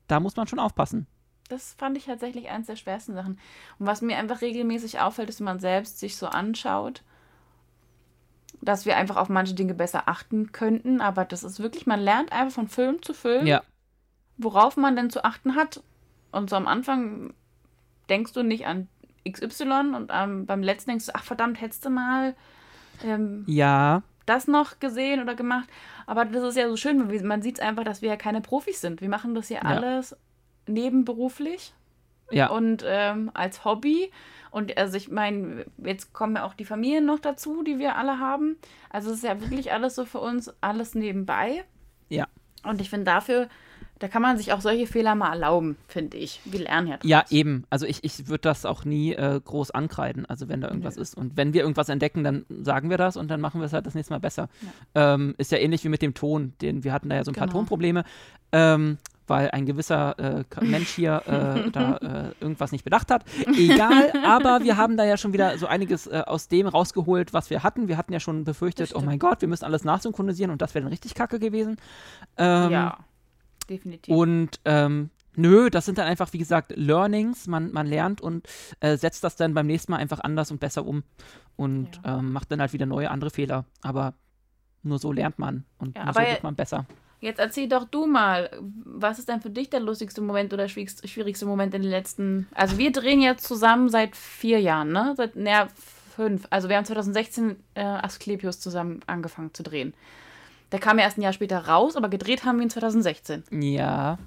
da 0.08 0.20
muss 0.20 0.36
man 0.36 0.48
schon 0.48 0.60
aufpassen. 0.60 1.08
Das 1.50 1.74
fand 1.74 1.98
ich 1.98 2.06
tatsächlich 2.06 2.50
eines 2.50 2.68
der 2.68 2.76
schwersten 2.76 3.14
Sachen. 3.14 3.39
Und 3.78 3.86
was 3.86 4.02
mir 4.02 4.18
einfach 4.18 4.41
regelmäßig 4.41 5.00
auffällt, 5.00 5.30
ist, 5.30 5.39
wenn 5.39 5.46
man 5.46 5.60
selbst 5.60 6.00
sich 6.00 6.18
so 6.18 6.28
anschaut, 6.28 7.04
dass 8.62 8.86
wir 8.86 8.98
einfach 8.98 9.18
auf 9.18 9.30
manche 9.30 9.54
Dinge 9.54 9.76
besser 9.76 10.04
achten 10.08 10.52
könnten. 10.52 11.02
Aber 11.02 11.24
das 11.24 11.43
ist 11.43 11.60
wirklich, 11.60 11.86
man 11.86 12.00
lernt 12.00 12.32
einfach 12.32 12.56
von 12.56 12.68
Film 12.68 13.04
zu 13.04 13.14
Film, 13.14 13.46
ja. 13.46 13.62
worauf 14.38 14.76
man 14.76 14.96
denn 14.96 15.12
zu 15.12 15.24
achten 15.24 15.56
hat. 15.56 15.84
Und 16.32 16.50
so 16.50 16.56
am 16.56 16.68
Anfang 16.68 17.34
denkst 18.10 18.34
du 18.34 18.43
nicht 18.43 18.66
an 18.66 18.88
XY 19.30 19.96
und 19.96 20.12
ähm, 20.14 20.46
beim 20.46 20.64
letzten 20.64 20.91
denkst 20.91 21.08
du, 21.08 21.16
ach 21.16 21.24
verdammt, 21.24 21.62
hättest 21.62 21.86
du 21.86 21.89
mal 21.89 22.36
ähm, 23.04 23.43
ja. 23.48 24.04
das 24.26 24.48
noch 24.48 24.80
gesehen 24.80 25.22
oder 25.22 25.36
gemacht. 25.36 25.68
Aber 26.06 26.26
das 26.26 26.43
ist 26.43 26.58
ja 26.58 26.70
so 26.70 26.78
schön, 26.78 27.08
man 27.28 27.41
sieht 27.41 27.60
es 27.60 27.64
einfach, 27.64 27.84
dass 27.84 28.02
wir 28.02 28.10
ja 28.10 28.18
keine 28.18 28.41
Profis 28.41 28.82
sind. 28.82 29.02
Wir 29.02 29.10
machen 29.10 29.36
das 29.36 29.48
hier 29.48 29.58
ja 29.58 29.64
alles 29.64 30.16
nebenberuflich. 30.68 31.74
Ja. 32.32 32.49
Und 32.49 32.84
ähm, 32.86 33.32
als 33.34 33.66
Hobby. 33.66 34.11
Und 34.51 34.78
also 34.78 34.97
ich 34.97 35.09
meine, 35.09 35.66
jetzt 35.78 36.13
kommen 36.13 36.38
ja 36.38 36.45
auch 36.45 36.53
die 36.53 36.66
Familien 36.66 37.05
noch 37.05 37.20
dazu, 37.20 37.61
die 37.63 37.78
wir 37.78 37.97
alle 37.97 38.20
haben. 38.20 38.57
Also 38.89 39.11
es 39.11 39.18
ist 39.18 39.24
ja 39.24 39.39
wirklich 39.41 39.72
alles 39.72 39.95
so 39.95 40.05
für 40.05 40.20
uns, 40.20 40.51
alles 40.61 40.95
nebenbei. 40.95 41.66
Ja. 42.09 42.28
Und 42.63 42.82
ich 42.82 42.89
finde 42.89 43.05
dafür, 43.05 43.47
da 43.99 44.09
kann 44.09 44.22
man 44.22 44.38
sich 44.38 44.51
auch 44.51 44.59
solche 44.59 44.88
Fehler 44.88 45.16
mal 45.16 45.32
erlauben, 45.32 45.78
finde 45.88 46.18
ich. 46.18 46.41
Wir 46.43 46.61
lernen 46.61 46.88
ja 46.88 46.97
draus. 46.97 47.09
Ja, 47.09 47.24
eben. 47.30 47.66
Also 47.70 47.86
ich, 47.86 48.03
ich 48.03 48.28
würde 48.28 48.41
das 48.41 48.66
auch 48.66 48.84
nie 48.84 49.13
äh, 49.13 49.39
groß 49.43 49.72
ankreiden, 49.72 50.26
also 50.26 50.49
wenn 50.49 50.61
da 50.61 50.68
irgendwas 50.68 50.97
Nö. 50.97 51.01
ist. 51.01 51.16
Und 51.16 51.38
wenn 51.38 51.53
wir 51.53 51.61
irgendwas 51.61 51.88
entdecken, 51.88 52.24
dann 52.24 52.45
sagen 52.49 52.89
wir 52.89 52.97
das 52.97 53.16
und 53.16 53.30
dann 53.30 53.39
machen 53.39 53.61
wir 53.61 53.66
es 53.66 53.74
halt 53.74 53.86
das 53.86 53.95
nächste 53.95 54.13
Mal 54.13 54.20
besser. 54.20 54.49
Ähm, 54.95 55.36
ist 55.38 55.51
ja 55.51 55.59
ähnlich 55.59 55.84
wie 55.86 55.89
mit 55.89 56.01
dem 56.01 56.13
Ton, 56.13 56.53
den 56.61 56.84
wir 56.84 56.91
hatten 56.91 57.09
da 57.09 57.16
ja 57.16 57.24
so 57.24 57.32
ein 57.32 57.36
paar 57.36 57.47
Genau. 57.47 57.59
Tonprobleme, 57.59 58.03
ähm, 58.51 58.97
weil 59.28 59.52
ein 59.52 59.66
gewisser 59.66 60.18
äh, 60.20 60.44
Mensch 60.62 60.90
hier 60.90 61.24
äh, 61.28 61.72
da 61.72 61.98
äh, 61.98 62.32
irgendwas 62.40 62.72
nicht 62.72 62.84
bedacht 62.84 63.12
hat. 63.12 63.26
Egal, 63.58 64.14
aber 64.26 64.64
wir 64.64 64.78
haben 64.78 64.98
da 64.98 65.06
ja 65.06 65.18
schon 65.18 65.34
wieder 65.34 65.58
so 65.58 65.68
einiges 65.68 66.08
äh, 66.08 66.24
aus 66.26 66.48
dem 66.48 66.68
rausgeholt, 66.68 67.34
was 67.34 67.50
wir 67.50 67.64
hatten. 67.64 67.88
Wir 67.88 67.98
hatten 67.98 68.14
ja 68.14 68.20
schon 68.20 68.44
befürchtet, 68.44 68.94
oh 68.96 69.02
mein 69.02 69.20
Gott, 69.20 69.42
wir 69.42 69.48
müssen 69.48 69.66
alles 69.66 69.84
nachsynchronisieren 69.84 70.52
und 70.52 70.62
das 70.62 70.76
wäre 70.76 70.84
dann 70.84 70.92
richtig 70.92 71.16
kacke 71.16 71.40
gewesen. 71.40 71.78
Ähm, 72.38 72.72
ja, 72.72 72.98
definitiv. 73.70 74.16
und 74.16 74.60
ähm, 74.66 75.10
nö, 75.36 75.70
das 75.70 75.86
sind 75.86 75.98
dann 75.98 76.08
einfach, 76.08 76.32
wie 76.34 76.38
gesagt, 76.38 76.74
Learnings. 76.76 77.48
Man, 77.48 77.72
man 77.72 77.88
lernt 77.88 78.22
und 78.22 78.48
äh, 78.80 78.98
setzt 78.98 79.24
das 79.24 79.36
dann 79.36 79.54
beim 79.54 79.68
nächsten 79.68 79.92
Mal 79.92 79.98
einfach 79.98 80.20
anders 80.20 80.52
und 80.52 80.60
besser 80.60 80.86
um 80.86 81.04
und 81.56 82.02
ähm, 82.04 82.32
macht 82.34 82.52
dann 82.52 82.60
halt 82.60 82.74
wieder 82.74 82.86
neue, 82.86 83.10
andere 83.10 83.30
Fehler. 83.30 83.66
Aber 83.82 84.14
nur 84.84 85.00
so 85.00 85.12
lernt 85.12 85.40
man 85.40 85.66
und 85.78 85.96
Ja, 85.96 86.06
nur 86.06 86.14
so 86.14 86.20
wird 86.20 86.44
man 86.44 86.56
besser. 86.56 86.86
Jetzt 87.22 87.39
erzähl 87.39 87.68
doch 87.68 87.86
du 87.86 88.05
mal, 88.05 88.51
was 88.84 89.20
ist 89.20 89.30
denn 89.30 89.41
für 89.41 89.49
dich 89.49 89.70
der 89.70 89.80
lustigste 89.80 90.22
Moment 90.22 90.53
oder 90.53 90.68
schwierigste, 90.68 91.45
Moment 91.45 91.74
in 91.74 91.82
den 91.82 91.91
letzten. 91.91 92.47
Also, 92.53 92.78
wir 92.78 92.91
drehen 92.91 93.22
jetzt 93.22 93.47
zusammen 93.47 93.89
seit 93.89 94.16
vier 94.16 94.59
Jahren, 94.59 94.91
ne? 94.91 95.13
Seit, 95.18 95.36
naja, 95.36 95.68
fünf. 96.16 96.45
Also, 96.49 96.70
wir 96.70 96.78
haben 96.78 96.86
2016 96.86 97.55
äh, 97.74 97.82
Asklepios 97.82 98.59
zusammen 98.59 98.99
angefangen 99.07 99.53
zu 99.53 99.63
drehen. 99.63 99.93
Der 100.72 100.80
kam 100.80 100.97
ja 100.97 101.05
erst 101.05 101.18
ein 101.18 101.22
Jahr 101.22 101.34
später 101.34 101.68
raus, 101.68 101.95
aber 101.95 102.09
gedreht 102.09 102.43
haben 102.43 102.57
wir 102.57 102.63
ihn 102.63 102.70
2016. 102.70 103.43
Ja. 103.51 104.18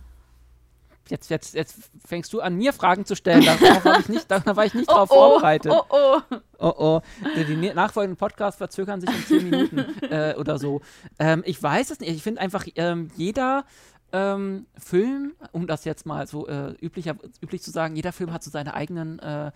Jetzt, 1.11 1.31
jetzt, 1.31 1.55
jetzt 1.55 1.77
fängst 2.07 2.33
du 2.33 2.41
an, 2.41 2.57
mir 2.57 2.73
Fragen 2.73 3.05
zu 3.05 3.17
stellen. 3.17 3.45
Darauf, 3.45 3.85
hab 3.85 4.01
ich 4.01 4.09
nicht, 4.09 4.31
da 4.31 4.45
war 4.57 4.65
ich 4.65 4.75
nicht 4.75 4.89
drauf 4.91 5.09
vorbereitet. 5.09 5.73
oh, 5.73 5.83
oh. 5.91 6.21
Oh 6.61 6.75
oh, 6.77 7.01
die, 7.37 7.45
die 7.45 7.57
ne- 7.57 7.75
nachfolgenden 7.75 8.17
Podcasts 8.17 8.59
verzögern 8.59 9.01
sich 9.01 9.11
um 9.11 9.25
10 9.25 9.51
Minuten 9.51 9.79
äh, 10.11 10.35
oder 10.37 10.59
so. 10.59 10.81
Ähm, 11.19 11.43
ich 11.47 11.63
weiß 11.63 11.91
es 11.91 12.01
nicht. 12.01 12.11
Ich 12.11 12.23
finde 12.23 12.41
einfach, 12.41 12.67
ähm, 12.75 13.11
jeder 13.17 13.65
ähm, 14.13 14.67
Film, 14.77 15.35
um 15.53 15.67
das 15.67 15.85
jetzt 15.85 16.07
mal 16.07 16.27
so 16.27 16.49
äh, 16.49 16.73
üblicher, 16.81 17.17
üblich 17.41 17.63
zu 17.63 17.71
sagen, 17.71 17.95
jeder 17.95 18.13
Film 18.13 18.33
hat 18.33 18.43
so 18.43 18.51
seine 18.51 18.75
eigenen 18.75 19.19
äh, 19.21 19.53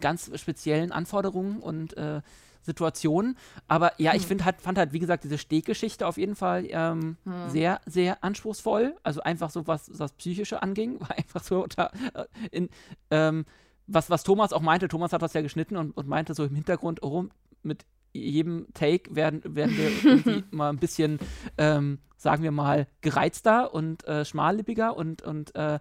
ganz 0.00 0.30
speziellen 0.40 0.90
Anforderungen 0.90 1.60
und 1.60 1.96
äh, 1.96 2.20
Situationen. 2.62 3.36
Aber 3.68 3.92
ja, 3.98 4.14
ich 4.14 4.26
finde 4.26 4.44
halt, 4.44 4.60
fand 4.60 4.78
halt, 4.78 4.92
wie 4.92 4.98
gesagt, 4.98 5.24
diese 5.24 5.38
Steggeschichte 5.38 6.06
auf 6.06 6.18
jeden 6.18 6.36
Fall 6.36 6.66
ähm, 6.68 7.16
sehr, 7.48 7.80
sehr 7.86 8.22
anspruchsvoll. 8.22 8.96
Also 9.02 9.22
einfach 9.22 9.50
so, 9.50 9.66
was 9.66 9.86
das 9.86 10.12
Psychische 10.12 10.62
anging, 10.62 11.00
war 11.00 11.16
einfach 11.16 11.42
so 11.42 11.66
da, 11.66 11.90
äh, 12.14 12.24
in, 12.50 12.68
ähm, 13.10 13.44
was, 13.86 14.10
was 14.10 14.22
Thomas 14.22 14.52
auch 14.52 14.60
meinte, 14.60 14.88
Thomas 14.88 15.12
hat 15.12 15.22
das 15.22 15.32
ja 15.32 15.42
geschnitten 15.42 15.76
und, 15.76 15.96
und 15.96 16.06
meinte 16.08 16.34
so 16.34 16.44
im 16.44 16.54
Hintergrund, 16.54 17.02
oh, 17.02 17.26
mit 17.62 17.84
jedem 18.12 18.66
Take 18.74 19.14
werden, 19.14 19.42
werden 19.44 19.76
wir 19.76 19.90
irgendwie 20.04 20.44
mal 20.50 20.70
ein 20.70 20.78
bisschen, 20.78 21.18
ähm, 21.58 21.98
sagen 22.16 22.42
wir 22.42 22.52
mal, 22.52 22.86
gereizter 23.00 23.72
und 23.74 24.06
äh, 24.06 24.24
schmallippiger 24.24 24.96
und, 24.96 25.22
und 25.22 25.54
äh, 25.54 25.78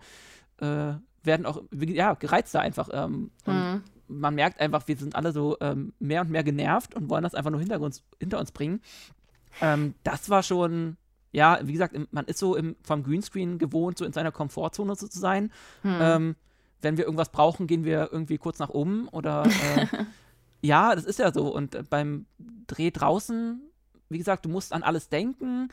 äh, 0.57 0.95
werden 1.23 1.45
auch, 1.45 1.61
ja, 1.71 2.13
gereizter 2.13 2.61
einfach. 2.61 2.89
Ähm, 2.91 3.31
und 3.45 3.53
Hm. 3.53 3.83
Man 4.09 4.35
merkt 4.35 4.59
einfach, 4.59 4.87
wir 4.87 4.97
sind 4.97 5.15
alle 5.15 5.31
so 5.31 5.57
ähm, 5.61 5.93
mehr 5.99 6.21
und 6.21 6.29
mehr 6.29 6.43
genervt 6.43 6.95
und 6.95 7.09
wollen 7.09 7.23
das 7.23 7.35
einfach 7.35 7.51
nur 7.51 7.59
hinter 7.59 7.79
uns, 7.79 8.03
hinter 8.19 8.39
uns 8.39 8.51
bringen. 8.51 8.81
Ähm, 9.61 9.95
das 10.03 10.29
war 10.29 10.43
schon, 10.43 10.97
ja, 11.31 11.59
wie 11.63 11.73
gesagt, 11.73 11.95
man 12.11 12.25
ist 12.25 12.39
so 12.39 12.55
im, 12.55 12.75
vom 12.83 13.03
Greenscreen 13.03 13.57
gewohnt, 13.57 13.97
so 13.97 14.05
in 14.05 14.13
seiner 14.13 14.31
Komfortzone 14.31 14.95
so 14.95 15.07
zu 15.07 15.19
sein. 15.19 15.51
Hm. 15.83 15.97
Ähm, 16.01 16.35
wenn 16.81 16.97
wir 16.97 17.05
irgendwas 17.05 17.29
brauchen, 17.29 17.67
gehen 17.67 17.83
wir 17.83 18.09
irgendwie 18.11 18.37
kurz 18.37 18.59
nach 18.59 18.69
oben 18.69 19.07
oder 19.09 19.45
äh, 19.45 19.85
ja, 20.61 20.95
das 20.95 21.05
ist 21.05 21.19
ja 21.19 21.31
so. 21.31 21.53
Und 21.53 21.75
äh, 21.75 21.83
beim 21.87 22.25
Dreh 22.67 22.91
draußen, 22.91 23.61
wie 24.09 24.17
gesagt, 24.17 24.45
du 24.45 24.49
musst 24.49 24.73
an 24.73 24.83
alles 24.83 25.09
denken. 25.09 25.69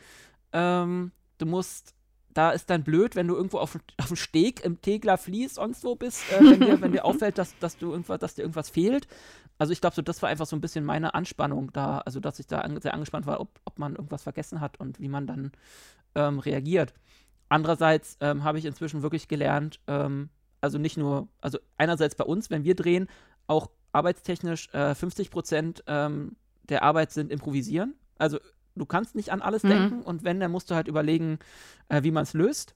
Ähm, 0.52 1.12
du 1.38 1.46
musst, 1.46 1.94
da 2.36 2.50
ist 2.50 2.68
dann 2.68 2.84
blöd, 2.84 3.16
wenn 3.16 3.28
du 3.28 3.34
irgendwo 3.34 3.58
auf, 3.58 3.78
auf 3.96 4.08
dem 4.08 4.16
Steg 4.16 4.62
im 4.62 4.82
Tegler 4.82 5.16
fließt, 5.16 5.54
sonst 5.54 5.84
wo 5.84 5.94
bist, 5.94 6.22
äh, 6.32 6.40
wenn, 6.40 6.60
dir, 6.60 6.80
wenn 6.82 6.92
dir 6.92 7.04
auffällt, 7.06 7.38
dass, 7.38 7.58
dass, 7.58 7.78
du 7.78 7.92
irgendwas, 7.92 8.18
dass 8.20 8.34
dir 8.34 8.42
irgendwas 8.42 8.68
fehlt. 8.68 9.08
Also 9.58 9.72
ich 9.72 9.80
glaube, 9.80 9.96
so, 9.96 10.02
das 10.02 10.20
war 10.20 10.28
einfach 10.28 10.44
so 10.44 10.54
ein 10.54 10.60
bisschen 10.60 10.84
meine 10.84 11.14
Anspannung 11.14 11.72
da, 11.72 11.98
also 11.98 12.20
dass 12.20 12.38
ich 12.38 12.46
da 12.46 12.58
an, 12.60 12.78
sehr 12.80 12.92
angespannt 12.92 13.26
war, 13.26 13.40
ob, 13.40 13.58
ob 13.64 13.78
man 13.78 13.96
irgendwas 13.96 14.22
vergessen 14.22 14.60
hat 14.60 14.78
und 14.78 15.00
wie 15.00 15.08
man 15.08 15.26
dann 15.26 15.52
ähm, 16.14 16.38
reagiert. 16.38 16.92
Andererseits 17.48 18.18
ähm, 18.20 18.44
habe 18.44 18.58
ich 18.58 18.66
inzwischen 18.66 19.02
wirklich 19.02 19.28
gelernt, 19.28 19.80
ähm, 19.86 20.28
also 20.60 20.76
nicht 20.76 20.98
nur, 20.98 21.28
also 21.40 21.58
einerseits 21.78 22.16
bei 22.16 22.24
uns, 22.24 22.50
wenn 22.50 22.64
wir 22.64 22.74
drehen, 22.74 23.08
auch 23.46 23.70
arbeitstechnisch 23.92 24.68
äh, 24.74 24.94
50 24.94 25.30
Prozent 25.30 25.84
ähm, 25.86 26.36
der 26.64 26.82
Arbeit 26.82 27.12
sind 27.12 27.32
improvisieren. 27.32 27.94
Also 28.18 28.38
du 28.76 28.86
kannst 28.86 29.14
nicht 29.14 29.30
an 29.30 29.42
alles 29.42 29.62
Mhm. 29.64 29.68
denken 29.68 30.02
und 30.02 30.22
wenn, 30.24 30.38
dann 30.40 30.50
musst 30.52 30.70
du 30.70 30.74
halt 30.74 30.86
überlegen, 30.88 31.38
äh, 31.88 32.02
wie 32.02 32.10
man 32.10 32.22
es 32.24 32.34
löst. 32.34 32.74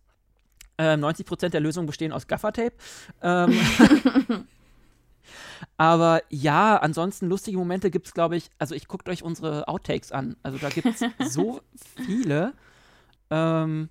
Äh, 0.78 0.96
90 0.96 1.26
Prozent 1.26 1.52
der 1.54 1.60
Lösungen 1.60 1.86
bestehen 1.86 2.12
aus 2.12 2.26
Gaffertape. 2.26 2.72
Ähm, 3.22 3.52
aber 5.76 6.22
ja, 6.30 6.76
ansonsten 6.78 7.26
lustige 7.28 7.58
Momente 7.58 7.90
gibt 7.90 8.06
es, 8.06 8.14
glaube 8.14 8.36
ich, 8.36 8.50
also 8.58 8.74
ich 8.74 8.88
guckt 8.88 9.08
euch 9.08 9.22
unsere 9.22 9.68
Outtakes 9.68 10.12
an. 10.12 10.36
Also 10.42 10.58
da 10.58 10.68
gibt 10.70 10.88
es 10.88 11.04
so 11.34 11.60
viele. 12.04 12.54
Ähm, 13.30 13.90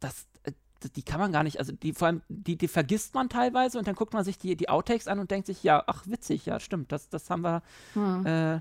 das, 0.00 0.26
äh, 0.44 0.52
die 0.96 1.02
kann 1.02 1.20
man 1.20 1.32
gar 1.32 1.42
nicht, 1.42 1.58
also 1.58 1.72
die 1.72 1.92
vor 1.92 2.06
allem, 2.08 2.22
die, 2.28 2.56
die 2.56 2.68
vergisst 2.68 3.14
man 3.14 3.28
teilweise 3.28 3.78
und 3.78 3.86
dann 3.86 3.94
guckt 3.94 4.12
man 4.14 4.24
sich 4.24 4.38
die, 4.38 4.56
die 4.56 4.68
Outtakes 4.68 5.08
an 5.08 5.18
und 5.18 5.30
denkt 5.30 5.46
sich, 5.46 5.62
ja, 5.62 5.82
ach 5.86 6.04
witzig, 6.06 6.46
ja, 6.46 6.58
stimmt, 6.60 6.92
das, 6.92 7.08
das 7.08 7.28
haben 7.30 7.42
wir, 7.42 7.62
Hm. 7.94 8.26
äh, 8.26 8.60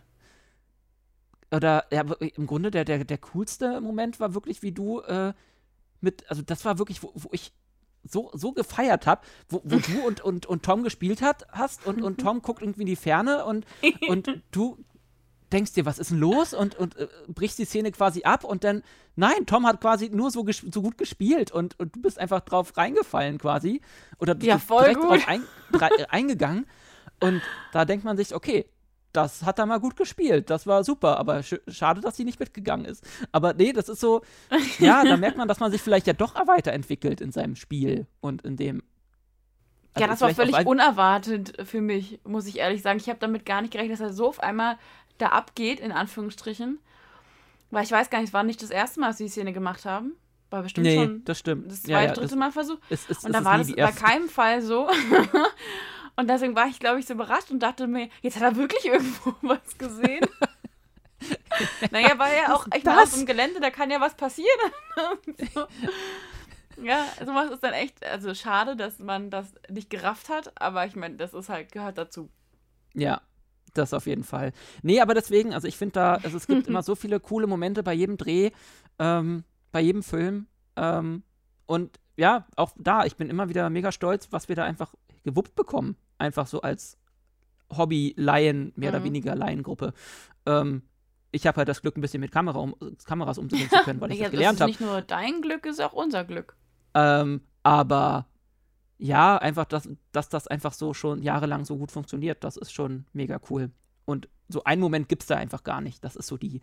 oder 1.51 1.85
ja, 1.91 2.01
im 2.19 2.47
Grunde 2.47 2.71
der, 2.71 2.85
der, 2.85 3.03
der 3.03 3.17
coolste 3.17 3.81
Moment 3.81 4.19
war 4.19 4.33
wirklich, 4.33 4.61
wie 4.61 4.71
du 4.71 5.01
äh, 5.01 5.33
mit, 5.99 6.29
also 6.29 6.41
das 6.41 6.65
war 6.65 6.77
wirklich, 6.79 7.03
wo, 7.03 7.11
wo 7.13 7.29
ich 7.31 7.53
so, 8.03 8.31
so 8.33 8.51
gefeiert 8.51 9.05
habe, 9.05 9.21
wo, 9.49 9.61
wo 9.63 9.77
du 9.77 10.05
und, 10.05 10.21
und, 10.21 10.45
und 10.45 10.63
Tom 10.63 10.83
gespielt 10.83 11.21
hat, 11.21 11.45
hast 11.51 11.85
und, 11.85 12.01
und 12.01 12.19
Tom 12.19 12.41
guckt 12.41 12.61
irgendwie 12.61 12.81
in 12.81 12.87
die 12.87 12.95
Ferne 12.95 13.45
und, 13.45 13.65
und 14.07 14.41
du 14.51 14.77
denkst 15.51 15.73
dir, 15.73 15.85
was 15.85 15.99
ist 15.99 16.11
denn 16.11 16.19
los? 16.19 16.53
Und, 16.53 16.75
und 16.75 16.95
äh, 16.95 17.07
brichst 17.27 17.59
die 17.59 17.65
Szene 17.65 17.91
quasi 17.91 18.23
ab 18.23 18.43
und 18.43 18.63
dann, 18.63 18.83
nein, 19.15 19.45
Tom 19.45 19.67
hat 19.67 19.81
quasi 19.81 20.09
nur 20.09 20.31
so, 20.31 20.45
so 20.49 20.81
gut 20.81 20.97
gespielt 20.97 21.51
und, 21.51 21.77
und 21.79 21.95
du 21.95 22.01
bist 22.01 22.17
einfach 22.17 22.39
drauf 22.41 22.75
reingefallen 22.77 23.37
quasi. 23.37 23.81
Oder 24.17 24.35
Ja, 24.41 24.55
bist 24.55 24.67
voll 24.67 24.83
direkt 24.83 25.01
gut. 25.01 25.09
drauf 25.11 25.27
ein, 25.27 25.43
äh, 25.73 26.05
eingegangen. 26.09 26.65
Und 27.19 27.41
da 27.71 27.85
denkt 27.85 28.05
man 28.05 28.17
sich, 28.17 28.33
okay, 28.33 28.65
das 29.13 29.43
hat 29.43 29.59
er 29.59 29.65
mal 29.65 29.79
gut 29.79 29.95
gespielt, 29.95 30.49
das 30.49 30.67
war 30.67 30.83
super, 30.83 31.17
aber 31.17 31.43
sch 31.43 31.55
schade, 31.67 32.01
dass 32.01 32.15
sie 32.17 32.23
nicht 32.23 32.39
mitgegangen 32.39 32.85
ist. 32.85 33.05
Aber 33.31 33.53
nee, 33.53 33.73
das 33.73 33.89
ist 33.89 33.99
so, 33.99 34.21
ja, 34.79 35.03
da 35.03 35.17
merkt 35.17 35.37
man, 35.37 35.47
dass 35.47 35.59
man 35.59 35.71
sich 35.71 35.81
vielleicht 35.81 36.07
ja 36.07 36.13
doch 36.13 36.35
weiterentwickelt 36.47 37.21
in 37.21 37.31
seinem 37.31 37.55
Spiel 37.55 38.07
und 38.21 38.41
in 38.43 38.57
dem. 38.57 38.83
Ja, 39.97 40.07
also 40.07 40.25
das 40.25 40.37
war 40.37 40.45
völlig 40.45 40.65
unerwartet 40.65 41.53
für 41.67 41.81
mich, 41.81 42.21
muss 42.23 42.47
ich 42.47 42.59
ehrlich 42.59 42.81
sagen. 42.81 42.97
Ich 42.99 43.09
habe 43.09 43.19
damit 43.19 43.45
gar 43.45 43.61
nicht 43.61 43.73
gerechnet, 43.73 43.99
dass 43.99 44.07
er 44.07 44.13
so 44.13 44.29
auf 44.29 44.39
einmal 44.39 44.77
da 45.17 45.27
abgeht, 45.27 45.79
in 45.81 45.91
Anführungsstrichen. 45.91 46.79
Weil 47.71 47.83
ich 47.83 47.91
weiß 47.91 48.09
gar 48.09 48.19
nicht, 48.19 48.29
es 48.29 48.33
war 48.33 48.43
nicht 48.43 48.61
das 48.63 48.69
erste 48.69 48.99
Mal, 49.01 49.07
dass 49.07 49.17
sie 49.17 49.25
die 49.25 49.29
Szene 49.29 49.51
gemacht 49.53 49.85
haben. 49.85 50.13
War 50.49 50.63
bestimmt 50.63 50.85
Nee, 50.87 50.95
schon 50.95 51.23
das 51.25 51.39
stimmt. 51.39 51.71
das 51.71 51.83
Ja, 51.83 51.97
zweite, 51.97 52.07
ja, 52.07 52.13
dritte 52.13 52.27
das 52.27 52.35
Mal 52.37 52.51
Versuch. 52.51 52.77
ist, 52.89 53.09
ist, 53.09 53.25
Und 53.25 53.33
da 53.33 53.43
war 53.45 53.57
das 53.57 53.73
bei 53.73 53.91
keinem 53.91 54.27
Fall 54.29 54.61
so. 54.61 54.89
Und 56.15 56.29
deswegen 56.29 56.55
war 56.55 56.67
ich, 56.67 56.79
glaube 56.79 56.99
ich, 56.99 57.05
so 57.05 57.13
überrascht 57.13 57.51
und 57.51 57.59
dachte 57.59 57.87
mir, 57.87 58.09
jetzt 58.21 58.35
hat 58.35 58.43
er 58.43 58.55
wirklich 58.55 58.85
irgendwo 58.85 59.33
was 59.41 59.77
gesehen. 59.77 60.25
naja, 61.91 62.17
weil 62.17 62.35
ja 62.35 62.55
auch, 62.55 62.67
ich 62.75 62.83
meine, 62.83 63.03
auf 63.03 63.13
dem 63.13 63.25
Gelände, 63.25 63.59
da 63.59 63.69
kann 63.69 63.91
ja 63.91 64.01
was 64.01 64.15
passieren. 64.15 64.49
so. 65.53 65.65
Ja, 66.81 67.05
sowas 67.19 67.51
ist 67.51 67.63
dann 67.63 67.73
echt, 67.73 68.03
also 68.05 68.33
schade, 68.33 68.75
dass 68.75 68.99
man 68.99 69.29
das 69.29 69.53
nicht 69.69 69.89
gerafft 69.89 70.29
hat, 70.29 70.51
aber 70.59 70.85
ich 70.85 70.95
meine, 70.95 71.15
das 71.15 71.33
ist 71.33 71.49
halt, 71.49 71.71
gehört 71.71 71.97
dazu. 71.97 72.29
Ja, 72.93 73.21
das 73.73 73.93
auf 73.93 74.07
jeden 74.07 74.23
Fall. 74.23 74.51
Nee, 74.81 74.99
aber 74.99 75.13
deswegen, 75.13 75.53
also 75.53 75.67
ich 75.67 75.77
finde 75.77 75.93
da, 75.93 76.13
also 76.15 76.37
es 76.37 76.47
gibt 76.47 76.67
immer 76.67 76.81
so 76.81 76.95
viele 76.95 77.19
coole 77.19 77.47
Momente 77.47 77.83
bei 77.83 77.93
jedem 77.93 78.17
Dreh, 78.17 78.51
ähm, 78.99 79.43
bei 79.71 79.81
jedem 79.81 80.03
Film. 80.03 80.47
Ähm, 80.75 81.23
und 81.67 81.99
ja, 82.17 82.47
auch 82.55 82.71
da, 82.77 83.05
ich 83.05 83.15
bin 83.15 83.29
immer 83.29 83.49
wieder 83.49 83.69
mega 83.69 83.91
stolz, 83.91 84.27
was 84.31 84.49
wir 84.49 84.55
da 84.55 84.63
einfach 84.63 84.93
gewuppt 85.23 85.55
bekommen. 85.55 85.95
Einfach 86.17 86.47
so 86.47 86.61
als 86.61 86.97
Hobby-Laien, 87.75 88.73
mehr 88.75 88.89
oder 88.89 88.99
Mhm. 88.99 89.05
weniger 89.05 89.35
Laiengruppe. 89.35 89.93
Ähm, 90.45 90.83
ich 91.31 91.47
habe 91.47 91.57
halt 91.57 91.69
das 91.69 91.81
Glück, 91.81 91.97
ein 91.97 92.01
bisschen 92.01 92.19
mit 92.19 92.31
Kamera 92.31 92.59
um, 92.59 92.75
Kameras 93.05 93.37
umzugehen 93.37 93.69
zu 93.69 93.79
können, 93.83 94.01
weil 94.01 94.11
ich 94.11 94.19
Ja, 94.19 94.25
das 94.25 94.31
gelernt 94.31 94.55
ist 94.55 94.61
habe. 94.61 94.71
nicht 94.71 94.81
nur 94.81 95.01
dein 95.01 95.41
Glück, 95.41 95.65
ist 95.65 95.81
auch 95.81 95.93
unser 95.93 96.25
Glück. 96.25 96.55
Ähm, 96.93 97.41
aber 97.63 98.27
ja, 98.97 99.37
einfach, 99.37 99.65
dass, 99.65 99.89
dass 100.11 100.29
das 100.29 100.47
einfach 100.47 100.73
so 100.73 100.93
schon 100.93 101.23
jahrelang 101.23 101.65
so 101.65 101.77
gut 101.77 101.91
funktioniert, 101.91 102.43
das 102.43 102.57
ist 102.57 102.71
schon 102.73 103.05
mega 103.13 103.39
cool. 103.49 103.71
Und 104.05 104.27
so 104.49 104.63
einen 104.65 104.81
Moment 104.81 105.07
gibt 105.07 105.23
es 105.23 105.27
da 105.27 105.37
einfach 105.37 105.63
gar 105.63 105.79
nicht. 105.79 106.03
Das 106.03 106.15
ist 106.15 106.27
so 106.27 106.37
die 106.37 106.61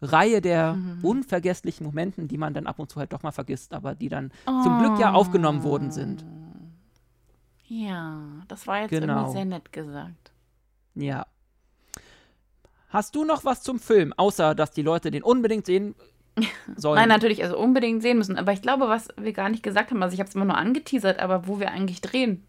Reihe 0.00 0.40
der 0.40 0.74
mhm. 0.74 1.04
unvergesslichen 1.04 1.84
Momenten, 1.84 2.28
die 2.28 2.38
man 2.38 2.54
dann 2.54 2.66
ab 2.66 2.78
und 2.78 2.90
zu 2.90 3.00
halt 3.00 3.12
doch 3.12 3.22
mal 3.22 3.32
vergisst, 3.32 3.74
aber 3.74 3.94
die 3.94 4.08
dann 4.08 4.30
oh. 4.46 4.62
zum 4.62 4.78
Glück 4.78 4.98
ja 5.00 5.12
aufgenommen 5.12 5.64
worden 5.64 5.90
sind. 5.90 6.24
Ja, 7.68 8.20
das 8.48 8.66
war 8.66 8.82
jetzt 8.82 8.90
genau. 8.90 9.14
irgendwie 9.14 9.32
sehr 9.32 9.44
nett 9.44 9.72
gesagt. 9.72 10.32
Ja. 10.94 11.26
Hast 12.88 13.14
du 13.14 13.24
noch 13.24 13.44
was 13.44 13.62
zum 13.62 13.78
Film, 13.78 14.12
außer 14.16 14.54
dass 14.54 14.70
die 14.70 14.82
Leute 14.82 15.10
den 15.10 15.22
unbedingt 15.22 15.66
sehen 15.66 15.94
sollen? 16.76 16.96
Nein, 16.96 17.08
natürlich, 17.08 17.42
also 17.42 17.58
unbedingt 17.58 18.02
sehen 18.02 18.18
müssen. 18.18 18.38
Aber 18.38 18.52
ich 18.52 18.62
glaube, 18.62 18.88
was 18.88 19.08
wir 19.16 19.32
gar 19.32 19.48
nicht 19.48 19.62
gesagt 19.62 19.90
haben, 19.90 20.02
also 20.02 20.14
ich 20.14 20.20
habe 20.20 20.28
es 20.28 20.34
immer 20.34 20.44
nur 20.44 20.56
angeteasert, 20.56 21.18
aber 21.18 21.48
wo 21.48 21.58
wir 21.58 21.70
eigentlich 21.70 22.00
drehen, 22.00 22.46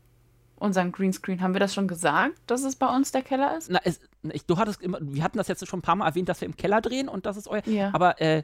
unseren 0.60 0.92
Greenscreen, 0.92 1.42
haben 1.42 1.54
wir 1.54 1.60
das 1.60 1.74
schon 1.74 1.88
gesagt, 1.88 2.34
dass 2.48 2.64
es 2.64 2.76
bei 2.76 2.88
uns 2.88 3.12
der 3.12 3.22
Keller 3.22 3.58
ist? 3.58 3.70
Na, 3.70 3.80
es, 3.84 4.00
ich, 4.32 4.46
du 4.46 4.58
hattest 4.58 4.82
immer, 4.82 5.00
wir 5.02 5.24
hatten 5.24 5.38
das 5.38 5.48
jetzt 5.48 5.68
schon 5.68 5.80
ein 5.80 5.84
paar 5.84 5.96
Mal 5.96 6.08
erwähnt, 6.08 6.30
dass 6.30 6.42
wir 6.42 6.48
im 6.48 6.56
Keller 6.56 6.82
drehen 6.82 7.10
und 7.10 7.26
das 7.26 7.38
ist 7.38 7.48
euer. 7.48 7.62
Ja. 7.68 7.92
Aber 7.94 8.20
äh, 8.22 8.44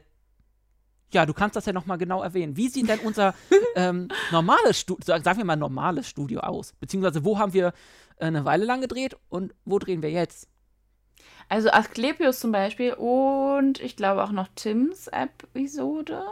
ja, 1.12 1.26
du 1.26 1.32
kannst 1.32 1.56
das 1.56 1.66
ja 1.66 1.72
nochmal 1.72 1.98
genau 1.98 2.22
erwähnen. 2.22 2.56
Wie 2.56 2.68
sieht 2.68 2.88
denn 2.88 2.98
unser 3.00 3.34
ähm, 3.76 4.08
normales 4.30 4.80
Studio, 4.80 5.04
sagen 5.04 5.38
wir 5.38 5.44
mal 5.44 5.56
normales 5.56 6.08
Studio 6.08 6.40
aus? 6.40 6.72
Beziehungsweise 6.80 7.24
wo 7.24 7.38
haben 7.38 7.52
wir 7.52 7.68
äh, 8.18 8.26
eine 8.26 8.44
Weile 8.44 8.64
lang 8.64 8.80
gedreht 8.80 9.16
und 9.28 9.54
wo 9.64 9.78
drehen 9.78 10.02
wir 10.02 10.10
jetzt? 10.10 10.48
Also 11.48 11.70
Asklepios 11.70 12.40
zum 12.40 12.52
Beispiel 12.52 12.94
und 12.94 13.80
ich 13.80 13.96
glaube 13.96 14.24
auch 14.24 14.32
noch 14.32 14.48
Tims 14.54 15.08
Episode. 15.08 16.24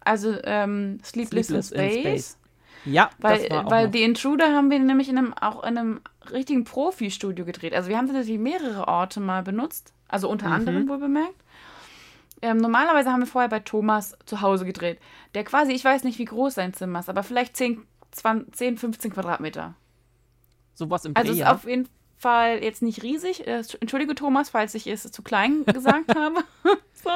Also 0.00 0.36
ähm, 0.44 1.00
Sleepless, 1.02 1.46
Sleepless 1.46 1.70
in, 1.70 1.78
Space. 1.78 1.94
in, 1.94 2.00
Space. 2.00 2.38
Ja, 2.84 3.10
weil, 3.18 3.38
das 3.38 3.50
war 3.50 3.66
auch 3.66 3.70
weil 3.70 3.86
noch. 3.86 3.92
The 3.92 4.02
Intruder 4.02 4.52
haben 4.52 4.70
wir 4.70 4.78
nämlich 4.78 5.08
in 5.08 5.18
einem, 5.18 5.34
auch 5.34 5.62
in 5.62 5.78
einem 5.78 6.00
richtigen 6.30 6.64
Profi-Studio 6.64 7.44
gedreht. 7.44 7.74
Also 7.74 7.88
wir 7.88 7.96
haben 7.96 8.06
tatsächlich 8.06 8.38
mehrere 8.38 8.88
Orte 8.88 9.20
mal 9.20 9.42
benutzt. 9.42 9.94
Also 10.08 10.28
unter 10.28 10.48
mhm. 10.48 10.52
anderem 10.52 10.88
wohl 10.88 10.98
bemerkt. 10.98 11.43
Ähm, 12.44 12.58
normalerweise 12.58 13.10
haben 13.10 13.20
wir 13.20 13.26
vorher 13.26 13.48
bei 13.48 13.60
Thomas 13.60 14.18
zu 14.26 14.42
Hause 14.42 14.66
gedreht. 14.66 14.98
Der 15.34 15.44
quasi, 15.44 15.72
ich 15.72 15.82
weiß 15.82 16.04
nicht, 16.04 16.18
wie 16.18 16.26
groß 16.26 16.54
sein 16.54 16.74
Zimmer 16.74 16.98
ist, 16.98 17.08
aber 17.08 17.22
vielleicht 17.22 17.56
10, 17.56 17.82
20, 18.10 18.54
10 18.54 18.76
15 18.76 19.12
Quadratmeter. 19.12 19.74
Sowas 20.74 21.06
im 21.06 21.16
Also 21.16 21.32
ist 21.32 21.46
auf 21.46 21.66
jeden 21.66 21.88
Fall 22.18 22.62
jetzt 22.62 22.82
nicht 22.82 23.02
riesig. 23.02 23.46
Äh, 23.46 23.62
entschuldige 23.80 24.14
Thomas, 24.14 24.50
falls 24.50 24.74
ich 24.74 24.86
es 24.86 25.10
zu 25.10 25.22
klein 25.22 25.64
gesagt 25.72 26.14
habe. 26.14 26.44
so. 26.92 27.10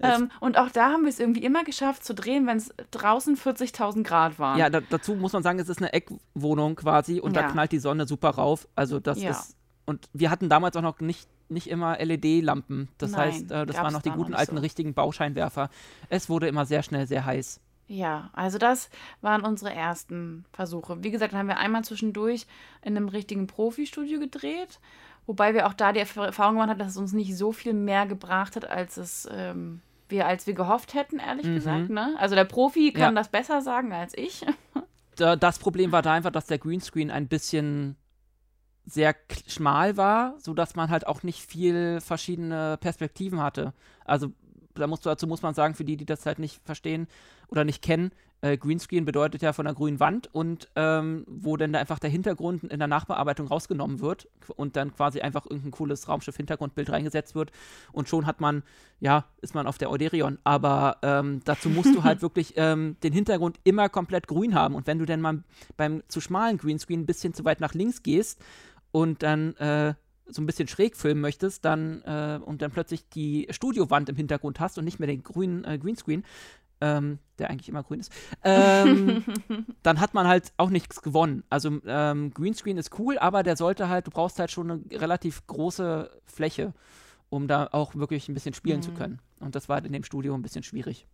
Ähm, 0.00 0.30
und 0.40 0.56
auch 0.56 0.70
da 0.70 0.90
haben 0.90 1.02
wir 1.02 1.10
es 1.10 1.20
irgendwie 1.20 1.44
immer 1.44 1.62
geschafft 1.62 2.02
zu 2.02 2.14
drehen, 2.14 2.46
wenn 2.46 2.56
es 2.56 2.72
draußen 2.92 3.36
40.000 3.36 4.04
Grad 4.04 4.38
waren. 4.38 4.58
Ja, 4.58 4.70
da, 4.70 4.80
dazu 4.80 5.16
muss 5.16 5.34
man 5.34 5.42
sagen, 5.42 5.58
es 5.58 5.68
ist 5.68 5.78
eine 5.78 5.92
Eckwohnung 5.92 6.76
quasi 6.76 7.20
und 7.20 7.36
ja. 7.36 7.42
da 7.42 7.48
knallt 7.50 7.72
die 7.72 7.78
Sonne 7.78 8.06
super 8.06 8.30
rauf. 8.30 8.68
Also 8.74 9.00
das 9.00 9.20
ja. 9.20 9.32
ist. 9.32 9.54
Und 9.84 10.08
wir 10.14 10.30
hatten 10.30 10.48
damals 10.48 10.76
auch 10.76 10.82
noch 10.82 11.00
nicht, 11.00 11.28
nicht 11.48 11.68
immer 11.68 11.98
LED-Lampen. 11.98 12.88
Das 12.98 13.12
Nein, 13.12 13.20
heißt, 13.20 13.50
äh, 13.50 13.66
das 13.66 13.76
waren 13.76 13.92
noch 13.92 14.02
die 14.02 14.10
guten 14.10 14.32
noch 14.32 14.38
alten 14.38 14.56
so. 14.56 14.62
richtigen 14.62 14.94
Bauscheinwerfer. 14.94 15.70
Es 16.08 16.28
wurde 16.28 16.48
immer 16.48 16.66
sehr 16.66 16.82
schnell 16.82 17.06
sehr 17.06 17.24
heiß. 17.24 17.60
Ja, 17.88 18.30
also 18.32 18.58
das 18.58 18.90
waren 19.20 19.42
unsere 19.42 19.72
ersten 19.72 20.44
Versuche. 20.52 21.02
Wie 21.04 21.10
gesagt, 21.10 21.34
haben 21.34 21.46
wir 21.46 21.58
einmal 21.58 21.84
zwischendurch 21.84 22.46
in 22.82 22.96
einem 22.96 23.08
richtigen 23.08 23.46
Profi-Studio 23.46 24.18
gedreht, 24.18 24.80
wobei 25.26 25.54
wir 25.54 25.66
auch 25.66 25.72
da 25.72 25.92
die 25.92 26.00
Erfahrung 26.00 26.54
gemacht 26.54 26.70
haben, 26.70 26.78
dass 26.78 26.92
es 26.92 26.96
uns 26.96 27.12
nicht 27.12 27.36
so 27.36 27.52
viel 27.52 27.74
mehr 27.74 28.06
gebracht 28.06 28.56
hat, 28.56 28.68
als 28.68 28.96
es 28.96 29.28
ähm, 29.30 29.82
wir, 30.08 30.26
als 30.26 30.46
wir 30.46 30.54
gehofft 30.54 30.94
hätten, 30.94 31.18
ehrlich 31.18 31.46
mhm. 31.46 31.54
gesagt. 31.54 31.90
Ne? 31.90 32.14
Also 32.18 32.34
der 32.34 32.44
Profi 32.44 32.92
kann 32.92 33.14
ja. 33.14 33.20
das 33.20 33.28
besser 33.28 33.62
sagen 33.62 33.92
als 33.92 34.16
ich. 34.16 34.44
das 35.16 35.58
Problem 35.58 35.92
war 35.92 36.02
da 36.02 36.12
einfach, 36.12 36.32
dass 36.32 36.46
der 36.46 36.58
Greenscreen 36.58 37.10
ein 37.10 37.28
bisschen 37.28 37.96
sehr 38.86 39.16
schmal 39.48 39.96
war, 39.96 40.34
sodass 40.38 40.76
man 40.76 40.90
halt 40.90 41.06
auch 41.06 41.22
nicht 41.22 41.44
viel 41.44 42.00
verschiedene 42.00 42.78
Perspektiven 42.78 43.42
hatte. 43.42 43.72
Also 44.04 44.32
da 44.74 44.86
muss, 44.86 45.00
dazu 45.00 45.26
muss 45.26 45.42
man 45.42 45.54
sagen, 45.54 45.74
für 45.74 45.84
die, 45.84 45.96
die 45.96 46.06
das 46.06 46.24
halt 46.24 46.38
nicht 46.38 46.60
verstehen 46.64 47.08
oder 47.48 47.64
nicht 47.64 47.82
kennen, 47.82 48.12
äh, 48.42 48.58
Greenscreen 48.58 49.04
bedeutet 49.04 49.42
ja 49.42 49.52
von 49.52 49.64
der 49.64 49.74
grünen 49.74 49.98
Wand 49.98 50.28
und 50.32 50.68
ähm, 50.76 51.24
wo 51.26 51.56
dann 51.56 51.72
da 51.72 51.78
einfach 51.78 51.98
der 51.98 52.10
Hintergrund 52.10 52.64
in 52.64 52.78
der 52.78 52.88
Nachbearbeitung 52.88 53.46
rausgenommen 53.46 54.00
wird 54.00 54.28
und 54.56 54.76
dann 54.76 54.94
quasi 54.94 55.20
einfach 55.20 55.46
irgendein 55.46 55.70
cooles 55.70 56.06
Raumschiff-Hintergrundbild 56.08 56.90
reingesetzt 56.90 57.34
wird 57.34 57.50
und 57.92 58.08
schon 58.08 58.26
hat 58.26 58.40
man, 58.40 58.62
ja, 59.00 59.24
ist 59.40 59.54
man 59.54 59.66
auf 59.66 59.78
der 59.78 59.90
Euderion. 59.90 60.38
Aber 60.44 60.98
ähm, 61.02 61.40
dazu 61.44 61.70
musst 61.70 61.94
du 61.94 62.04
halt 62.04 62.20
wirklich 62.22 62.54
ähm, 62.56 62.96
den 63.02 63.14
Hintergrund 63.14 63.58
immer 63.64 63.88
komplett 63.88 64.26
grün 64.26 64.54
haben 64.54 64.74
und 64.74 64.86
wenn 64.86 64.98
du 64.98 65.06
dann 65.06 65.20
mal 65.22 65.42
beim 65.78 66.02
zu 66.08 66.20
schmalen 66.20 66.58
Greenscreen 66.58 67.00
ein 67.00 67.06
bisschen 67.06 67.32
zu 67.32 67.44
weit 67.44 67.60
nach 67.60 67.72
links 67.72 68.02
gehst 68.02 68.42
und 68.96 69.22
dann 69.22 69.54
äh, 69.56 69.92
so 70.24 70.40
ein 70.40 70.46
bisschen 70.46 70.68
schräg 70.68 70.96
filmen 70.96 71.20
möchtest, 71.20 71.66
dann 71.66 72.00
äh, 72.06 72.40
und 72.42 72.62
dann 72.62 72.70
plötzlich 72.70 73.06
die 73.10 73.46
Studiowand 73.50 74.08
im 74.08 74.16
Hintergrund 74.16 74.58
hast 74.58 74.78
und 74.78 74.86
nicht 74.86 74.98
mehr 74.98 75.06
den 75.06 75.22
grünen 75.22 75.64
äh, 75.64 75.76
Greenscreen, 75.76 76.24
ähm, 76.80 77.18
der 77.38 77.50
eigentlich 77.50 77.68
immer 77.68 77.82
grün 77.82 78.00
ist, 78.00 78.10
ähm, 78.42 79.22
dann 79.82 80.00
hat 80.00 80.14
man 80.14 80.26
halt 80.26 80.54
auch 80.56 80.70
nichts 80.70 81.02
gewonnen. 81.02 81.44
Also 81.50 81.78
ähm, 81.84 82.32
Greenscreen 82.32 82.78
ist 82.78 82.98
cool, 82.98 83.18
aber 83.18 83.42
der 83.42 83.58
sollte 83.58 83.90
halt, 83.90 84.06
du 84.06 84.10
brauchst 84.10 84.38
halt 84.38 84.50
schon 84.50 84.70
eine 84.70 84.80
relativ 84.92 85.46
große 85.46 86.10
Fläche, 86.24 86.72
um 87.28 87.48
da 87.48 87.68
auch 87.72 87.94
wirklich 87.96 88.30
ein 88.30 88.34
bisschen 88.34 88.54
spielen 88.54 88.78
mhm. 88.78 88.82
zu 88.82 88.92
können. 88.92 89.20
Und 89.40 89.56
das 89.56 89.68
war 89.68 89.74
halt 89.74 89.84
in 89.84 89.92
dem 89.92 90.04
Studio 90.04 90.32
ein 90.32 90.40
bisschen 90.40 90.62
schwierig. 90.62 91.06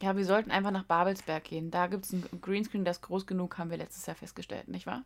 Ja, 0.00 0.16
wir 0.16 0.24
sollten 0.24 0.52
einfach 0.52 0.70
nach 0.70 0.84
Babelsberg 0.84 1.42
gehen. 1.42 1.72
Da 1.72 1.88
gibt 1.88 2.04
es 2.04 2.12
ein 2.12 2.22
Greenscreen, 2.40 2.84
das 2.84 3.00
groß 3.00 3.26
genug, 3.26 3.58
haben 3.58 3.70
wir 3.70 3.78
letztes 3.78 4.06
Jahr 4.06 4.14
festgestellt, 4.14 4.68
nicht 4.68 4.86
wahr? 4.86 5.02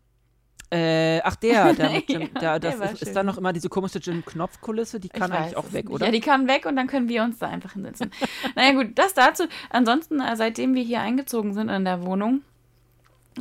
Äh, 0.72 1.20
ach, 1.22 1.34
der, 1.36 1.72
der, 1.72 2.02
Jim, 2.06 2.30
ja, 2.40 2.58
der 2.58 2.70
das 2.70 2.78
der 2.78 2.92
ist, 2.92 3.02
ist 3.02 3.16
dann 3.16 3.26
noch 3.26 3.36
immer 3.38 3.52
diese 3.52 3.68
komische 3.68 3.98
Jim-Knopf-Kulisse, 3.98 5.00
die 5.00 5.08
kann 5.08 5.32
eigentlich 5.32 5.56
auch 5.56 5.72
weg, 5.72 5.90
oder? 5.90 6.06
Ja, 6.06 6.12
die 6.12 6.20
kann 6.20 6.46
weg 6.46 6.64
und 6.64 6.76
dann 6.76 6.86
können 6.86 7.08
wir 7.08 7.24
uns 7.24 7.38
da 7.38 7.48
einfach 7.48 7.72
hinsetzen. 7.72 8.12
naja, 8.54 8.72
gut, 8.72 8.96
das 8.96 9.14
dazu. 9.14 9.44
Ansonsten, 9.70 10.20
äh, 10.20 10.36
seitdem 10.36 10.74
wir 10.74 10.82
hier 10.84 11.00
eingezogen 11.00 11.54
sind 11.54 11.70
in 11.70 11.84
der 11.84 12.04
Wohnung, 12.04 12.42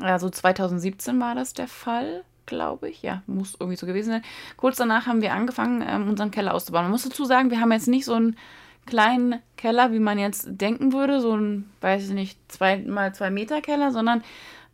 also 0.02 0.30
2017 0.30 1.20
war 1.20 1.36
das 1.36 1.54
der 1.54 1.68
Fall, 1.68 2.24
glaube 2.48 2.90
ich. 2.90 3.04
Ja, 3.04 3.22
muss 3.28 3.56
irgendwie 3.60 3.78
so 3.78 3.86
gewesen 3.86 4.10
sein. 4.10 4.24
Kurz 4.58 4.78
danach 4.78 5.06
haben 5.06 5.22
wir 5.22 5.34
angefangen, 5.34 5.84
ähm, 5.88 6.10
unseren 6.10 6.32
Keller 6.32 6.54
auszubauen. 6.54 6.86
Man 6.86 6.92
muss 6.92 7.04
dazu 7.04 7.26
sagen, 7.26 7.52
wir 7.52 7.60
haben 7.60 7.72
jetzt 7.72 7.88
nicht 7.88 8.06
so 8.06 8.14
einen 8.14 8.38
kleinen 8.88 9.36
Keller, 9.56 9.92
wie 9.92 10.00
man 10.00 10.18
jetzt 10.18 10.48
denken 10.50 10.94
würde, 10.94 11.22
so 11.22 11.36
ein, 11.36 11.70
weiß 11.82 12.06
ich 12.06 12.14
nicht, 12.14 12.40
zwei 12.52 12.78
mal 12.78 13.14
zwei 13.14 13.30
Meter 13.30 13.62
Keller, 13.62 13.92
sondern 13.92 14.24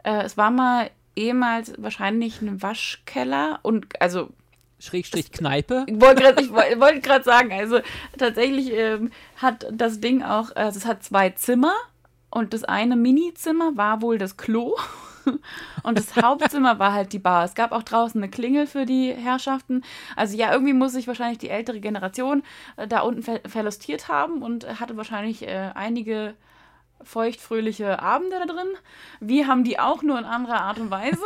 äh, 0.03 0.23
es 0.23 0.37
war 0.37 0.51
mal 0.51 0.89
ehemals 1.15 1.73
wahrscheinlich 1.77 2.41
ein 2.41 2.61
Waschkeller 2.61 3.59
und 3.61 4.01
also 4.01 4.29
Schrägstrich 4.79 5.31
Kneipe. 5.31 5.85
Ich 5.87 5.99
wollte 5.99 6.21
gerade 6.21 6.47
wollt 6.47 7.25
sagen, 7.25 7.51
also 7.53 7.79
tatsächlich 8.17 8.71
ähm, 8.73 9.11
hat 9.37 9.65
das 9.71 9.99
Ding 9.99 10.21
auch, 10.21 10.55
also 10.55 10.77
es 10.77 10.85
hat 10.85 11.03
zwei 11.03 11.29
Zimmer 11.29 11.73
und 12.29 12.53
das 12.53 12.63
eine 12.63 12.95
Mini-Zimmer 12.95 13.77
war 13.77 14.01
wohl 14.01 14.17
das 14.17 14.35
Klo 14.35 14.75
und 15.83 15.97
das 15.97 16.15
Hauptzimmer 16.15 16.77
war 16.77 16.93
halt 16.93 17.13
die 17.13 17.19
Bar. 17.19 17.45
Es 17.45 17.55
gab 17.55 17.71
auch 17.71 17.83
draußen 17.83 18.21
eine 18.21 18.29
Klingel 18.29 18.67
für 18.67 18.85
die 18.85 19.13
Herrschaften. 19.13 19.83
Also 20.15 20.37
ja, 20.37 20.51
irgendwie 20.51 20.73
muss 20.73 20.91
sich 20.91 21.07
wahrscheinlich 21.07 21.37
die 21.37 21.49
ältere 21.49 21.79
Generation 21.79 22.43
äh, 22.75 22.87
da 22.87 22.99
unten 22.99 23.23
ver 23.23 23.39
verlustiert 23.47 24.09
haben 24.09 24.41
und 24.41 24.79
hatte 24.79 24.97
wahrscheinlich 24.97 25.47
äh, 25.47 25.71
einige 25.73 26.35
feuchtfröhliche 27.05 28.01
Abende 28.01 28.37
da 28.39 28.45
drin. 28.45 28.67
Wir 29.19 29.47
haben 29.47 29.63
die 29.63 29.79
auch 29.79 30.01
nur 30.01 30.19
in 30.19 30.25
anderer 30.25 30.61
Art 30.61 30.79
und 30.79 30.91
Weise. 30.91 31.21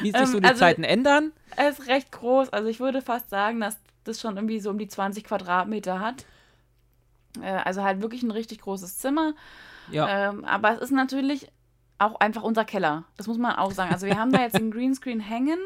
Wie 0.00 0.12
sich 0.12 0.26
so 0.26 0.38
die 0.38 0.44
ähm, 0.44 0.44
also, 0.44 0.60
Zeiten 0.60 0.84
ändern? 0.84 1.32
Es 1.56 1.78
ist 1.78 1.88
recht 1.88 2.12
groß. 2.12 2.50
Also 2.50 2.68
ich 2.68 2.80
würde 2.80 3.02
fast 3.02 3.30
sagen, 3.30 3.60
dass 3.60 3.78
das 4.04 4.20
schon 4.20 4.36
irgendwie 4.36 4.60
so 4.60 4.70
um 4.70 4.78
die 4.78 4.88
20 4.88 5.24
Quadratmeter 5.24 6.00
hat. 6.00 6.24
Äh, 7.42 7.60
also 7.64 7.82
halt 7.82 8.02
wirklich 8.02 8.22
ein 8.22 8.30
richtig 8.30 8.60
großes 8.60 8.98
Zimmer. 8.98 9.34
Ja. 9.90 10.30
Ähm, 10.30 10.44
aber 10.44 10.74
es 10.74 10.80
ist 10.80 10.92
natürlich 10.92 11.48
auch 11.98 12.18
einfach 12.20 12.42
unser 12.42 12.64
Keller. 12.64 13.04
Das 13.16 13.26
muss 13.26 13.38
man 13.38 13.56
auch 13.56 13.72
sagen. 13.72 13.92
Also 13.92 14.06
wir 14.06 14.18
haben 14.18 14.32
da 14.32 14.40
jetzt 14.40 14.56
den 14.56 14.70
Greenscreen 14.70 15.20
hängen 15.20 15.58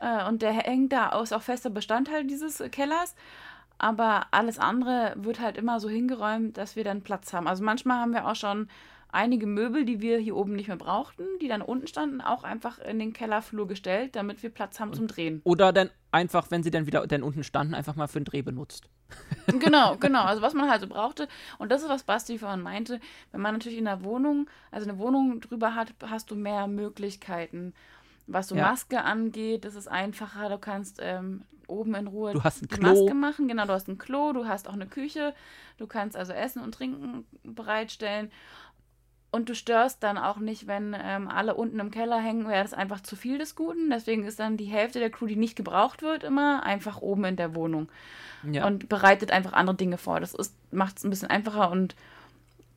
äh, 0.00 0.26
und 0.26 0.42
der 0.42 0.52
hängt 0.52 0.92
da 0.92 1.20
ist 1.20 1.32
auch 1.32 1.42
fester 1.42 1.70
Bestandteil 1.70 2.24
dieses 2.24 2.62
Kellers. 2.70 3.14
Aber 3.78 4.28
alles 4.30 4.58
andere 4.58 5.14
wird 5.16 5.40
halt 5.40 5.56
immer 5.56 5.80
so 5.80 5.88
hingeräumt, 5.88 6.56
dass 6.56 6.76
wir 6.76 6.84
dann 6.84 7.02
Platz 7.02 7.32
haben. 7.32 7.48
Also 7.48 7.64
manchmal 7.64 7.98
haben 7.98 8.12
wir 8.12 8.26
auch 8.26 8.36
schon 8.36 8.68
einige 9.14 9.46
Möbel, 9.46 9.84
die 9.84 10.00
wir 10.00 10.18
hier 10.18 10.36
oben 10.36 10.54
nicht 10.54 10.68
mehr 10.68 10.76
brauchten, 10.76 11.24
die 11.40 11.48
dann 11.48 11.62
unten 11.62 11.86
standen, 11.86 12.20
auch 12.20 12.44
einfach 12.44 12.78
in 12.78 12.98
den 12.98 13.12
Kellerflur 13.12 13.66
gestellt, 13.68 14.16
damit 14.16 14.42
wir 14.42 14.50
Platz 14.50 14.80
haben 14.80 14.92
zum 14.92 15.06
Drehen. 15.06 15.40
Oder 15.44 15.72
dann 15.72 15.90
einfach, 16.10 16.50
wenn 16.50 16.62
sie 16.62 16.70
dann 16.70 16.86
wieder 16.86 17.06
dann 17.06 17.22
unten 17.22 17.44
standen, 17.44 17.74
einfach 17.74 17.96
mal 17.96 18.08
für 18.08 18.20
den 18.20 18.24
Dreh 18.24 18.42
benutzt. 18.42 18.88
genau, 19.46 19.96
genau. 19.96 20.24
Also 20.24 20.42
was 20.42 20.54
man 20.54 20.68
halt 20.68 20.80
so 20.80 20.86
brauchte. 20.88 21.28
Und 21.58 21.70
das 21.70 21.82
ist, 21.82 21.88
was 21.88 22.02
Basti 22.02 22.38
vorhin 22.38 22.62
meinte. 22.62 23.00
Wenn 23.30 23.40
man 23.40 23.54
natürlich 23.54 23.78
in 23.78 23.84
der 23.84 24.02
Wohnung, 24.02 24.50
also 24.70 24.88
eine 24.88 24.98
Wohnung 24.98 25.40
drüber 25.40 25.74
hat, 25.74 25.94
hast 26.04 26.30
du 26.30 26.34
mehr 26.34 26.66
Möglichkeiten. 26.66 27.72
Was 28.26 28.48
so 28.48 28.56
ja. 28.56 28.70
Maske 28.70 29.02
angeht, 29.02 29.64
das 29.64 29.74
ist 29.74 29.86
einfacher. 29.88 30.48
Du 30.48 30.58
kannst 30.58 30.98
ähm, 31.02 31.42
oben 31.66 31.94
in 31.94 32.06
Ruhe 32.06 32.32
du 32.32 32.42
hast 32.42 32.62
ein 32.62 32.68
die 32.68 32.74
Klo. 32.74 32.88
Maske 32.88 33.14
machen. 33.14 33.48
Genau, 33.48 33.66
du 33.66 33.72
hast 33.72 33.88
ein 33.88 33.98
Klo, 33.98 34.32
du 34.32 34.46
hast 34.46 34.68
auch 34.68 34.74
eine 34.74 34.86
Küche. 34.86 35.34
Du 35.78 35.86
kannst 35.86 36.16
also 36.16 36.32
Essen 36.32 36.62
und 36.62 36.72
Trinken 36.72 37.26
bereitstellen. 37.42 38.30
und 39.30 39.48
du 39.48 39.54
störst 39.54 40.02
dann 40.04 40.16
auch 40.16 40.38
nicht, 40.38 40.68
wenn 40.68 40.96
ähm, 40.98 41.28
alle 41.28 41.54
unten 41.54 41.80
im 41.80 41.90
Keller 41.90 42.18
hängen, 42.20 42.46
wäre 42.48 42.62
das 42.62 42.72
einfach 42.72 43.00
zu 43.00 43.16
viel 43.16 43.36
des 43.38 43.56
Guten. 43.56 43.90
Deswegen 43.90 44.24
ist 44.24 44.38
dann 44.38 44.56
die 44.56 44.66
Hälfte 44.66 45.00
der 45.00 45.10
Crew, 45.10 45.26
die 45.26 45.36
nicht 45.36 45.56
gebraucht 45.56 46.02
wird, 46.02 46.22
immer 46.22 46.62
einfach 46.62 47.00
oben 47.02 47.24
in 47.24 47.36
der 47.36 47.54
Wohnung. 47.54 47.88
Ja. 48.44 48.66
Und 48.66 48.88
bereitet 48.88 49.32
einfach 49.32 49.52
andere 49.52 49.76
Dinge 49.76 49.98
vor. 49.98 50.20
Das 50.20 50.36
macht 50.70 50.98
es 50.98 51.04
ein 51.04 51.10
bisschen 51.10 51.30
einfacher 51.30 51.70
und 51.70 51.96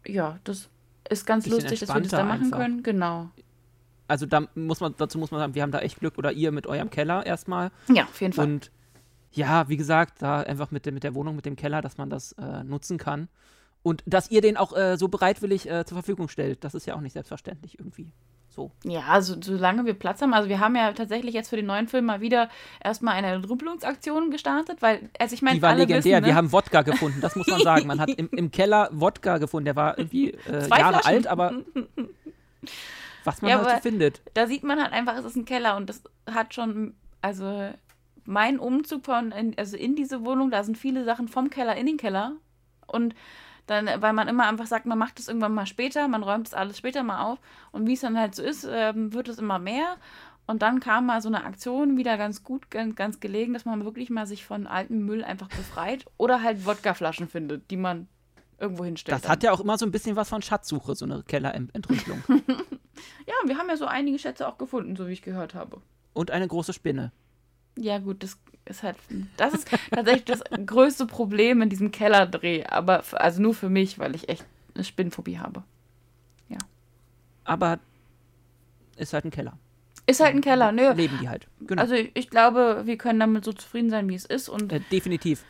ja, 0.06 0.40
das 0.46 0.70
ist 1.10 1.26
ganz 1.26 1.46
lustig, 1.46 1.80
dass 1.80 1.94
wir 1.94 2.02
das 2.02 2.12
da 2.12 2.24
machen 2.24 2.46
einfach. 2.46 2.60
können. 2.60 2.82
Genau. 2.84 3.30
Also 4.08 4.26
da 4.26 4.44
muss 4.56 4.80
man, 4.80 4.94
dazu 4.98 5.18
muss 5.18 5.32
man 5.32 5.40
sagen, 5.40 5.56
wir 5.56 5.62
haben 5.64 5.72
da 5.72 5.80
echt 5.80 6.00
Glück 6.00 6.18
oder 6.18 6.32
ihr 6.32 6.52
mit 6.52 6.66
eurem 6.68 6.90
Keller 6.90 7.26
erstmal. 7.26 7.72
Ja, 7.90 8.04
auf 8.06 8.20
jeden 8.22 8.34
Fall. 8.34 8.46
Und 8.46 8.72
ja, 9.32 9.68
wie 9.70 9.78
gesagt, 9.78 10.22
da 10.22 10.40
einfach 10.42 10.72
mit, 10.72 10.86
der- 10.86 10.94
mit 10.94 11.04
der 11.04 11.14
Wohnung, 11.16 11.36
mit 11.36 11.46
dem 11.46 11.56
Keller, 11.56 11.82
dass 11.82 11.98
man 11.98 12.10
das 12.10 12.32
äh, 12.34 12.64
nutzen 12.64 12.98
kann. 12.98 13.28
Und 13.84 14.02
dass 14.06 14.32
ihr 14.32 14.42
den 14.42 14.58
auch 14.58 14.76
äh, 14.76 14.98
so 14.98 15.08
bereitwillig 15.08 15.70
äh, 15.70 15.86
zur 15.86 15.96
Verfügung 15.98 16.28
stellt, 16.30 16.64
das 16.64 16.74
ist 16.76 16.86
ja 16.88 16.96
auch 16.96 17.02
nicht 17.02 17.14
selbstverständlich 17.14 17.78
irgendwie. 17.80 18.12
So. 18.50 18.72
Ja, 18.84 19.02
also 19.08 19.36
solange 19.40 19.86
wir 19.86 19.94
Platz 19.94 20.22
haben. 20.22 20.34
Also 20.34 20.50
wir 20.50 20.60
haben 20.60 20.76
ja 20.76 20.92
tatsächlich 20.94 21.36
jetzt 21.36 21.50
für 21.50 21.58
den 21.58 21.68
neuen 21.68 21.88
Film 21.88 22.06
mal 22.06 22.22
wieder 22.22 22.50
erstmal 22.84 23.14
eine 23.14 23.28
Entrümpelungsaktion 23.28 24.32
gestartet, 24.32 24.82
weil, 24.82 25.10
also 25.20 25.36
ich 25.36 25.42
meine, 25.44 25.58
Die 25.58 25.62
war 25.62 25.76
legendär. 25.76 25.98
wissen, 26.04 26.22
ne? 26.22 26.26
Wir 26.28 26.36
haben 26.36 26.52
Wodka 26.52 26.82
gefunden, 26.82 27.22
das 27.22 27.36
muss 27.36 27.46
man 27.48 27.62
sagen. 27.62 27.86
Man 27.88 28.00
hat 28.02 28.10
im, 28.10 28.30
im 28.32 28.50
Keller 28.50 28.90
Wodka 28.94 29.38
gefunden. 29.38 29.66
Der 29.66 29.76
war 29.76 29.98
irgendwie 30.00 30.32
äh, 30.32 30.54
Jahre 30.54 30.66
Flaschen. 30.66 31.06
alt, 31.06 31.28
aber 31.28 31.54
was 33.28 33.42
man 33.42 33.52
Ja, 33.52 33.58
halt 33.64 33.70
so 33.84 33.90
findet. 33.90 34.22
da 34.34 34.48
sieht 34.48 34.64
man 34.64 34.82
halt 34.82 34.94
einfach, 34.94 35.16
es 35.18 35.26
ist 35.26 35.36
ein 35.36 35.46
Keller 35.46 35.76
und 35.76 35.88
das 35.90 36.02
hat 36.32 36.54
schon, 36.56 36.96
also 37.22 37.70
mein 38.26 38.58
Umzug 38.60 39.06
von, 39.06 39.32
in, 39.32 39.58
also 39.58 39.78
in 39.78 39.96
diese 39.96 40.26
Wohnung, 40.26 40.50
da 40.50 40.64
sind 40.64 40.78
viele 40.78 41.04
Sachen 41.06 41.28
vom 41.28 41.50
Keller 41.50 41.76
in 41.76 41.86
den 41.86 41.98
Keller. 41.98 42.34
Und 42.88 43.16
dann, 43.68 43.90
weil 44.02 44.14
man 44.14 44.28
immer 44.28 44.48
einfach 44.48 44.66
sagt, 44.66 44.86
man 44.86 44.98
macht 44.98 45.20
es 45.20 45.28
irgendwann 45.28 45.54
mal 45.54 45.66
später, 45.66 46.08
man 46.08 46.24
räumt 46.24 46.48
es 46.48 46.54
alles 46.54 46.78
später 46.78 47.04
mal 47.04 47.22
auf. 47.24 47.40
Und 47.72 47.86
wie 47.88 47.94
es 47.94 48.02
dann 48.02 48.18
halt 48.18 48.34
so 48.36 48.44
ist, 48.44 48.68
ähm, 48.70 49.14
wird 49.14 49.28
es 49.28 49.40
immer 49.40 49.60
mehr. 49.60 49.98
Und 50.46 50.62
dann 50.62 50.80
kam 50.80 51.06
mal 51.06 51.22
so 51.22 51.28
eine 51.28 51.44
Aktion 51.44 51.98
wieder 51.98 52.18
ganz 52.18 52.44
gut, 52.44 52.72
ganz, 52.72 52.96
ganz 52.96 53.20
gelegen, 53.20 53.54
dass 53.54 53.66
man 53.66 53.84
wirklich 53.84 54.10
mal 54.10 54.26
sich 54.26 54.46
von 54.46 54.68
altem 54.68 55.06
Müll 55.06 55.24
einfach 55.24 55.50
befreit 55.50 56.06
oder 56.18 56.42
halt 56.42 56.66
Wodkaflaschen 56.66 57.28
findet, 57.28 57.70
die 57.70 57.76
man 57.78 58.08
irgendwo 58.60 58.86
hinstellt. 58.86 59.22
Das 59.22 59.30
hat 59.30 59.44
ja 59.44 59.52
auch 59.52 59.60
immer 59.60 59.78
so 59.78 59.86
ein 59.86 59.92
bisschen 59.92 60.16
was 60.16 60.30
von 60.30 60.42
Schatzsuche, 60.42 60.96
so 60.96 61.06
eine 61.06 61.24
Kellerentrümpelung. 61.24 62.24
ja, 62.30 63.34
wir 63.46 63.58
haben 63.58 63.70
ja 63.70 63.78
so 63.78 63.86
einige 63.86 64.20
Schätze 64.20 64.48
auch 64.48 64.58
gefunden, 64.58 64.96
so 64.96 65.08
wie 65.08 65.14
ich 65.14 65.22
gehört 65.22 65.54
habe. 65.54 65.82
Und 66.14 66.32
eine 66.32 66.48
große 66.48 66.74
Spinne. 66.74 67.12
Ja, 67.78 68.00
gut, 68.00 68.24
das 68.24 68.38
ist 68.66 68.84
halt. 68.84 68.98
Das 69.38 69.54
ist 69.54 69.70
tatsächlich 69.92 70.26
das 70.26 70.42
größte 70.66 71.06
Problem 71.06 71.62
in 71.62 71.70
diesem 71.70 71.92
Kellerdreh. 71.92 72.66
Aber 72.66 73.04
also 73.14 73.42
nur 73.42 73.54
für 73.54 73.70
mich, 73.70 74.00
weil 74.00 74.16
ich 74.16 74.30
echt 74.30 74.46
eine 74.74 74.84
Spinnenphobie 74.84 75.38
habe. 75.38 75.64
Aber 77.48 77.80
ist 78.98 79.14
halt 79.14 79.26
ein 79.26 79.32
Keller. 79.32 79.58
Ist 80.06 80.20
halt 80.20 80.36
ein 80.36 80.42
Keller, 80.42 80.72
nö. 80.72 80.92
Leben 80.92 81.18
die 81.22 81.30
halt. 81.30 81.48
Genau. 81.62 81.82
Also 81.82 81.96
ich, 81.96 82.12
ich 82.14 82.30
glaube, 82.30 82.84
wir 82.86 82.98
können 82.98 83.20
damit 83.20 83.46
so 83.46 83.54
zufrieden 83.54 83.90
sein, 83.90 84.10
wie 84.10 84.16
es 84.16 84.26
ist. 84.26 84.50
Und 84.50 84.72
äh, 84.72 84.82
definitiv. 84.92 85.44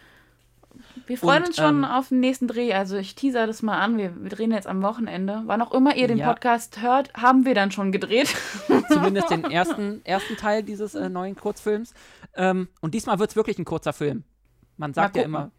Wir 1.06 1.18
freuen 1.18 1.44
und, 1.44 1.48
uns 1.49 1.57
schon 1.57 1.78
ähm, 1.80 1.86
auf 1.86 2.10
den 2.10 2.19
nächsten 2.19 2.48
Dreh. 2.48 2.74
Also 2.74 2.98
ich 2.98 3.15
teaser 3.15 3.48
das 3.48 3.61
mal 3.61 3.78
an. 3.78 3.98
Wir, 3.98 4.22
wir 4.22 4.30
drehen 4.30 4.52
jetzt 4.52 4.68
am 4.68 4.82
Wochenende. 4.82 5.44
Wann 5.45 5.61
auch 5.61 5.74
immer 5.74 5.95
ihr 5.95 6.07
den 6.07 6.18
Ja. 6.18 6.28
Podcast 6.28 6.82
hört, 6.82 7.14
haben 7.14 7.45
wir 7.45 7.53
dann 7.56 7.72
schon 7.72 7.91
gedreht. 7.91 8.36
Zumindest 8.90 9.30
den 9.30 9.44
ersten, 9.44 10.03
ersten 10.06 10.38
Teil 10.38 10.64
dieses 10.64 10.95
äh, 10.95 11.10
neuen 11.10 11.36
Kurzfilms. 11.36 11.94
Ähm, 12.36 12.68
und 12.82 12.94
diesmal 12.94 13.19
wird 13.19 13.30
es 13.32 13.36
wirklich 13.36 13.60
ein 13.60 13.65
kurzer 13.65 13.94
Film. 13.94 14.24
Man 14.78 14.94
sagt 14.94 15.15
Mal 15.15 15.22
ja 15.22 15.26
gucken. 15.26 15.36
immer, 15.36 15.52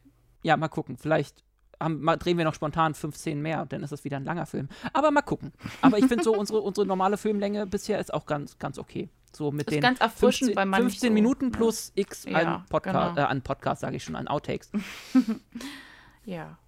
ja, 0.43 0.57
mal 0.57 0.69
gucken. 0.69 0.97
Vielleicht 0.97 1.45
haben, 1.81 2.01
mal, 2.01 2.17
drehen 2.17 2.39
wir 2.39 2.45
noch 2.45 2.55
spontan 2.55 2.95
fünf 2.95 3.17
Szenen 3.17 3.43
mehr 3.43 3.63
und 3.63 3.73
dann 3.73 3.83
ist 3.83 3.93
es 3.93 4.05
wieder 4.05 4.17
ein 4.17 4.25
langer 4.25 4.47
Film. 4.47 4.69
Aber 4.93 5.11
mal 5.11 5.23
gucken. 5.23 5.53
Aber 5.81 5.99
ich 5.99 6.07
finde 6.07 6.25
so, 6.25 6.35
unsere, 6.39 6.61
unsere 6.61 6.87
normale 6.87 7.17
Filmlänge 7.17 7.67
bisher 7.67 7.99
ist 7.99 8.13
auch 8.13 8.27
ganz, 8.27 8.59
ganz 8.59 8.79
okay. 8.79 9.09
So 9.33 9.51
mit 9.53 9.69
Ist 9.69 9.75
den 9.75 9.83
ganz 9.83 10.01
erfrischend, 10.01 10.49
15, 10.55 10.57
weil 10.57 10.67
man 10.67 10.85
nicht 10.85 10.93
15 10.95 11.11
so- 11.11 11.15
Minuten 11.15 11.45
ja. 11.47 11.51
plus 11.57 11.93
X 11.95 12.25
Ja, 12.25 12.39
an 12.39 12.65
Podcast, 12.69 13.15
genau. 13.17 13.27
äh, 13.27 13.31
an 13.31 13.43
Podcast 13.43 13.81
sage 13.83 13.97
ich 13.97 14.05
schon, 14.05 14.17
an 14.17 14.29
Outtakes. 14.29 14.71
ja. 16.25 16.59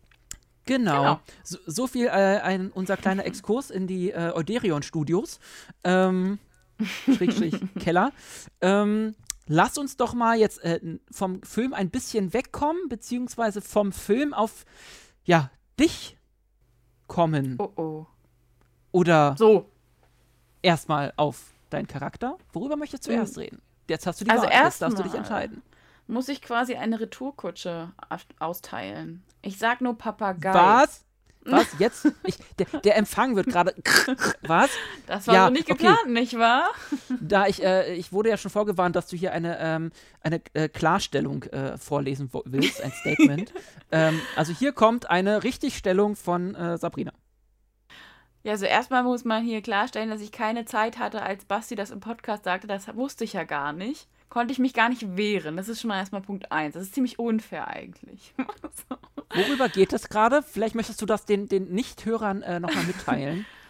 Genau. 0.66 1.02
Genau. 1.02 1.20
So, 1.42 1.58
so 1.66 1.86
viel 1.86 2.06
äh, 2.06 2.10
ein, 2.10 2.70
unser 2.70 2.96
kleiner 2.96 3.24
Exkurs 3.24 3.70
in 3.70 3.86
die 3.86 4.10
äh, 4.10 4.32
Euderion-Studios. 4.34 5.40
Ähm, 5.84 6.38
Schrägstrich 7.14 7.60
Keller. 7.80 8.12
Ähm, 8.60 9.14
lass 9.46 9.78
uns 9.78 9.96
doch 9.96 10.14
mal 10.14 10.38
jetzt 10.38 10.62
äh, 10.62 10.80
vom 11.10 11.42
Film 11.42 11.74
ein 11.74 11.90
bisschen 11.90 12.32
wegkommen, 12.32 12.88
beziehungsweise 12.88 13.60
vom 13.60 13.90
Film 13.92 14.32
auf, 14.32 14.64
ja, 15.24 15.50
dich 15.78 16.16
kommen. 17.08 17.56
Oh 17.58 17.72
oh. 17.76 18.06
Oder 18.92 19.34
So. 19.38 19.68
erstmal 20.62 21.12
auf 21.16 21.52
deinen 21.70 21.86
Charakter. 21.86 22.36
Worüber 22.52 22.76
möchtest 22.76 23.06
du 23.06 23.10
zuerst 23.12 23.38
reden? 23.38 23.60
Jetzt 23.88 24.06
hast 24.06 24.20
du 24.20 24.24
die 24.24 24.30
Also 24.30 24.44
Wahl, 24.44 24.52
jetzt 24.52 24.82
darfst 24.82 24.98
du 24.98 25.02
dich 25.02 25.14
entscheiden. 25.14 25.62
Muss 26.06 26.28
ich 26.28 26.42
quasi 26.42 26.74
eine 26.74 26.98
Retourkutsche 27.00 27.92
austeilen. 28.38 29.22
Ich 29.42 29.58
sag 29.58 29.80
nur 29.80 29.96
Papagei. 29.96 30.52
Was? 30.54 31.04
Was? 31.46 31.66
Jetzt? 31.78 32.06
Ich, 32.24 32.36
der, 32.58 32.66
der 32.80 32.96
Empfang 32.98 33.34
wird 33.34 33.46
gerade. 33.46 33.74
Was? 34.42 34.70
Das 35.06 35.26
war 35.26 35.34
Ja, 35.34 35.46
so 35.46 35.52
nicht 35.52 35.70
okay. 35.70 35.86
geplant, 35.86 36.08
nicht 36.10 36.38
wahr? 36.38 36.68
Da 37.20 37.46
ich, 37.46 37.62
äh, 37.62 37.94
ich 37.94 38.12
wurde 38.12 38.28
ja 38.28 38.36
schon 38.36 38.50
vorgewarnt, 38.50 38.94
dass 38.94 39.06
du 39.06 39.16
hier 39.16 39.32
eine, 39.32 39.58
ähm, 39.58 39.90
eine 40.20 40.42
äh, 40.52 40.68
Klarstellung 40.68 41.44
äh, 41.44 41.78
vorlesen 41.78 42.30
willst, 42.44 42.82
ein 42.82 42.92
Statement. 42.92 43.54
ähm, 43.90 44.20
also 44.36 44.52
hier 44.52 44.72
kommt 44.72 45.08
eine 45.08 45.42
Richtigstellung 45.42 46.14
von 46.14 46.54
äh, 46.54 46.76
Sabrina. 46.76 47.12
Ja, 48.42 48.52
also 48.52 48.64
erstmal 48.64 49.02
muss 49.02 49.24
man 49.24 49.44
hier 49.44 49.60
klarstellen, 49.60 50.08
dass 50.08 50.22
ich 50.22 50.32
keine 50.32 50.64
Zeit 50.64 50.98
hatte, 50.98 51.22
als 51.22 51.44
Basti 51.44 51.74
das 51.74 51.90
im 51.90 52.00
Podcast 52.00 52.44
sagte. 52.44 52.66
Das 52.66 52.94
wusste 52.96 53.24
ich 53.24 53.34
ja 53.34 53.44
gar 53.44 53.72
nicht. 53.72 54.08
Konnte 54.30 54.52
ich 54.52 54.58
mich 54.58 54.74
gar 54.74 54.88
nicht 54.88 55.16
wehren. 55.16 55.56
Das 55.56 55.68
ist 55.68 55.80
schon 55.80 55.88
mal 55.88 55.98
erstmal 55.98 56.22
Punkt 56.22 56.50
eins. 56.52 56.74
Das 56.74 56.84
ist 56.84 56.94
ziemlich 56.94 57.18
unfair 57.18 57.68
eigentlich. 57.68 58.32
Worüber 59.34 59.68
geht 59.68 59.92
es 59.92 60.08
gerade? 60.08 60.42
Vielleicht 60.42 60.74
möchtest 60.74 61.02
du 61.02 61.06
das 61.06 61.26
den, 61.26 61.48
den 61.48 61.72
Nichthörern 61.72 62.42
äh, 62.42 62.60
nochmal 62.60 62.84
mitteilen. 62.84 63.44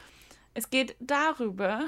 Es 0.52 0.68
geht 0.68 0.96
darüber, 0.98 1.84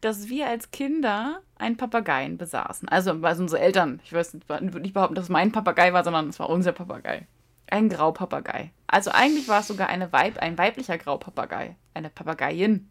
dass 0.00 0.28
wir 0.28 0.46
als 0.46 0.70
Kinder 0.70 1.40
einen 1.58 1.76
Papageien 1.76 2.38
besaßen. 2.38 2.88
Also, 2.88 3.18
also 3.22 3.42
unsere 3.42 3.60
Eltern. 3.60 4.00
Ich 4.04 4.12
weiß 4.12 4.34
nicht, 4.34 4.48
würde 4.48 4.80
nicht 4.80 4.94
behaupten, 4.94 5.16
dass 5.16 5.24
es 5.24 5.30
mein 5.30 5.50
Papagei 5.50 5.92
war, 5.92 6.04
sondern 6.04 6.28
es 6.28 6.38
war 6.38 6.48
unser 6.48 6.72
Papagei. 6.72 7.26
Ein 7.68 7.88
Graupapagei. 7.88 8.70
Also 8.86 9.10
eigentlich 9.10 9.48
war 9.48 9.60
es 9.60 9.68
sogar 9.68 9.88
eine 9.88 10.12
Weib, 10.12 10.38
ein 10.38 10.56
weiblicher 10.58 10.98
Graupapagei. 10.98 11.76
Eine 11.94 12.10
Papageien. 12.10 12.90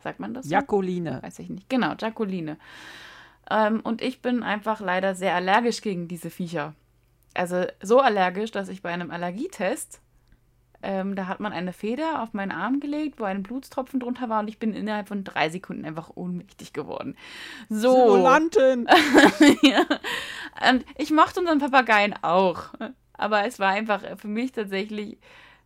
Sagt 0.00 0.20
man 0.20 0.34
das? 0.34 0.46
so? 0.46 0.52
Jakoline. 0.52 1.22
Weiß 1.22 1.38
ich 1.38 1.50
nicht. 1.50 1.68
Genau, 1.68 1.94
Jacqueline. 1.98 2.58
Ähm, 3.50 3.80
und 3.80 4.02
ich 4.02 4.22
bin 4.22 4.42
einfach 4.42 4.80
leider 4.80 5.14
sehr 5.14 5.34
allergisch 5.34 5.80
gegen 5.82 6.08
diese 6.08 6.30
Viecher. 6.30 6.74
Also 7.34 7.64
so 7.82 8.00
allergisch, 8.00 8.50
dass 8.50 8.68
ich 8.68 8.82
bei 8.82 8.90
einem 8.90 9.10
Allergietest, 9.10 10.00
ähm, 10.82 11.16
da 11.16 11.26
hat 11.26 11.40
man 11.40 11.52
eine 11.52 11.72
Feder 11.72 12.22
auf 12.22 12.34
meinen 12.34 12.52
Arm 12.52 12.78
gelegt, 12.78 13.18
wo 13.18 13.24
ein 13.24 13.42
Blutstropfen 13.42 14.00
drunter 14.00 14.28
war 14.28 14.40
und 14.40 14.48
ich 14.48 14.58
bin 14.58 14.74
innerhalb 14.74 15.08
von 15.08 15.24
drei 15.24 15.48
Sekunden 15.48 15.84
einfach 15.84 16.10
ohnmächtig 16.14 16.72
geworden. 16.72 17.16
So. 17.70 17.94
Simulantin! 17.94 18.86
ja. 19.62 19.84
Und 20.70 20.84
ich 20.98 21.10
mochte 21.10 21.40
unseren 21.40 21.58
Papageien 21.58 22.14
auch. 22.22 22.74
Aber 23.14 23.46
es 23.46 23.58
war 23.58 23.70
einfach 23.70 24.02
für 24.18 24.28
mich 24.28 24.52
tatsächlich 24.52 25.18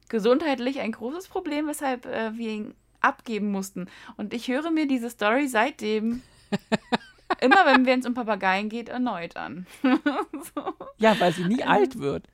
gesundheitlich 0.08 0.80
ein 0.80 0.92
großes 0.92 1.28
Problem, 1.28 1.66
weshalb 1.66 2.06
äh, 2.06 2.36
wir 2.36 2.50
ihn 2.50 2.74
abgeben 3.00 3.50
mussten. 3.50 3.88
Und 4.16 4.34
ich 4.34 4.48
höre 4.48 4.70
mir 4.70 4.86
diese 4.86 5.10
Story 5.10 5.48
seitdem, 5.48 6.22
immer 7.40 7.66
wenn 7.66 8.00
es 8.00 8.06
um 8.06 8.14
Papageien 8.14 8.68
geht, 8.68 8.88
erneut 8.88 9.36
an. 9.36 9.66
so. 9.82 10.74
Ja, 10.98 11.18
weil 11.20 11.32
sie 11.32 11.44
nie 11.44 11.62
alt 11.62 11.98
wird. 11.98 12.26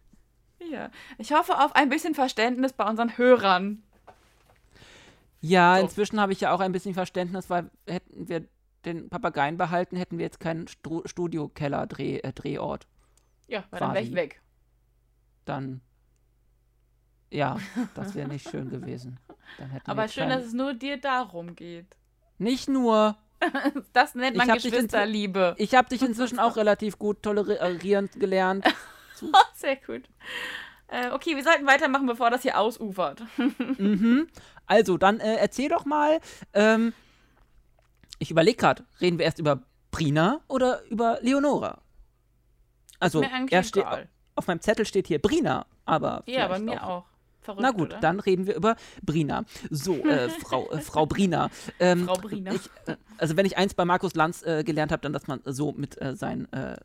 Ja. 0.71 0.91
Ich 1.19 1.33
hoffe 1.33 1.59
auf 1.59 1.75
ein 1.75 1.89
bisschen 1.89 2.15
Verständnis 2.15 2.73
bei 2.73 2.89
unseren 2.89 3.19
Hörern. 3.19 3.83
Ja, 5.41 5.77
So. 5.77 5.83
inzwischen 5.83 6.21
habe 6.21 6.33
ich 6.33 6.41
ja 6.41 6.53
auch 6.53 6.61
ein 6.61 6.73
bisschen 6.73 6.95
Verständnis, 6.95 7.51
weil 7.51 7.71
hätten 7.87 8.29
wir 8.29 8.47
den 8.87 9.11
Papageien 9.11 9.57
behalten, 9.57 9.97
hätten 9.97 10.19
wir 10.19 10.25
jetzt 10.25 10.41
keinen 10.41 10.67
Studio-Keller-Drehort. 10.69 12.25
Äh, 12.25 12.33
Drehort. 12.33 12.87
Ja, 13.47 13.65
weil 13.71 13.81
dann 13.81 13.95
wäre 13.95 14.05
ich 14.05 14.15
weg. 14.15 14.41
Dann, 15.45 15.81
ja, 17.31 17.59
das 17.95 18.15
wäre 18.15 18.29
nicht 18.29 18.49
schön 18.49 18.71
gewesen. 18.71 19.19
Aber 19.85 20.09
schön, 20.09 20.29
dass 20.29 20.45
es 20.45 20.53
nur 20.53 20.75
dir 20.75 21.01
darum 21.01 21.55
geht. 21.55 21.97
Nicht 22.39 22.69
nur. 22.69 23.17
Das 23.93 24.15
nennt 24.15 24.37
man 24.37 24.49
Geschwisterliebe. 24.49 25.55
Ich 25.59 25.75
habe 25.75 25.89
dich 25.89 26.01
inzwischen 26.01 26.39
auch 26.39 26.57
relativ 26.57 26.99
gut 26.99 27.23
tolerieren 27.23 28.09
gelernt. 28.19 28.65
Sehr 29.55 29.77
gut. 29.77 30.09
Äh, 30.89 31.11
okay, 31.11 31.37
wir 31.37 31.43
sollten 31.43 31.67
weitermachen, 31.67 32.07
bevor 32.07 32.31
das 32.31 32.43
hier 32.43 32.59
ausufert. 32.59 33.23
mhm. 33.79 34.29
Also, 34.67 34.97
dann 34.97 35.21
äh, 35.21 35.37
erzähl 35.37 35.69
doch 35.69 35.85
mal. 35.85 36.21
Ähm, 36.53 36.93
ich 38.19 38.31
überlege 38.31 38.57
gerade, 38.57 38.85
reden 39.01 39.19
wir 39.19 39.27
erst 39.27 39.39
über 39.39 39.63
Brina 39.91 40.41
oder 40.49 40.83
über 40.89 41.19
Leonora? 41.21 41.83
Also, 43.01 43.23
er 43.23 43.63
steht, 43.63 43.83
egal. 43.83 44.09
Auf 44.35 44.47
meinem 44.47 44.61
Zettel 44.61 44.87
steht 44.87 45.07
hier 45.07 45.21
Brina, 45.21 45.67
aber. 45.85 46.23
Ja, 46.27 46.49
bei 46.49 46.59
mir 46.59 46.87
auch. 46.87 47.05
Verrückt, 47.45 47.63
Na 47.63 47.73
gut, 47.73 47.91
oder? 47.91 48.01
dann 48.01 48.21
reden 48.21 48.47
wir 48.47 48.55
über 48.57 48.75
Brina. 49.03 49.45
So, 49.71 49.97
äh, 49.97 50.29
Frau, 50.41 50.71
äh, 50.71 50.81
Frau 50.81 51.05
Brina. 51.05 51.51
Ähm, 51.79 52.07
Frau 52.07 52.15
Brina. 52.15 52.55
Ich, 52.55 52.71
äh, 52.87 52.97
also 53.19 53.37
wenn 53.37 53.45
ich 53.45 53.59
eins 53.59 53.75
bei 53.75 53.85
Markus 53.85 54.15
Lanz 54.15 54.43
äh, 54.43 54.65
gelernt 54.65 54.93
habe, 54.93 55.03
dann, 55.03 55.13
dass 55.13 55.27
man 55.27 55.41
so 55.45 55.73
mit 55.73 56.01
äh, 56.01 56.17
seinen 56.17 56.51
äh, 56.55 56.77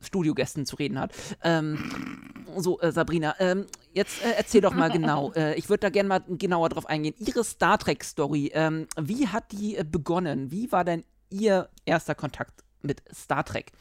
Studiogästen 0.00 0.64
zu 0.64 0.76
reden 0.76 0.98
hat. 0.98 1.12
Ähm, 1.44 2.24
so, 2.56 2.78
Sabrina, 2.82 3.34
ähm, 3.40 3.66
jetzt 3.92 4.24
äh, 4.24 4.30
erzähl 4.38 4.62
doch 4.62 4.72
mal 4.72 4.90
genau. 4.90 5.34
Ich 5.56 5.68
würde 5.68 5.80
da 5.80 5.90
gerne 5.90 6.08
mal 6.08 6.22
genauer 6.26 6.70
drauf 6.70 6.86
eingehen. 6.86 7.14
Ihre 7.18 7.44
Star 7.44 7.76
Trek-Story, 7.78 8.52
ähm, 8.54 8.86
wie 8.98 9.28
hat 9.28 9.52
die 9.52 9.78
begonnen? 9.84 10.50
Wie 10.50 10.72
war 10.72 10.84
denn 10.84 11.04
Ihr 11.28 11.68
erster 11.84 12.14
Kontakt 12.14 12.64
mit 12.80 13.02
Star 13.14 13.44
Trek? 13.44 13.72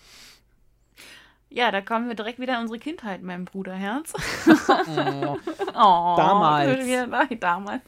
Ja, 1.58 1.72
da 1.72 1.82
kommen 1.82 2.08
wir 2.08 2.14
direkt 2.14 2.38
wieder 2.38 2.54
in 2.54 2.62
unsere 2.62 2.78
Kindheit, 2.78 3.24
mein 3.24 3.44
Bruderherz. 3.44 4.14
Oh, 4.48 5.38
Oh, 5.74 6.14
Damals. 6.16 6.86
Nein, 6.86 7.40
damals. 7.40 7.82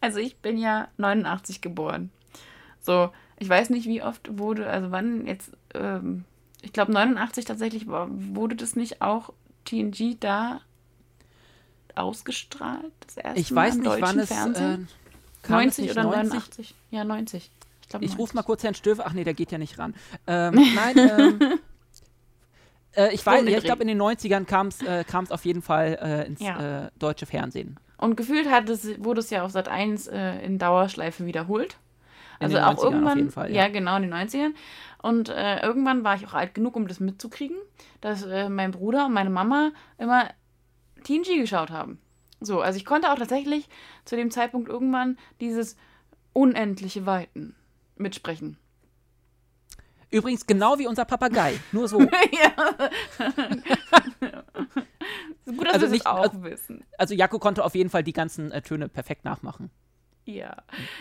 Also 0.00 0.18
ich 0.18 0.36
bin 0.38 0.58
ja 0.58 0.88
89 0.96 1.60
geboren. 1.60 2.10
So, 2.80 3.10
ich 3.38 3.48
weiß 3.48 3.70
nicht, 3.70 3.86
wie 3.86 4.02
oft 4.02 4.36
wurde, 4.36 4.66
also 4.68 4.90
wann 4.90 5.28
jetzt, 5.28 5.52
ähm, 5.74 6.24
ich 6.60 6.72
glaube 6.72 6.90
89 6.90 7.44
tatsächlich 7.44 7.86
wurde 7.86 8.56
das 8.56 8.74
nicht 8.74 9.00
auch 9.00 9.32
TNG 9.64 10.16
da 10.18 10.60
ausgestrahlt? 11.94 12.92
Das 13.06 13.16
erste 13.16 13.40
ich 13.40 13.54
weiß 13.54 13.76
nicht, 13.76 14.00
wann 14.00 14.18
es. 14.18 14.28
Fernsehen? 14.28 14.88
Äh, 15.42 15.46
kam 15.46 15.60
es 15.60 15.78
90 15.78 15.84
nicht 15.84 15.92
oder 15.92 16.02
90? 16.02 16.32
89? 16.32 16.74
Ja, 16.90 17.04
90. 17.04 17.50
Ich, 17.80 17.94
Ich 18.00 18.18
rufe 18.18 18.18
90. 18.18 18.34
mal 18.34 18.42
kurz 18.42 18.64
Herrn 18.64 18.74
Stöver. 18.74 19.06
Ach 19.06 19.12
nee, 19.12 19.22
der 19.22 19.34
geht 19.34 19.52
ja 19.52 19.58
nicht 19.58 19.78
ran. 19.78 19.94
Ähm, 20.26 20.54
nein, 20.74 20.98
ähm, 20.98 21.58
äh, 22.96 23.12
ich 23.14 23.24
weiß, 23.24 23.44
ich 23.44 23.64
glaube 23.64 23.82
in 23.82 23.88
den 23.88 24.00
90ern 24.00 24.44
kam 24.44 24.68
es 24.68 24.82
äh, 24.82 25.04
auf 25.30 25.44
jeden 25.44 25.62
Fall 25.62 25.98
äh, 26.00 26.26
ins 26.26 26.40
Ja. 26.40 26.86
äh, 26.86 26.90
deutsche 26.98 27.26
Fernsehen. 27.26 27.78
Und 27.96 28.16
gefühlt 28.16 28.50
hat 28.50 28.68
es, 28.68 29.02
wurde 29.02 29.20
es 29.20 29.30
ja 29.30 29.44
auf 29.44 29.50
Sat 29.50 29.68
1 29.68 30.08
äh, 30.08 30.44
in 30.44 30.58
Dauerschleife 30.58 31.26
wiederholt. 31.26 31.76
Also 32.40 32.58
auch 32.58 32.62
90ern 32.62 32.76
auf 32.76 32.84
irgendwann, 32.84 33.30
Fall, 33.30 33.50
ja. 33.50 33.62
ja. 33.62 33.68
genau, 33.68 33.96
in 33.96 34.02
den 34.02 34.12
90ern. 34.12 34.50
Und 35.00 35.28
äh, 35.28 35.62
irgendwann 35.62 36.02
war 36.04 36.16
ich 36.16 36.26
auch 36.26 36.34
alt 36.34 36.54
genug, 36.54 36.76
um 36.76 36.88
das 36.88 36.98
mitzukriegen, 37.00 37.56
dass 38.00 38.26
mein 38.48 38.70
Bruder 38.72 39.06
und 39.06 39.12
meine 39.12 39.30
Mama 39.30 39.70
immer 39.98 40.28
TNG 41.04 41.38
geschaut 41.38 41.70
haben. 41.70 41.98
So, 42.40 42.60
also 42.60 42.76
ich 42.76 42.84
konnte 42.84 43.10
auch 43.10 43.18
tatsächlich 43.18 43.68
zu 44.04 44.16
dem 44.16 44.30
Zeitpunkt 44.30 44.68
irgendwann 44.68 45.16
dieses 45.40 45.76
unendliche 46.32 47.06
Weiten 47.06 47.54
mitsprechen. 47.96 48.58
Übrigens 50.14 50.46
genau 50.46 50.78
wie 50.78 50.86
unser 50.86 51.04
Papagei. 51.04 51.58
Nur 51.72 51.88
so. 51.88 52.00
ja. 52.00 52.08
Gut, 55.46 55.66
dass 55.66 55.74
Also 55.74 55.86
wir 55.86 55.90
nicht- 55.90 56.06
das 56.06 56.12
auch 56.12 56.22
also- 56.22 56.42
wissen. 56.44 56.84
Also 56.98 57.14
Jakko 57.14 57.38
konnte 57.38 57.64
auf 57.64 57.74
jeden 57.74 57.90
Fall 57.90 58.02
die 58.02 58.12
ganzen 58.12 58.50
äh, 58.52 58.62
Töne 58.62 58.88
perfekt 58.88 59.24
nachmachen. 59.24 59.70
Ja. 60.24 60.56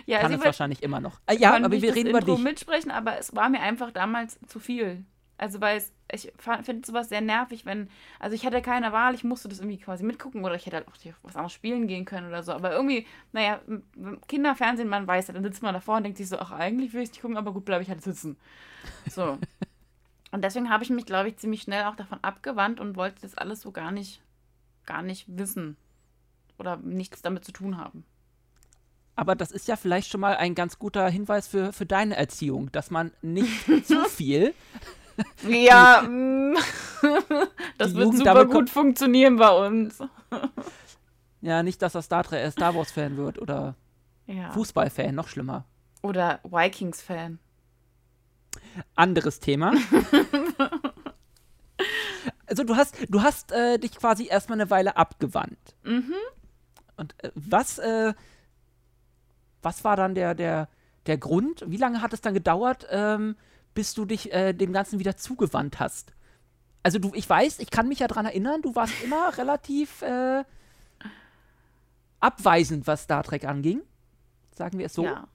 Ja, 0.06 0.20
Kann 0.20 0.32
sie 0.34 0.38
es 0.40 0.44
wahrscheinlich 0.44 0.84
immer 0.84 1.00
noch. 1.00 1.22
Äh, 1.28 1.38
ja, 1.38 1.56
aber 1.56 1.72
wir 1.72 1.96
reden 1.96 2.10
über 2.10 2.20
dich. 2.20 2.38
mitsprechen, 2.40 2.92
aber 2.92 3.18
es 3.18 3.34
war 3.34 3.48
mir 3.50 3.62
einfach 3.62 3.92
damals 3.92 4.38
zu 4.48 4.60
viel. 4.60 5.06
Also 5.44 5.60
weil 5.60 5.76
es, 5.76 5.92
ich 6.10 6.32
finde 6.64 6.88
sowas 6.88 7.10
sehr 7.10 7.20
nervig, 7.20 7.66
wenn, 7.66 7.90
also 8.18 8.34
ich 8.34 8.46
hatte 8.46 8.62
keine 8.62 8.94
Wahl, 8.94 9.14
ich 9.14 9.26
musste 9.26 9.50
das 9.50 9.60
irgendwie 9.60 9.78
quasi 9.78 10.06
mitgucken 10.06 10.46
oder 10.46 10.56
ich 10.56 10.66
hätte 10.66 10.78
halt 10.78 10.88
auch 10.88 10.96
was 11.22 11.36
anderes 11.36 11.52
spielen 11.52 11.86
gehen 11.86 12.06
können 12.06 12.30
oder 12.30 12.44
so. 12.44 12.54
Aber 12.54 12.72
irgendwie, 12.72 13.06
naja, 13.34 13.60
Kinderfernsehen, 14.30 14.88
man 14.88 15.06
weiß 15.06 15.28
ja, 15.28 15.34
dann 15.34 15.44
sitzt 15.44 15.62
man 15.62 15.74
davor 15.74 15.98
und 15.98 16.04
denkt 16.04 16.18
sich 16.18 16.30
so, 16.30 16.40
ach 16.40 16.54
eigentlich 16.54 16.94
will 16.94 17.02
ich 17.02 17.10
nicht 17.10 17.22
gucken, 17.22 17.36
aber 17.36 17.52
gut, 17.52 17.66
bleibe 17.66 17.84
ich 17.84 17.90
halt 17.90 18.02
sitzen. 18.02 18.38
So. 19.12 19.38
und 20.32 20.46
deswegen 20.46 20.70
habe 20.70 20.86
ich 20.86 20.90
mich, 20.90 21.06
glaube 21.06 21.28
ich, 21.28 21.36
ziemlich 21.36 21.64
schnell 21.64 21.84
auch 21.84 21.98
davon 21.98 22.20
abgewandt 22.22 22.80
und 22.80 22.96
wollte 22.96 23.24
das 23.24 23.36
alles 23.36 23.60
so 23.60 23.74
gar 23.74 23.92
nicht, 23.92 24.22
gar 24.86 25.02
nicht 25.02 25.26
wissen. 25.28 25.76
Oder 26.58 26.78
nichts 26.78 27.22
damit 27.22 27.44
zu 27.44 27.52
tun 27.52 27.76
haben. 27.76 28.06
Aber 29.18 29.36
das 29.36 29.52
ist 29.52 29.68
ja 29.68 29.76
vielleicht 29.76 30.10
schon 30.10 30.22
mal 30.22 30.38
ein 30.38 30.56
ganz 30.56 30.80
guter 30.80 31.10
Hinweis 31.10 31.50
für, 31.50 31.74
für 31.74 31.86
deine 31.86 32.16
Erziehung, 32.16 32.72
dass 32.72 32.92
man 32.92 33.12
nicht 33.22 33.66
zu 33.86 34.06
viel. 34.06 34.54
Ja, 35.48 36.02
mm, 36.02 36.56
das 37.78 37.94
wird 37.94 38.06
Jugend 38.06 38.18
super 38.20 38.46
gut 38.46 38.70
funktionieren 38.70 39.36
bei 39.38 39.68
uns. 39.68 40.00
Ja, 41.42 41.62
nicht, 41.62 41.82
dass 41.82 41.94
er 41.94 42.02
Star, 42.02 42.24
Trek, 42.24 42.40
äh, 42.40 42.52
Star 42.52 42.74
Wars-Fan 42.74 43.18
wird 43.18 43.38
oder 43.38 43.76
Ja. 44.28 44.50
Fußball-Fan, 44.52 45.14
noch 45.14 45.28
schlimmer. 45.28 45.66
Oder 46.02 46.40
Vikings-Fan. 46.46 47.38
Anderes 48.96 49.42
Thema. 49.42 49.74
also 52.46 52.64
du 52.64 52.78
hast, 52.78 52.96
du 53.10 53.22
hast 53.22 53.52
äh, 53.52 53.78
dich 53.78 53.94
quasi 53.98 54.28
erstmal 54.28 54.62
eine 54.62 54.70
Weile 54.70 54.96
abgewandt. 54.96 55.76
Mhm. 55.84 56.14
Und 56.96 57.14
äh, 57.22 57.32
was, 57.36 57.78
äh, 57.80 58.14
was 59.62 59.84
war 59.84 59.98
dann 59.98 60.16
der, 60.16 60.36
der, 60.36 60.70
der 61.08 61.18
Grund? 61.18 61.66
Wie 61.68 61.76
lange 61.76 62.02
hat 62.02 62.14
es 62.14 62.22
dann 62.22 62.34
gedauert, 62.34 62.88
ähm, 62.90 63.36
bis 63.74 63.94
du 63.94 64.06
dich 64.06 64.32
äh, 64.34 64.54
dem 64.54 64.74
Ganzen 64.74 65.00
wieder 65.00 65.18
zugewandt 65.18 65.80
hast? 65.80 66.14
Also 66.84 67.00
du, 67.00 67.12
ich 67.14 67.30
weiß, 67.30 67.60
ich 67.60 67.72
kann 67.72 67.88
mich 67.88 68.00
ja 68.00 68.08
daran 68.08 68.26
erinnern, 68.26 68.62
du 68.62 68.76
warst 68.76 68.94
immer 69.04 69.38
relativ 69.38 70.02
äh, 70.02 70.44
abweisend, 72.20 72.88
was 72.88 73.04
Star 73.04 73.24
Trek 73.24 73.46
anging. 73.46 73.82
Sagen 74.54 74.78
wir 74.78 74.86
es 74.86 74.94
so. 74.94 75.06
Ja. 75.06 75.28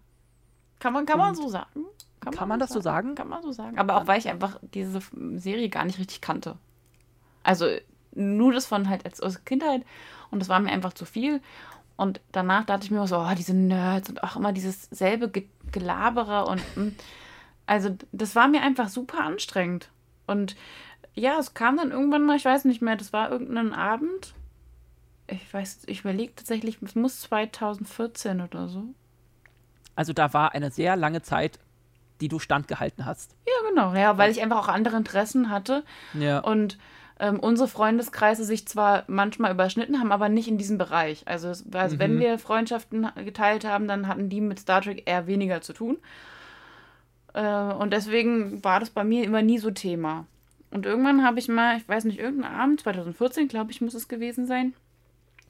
Kann 0.79 0.93
man, 0.93 1.07
kann 1.07 1.19
man 1.19 1.35
so 1.35 1.49
sagen? 1.49 1.87
Kann 2.21 2.49
man 2.49 2.61
das 2.61 2.71
so 2.71 2.81
sagen? 2.81 3.15
Kann 3.15 3.29
man 3.29 3.43
so 3.43 3.53
sagen. 3.53 3.79
Aber 3.79 3.97
auch, 3.97 4.07
weil 4.07 4.19
ich 4.19 4.29
einfach 4.29 4.59
diese 4.75 5.01
Serie 5.37 5.69
gar 5.69 5.85
nicht 5.85 5.99
richtig 5.99 6.21
kannte. 6.21 6.57
Also 7.43 7.67
nur 8.13 8.53
das 8.53 8.67
von 8.67 8.89
halt 8.89 9.05
als 9.05 9.21
aus 9.21 9.45
Kindheit 9.45 9.85
und 10.31 10.41
das 10.41 10.49
war 10.49 10.61
mir 10.61 10.71
einfach 10.71 10.93
zu 10.93 11.05
viel. 11.05 11.41
Und 11.97 12.21
danach 12.33 12.65
dachte 12.65 12.85
ich 12.85 12.91
mir 12.91 13.05
so, 13.07 13.19
oh, 13.19 13.35
diese 13.37 13.55
Nerds 13.55 14.09
und 14.09 14.23
auch 14.23 14.37
immer 14.37 14.53
dieses 14.53 14.85
selbe 14.85 15.29
Ge 15.29 15.47
Gelabere 15.73 16.47
und 16.47 16.63
mm, 16.77 16.97
also 17.69 17.97
das 18.13 18.35
war 18.35 18.49
mir 18.49 18.63
einfach 18.63 18.89
super 18.89 19.21
anstrengend. 19.21 19.91
Und 20.27 20.57
ja, 21.15 21.39
es 21.39 21.55
kam 21.55 21.77
dann 21.77 21.91
irgendwann 21.91 22.25
mal, 22.25 22.37
ich 22.37 22.45
weiß 22.45 22.65
nicht 22.65 22.83
mehr, 22.83 22.97
das 22.97 23.13
war 23.13 23.31
irgendein 23.31 23.73
Abend. 23.73 24.35
Ich 25.27 25.53
weiß, 25.53 25.83
ich 25.87 26.01
überlege 26.01 26.35
tatsächlich, 26.35 26.79
es 26.83 26.95
muss 26.95 27.21
2014 27.21 28.41
oder 28.41 28.69
so. 28.69 28.85
Also 29.95 30.13
da 30.13 30.33
war 30.33 30.53
eine 30.55 30.71
sehr 30.71 30.97
lange 30.97 31.23
Zeit, 31.23 31.59
die 32.21 32.29
du 32.29 32.39
standgehalten 32.39 33.05
hast. 33.05 33.35
Ja, 33.47 33.69
genau. 33.69 33.95
Ja, 33.95 34.17
weil 34.17 34.31
ich 34.31 34.41
einfach 34.43 34.59
auch 34.59 34.69
andere 34.69 34.97
Interessen 34.97 35.51
hatte. 35.51 35.85
Ja. 36.15 36.39
Und 36.41 36.79
ähm, 37.21 37.41
unsere 37.41 37.69
Freundeskreise 37.69 38.45
sich 38.45 38.67
zwar 38.69 39.05
manchmal 39.09 39.51
überschnitten 39.53 39.99
haben, 39.99 40.13
aber 40.13 40.29
nicht 40.29 40.49
in 40.49 40.57
diesem 40.57 40.79
Bereich. 40.79 41.23
Also, 41.27 41.49
also 41.49 41.97
Mhm. 41.97 41.99
wenn 41.99 42.21
wir 42.21 42.39
Freundschaften 42.39 43.09
geteilt 43.17 43.65
haben, 43.65 43.89
dann 43.89 44.07
hatten 44.07 44.29
die 44.29 44.41
mit 44.41 44.61
Star 44.61 44.81
Trek 44.83 45.03
eher 45.07 45.27
weniger 45.27 45.61
zu 45.61 45.73
tun. 45.73 45.99
Äh, 47.35 47.73
und 47.75 47.93
deswegen 47.93 48.63
war 48.65 48.81
das 48.81 48.91
bei 48.91 49.05
mir 49.05 49.25
immer 49.25 49.43
nie 49.43 49.59
so 49.59 49.71
Thema. 49.71 50.27
Und 50.71 50.85
irgendwann 50.87 51.25
habe 51.25 51.39
ich 51.39 51.49
mal, 51.49 51.77
ich 51.79 51.89
weiß 51.89 52.05
nicht, 52.05 52.19
irgendeinen 52.19 52.55
Abend, 52.55 52.81
2014, 52.81 53.49
glaube 53.49 53.71
ich, 53.71 53.81
muss 53.81 53.95
es 53.95 54.09
gewesen 54.09 54.47
sein, 54.47 54.75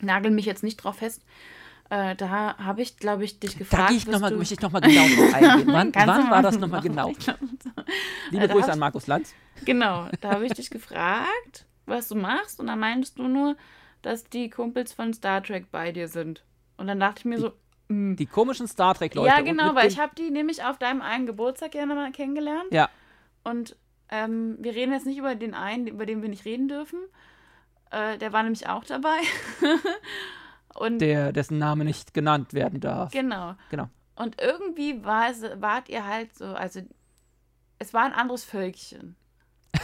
nagel 0.00 0.30
mich 0.30 0.46
jetzt 0.46 0.62
nicht 0.62 0.76
drauf 0.76 0.96
fest, 0.96 1.22
äh, 1.90 2.14
da 2.14 2.56
habe 2.58 2.82
ich, 2.82 2.98
glaube 2.98 3.24
ich, 3.24 3.40
dich 3.40 3.54
Da 3.54 3.58
gefragt. 3.58 3.88
gehe 3.88 3.96
ich 3.98 4.06
noch 4.06 4.20
mal, 4.20 4.30
du- 4.30 4.36
möchte 4.36 4.54
ich 4.54 4.60
nochmal 4.60 4.80
genau 4.82 5.02
drauf 5.08 5.34
eingehen. 5.34 5.68
Wann, 5.72 5.92
wann 5.94 6.30
war 6.30 6.42
das 6.42 6.58
nochmal 6.58 6.82
genau? 6.82 7.08
Liebe 8.30 8.44
Äh, 8.44 8.48
da 8.48 8.54
Grüße 8.54 8.72
an 8.72 8.78
Markus 8.78 9.06
Lanz. 9.06 9.34
Genau, 9.64 10.08
da 10.20 10.32
habe 10.34 10.46
ich 10.46 10.52
dich 10.54 10.70
gefragt, 10.70 11.64
was 11.86 12.08
du 12.08 12.14
machst, 12.14 12.60
und 12.60 12.66
dann 12.68 12.78
meintest 12.78 13.18
du 13.18 13.24
nur, 13.26 13.56
dass 14.02 14.24
die 14.24 14.50
Kumpels 14.50 14.92
von 14.92 15.12
Star 15.14 15.42
Trek 15.42 15.70
bei 15.72 15.90
dir 15.90 16.06
sind. 16.08 16.44
Und 16.76 16.86
dann 16.86 17.00
dachte 17.00 17.20
ich 17.20 17.24
mir 17.24 17.38
so, 17.40 17.52
mm. 17.88 18.16
Die 18.16 18.26
komischen 18.26 18.68
Star 18.68 18.94
Trek-Leute. 18.94 19.28
ja, 19.28 19.40
genau, 19.40 19.74
weil 19.74 19.88
ich 19.88 19.98
habe 19.98 20.14
die 20.14 20.30
nämlich 20.30 20.64
auf 20.64 20.78
deinem 20.78 21.02
einen 21.02 21.26
Geburtstag 21.26 21.72
gerne 21.72 21.94
mal 21.94 22.12
kennengelernt. 22.12 22.70
Ja, 22.70 22.88
Und 23.44 23.76
ähm, 24.10 24.56
wir 24.60 24.74
reden 24.74 24.92
jetzt 24.92 25.06
nicht 25.06 25.18
über 25.18 25.34
den 25.34 25.54
einen, 25.54 25.86
über 25.86 26.06
den 26.06 26.22
wir 26.22 26.28
nicht 26.28 26.44
reden 26.44 26.68
dürfen. 26.68 26.98
Äh, 27.90 28.18
der 28.18 28.32
war 28.32 28.42
nämlich 28.42 28.68
auch 28.68 28.84
dabei. 28.84 29.18
und 30.74 30.98
der, 31.00 31.32
dessen 31.32 31.58
Name 31.58 31.84
nicht 31.84 32.14
genannt 32.14 32.54
werden 32.54 32.80
darf. 32.80 33.12
genau. 33.12 33.54
Genau. 33.70 33.88
Und 34.16 34.40
irgendwie 34.40 35.04
war 35.04 35.30
es, 35.30 35.42
wart 35.60 35.88
ihr 35.88 36.04
halt 36.04 36.36
so, 36.36 36.46
also 36.46 36.80
es 37.78 37.94
war 37.94 38.04
ein 38.04 38.12
anderes 38.12 38.44
Völkchen. 38.44 39.14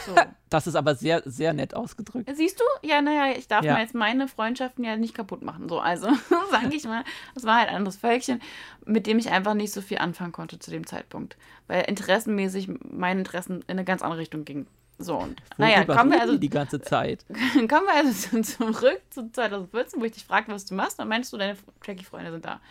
So. 0.05 0.15
Das 0.49 0.67
ist 0.67 0.75
aber 0.75 0.95
sehr, 0.95 1.21
sehr 1.25 1.51
nett 1.51 1.75
ausgedrückt. 1.75 2.29
Siehst 2.33 2.61
du? 2.61 2.87
Ja, 2.87 3.01
naja, 3.01 3.35
ich 3.37 3.49
darf 3.49 3.65
Ja. 3.65 3.73
mir 3.73 3.81
jetzt 3.81 3.93
meine 3.93 4.29
Freundschaften 4.29 4.85
ja 4.85 4.95
nicht 4.95 5.13
kaputt 5.13 5.43
machen. 5.43 5.67
So, 5.67 5.79
also 5.79 6.07
sage 6.51 6.73
ich 6.73 6.85
mal, 6.85 7.03
es 7.35 7.43
war 7.43 7.57
halt 7.57 7.67
ein 7.67 7.75
anderes 7.75 7.97
Völkchen, 7.97 8.41
mit 8.85 9.05
dem 9.05 9.17
ich 9.19 9.31
einfach 9.31 9.53
nicht 9.53 9.73
so 9.73 9.81
viel 9.81 9.97
anfangen 9.97 10.31
konnte 10.31 10.57
zu 10.57 10.71
dem 10.71 10.87
Zeitpunkt. 10.87 11.35
Weil 11.67 11.81
interessenmäßig 11.89 12.69
meine 12.89 13.19
Interessen 13.19 13.63
in 13.63 13.71
eine 13.71 13.83
ganz 13.83 14.01
andere 14.01 14.21
Richtung 14.21 14.45
gingen. 14.45 14.67
So, 14.97 15.17
und 15.17 15.41
naja, 15.57 15.83
kommen 15.83 16.11
wir 16.11 16.21
also, 16.21 16.37
die 16.37 16.49
ganze 16.49 16.79
Zeit. 16.79 17.25
kommen 17.53 17.67
wir 17.85 17.95
also 17.95 18.41
zurück 18.41 19.01
zu 19.09 19.29
2014, 19.29 19.99
wo 19.99 20.05
ich 20.05 20.13
dich 20.13 20.23
fragte, 20.23 20.53
was 20.53 20.63
du 20.65 20.73
machst. 20.75 21.01
Und 21.01 21.09
meinst 21.09 21.33
du, 21.33 21.37
deine 21.37 21.57
Trekkie-Freunde 21.83 22.31
sind 22.31 22.45
da. 22.45 22.61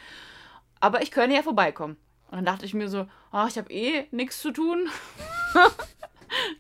Aber 0.80 1.02
ich 1.02 1.10
könnte 1.10 1.36
ja 1.36 1.42
vorbeikommen. 1.42 1.98
Und 2.30 2.36
dann 2.38 2.46
dachte 2.46 2.64
ich 2.64 2.72
mir 2.72 2.88
so, 2.88 3.06
ach, 3.30 3.48
ich 3.48 3.58
habe 3.58 3.70
eh 3.70 4.06
nichts 4.10 4.40
zu 4.40 4.52
tun. 4.52 4.88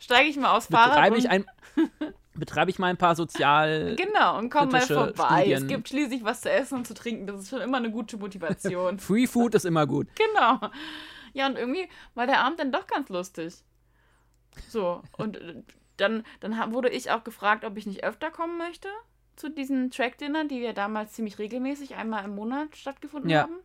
Steige 0.00 0.28
ich 0.28 0.36
mal 0.36 0.56
aufs 0.56 0.66
Fahrrad 0.66 0.92
Betreibe 0.94 1.16
ich 1.18 1.28
ein, 1.30 1.44
betreibe 2.34 2.70
ich 2.70 2.78
mal 2.78 2.88
ein 2.88 2.96
paar 2.96 3.14
sozial. 3.16 3.96
Genau, 3.96 4.38
und 4.38 4.50
komm 4.50 4.70
mal 4.70 4.80
vorbei. 4.80 5.40
Studien. 5.40 5.52
Es 5.62 5.66
gibt 5.66 5.88
schließlich 5.88 6.24
was 6.24 6.40
zu 6.42 6.50
essen 6.50 6.78
und 6.78 6.86
zu 6.86 6.94
trinken. 6.94 7.26
Das 7.26 7.40
ist 7.40 7.50
schon 7.50 7.60
immer 7.60 7.78
eine 7.78 7.90
gute 7.90 8.16
Motivation. 8.16 8.98
Free 9.00 9.26
Food 9.26 9.54
ist 9.54 9.64
immer 9.64 9.86
gut. 9.86 10.08
genau. 10.16 10.60
Ja, 11.32 11.46
und 11.48 11.56
irgendwie 11.56 11.88
war 12.14 12.26
der 12.28 12.40
Abend 12.44 12.60
dann 12.60 12.70
doch 12.70 12.86
ganz 12.86 13.08
lustig. 13.08 13.54
So, 14.68 15.02
und 15.18 15.36
äh, 15.36 15.62
dann, 15.96 16.22
dann 16.40 16.72
wurde 16.72 16.88
ich 16.90 17.10
auch 17.10 17.24
gefragt, 17.24 17.64
ob 17.64 17.76
ich 17.76 17.86
nicht 17.86 18.04
öfter 18.04 18.30
kommen 18.30 18.56
möchte 18.56 18.88
zu 19.36 19.50
diesen 19.50 19.90
Track-Dinner, 19.90 20.44
die 20.44 20.60
ja 20.60 20.72
damals 20.72 21.12
ziemlich 21.14 21.40
regelmäßig 21.40 21.96
einmal 21.96 22.24
im 22.24 22.36
Monat 22.36 22.76
stattgefunden 22.76 23.30
Ja. 23.30 23.42
haben. 23.42 23.56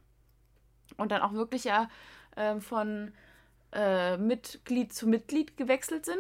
Und 0.98 1.12
dann 1.12 1.22
auch 1.22 1.34
wirklich 1.34 1.64
ja 1.64 1.90
ähm, 2.36 2.60
von 2.60 3.14
äh, 3.74 4.18
Mitglied 4.18 4.94
zu 4.94 5.08
Mitglied 5.08 5.58
gewechselt 5.58 6.06
sind. 6.06 6.18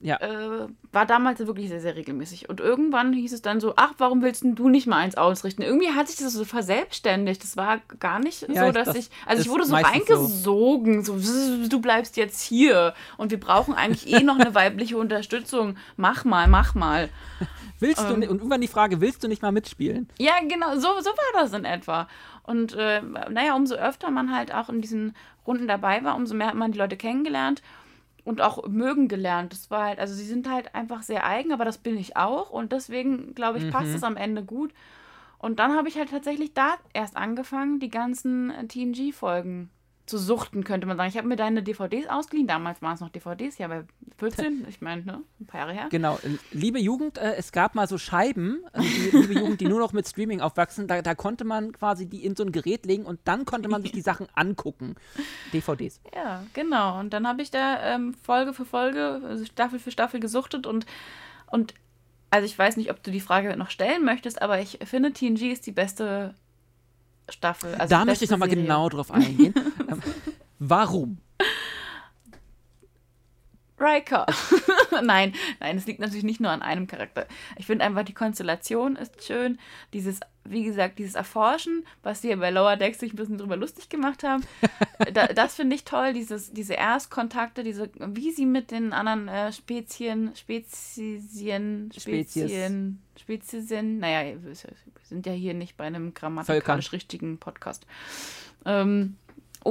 Ja. 0.00 0.16
Äh, 0.20 0.68
war 0.92 1.06
damals 1.06 1.40
wirklich 1.40 1.68
sehr, 1.68 1.80
sehr 1.80 1.96
regelmäßig. 1.96 2.48
Und 2.48 2.60
irgendwann 2.60 3.12
hieß 3.12 3.32
es 3.32 3.42
dann 3.42 3.58
so, 3.58 3.72
ach, 3.74 3.94
warum 3.98 4.22
willst 4.22 4.44
du 4.44 4.68
nicht 4.68 4.86
mal 4.86 4.98
eins 4.98 5.16
ausrichten? 5.16 5.62
Irgendwie 5.62 5.90
hat 5.90 6.06
sich 6.06 6.18
das 6.18 6.34
so 6.34 6.44
verselbstständigt. 6.44 7.42
Das 7.42 7.56
war 7.56 7.78
gar 7.98 8.20
nicht 8.20 8.46
Ja, 8.48 8.66
so, 8.66 8.72
dass 8.72 8.86
das 8.86 8.96
ich, 8.96 9.10
also 9.26 9.42
ich 9.42 9.48
wurde 9.48 9.64
so 9.64 9.70
so. 9.70 9.76
reingesogen, 9.76 11.02
so, 11.02 11.18
"Zzz, 11.18 11.68
du 11.68 11.80
bleibst 11.80 12.16
jetzt 12.16 12.40
hier 12.40 12.94
und 13.16 13.32
wir 13.32 13.40
brauchen 13.40 13.74
eigentlich 13.74 14.06
eh 14.12 14.22
noch 14.22 14.38
eine 14.38 14.54
weibliche 14.54 14.96
Unterstützung. 14.96 15.76
Mach 15.96 16.24
mal, 16.24 16.46
mach 16.46 16.74
mal. 16.76 17.08
Willst 17.80 18.00
du, 18.08 18.12
Ähm. 18.14 18.20
ni- 18.20 18.28
und 18.28 18.38
irgendwann 18.38 18.60
die 18.60 18.66
Frage, 18.68 19.00
willst 19.00 19.22
du 19.22 19.28
nicht 19.28 19.42
mal 19.42 19.52
mitspielen? 19.52 20.08
Ja, 20.18 20.32
genau, 20.48 20.74
so, 20.74 21.00
so 21.00 21.10
war 21.10 21.42
das 21.42 21.52
in 21.52 21.64
etwa. 21.64 22.08
Und 22.42 22.72
äh, 22.74 23.02
naja, 23.30 23.54
umso 23.54 23.74
öfter 23.76 24.10
man 24.10 24.34
halt 24.34 24.52
auch 24.54 24.68
in 24.68 24.80
diesen 24.80 25.14
Runden 25.48 25.66
dabei 25.66 26.04
war, 26.04 26.14
umso 26.14 26.34
mehr 26.34 26.48
hat 26.48 26.54
man 26.54 26.70
die 26.70 26.78
Leute 26.78 26.96
kennengelernt 26.96 27.62
und 28.24 28.42
auch 28.42 28.68
mögen 28.68 29.08
gelernt. 29.08 29.52
Das 29.52 29.70
war 29.70 29.86
halt, 29.86 29.98
also 29.98 30.14
sie 30.14 30.26
sind 30.26 30.48
halt 30.48 30.74
einfach 30.74 31.02
sehr 31.02 31.26
eigen, 31.26 31.50
aber 31.50 31.64
das 31.64 31.78
bin 31.78 31.96
ich 31.96 32.16
auch. 32.16 32.50
Und 32.50 32.72
deswegen, 32.72 33.34
glaube 33.34 33.58
ich, 33.58 33.70
passt 33.70 33.94
es 33.94 34.04
am 34.04 34.16
Ende 34.16 34.44
gut. 34.44 34.72
Und 35.38 35.58
dann 35.58 35.74
habe 35.74 35.88
ich 35.88 35.96
halt 35.96 36.10
tatsächlich 36.10 36.52
da 36.52 36.74
erst 36.92 37.16
angefangen, 37.16 37.80
die 37.80 37.88
ganzen 37.88 38.52
TNG-Folgen 38.68 39.70
zu 40.08 40.18
suchten, 40.18 40.64
könnte 40.64 40.86
man 40.86 40.96
sagen. 40.96 41.08
Ich 41.08 41.16
habe 41.16 41.28
mir 41.28 41.36
deine 41.36 41.62
DVDs 41.62 42.08
ausgeliehen. 42.08 42.46
Damals 42.46 42.82
waren 42.82 42.94
es 42.94 43.00
noch 43.00 43.10
DVDs, 43.10 43.58
ja, 43.58 43.68
bei 43.68 43.84
14, 44.18 44.66
ich 44.68 44.80
meine, 44.80 45.04
ne, 45.04 45.22
ein 45.40 45.46
paar 45.46 45.60
Jahre 45.60 45.72
her. 45.72 45.86
Genau, 45.90 46.16
äh, 46.16 46.38
liebe 46.52 46.80
Jugend, 46.80 47.18
äh, 47.18 47.34
es 47.34 47.52
gab 47.52 47.74
mal 47.74 47.86
so 47.86 47.98
Scheiben, 47.98 48.64
äh, 48.72 48.80
die, 48.80 49.16
liebe 49.16 49.34
Jugend, 49.34 49.60
die 49.60 49.68
nur 49.68 49.78
noch 49.78 49.92
mit 49.92 50.08
Streaming 50.08 50.40
aufwachsen, 50.40 50.88
da, 50.88 51.02
da 51.02 51.14
konnte 51.14 51.44
man 51.44 51.72
quasi 51.72 52.06
die 52.06 52.24
in 52.24 52.34
so 52.34 52.44
ein 52.44 52.52
Gerät 52.52 52.86
legen 52.86 53.04
und 53.04 53.20
dann 53.24 53.44
konnte 53.44 53.68
man 53.68 53.82
sich 53.82 53.92
die 53.92 54.00
Sachen 54.00 54.26
angucken. 54.34 54.96
DVDs. 55.52 56.00
Ja, 56.14 56.44
genau. 56.52 56.98
Und 56.98 57.12
dann 57.12 57.26
habe 57.26 57.42
ich 57.42 57.50
da 57.50 57.94
ähm, 57.94 58.14
Folge 58.22 58.52
für 58.52 58.64
Folge, 58.64 59.20
also 59.24 59.44
Staffel 59.44 59.78
für 59.78 59.90
Staffel 59.90 60.20
gesuchtet 60.20 60.66
und, 60.66 60.86
und 61.46 61.74
also 62.30 62.44
ich 62.44 62.58
weiß 62.58 62.76
nicht, 62.76 62.90
ob 62.90 63.02
du 63.02 63.10
die 63.10 63.20
Frage 63.20 63.56
noch 63.56 63.70
stellen 63.70 64.04
möchtest, 64.04 64.42
aber 64.42 64.60
ich 64.60 64.78
finde, 64.84 65.12
TNG 65.12 65.52
ist 65.52 65.66
die 65.66 65.72
beste 65.72 66.34
Staffel. 67.28 67.74
Also 67.74 67.94
da 67.94 68.04
möchte 68.04 68.24
ich 68.24 68.30
nochmal 68.30 68.48
genau 68.48 68.88
drauf 68.88 69.10
eingehen. 69.10 69.54
ähm, 69.90 70.02
warum? 70.58 71.18
Riker. 73.80 74.26
nein, 75.02 75.34
nein, 75.60 75.76
es 75.76 75.86
liegt 75.86 76.00
natürlich 76.00 76.24
nicht 76.24 76.40
nur 76.40 76.50
an 76.50 76.62
einem 76.62 76.86
Charakter. 76.86 77.26
Ich 77.56 77.66
finde 77.66 77.84
einfach, 77.84 78.04
die 78.04 78.14
Konstellation 78.14 78.96
ist 78.96 79.24
schön. 79.24 79.58
Dieses, 79.92 80.20
wie 80.44 80.64
gesagt, 80.64 80.98
dieses 80.98 81.14
Erforschen, 81.14 81.84
was 82.02 82.22
sie 82.22 82.34
bei 82.36 82.50
Lower 82.50 82.76
Decks 82.76 83.00
sich 83.00 83.12
ein 83.12 83.16
bisschen 83.16 83.38
drüber 83.38 83.56
lustig 83.56 83.88
gemacht 83.88 84.22
haben. 84.22 84.44
da, 85.12 85.28
das 85.28 85.54
finde 85.54 85.76
ich 85.76 85.84
toll, 85.84 86.12
dieses, 86.12 86.52
diese 86.52 86.74
Erstkontakte, 86.74 87.62
diese, 87.62 87.90
wie 87.98 88.32
sie 88.32 88.46
mit 88.46 88.70
den 88.70 88.92
anderen 88.92 89.28
äh, 89.28 89.52
Spezien, 89.52 90.32
Spezien, 90.34 91.90
Spezien, 91.96 93.02
Spezien, 93.16 93.98
naja, 93.98 94.36
wir 94.42 94.54
sind 95.04 95.26
ja 95.26 95.32
hier 95.32 95.54
nicht 95.54 95.76
bei 95.76 95.84
einem 95.84 96.14
grammatikalisch 96.14 96.92
richtigen 96.92 97.38
Podcast. 97.38 97.86
Ähm, 98.64 99.16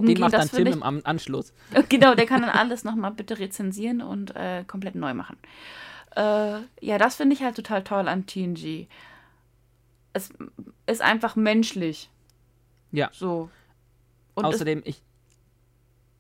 Den 0.02 0.10
umgehen, 0.10 0.19
macht 0.22 0.34
dann 0.34 0.49
Tim 0.49 0.68
im 0.68 0.84
Am- 0.84 1.02
Anschluss. 1.03 1.53
Genau, 1.90 2.15
der 2.15 2.26
kann 2.26 2.41
dann 2.41 2.49
alles 2.52 2.84
nochmal 2.84 3.11
bitte 3.11 3.40
rezensieren 3.40 4.02
und 4.02 4.36
äh, 4.36 4.64
komplett 4.68 4.95
neu 4.95 5.14
machen. 5.14 5.38
Äh, 6.15 6.60
ja, 6.82 6.98
das 6.98 7.15
finde 7.15 7.36
ich 7.36 7.44
halt 7.44 7.56
total 7.56 7.84
toll 7.84 8.07
an 8.07 8.26
TNG. 8.26 8.88
Es 10.14 10.30
ist 10.88 11.02
einfach 11.02 11.36
menschlich. 11.36 12.10
Ja. 12.91 13.10
So. 13.14 13.49
Und 14.34 14.45
Außerdem, 14.45 14.82
ich. 14.86 15.02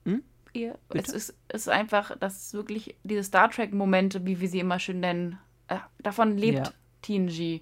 es, 0.05 0.13
ihr, 0.53 0.77
es, 0.89 1.09
ist, 1.09 1.35
es 1.49 1.61
ist 1.61 1.69
einfach, 1.69 2.15
das 2.19 2.37
ist 2.37 2.53
wirklich 2.53 2.95
diese 3.03 3.23
Star 3.23 3.49
Trek-Momente, 3.49 4.25
wie 4.25 4.39
wir 4.39 4.49
sie 4.49 4.59
immer 4.59 4.79
schön 4.79 4.99
nennen. 4.99 5.39
Äh, 5.67 5.77
davon 5.99 6.37
lebt 6.37 6.57
Ja. 6.67 6.73
TNG. 7.03 7.61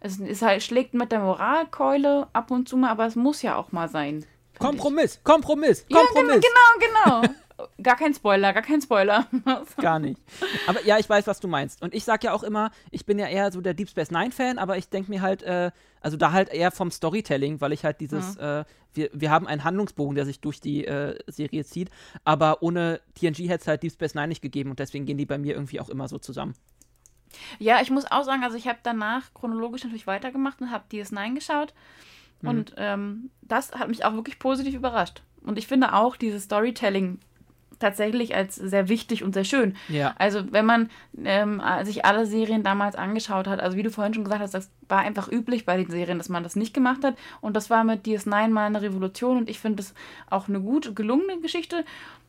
Es 0.00 0.18
ist 0.18 0.42
halt, 0.42 0.62
schlägt 0.62 0.94
mit 0.94 1.12
der 1.12 1.20
Moralkeule 1.20 2.28
ab 2.32 2.50
und 2.50 2.68
zu 2.68 2.76
mal, 2.76 2.90
aber 2.90 3.06
es 3.06 3.16
muss 3.16 3.42
ja 3.42 3.56
auch 3.56 3.72
mal 3.72 3.88
sein. 3.88 4.24
Ich. 4.58 4.66
Kompromiss, 4.66 5.20
Kompromiss, 5.22 5.84
Ja, 5.88 5.98
Kompromiss. 5.98 6.44
genau, 6.44 7.22
genau. 7.22 7.34
gar 7.82 7.96
kein 7.96 8.12
Spoiler, 8.14 8.52
gar 8.52 8.62
kein 8.62 8.82
Spoiler. 8.82 9.26
Gar 9.80 9.98
nicht. 9.98 10.20
Aber 10.66 10.84
ja, 10.84 10.98
ich 10.98 11.08
weiß, 11.08 11.26
was 11.26 11.40
du 11.40 11.48
meinst. 11.48 11.80
Und 11.82 11.94
ich 11.94 12.04
sag 12.04 12.22
ja 12.22 12.32
auch 12.32 12.42
immer, 12.42 12.70
ich 12.90 13.06
bin 13.06 13.18
ja 13.18 13.26
eher 13.28 13.50
so 13.50 13.62
der 13.62 13.72
Deep 13.72 13.88
Space 13.88 14.10
Nine-Fan, 14.10 14.58
aber 14.58 14.76
ich 14.76 14.90
denke 14.90 15.10
mir 15.10 15.22
halt, 15.22 15.42
äh, 15.42 15.70
also 16.02 16.18
da 16.18 16.32
halt 16.32 16.50
eher 16.50 16.70
vom 16.70 16.90
Storytelling, 16.90 17.60
weil 17.62 17.72
ich 17.72 17.84
halt 17.84 18.00
dieses, 18.02 18.36
äh, 18.36 18.64
wir, 18.92 19.10
wir 19.12 19.30
haben 19.30 19.46
einen 19.46 19.64
Handlungsbogen, 19.64 20.14
der 20.16 20.26
sich 20.26 20.40
durch 20.40 20.60
die 20.60 20.84
äh, 20.86 21.18
Serie 21.28 21.64
zieht, 21.64 21.88
aber 22.24 22.62
ohne 22.62 23.00
TNG 23.14 23.48
hätte 23.48 23.62
es 23.62 23.66
halt 23.68 23.82
Deep 23.82 23.92
Space 23.92 24.14
Nine 24.14 24.28
nicht 24.28 24.42
gegeben 24.42 24.70
und 24.70 24.78
deswegen 24.78 25.06
gehen 25.06 25.16
die 25.18 25.26
bei 25.26 25.38
mir 25.38 25.54
irgendwie 25.54 25.80
auch 25.80 25.88
immer 25.88 26.08
so 26.08 26.18
zusammen. 26.18 26.54
Ja, 27.58 27.80
ich 27.80 27.90
muss 27.90 28.04
auch 28.10 28.24
sagen, 28.24 28.44
also 28.44 28.56
ich 28.56 28.68
habe 28.68 28.78
danach 28.82 29.32
chronologisch 29.34 29.82
natürlich 29.84 30.06
weitergemacht 30.06 30.60
und 30.60 30.70
habe 30.70 30.84
DS9 30.92 31.34
geschaut. 31.34 31.74
Mhm. 32.46 32.50
Und 32.58 32.74
ähm, 32.78 33.30
das 33.42 33.72
hat 33.72 33.88
mich 33.88 34.04
auch 34.04 34.14
wirklich 34.14 34.38
positiv 34.38 34.74
überrascht. 34.74 35.22
Und 35.44 35.58
ich 35.58 35.66
finde 35.66 35.92
auch 35.92 36.16
dieses 36.16 36.44
Storytelling 36.44 37.18
tatsächlich 37.78 38.34
als 38.34 38.54
sehr 38.56 38.88
wichtig 38.88 39.22
und 39.22 39.34
sehr 39.34 39.44
schön. 39.44 39.76
Ja. 39.88 40.14
Also 40.18 40.50
wenn 40.50 40.64
man 40.64 40.90
ähm, 41.22 41.60
sich 41.84 42.06
alle 42.06 42.24
Serien 42.26 42.62
damals 42.62 42.96
angeschaut 42.96 43.46
hat, 43.46 43.60
also 43.60 43.76
wie 43.76 43.82
du 43.82 43.90
vorhin 43.90 44.14
schon 44.14 44.24
gesagt 44.24 44.40
hast, 44.40 44.54
das 44.54 44.70
war 44.88 45.00
einfach 45.00 45.30
üblich 45.30 45.66
bei 45.66 45.76
den 45.76 45.90
Serien, 45.90 46.16
dass 46.18 46.30
man 46.30 46.42
das 46.42 46.56
nicht 46.56 46.72
gemacht 46.72 47.04
hat. 47.04 47.16
Und 47.42 47.54
das 47.54 47.68
war 47.68 47.84
mit 47.84 48.06
DS9 48.06 48.48
mal 48.48 48.66
eine 48.66 48.80
Revolution 48.80 49.36
und 49.36 49.50
ich 49.50 49.58
finde 49.60 49.76
das 49.76 49.94
auch 50.30 50.48
eine 50.48 50.60
gut 50.60 50.96
gelungene 50.96 51.38
Geschichte. 51.40 51.84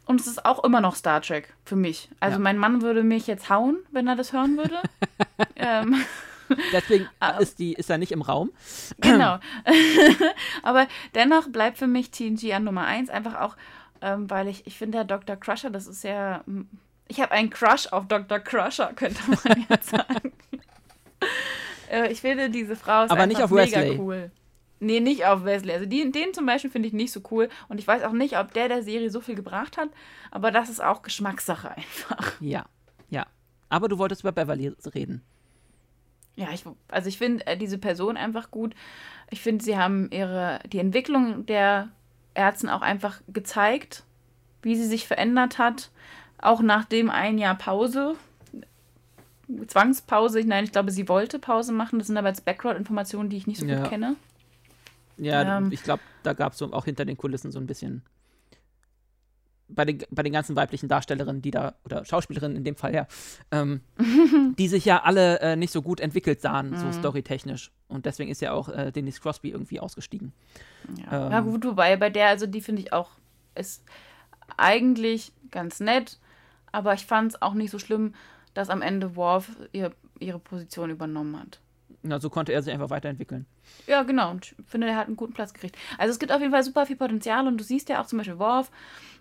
Und 0.05 0.21
es 0.21 0.27
ist 0.27 0.45
auch 0.45 0.63
immer 0.63 0.79
noch 0.81 0.95
Star 0.95 1.21
Trek 1.21 1.53
für 1.65 1.75
mich. 1.75 2.09
Also 2.19 2.37
Ja. 2.37 2.43
mein 2.43 2.57
Mann 2.57 2.81
würde 2.81 3.03
mich 3.03 3.27
jetzt 3.27 3.49
hauen, 3.49 3.77
wenn 3.91 4.07
er 4.07 4.15
das 4.15 4.33
hören 4.33 4.57
würde. 4.57 4.75
ähm, 5.55 5.95
Deswegen 6.71 7.07
Ah. 7.19 7.37
ist, 7.37 7.59
die, 7.59 7.73
ist 7.73 7.89
er 7.89 7.97
nicht 7.97 8.11
im 8.11 8.21
Raum. 8.21 8.51
Genau. 8.99 9.39
Aber 10.63 10.87
dennoch 11.15 11.47
bleibt 11.49 11.77
für 11.77 11.87
mich 11.87 12.11
TNG 12.11 12.53
an 12.53 12.63
Nummer 12.63 12.85
1, 12.85 13.09
einfach 13.09 13.39
auch, 13.39 13.55
ähm, 14.01 14.29
weil 14.29 14.47
ich, 14.47 14.65
ich 14.67 14.77
finde, 14.77 14.97
der 14.99 15.05
Dr. 15.05 15.35
Crusher, 15.35 15.69
das 15.69 15.87
ist 15.87 16.03
ja. 16.03 16.43
mm, 16.45 16.61
Ich 17.07 17.19
habe 17.21 17.31
einen 17.31 17.49
Crush 17.49 17.87
auf 17.87 18.07
Dr. 18.07 18.39
Crusher, 18.39 18.91
könnte 18.95 19.19
man 19.27 19.65
jetzt 19.69 19.89
sagen. 19.89 20.31
äh, 21.91 22.11
ich 22.11 22.21
finde, 22.21 22.49
diese 22.49 22.75
Frau 22.75 23.03
ist 23.03 23.11
Aber 23.11 23.21
einfach 23.21 23.27
nicht 23.27 23.41
auf 23.43 23.51
mega 23.51 23.81
Wesley. 23.81 23.99
cool. 23.99 24.31
Nee, 24.79 24.99
nicht 24.99 25.25
auf 25.25 25.43
Wesley. 25.43 25.73
Also 25.73 25.85
die, 25.87 26.11
den 26.11 26.33
zum 26.35 26.45
Beispiel 26.45 26.69
finde 26.69 26.87
ich 26.87 26.93
nicht 26.93 27.11
so 27.11 27.21
cool. 27.31 27.49
Und 27.67 27.79
ich 27.79 27.87
weiß 27.87 28.03
auch 28.03 28.11
nicht, 28.11 28.37
ob 28.37 28.53
der 28.53 28.67
der 28.67 28.83
Serie 28.83 29.09
so 29.09 29.21
viel 29.21 29.33
gebracht 29.33 29.75
hat. 29.77 29.89
Aber 30.29 30.51
das 30.51 30.69
ist 30.69 30.83
auch 30.83 31.01
Geschmackssache 31.01 31.71
einfach. 31.71 32.33
Ja, 32.39 32.65
ja. 33.09 33.25
Aber 33.69 33.87
du 33.89 33.97
wolltest 33.97 34.21
über 34.21 34.31
Beverly 34.31 34.71
reden. 34.93 35.23
Ja, 36.37 36.47
ich, 36.53 36.63
also 36.87 37.09
ich 37.09 37.17
finde 37.17 37.45
äh, 37.47 37.57
diese 37.57 37.77
Person 37.77 38.15
einfach 38.15 38.51
gut. 38.51 38.73
Ich 39.31 39.41
finde, 39.41 39.65
sie 39.65 39.75
haben 39.77 40.09
ihre, 40.11 40.59
die 40.71 40.79
Entwicklung 40.79 41.45
der 41.45 41.89
Ärzten 42.35 42.69
auch 42.69 42.81
einfach 42.81 43.19
gezeigt, 43.27 44.03
wie 44.61 44.75
sie 44.75 44.85
sich 44.85 45.07
verändert 45.07 45.57
hat. 45.57 45.89
Auch 46.39 46.61
nach 46.61 46.85
dem 46.85 47.09
ein 47.09 47.37
Jahr 47.39 47.55
Pause. 47.55 48.15
Zwangspause. 49.67 50.41
Nein, 50.45 50.65
ich 50.65 50.71
glaube, 50.71 50.91
sie 50.91 51.09
wollte 51.09 51.39
Pause 51.39 51.71
machen. 51.71 51.99
Das 51.99 52.07
sind 52.07 52.17
aber 52.17 52.27
jetzt 52.29 52.45
Background-Informationen, 52.45 53.29
die 53.29 53.37
ich 53.37 53.47
nicht 53.47 53.59
so 53.59 53.65
Ja. 53.65 53.79
gut 53.81 53.89
kenne. 53.89 54.15
Ja, 55.17 55.57
Ähm. 55.57 55.71
ich 55.71 55.81
glaube, 55.83 56.03
da 56.23 56.33
gab 56.33 56.53
es 56.53 56.59
so 56.59 56.71
auch 56.73 56.85
hinter 56.85 57.05
den 57.05 57.17
Kulissen 57.17 57.51
so 57.51 57.59
ein 57.59 57.65
bisschen. 57.67 58.03
Bei 59.69 59.83
den, 59.83 59.99
bei 60.09 60.23
den 60.23 60.31
ganzen 60.31 60.55
weiblichen 60.55 60.87
Darstellerinnen, 60.87 61.41
die 61.41 61.51
da, 61.51 61.73
oder 61.83 62.05
Schauspielerinnen 62.05 62.55
in 62.55 62.63
dem 62.63 62.75
Fall 62.75 62.93
ja, 62.95 63.05
ähm, 63.51 63.81
die 64.57 64.67
sich 64.69 64.85
ja 64.85 65.03
alle 65.03 65.39
äh, 65.41 65.55
nicht 65.57 65.71
so 65.73 65.81
gut 65.81 65.99
entwickelt 65.99 66.39
sahen, 66.41 66.69
Mhm. 66.71 66.77
so 66.77 66.91
storytechnisch. 66.93 67.71
Und 67.89 68.05
deswegen 68.05 68.31
ist 68.31 68.41
ja 68.41 68.53
auch 68.53 68.69
äh, 68.69 68.91
Denise 68.91 69.19
Crosby 69.19 69.49
irgendwie 69.49 69.79
ausgestiegen. 69.81 70.31
Ja, 70.97 71.25
Ähm. 71.27 71.31
ja 71.31 71.39
gut, 71.41 71.65
wobei 71.65 71.97
bei 71.97 72.09
der, 72.09 72.27
also 72.29 72.47
die 72.47 72.61
finde 72.61 72.81
ich 72.81 72.93
auch, 72.93 73.09
ist 73.55 73.83
eigentlich 74.55 75.31
ganz 75.51 75.79
nett, 75.79 76.17
aber 76.71 76.93
ich 76.93 77.05
fand 77.05 77.33
es 77.33 77.41
auch 77.41 77.53
nicht 77.53 77.71
so 77.71 77.79
schlimm, 77.79 78.13
dass 78.53 78.69
am 78.69 78.81
Ende 78.81 79.15
Worf 79.15 79.51
ihr, 79.73 79.91
ihre 80.19 80.39
Position 80.39 80.89
übernommen 80.89 81.37
hat. 81.39 81.59
Na, 82.03 82.19
so 82.19 82.29
konnte 82.29 82.53
er 82.53 82.61
sich 82.61 82.73
einfach 82.73 82.89
weiterentwickeln. 82.89 83.45
Ja, 83.87 84.03
genau. 84.03 84.31
Und 84.31 84.45
ich 84.45 84.55
finde, 84.67 84.87
der 84.87 84.95
hat 84.95 85.07
einen 85.07 85.15
guten 85.15 85.33
Platz 85.33 85.53
gekriegt. 85.53 85.77
Also 85.97 86.11
es 86.11 86.19
gibt 86.19 86.31
auf 86.31 86.39
jeden 86.39 86.51
Fall 86.53 86.63
super 86.63 86.85
viel 86.85 86.95
Potenzial 86.95 87.47
und 87.47 87.57
du 87.57 87.63
siehst 87.63 87.89
ja 87.89 88.01
auch 88.01 88.05
zum 88.05 88.17
Beispiel 88.19 88.39
Worf 88.39 88.71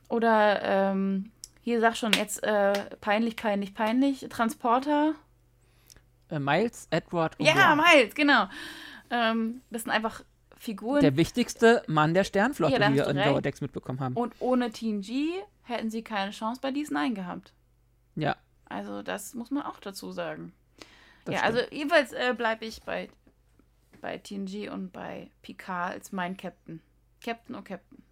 oder 0.09 0.62
ähm, 0.62 1.31
hier 1.62 1.81
sag 1.81 1.97
schon 1.97 2.12
jetzt 2.12 2.43
äh, 2.44 2.73
peinlich, 3.01 3.35
peinlich, 3.36 3.74
peinlich, 3.74 4.27
Transporter. 4.31 5.15
Äh, 6.31 6.39
Miles 6.39 6.86
Edward 6.90 7.35
Ja, 7.39 7.53
O'Brien. 7.55 7.77
Miles, 7.77 8.15
genau. 8.15 8.47
Ähm, 9.11 9.62
das 9.70 9.82
sind 9.82 9.90
einfach 9.93 10.23
Figuren. 10.59 11.01
Der 11.01 11.16
wichtigste 11.16 11.82
Mann 11.86 12.15
der 12.15 12.24
Sternflotte, 12.24 12.73
Ja, 12.74 12.78
da 12.78 12.90
wie 12.93 12.97
wir 12.97 13.07
in. 13.09 13.16
Lower 13.16 13.43
Decks 13.43 13.61
mitbekommen 13.61 14.01
haben. 14.01 14.15
und 14.16 14.35
ohne 14.39 14.70
TNG 14.70 15.32
hätten 15.62 15.90
sie 15.90 16.03
keine 16.03 16.31
Chance 16.31 16.61
bei 16.61 16.69
DS9 16.70 17.15
gehabt. 17.15 17.53
ja, 18.15 18.36
Also 18.69 19.03
das 19.03 19.35
muss 19.35 19.51
man 19.51 19.65
auch 19.65 19.81
dazu 19.81 20.12
sagen. 20.12 20.53
Ja, 21.32 21.39
stimmt. 21.40 21.57
also 21.59 21.74
jeweils 21.74 22.12
äh, 22.12 22.35
bleibe 22.36 22.65
ich 22.65 22.82
bei, 22.82 23.09
bei 24.01 24.19
TNG 24.19 24.70
und 24.70 24.93
bei 24.93 25.31
Picard 25.43 25.93
als 25.93 26.12
mein 26.12 26.36
Captain. 26.36 26.81
Captain 27.23 27.55
oh 27.55 27.62
Captain. 27.62 28.03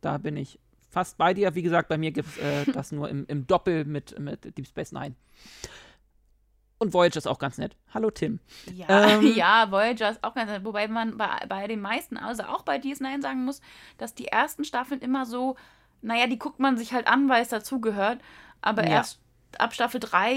da 0.00 0.18
bin 0.18 0.36
ich 0.36 0.58
fast 0.90 1.18
bei 1.18 1.34
dir. 1.34 1.54
Wie 1.54 1.62
gesagt, 1.62 1.88
bei 1.88 1.98
mir 1.98 2.10
gibt 2.10 2.28
es 2.28 2.38
äh, 2.38 2.64
das 2.72 2.92
nur 2.92 3.08
im, 3.08 3.24
im 3.26 3.46
Doppel 3.46 3.84
mit, 3.84 4.18
mit 4.18 4.56
Deep 4.56 4.66
Space 4.66 4.92
Nine. 4.92 5.14
Und 6.78 6.94
Voyager 6.94 7.16
ist 7.16 7.26
auch 7.26 7.40
ganz 7.40 7.58
nett. 7.58 7.76
Hallo 7.92 8.10
Tim. 8.10 8.38
Ja, 8.72 9.08
Ähm. 9.08 9.32
ja, 9.36 9.70
Voyager 9.70 10.10
ist 10.10 10.22
auch 10.22 10.34
ganz 10.34 10.50
nett. 10.50 10.64
Wobei 10.64 10.86
man 10.86 11.16
bei, 11.16 11.44
bei 11.48 11.66
den 11.66 11.80
meisten, 11.80 12.16
also 12.16 12.44
auch 12.44 12.62
bei 12.62 12.76
DS9 12.76 13.20
sagen 13.20 13.44
muss, 13.44 13.60
dass 13.96 14.14
die 14.14 14.28
ersten 14.28 14.64
Staffeln 14.64 15.00
immer 15.00 15.26
so, 15.26 15.56
naja, 16.02 16.28
die 16.28 16.38
guckt 16.38 16.60
man 16.60 16.78
sich 16.78 16.92
halt 16.92 17.08
an, 17.08 17.28
weil 17.28 17.42
es 17.42 17.48
dazugehört. 17.48 18.20
Aber 18.60 18.84
Ja. 18.84 18.90
erst 18.90 19.20
ab 19.58 19.74
Staffel 19.74 20.00
3 20.00 20.34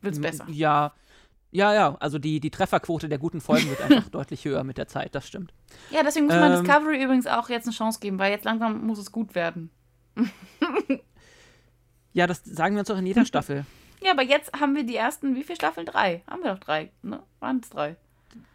wird 0.00 0.14
es 0.14 0.20
besser. 0.20 0.46
Ja, 0.48 0.92
ja, 1.50 1.74
ja. 1.74 1.96
Also 2.00 2.18
die, 2.18 2.40
die 2.40 2.50
Trefferquote 2.50 3.08
der 3.08 3.18
guten 3.18 3.40
Folgen 3.40 3.68
wird 3.68 3.82
einfach 3.82 4.08
deutlich 4.10 4.44
höher 4.44 4.64
mit 4.64 4.78
der 4.78 4.88
Zeit. 4.88 5.14
Das 5.14 5.26
stimmt. 5.26 5.52
Ja, 5.90 6.02
deswegen 6.02 6.26
muss 6.26 6.34
man 6.34 6.52
Ähm. 6.52 6.64
Discovery 6.64 7.02
übrigens 7.02 7.26
auch 7.26 7.48
jetzt 7.50 7.66
eine 7.66 7.74
Chance 7.74 8.00
geben, 8.00 8.18
weil 8.18 8.32
jetzt 8.32 8.44
langsam 8.44 8.86
muss 8.86 8.98
es 8.98 9.12
gut 9.12 9.34
werden. 9.34 9.70
Ja, 12.14 12.26
das 12.26 12.44
sagen 12.44 12.74
wir 12.74 12.80
uns 12.80 12.90
auch 12.90 12.98
in 12.98 13.06
jeder 13.06 13.24
Staffel. 13.24 13.64
Ja, 14.04 14.10
aber 14.10 14.22
jetzt 14.22 14.52
haben 14.58 14.74
wir 14.74 14.82
die 14.82 14.96
ersten, 14.96 15.36
wie 15.36 15.44
viele 15.44 15.54
Staffeln? 15.54 15.86
Drei. 15.86 16.24
Haben 16.28 16.42
wir 16.42 16.52
doch 16.52 16.58
drei, 16.58 16.90
ne? 17.02 17.22
Waren 17.38 17.60
es 17.62 17.70
drei? 17.70 17.94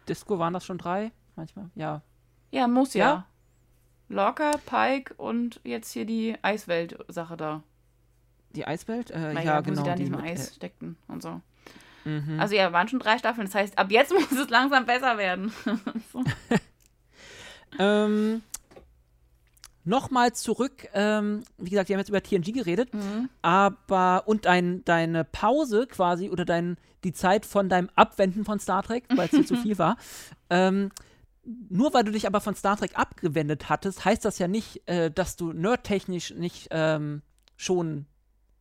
Disco 0.06 0.38
waren 0.38 0.52
das 0.52 0.66
schon 0.66 0.76
drei? 0.76 1.10
Manchmal, 1.36 1.70
ja. 1.74 2.02
Ja, 2.50 2.68
muss 2.68 2.92
ja. 2.92 3.06
Ja? 3.06 3.26
Locker, 4.10 4.52
Pike 4.66 5.14
und 5.14 5.58
jetzt 5.64 5.90
hier 5.92 6.04
die 6.04 6.36
Eiswelt-Sache 6.42 7.38
da. 7.38 7.62
Die 8.54 8.66
Eiswelt? 8.66 9.10
Äh, 9.10 9.34
Naja, 9.34 9.42
ja, 9.42 9.58
wo 9.58 9.62
genau. 9.70 9.76
sie 9.82 9.86
da 9.86 9.92
in 9.92 9.98
die 9.98 10.04
diesem 10.04 10.20
Eis 10.20 10.54
steckten 10.56 10.96
und 11.08 11.22
so. 11.22 11.40
Äh, 12.06 12.08
mhm. 12.20 12.40
Also 12.40 12.54
ja, 12.54 12.72
waren 12.72 12.88
schon 12.88 12.98
drei 12.98 13.18
Staffeln. 13.18 13.46
Das 13.46 13.54
heißt, 13.54 13.78
ab 13.78 13.90
jetzt 13.90 14.12
muss 14.14 14.32
es 14.32 14.48
langsam 14.48 14.86
besser 14.86 15.18
werden. 15.18 15.52
so. 16.12 16.22
Ähm, 17.78 18.42
Nochmal 19.84 20.34
zurück, 20.34 20.86
ähm, 20.92 21.44
wie 21.56 21.70
gesagt, 21.70 21.88
wir 21.88 21.94
haben 21.96 22.00
jetzt 22.00 22.10
über 22.10 22.22
TNG 22.22 22.52
geredet, 22.52 22.92
Mhm. 22.92 23.30
aber 23.40 24.24
und 24.26 24.44
dein, 24.44 24.84
deine 24.84 25.24
Pause 25.24 25.86
quasi 25.86 26.28
oder 26.28 26.44
dein, 26.44 26.76
die 27.04 27.14
Zeit 27.14 27.46
von 27.46 27.70
deinem 27.70 27.88
Abwenden 27.94 28.44
von 28.44 28.60
Star 28.60 28.82
Trek, 28.82 29.04
weil 29.14 29.26
es 29.26 29.30
dir 29.30 29.46
zu 29.46 29.56
viel 29.56 29.78
war. 29.78 29.96
Ähm, 30.50 30.90
nur 31.70 31.94
weil 31.94 32.04
du 32.04 32.12
dich 32.12 32.26
aber 32.26 32.42
von 32.42 32.54
Star 32.54 32.76
Trek 32.76 32.98
abgewendet 32.98 33.70
hattest, 33.70 34.04
heißt 34.04 34.26
das 34.26 34.38
ja 34.38 34.46
nicht, 34.48 34.86
äh, 34.88 35.10
dass 35.10 35.36
du 35.36 35.52
nerdtechnisch 35.54 36.34
nicht 36.34 36.68
ähm, 36.70 37.22
schon, 37.56 38.04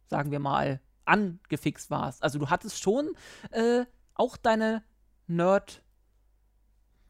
sagen 0.07 0.31
wir 0.31 0.39
mal, 0.39 0.79
angefixt 1.05 1.89
warst. 1.89 2.23
Also 2.23 2.39
du 2.39 2.49
hattest 2.49 2.81
schon 2.81 3.09
äh, 3.51 3.85
auch 4.13 4.37
deine 4.37 4.83
Nerd, 5.27 5.81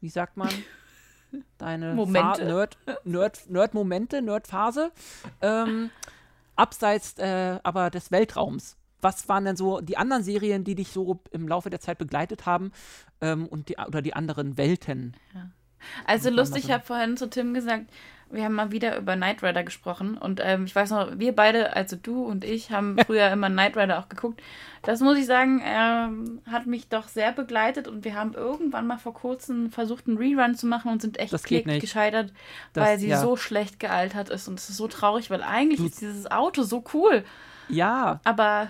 wie 0.00 0.08
sagt 0.08 0.36
man? 0.36 0.50
Deine 1.58 1.92
Momente. 1.92 2.40
Fa 2.40 2.46
Nerd, 2.46 2.78
Nerd, 3.04 3.50
Nerd-Momente, 3.50 4.22
Nerd-Phase. 4.22 4.92
Ähm, 5.42 5.90
abseits 6.56 7.18
äh, 7.18 7.58
aber 7.62 7.90
des 7.90 8.10
Weltraums. 8.10 8.78
Was 9.00 9.28
waren 9.28 9.44
denn 9.44 9.56
so 9.56 9.80
die 9.80 9.98
anderen 9.98 10.22
Serien, 10.22 10.64
die 10.64 10.74
dich 10.74 10.88
so 10.88 11.20
im 11.30 11.46
Laufe 11.46 11.68
der 11.68 11.80
Zeit 11.80 11.98
begleitet 11.98 12.46
haben 12.46 12.72
ähm, 13.20 13.46
und 13.46 13.68
die, 13.68 13.76
oder 13.76 14.00
die 14.00 14.14
anderen 14.14 14.56
Welten? 14.56 15.16
Also 16.06 16.16
Muss 16.16 16.24
man 16.24 16.34
lustig, 16.34 16.64
ich 16.64 16.70
habe 16.72 16.84
vorhin 16.84 17.16
zu 17.16 17.28
Tim 17.30 17.54
gesagt, 17.54 17.90
wir 18.30 18.44
haben 18.44 18.54
mal 18.54 18.70
wieder 18.72 18.96
über 18.98 19.16
Knight 19.16 19.42
Rider 19.42 19.64
gesprochen 19.64 20.16
und 20.18 20.40
ähm, 20.44 20.64
ich 20.66 20.74
weiß 20.74 20.90
noch, 20.90 21.18
wir 21.18 21.34
beide, 21.34 21.74
also 21.74 21.96
du 21.96 22.24
und 22.24 22.44
ich, 22.44 22.70
haben 22.70 22.96
früher 23.06 23.30
immer 23.30 23.48
Knight 23.48 23.76
Rider 23.76 23.98
auch 23.98 24.08
geguckt. 24.08 24.40
Das 24.82 25.00
muss 25.00 25.18
ich 25.18 25.26
sagen, 25.26 25.60
ähm, 25.64 26.40
hat 26.50 26.66
mich 26.66 26.88
doch 26.88 27.08
sehr 27.08 27.32
begleitet 27.32 27.88
und 27.88 28.04
wir 28.04 28.14
haben 28.14 28.34
irgendwann 28.34 28.86
mal 28.86 28.98
vor 28.98 29.14
kurzem 29.14 29.70
versucht, 29.70 30.06
einen 30.06 30.18
Rerun 30.18 30.54
zu 30.54 30.66
machen 30.66 30.92
und 30.92 31.02
sind 31.02 31.18
echt 31.18 31.42
kläglich 31.44 31.80
gescheitert, 31.80 32.32
Das- 32.74 32.86
weil 32.86 32.98
sie 32.98 33.08
ja. 33.08 33.20
so 33.20 33.36
schlecht 33.36 33.80
gealtert 33.80 34.28
ist 34.30 34.46
und 34.48 34.58
es 34.58 34.68
ist 34.68 34.76
so 34.76 34.88
traurig, 34.88 35.30
weil 35.30 35.42
eigentlich 35.42 35.80
ist 35.84 36.00
dieses 36.00 36.30
Auto 36.30 36.62
so 36.62 36.84
cool, 36.94 37.24
Ja, 37.68 38.20
aber 38.24 38.68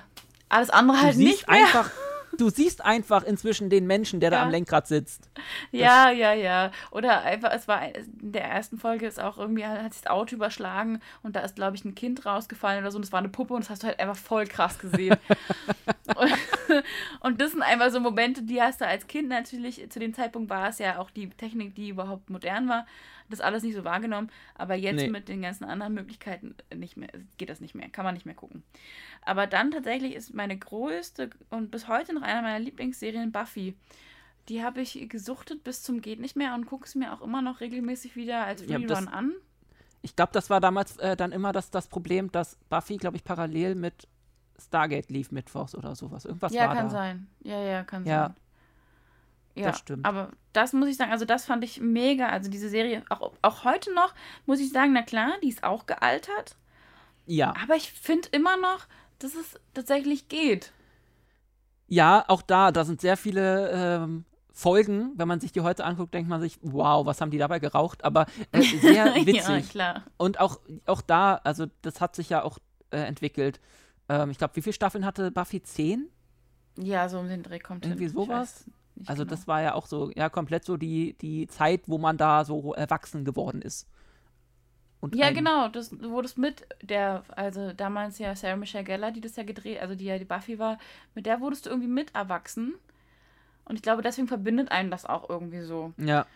alles 0.49 0.71
andere 0.71 0.97
du 0.99 1.03
halt 1.05 1.17
nicht 1.19 1.47
mehr. 1.49 1.59
einfach, 1.59 1.91
du 2.39 2.49
siehst 2.51 2.85
einfach 2.85 3.25
inzwischen 3.25 3.69
den 3.71 3.87
Menschen, 3.87 4.21
der 4.21 4.31
da 4.31 4.39
Ja. 4.39 4.43
am 4.45 4.51
Lenkrad 4.51 4.87
sitzt. 4.87 5.29
Ja, 5.71 6.11
ja, 6.11 6.33
ja. 6.33 6.71
Oder 6.91 7.23
einfach, 7.23 7.53
es 7.53 7.69
war 7.69 7.85
in 7.85 8.33
der 8.33 8.45
ersten 8.45 8.79
Folge 8.79 9.07
ist 9.07 9.21
auch 9.21 9.39
irgendwie, 9.39 9.67
hat 9.67 9.93
sich 9.93 10.03
das 10.03 10.11
Auto 10.11 10.35
überschlagen 10.37 11.01
und 11.23 11.37
da 11.37 11.41
ist, 11.41 11.57
glaube 11.57 11.77
ich, 11.77 11.85
ein 11.85 11.95
Kind 11.95 12.25
rausgefallen 12.25 12.81
oder 12.83 12.91
so 12.91 12.97
und 12.99 13.05
es 13.05 13.13
war 13.13 13.19
eine 13.19 13.29
Puppe 13.29 13.55
und 13.55 13.61
das 13.65 13.71
hast 13.71 13.83
du 13.83 13.89
halt 13.89 14.01
einfach 14.01 14.17
voll 14.17 14.47
krass 14.47 14.79
gesehen. 14.79 15.17
und, 16.17 16.33
und 17.21 17.41
das 17.41 17.53
sind 17.53 17.63
einfach 17.63 17.91
so 17.91 18.01
Momente, 18.01 18.43
die 18.43 18.61
hast 18.63 18.81
du 18.81 18.87
als 18.87 19.07
Kind 19.07 19.29
natürlich, 19.29 19.91
zu 19.91 19.99
dem 19.99 20.15
Zeitpunkt 20.15 20.51
war 20.51 20.69
es 20.69 20.79
ja 20.79 20.99
auch 20.99 21.11
die 21.11 21.29
Technik, 21.31 21.75
die 21.75 21.91
überhaupt 21.91 22.31
modern 22.31 22.69
war, 22.69 22.87
das 23.31 23.41
alles 23.41 23.63
nicht 23.63 23.75
so 23.75 23.85
wahrgenommen, 23.85 24.31
aber 24.55 24.75
jetzt 24.75 24.97
Nee. 25.03 25.11
mit 25.11 25.29
den 25.29 25.43
ganzen 25.43 25.65
anderen 25.65 25.95
Möglichkeiten 25.95 26.55
nicht 26.75 26.97
mehr, 26.97 27.09
geht 27.37 27.51
das 27.51 27.61
nicht 27.61 27.75
mehr, 27.75 27.89
kann 27.89 28.05
man 28.05 28.15
nicht 28.15 28.27
mehr 28.27 28.35
gucken. 28.35 28.63
Aber 29.23 29.47
dann 29.47 29.71
tatsächlich 29.71 30.15
ist 30.15 30.35
meine 30.35 30.57
größte 30.59 31.31
und 31.51 31.71
bis 31.71 31.89
heute 31.89 32.15
noch 32.15 32.23
einer 32.23 32.43
meiner 32.43 32.59
Lieblingsserien 32.59 33.33
Buffy. 33.33 33.75
Die 34.49 34.63
habe 34.63 34.81
ich 34.81 35.09
gesuchtet 35.11 35.63
bis 35.65 35.83
zum 35.83 36.01
geht 36.01 36.21
nicht 36.21 36.35
mehr 36.37 36.55
und 36.55 36.65
gucke 36.67 36.87
es 36.87 36.95
mir 36.95 37.13
auch 37.13 37.21
immer 37.21 37.43
noch 37.43 37.61
regelmäßig 37.61 38.17
wieder 38.17 38.45
als 38.45 38.63
Ja, 38.63 38.77
Rerun 38.77 38.87
das- 38.89 39.07
an. 39.07 39.33
Ich 40.01 40.15
glaube, 40.15 40.31
das 40.33 40.49
war 40.49 40.61
damals 40.61 40.97
äh, 40.99 41.17
dann 41.17 41.33
immer 41.33 41.53
das, 41.53 41.71
das 41.71 41.89
Problem, 41.89 42.31
dass 42.33 42.57
Buffy, 42.71 42.97
glaube 42.99 43.17
ich, 43.17 43.25
parallel 43.25 43.75
mit 43.75 44.07
Stargate 44.61 45.11
lief 45.11 45.33
mittwochs 45.33 45.75
oder 45.75 45.95
sowas. 45.97 46.25
Irgendwas 46.25 46.53
ja, 46.53 46.69
war 46.69 46.75
kann 46.77 46.85
da. 46.87 46.91
sein. 46.91 47.27
Ja, 47.43 47.61
ja, 47.63 47.83
kann 47.85 48.05
Ja, 48.07 48.27
sein. 48.29 48.35
Ja, 49.55 49.69
das 49.69 49.79
stimmt. 49.79 50.05
Aber 50.05 50.31
das 50.53 50.73
muss 50.73 50.89
ich 50.89 50.97
sagen, 50.97 51.13
also 51.13 51.25
das 51.25 51.45
fand 51.45 51.65
ich 51.65 51.81
mega. 51.81 52.29
Also 52.29 52.51
diese 52.51 52.69
Serie, 52.69 53.03
auch, 53.09 53.33
auch 53.43 53.65
heute 53.65 53.93
noch, 53.95 54.15
muss 54.47 54.61
ich 54.61 54.71
sagen, 54.71 54.93
na 54.93 55.03
klar, 55.03 55.33
die 55.43 55.49
ist 55.49 55.65
auch 55.65 55.87
gealtert. 55.87 56.57
Ja. 57.27 57.55
Aber 57.63 57.77
ich 57.77 57.93
finde 57.93 58.29
immer 58.33 58.57
noch, 58.57 58.87
dass 59.19 59.35
es 59.35 59.59
tatsächlich 59.75 60.29
geht. 60.29 60.73
Ja, 61.89 62.25
auch 62.29 62.43
da, 62.43 62.71
da 62.71 62.85
sind 62.85 63.01
sehr 63.01 63.17
viele 63.17 63.71
ähm, 63.71 64.25
Folgen. 64.53 65.13
Wenn 65.17 65.29
man 65.29 65.41
sich 65.41 65.53
die 65.53 65.61
heute 65.61 65.85
anguckt, 65.85 66.13
denkt 66.15 66.29
man 66.29 66.41
sich, 66.41 66.59
wow, 66.63 67.07
was 67.07 67.21
haben 67.21 67.31
die 67.31 67.39
dabei 67.39 67.59
geraucht? 67.59 68.05
Aber 68.05 68.27
äh, 68.53 68.63
sehr 68.81 69.17
ja, 69.17 69.27
witzig. 69.27 69.71
klar. 69.71 70.05
Und 70.17 70.41
auch, 70.41 70.61
auch 70.87 71.01
da, 71.01 71.37
also 71.45 71.67
das 71.83 72.01
hat 72.01 72.15
sich 72.15 72.29
ja 72.31 72.43
auch 72.43 72.59
äh, 72.91 72.99
entwickelt. 72.99 73.61
Ähm, 74.09 74.31
ich 74.31 74.39
glaube, 74.39 74.57
wie 74.57 74.63
viele 74.63 74.75
Staffeln 74.75 75.05
hatte 75.05 75.31
Buffy? 75.31 75.63
Zehn? 75.63 76.09
Ja, 76.77 77.09
so 77.09 77.19
um 77.19 77.29
den 77.29 77.43
Dreh 77.43 77.59
kommt 77.59 77.85
Irgendwie 77.85 78.05
hin. 78.05 78.13
Sowas? 78.13 78.65
Nicht 78.99 79.09
Also 79.09 79.25
genau. 79.25 79.31
das 79.31 79.47
war 79.47 79.63
ja 79.63 79.75
auch 79.75 79.87
so, 79.87 80.11
ja, 80.15 80.29
komplett 80.29 80.65
so 80.65 80.77
die, 80.77 81.15
die 81.21 81.47
Zeit, 81.47 81.83
wo 81.87 81.99
man 81.99 82.17
da 82.17 82.45
so 82.45 82.75
erwachsen 82.75 83.25
geworden 83.25 83.63
ist. 83.63 83.89
Und 85.01 85.15
Ja, 85.15 85.31
genau, 85.31 85.69
das, 85.69 85.91
du 85.91 86.11
wurdest 86.11 86.39
mit 86.39 86.67
der, 86.83 87.23
also 87.37 87.73
damals 87.73 88.19
ja 88.19 88.35
Sarah 88.35 88.57
Michelle 88.57 88.85
Gellar, 88.85 89.13
die 89.13 89.21
das 89.21 89.37
ja 89.37 89.45
gedreht, 89.45 89.81
also 89.81 89.95
die 89.95 90.07
ja 90.07 90.19
die 90.19 90.25
Buffy 90.25 90.59
war, 90.59 90.79
mit 91.15 91.27
der 91.27 91.41
wurdest 91.41 91.67
du 91.67 91.71
irgendwie 91.71 91.89
mit 91.89 92.15
erwachsen. 92.15 92.75
Und 93.65 93.77
ich 93.77 93.83
glaube, 93.83 94.03
deswegen 94.03 94.27
verbindet 94.29 94.73
einen 94.73 94.91
das 94.91 95.05
auch 95.05 95.29
irgendwie 95.29 95.61
so. 95.61 95.93
Ja, 95.99 96.27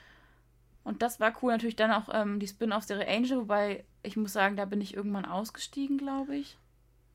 Und 0.84 1.02
das 1.02 1.20
war 1.20 1.32
cool. 1.42 1.52
Natürlich 1.52 1.76
dann 1.76 1.90
auch 1.90 2.08
ähm, 2.12 2.38
die 2.38 2.46
Spin-off-Serie 2.46 3.08
Angel, 3.08 3.38
wobei 3.38 3.84
ich 4.02 4.16
muss 4.16 4.32
sagen, 4.32 4.56
da 4.56 4.64
bin 4.64 4.80
ich 4.80 4.94
irgendwann 4.94 5.24
ausgestiegen, 5.24 5.98
glaube 5.98 6.36
ich. 6.36 6.58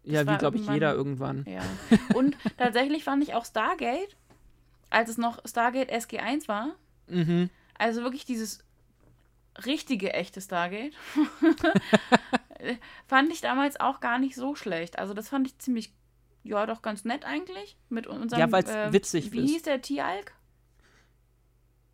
ja 0.04 0.26
war 0.26 0.34
wie, 0.34 0.38
glaube 0.38 0.58
ich, 0.58 0.68
jeder 0.68 0.94
irgendwann. 0.94 1.46
Ja. 1.48 1.62
Und 2.16 2.36
tatsächlich 2.58 3.04
fand 3.04 3.24
ich 3.24 3.34
auch 3.34 3.46
Stargate, 3.46 4.16
als 4.90 5.10
es 5.10 5.18
noch 5.18 5.40
Stargate 5.46 5.92
SG1 5.92 6.48
war, 6.48 6.76
Mhm. 7.10 7.50
Also 7.78 8.02
wirklich 8.04 8.26
dieses 8.26 8.66
richtige, 9.66 10.12
echte 10.14 10.42
Stargate. 10.42 10.94
fand 13.08 13.32
ich 13.32 13.42
damals 13.42 13.80
auch 13.80 14.00
gar 14.00 14.20
nicht 14.20 14.36
so 14.36 14.56
schlecht. 14.56 15.00
Also 15.00 15.14
das 15.14 15.30
fand 15.30 15.48
ich 15.48 15.58
ziemlich, 15.58 15.94
ja, 16.44 16.66
doch 16.66 16.82
ganz 16.82 17.06
nett 17.06 17.24
eigentlich. 17.26 17.78
Mit 17.90 18.08
unserem, 18.08 18.40
Ja, 18.40 18.52
weil's 18.52 18.70
äh, 18.70 18.92
witzig 18.92 19.32
Wie 19.32 19.44
ist. 19.46 19.50
hieß 19.52 19.62
der? 19.64 19.82
Tialk? 19.82 20.34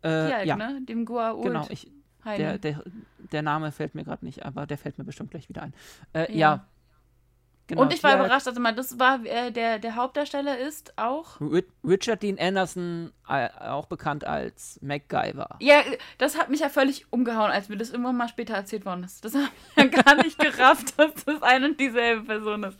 Äh, 0.02 0.26
Tialk, 0.26 0.46
ja, 0.46 0.56
ne? 0.56 0.80
Dem 0.82 1.06
Goa'uld. 1.06 1.42
genau. 1.42 1.66
Ich, 1.70 1.90
der, 2.24 2.58
der, 2.58 2.82
der 3.32 3.42
Name 3.42 3.70
fällt 3.72 3.94
mir 3.94 4.04
gerade 4.04 4.24
nicht, 4.24 4.44
aber 4.44 4.66
der 4.66 4.78
fällt 4.78 4.98
mir 4.98 5.04
bestimmt 5.04 5.30
gleich 5.30 5.48
wieder 5.48 5.62
ein. 5.62 5.74
Äh, 6.12 6.32
ja. 6.32 6.38
Ja. 6.38 6.66
Genau, 7.66 7.80
Und 7.80 7.94
ich 7.94 8.02
war 8.02 8.14
überrascht, 8.16 8.46
also 8.46 8.60
mal, 8.60 8.74
das 8.74 8.98
war 8.98 9.24
äh, 9.24 9.50
der, 9.50 9.78
der 9.78 9.96
Hauptdarsteller 9.96 10.58
ist 10.58 10.98
auch. 10.98 11.40
Ri- 11.40 11.64
Richard 11.82 12.22
Dean 12.22 12.38
Anderson, 12.38 13.10
äh, 13.26 13.48
auch 13.58 13.86
bekannt 13.86 14.26
als 14.26 14.78
MacGyver. 14.82 15.56
Ja, 15.60 15.80
das 16.18 16.38
hat 16.38 16.50
mich 16.50 16.60
ja 16.60 16.68
völlig 16.68 17.06
umgehauen, 17.10 17.50
als 17.50 17.70
mir 17.70 17.78
das 17.78 17.88
irgendwann 17.90 18.18
mal 18.18 18.28
später 18.28 18.52
erzählt 18.54 18.84
worden 18.84 19.02
ist. 19.04 19.24
Das 19.24 19.34
habe 19.34 19.48
ich 19.76 19.76
ja 19.82 19.86
gar 20.02 20.14
nicht 20.16 20.38
gerafft, 20.38 20.98
dass 20.98 21.24
das 21.24 21.42
eine 21.42 21.68
und 21.70 21.80
dieselbe 21.80 22.24
Person 22.26 22.64
ist. 22.64 22.78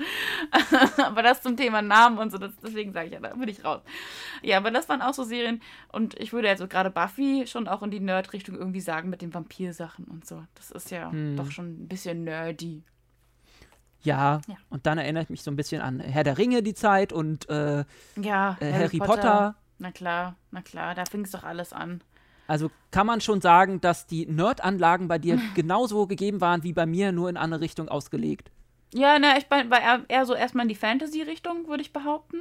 aber 1.03 1.23
das 1.23 1.41
zum 1.41 1.57
Thema 1.57 1.81
Namen 1.81 2.19
und 2.19 2.31
so, 2.31 2.37
das, 2.37 2.53
deswegen 2.63 2.93
sage 2.93 3.07
ich 3.07 3.13
ja, 3.15 3.21
da 3.21 3.29
bin 3.35 3.49
ich 3.49 3.65
raus. 3.65 3.81
Ja, 4.43 4.59
aber 4.59 4.71
das 4.71 4.89
waren 4.91 5.01
auch 5.01 5.15
so 5.15 5.25
Serien 5.25 5.63
und 5.93 6.19
ich 6.21 6.35
würde 6.35 6.51
also 6.51 6.69
gerade 6.69 6.91
Buffy 6.91 7.47
schon 7.47 7.69
auch 7.69 7.83
in 7.83 7.91
die 7.91 8.01
Nerd-Richtung 8.01 8.55
irgendwie 8.57 8.81
sagen 8.81 9.09
mit 9.09 9.23
den 9.23 9.33
Vampirsachen 9.33 10.05
und 10.05 10.27
so. 10.27 10.43
Das 10.57 10.71
ist 10.71 10.91
ja 10.91 11.11
Hm. 11.11 11.37
doch 11.37 11.51
schon 11.51 11.85
ein 11.85 11.89
bisschen 11.89 12.25
nerdy. 12.25 12.83
Ja, 14.05 14.41
Ja. 14.47 14.57
und 14.71 14.87
dann 14.87 14.99
erinnert 14.99 15.31
mich 15.31 15.43
so 15.43 15.51
ein 15.51 15.57
bisschen 15.57 15.81
an 15.81 16.01
Herr 16.01 16.25
der 16.25 16.39
Ringe, 16.39 16.63
die 16.63 16.75
Zeit 16.75 17.13
und 17.13 17.49
äh, 17.49 17.85
Ja, 18.21 18.57
äh, 18.61 18.73
Harry 18.73 18.99
Potter. 18.99 19.55
Na 19.79 19.91
klar, 19.91 20.37
na 20.51 20.63
klar, 20.63 20.95
da 20.95 21.05
fing 21.05 21.23
es 21.25 21.31
doch 21.33 21.43
alles 21.45 21.73
an. 21.73 22.01
Also 22.47 22.71
kann 22.91 23.07
man 23.07 23.21
schon 23.23 23.41
sagen, 23.41 23.81
dass 23.81 24.07
die 24.07 24.27
Nerd-Anlagen 24.27 25.09
bei 25.09 25.19
dir 25.19 25.39
genauso 25.55 26.07
gegeben 26.07 26.41
waren 26.41 26.63
wie 26.63 26.73
bei 26.75 26.87
mir, 26.87 27.11
nur 27.13 27.29
in 27.31 27.37
eine 27.37 27.61
Richtung 27.61 27.89
ausgelegt. 27.89 28.51
Ja, 28.93 29.19
na, 29.19 29.37
ich 29.39 29.51
war 29.51 29.81
eher, 29.81 30.05
eher 30.09 30.27
so 30.27 30.35
erstmal 30.35 30.65
in 30.65 30.69
die 30.69 30.75
Fantasy-Richtung, 30.77 31.67
würde 31.67 31.83
ich 31.83 31.93
behaupten. 31.93 32.37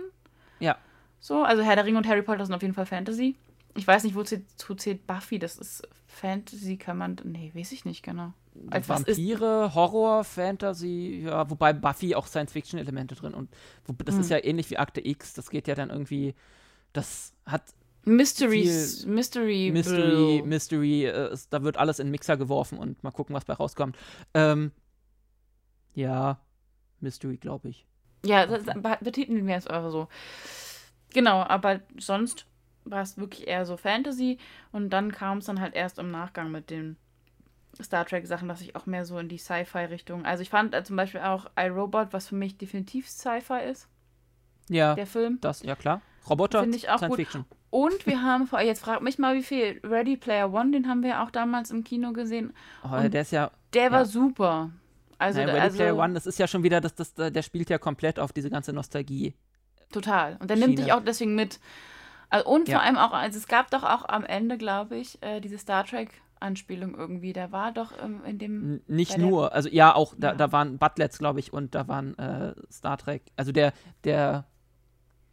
Ja. 0.59 0.77
So, 1.19 1.43
also 1.43 1.63
Herr 1.63 1.75
der 1.75 1.85
Ringe 1.85 1.97
und 1.97 2.07
Harry 2.07 2.21
Potter 2.21 2.45
sind 2.45 2.53
auf 2.53 2.61
jeden 2.61 2.73
Fall 2.75 2.85
Fantasy. 2.85 3.35
Ich 3.75 3.87
weiß 3.87 4.03
nicht, 4.03 4.15
wozu 4.15 4.37
zählt 4.75 5.07
Buffy? 5.07 5.39
Das 5.39 5.57
ist 5.57 5.87
Fantasy, 6.07 6.77
kann 6.77 6.97
man. 6.97 7.15
Nee, 7.23 7.51
weiß 7.55 7.71
ich 7.71 7.85
nicht 7.85 8.03
genau. 8.03 8.33
Als 8.69 8.87
was 8.87 9.01
ist. 9.01 9.17
Vampire, 9.17 9.73
Horror, 9.73 10.23
Fantasy, 10.23 11.23
ja, 11.25 11.49
wobei 11.49 11.73
Buffy 11.73 12.13
auch 12.13 12.27
Science-Fiction-Elemente 12.27 13.15
drin 13.15 13.33
und 13.33 13.49
wo, 13.85 13.93
das 13.93 14.13
Hm. 14.15 14.21
ist 14.21 14.29
ja 14.29 14.43
ähnlich 14.43 14.69
wie 14.69 14.77
Akte 14.77 15.03
X, 15.03 15.33
das 15.33 15.49
geht 15.49 15.67
ja 15.67 15.73
dann 15.73 15.89
irgendwie, 15.89 16.35
das 16.93 17.33
hat 17.47 17.63
Mystery. 18.05 18.61
viel 18.63 19.07
Mystery. 19.07 19.71
Mystery, 19.73 20.37
Blue. 20.37 20.43
Mystery, 20.47 21.05
äh, 21.05 21.35
da 21.49 21.63
wird 21.63 21.77
alles 21.77 21.97
in 21.97 22.07
den 22.07 22.11
Mixer 22.11 22.37
geworfen 22.37 22.77
und 22.77 23.01
mal 23.03 23.09
gucken, 23.11 23.33
was 23.35 23.45
bei 23.45 23.53
rauskommt. 23.53 23.97
Ähm, 24.35 24.71
ja, 25.95 26.39
Mystery, 26.99 27.37
glaube 27.37 27.69
ich. 27.69 27.85
Ja, 28.25 28.45
das 28.45 28.65
be- 28.65 28.97
betiteln 29.01 29.47
wir 29.47 29.55
es 29.55 29.65
einfach 29.67 29.91
so. 29.91 30.07
Genau, 31.13 31.41
aber 31.41 31.81
sonst 31.99 32.45
war 32.85 33.01
es 33.01 33.17
wirklich 33.17 33.47
eher 33.47 33.65
so 33.65 33.77
Fantasy 33.77 34.37
und 34.71 34.89
dann 34.91 35.11
kam 35.11 35.37
es 35.39 35.45
dann 35.45 35.59
halt 35.61 35.73
erst 35.75 35.99
im 35.99 36.11
Nachgang 36.11 36.51
mit 36.51 36.69
den 36.69 36.97
Star 37.81 38.05
Trek-Sachen, 38.05 38.47
dass 38.47 38.61
ich 38.61 38.75
auch 38.75 38.85
mehr 38.85 39.03
so 39.05 39.17
in 39.17 39.29
die 39.29 39.37
Sci-Fi-Richtung. 39.39 40.25
Also 40.25 40.41
ich 40.43 40.49
fand 40.49 40.73
äh, 40.75 40.83
zum 40.83 40.95
Beispiel 40.95 41.21
auch 41.21 41.47
iRobot, 41.57 42.09
was 42.11 42.27
für 42.27 42.35
mich 42.35 42.57
definitiv 42.57 43.09
Sci-Fi 43.09 43.61
ist, 43.69 43.87
Ja, 44.69 44.93
der 44.95 45.07
Film. 45.07 45.39
das, 45.41 45.63
ja 45.63 45.75
klar. 45.75 46.01
Roboter, 46.29 46.61
Finde 46.61 46.77
ich 46.77 46.89
auch 46.89 46.97
Science 46.97 47.09
gut. 47.11 47.17
Fiction. 47.17 47.45
Und 47.69 48.05
wir 48.05 48.21
haben, 48.21 48.45
vor- 48.47 48.61
jetzt 48.61 48.81
frag 48.83 49.01
mich 49.01 49.17
mal, 49.17 49.35
wie 49.35 49.41
viel. 49.43 49.81
Ready 49.83 50.15
Player 50.15 50.53
One, 50.53 50.71
den 50.71 50.87
haben 50.87 51.01
wir 51.03 51.21
auch 51.23 51.31
damals 51.31 51.71
im 51.71 51.83
Kino 51.83 52.13
gesehen. 52.13 52.53
Oh, 52.83 52.95
Und 52.95 53.13
der 53.13 53.23
ist 53.23 53.31
ja, 53.31 53.49
Der 53.73 53.91
war 53.91 53.99
Ja. 54.01 54.05
super. 54.05 54.69
Also, 55.17 55.39
nein, 55.39 55.49
Ready 55.49 55.59
also 55.61 55.77
Player 55.77 55.97
One, 55.97 56.13
das 56.13 56.27
ist 56.27 56.37
ja 56.37 56.47
schon 56.47 56.61
wieder, 56.63 56.79
das, 56.79 56.93
das, 56.93 57.13
der 57.15 57.41
spielt 57.41 57.69
ja 57.71 57.79
komplett 57.79 58.19
auf 58.19 58.31
diese 58.31 58.49
ganze 58.51 58.71
Nostalgie. 58.73 59.33
Total. 59.91 60.37
Und 60.39 60.49
der 60.49 60.57
nimmt 60.57 60.71
Schiene. 60.73 60.83
dich 60.83 60.93
auch 60.93 61.03
deswegen 61.03 61.33
mit. 61.35 61.59
Also, 62.33 62.49
und 62.49 62.67
Ja. 62.67 62.79
vor 62.79 62.83
allem 62.83 62.97
auch, 62.97 63.11
also 63.13 63.37
es 63.37 63.47
gab 63.47 63.69
doch 63.69 63.83
auch 63.83 64.05
am 64.09 64.23
Ende, 64.25 64.57
glaube 64.57 64.97
ich, 64.97 65.21
äh, 65.21 65.39
diese 65.39 65.59
Star 65.59 65.85
Trek-Anspielung 65.85 66.95
irgendwie. 66.95 67.31
Der 67.31 67.51
war 67.51 67.71
doch 67.71 67.91
ähm, 68.03 68.21
in 68.25 68.39
dem. 68.39 68.81
Nicht 68.87 69.17
nur, 69.19 69.53
also 69.53 69.69
ja, 69.69 69.93
auch, 69.93 70.15
da, 70.17 70.29
Ja. 70.29 70.35
da 70.35 70.51
waren 70.51 70.79
Butlets, 70.79 71.19
glaube 71.19 71.39
ich, 71.39 71.53
und 71.53 71.75
da 71.75 71.87
waren 71.87 72.17
äh, 72.17 72.55
Star 72.71 72.97
Trek, 72.97 73.21
also 73.37 73.51
der, 73.51 73.71
der 74.03 74.45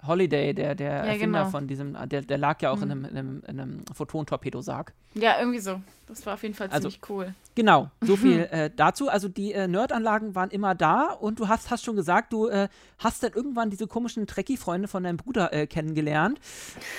Holiday, 0.07 0.55
der, 0.55 0.75
der 0.75 0.91
Ja, 0.91 0.97
Erfinder 1.05 1.41
genau. 1.41 1.51
von 1.51 1.67
diesem, 1.67 1.97
der, 2.09 2.23
der 2.23 2.39
lag 2.39 2.61
ja 2.63 2.71
auch 2.71 2.81
in 2.83 2.89
Mhm. 2.89 2.91
einem, 2.91 3.05
in 3.05 3.17
einem, 3.17 3.43
in 3.47 3.61
einem 3.61 3.85
Photon-Torpedosarg. 3.95 4.93
Ja, 5.15 5.39
irgendwie 5.39 5.59
so. 5.59 5.81
Das 6.07 6.25
war 6.27 6.35
auf 6.35 6.43
jeden 6.43 6.55
Fall 6.55 6.69
Also- 6.71 6.89
ziemlich 6.89 7.09
cool. 7.11 7.35
Genau, 7.55 7.91
so 8.01 8.17
viel 8.17 8.41
äh, 8.51 8.71
dazu. 8.75 9.09
Also 9.09 9.29
die 9.29 9.53
äh, 9.53 9.69
Nerdanlagen 9.69 10.35
waren 10.35 10.51
immer 10.51 10.75
da 10.75 11.13
und 11.13 11.39
du 11.41 11.49
hast, 11.49 11.71
hast 11.71 11.85
schon 11.85 11.97
gesagt, 11.97 12.33
du 12.33 12.49
äh, 12.49 12.69
hast 12.99 13.23
dann 13.23 13.33
irgendwann 13.33 13.71
diese 13.71 13.87
komischen 13.87 14.27
Trekkie-Freunde 14.27 14.89
von 14.89 15.03
deinem 15.03 15.17
Bruder 15.19 15.53
äh, 15.53 15.67
kennengelernt. 15.67 16.41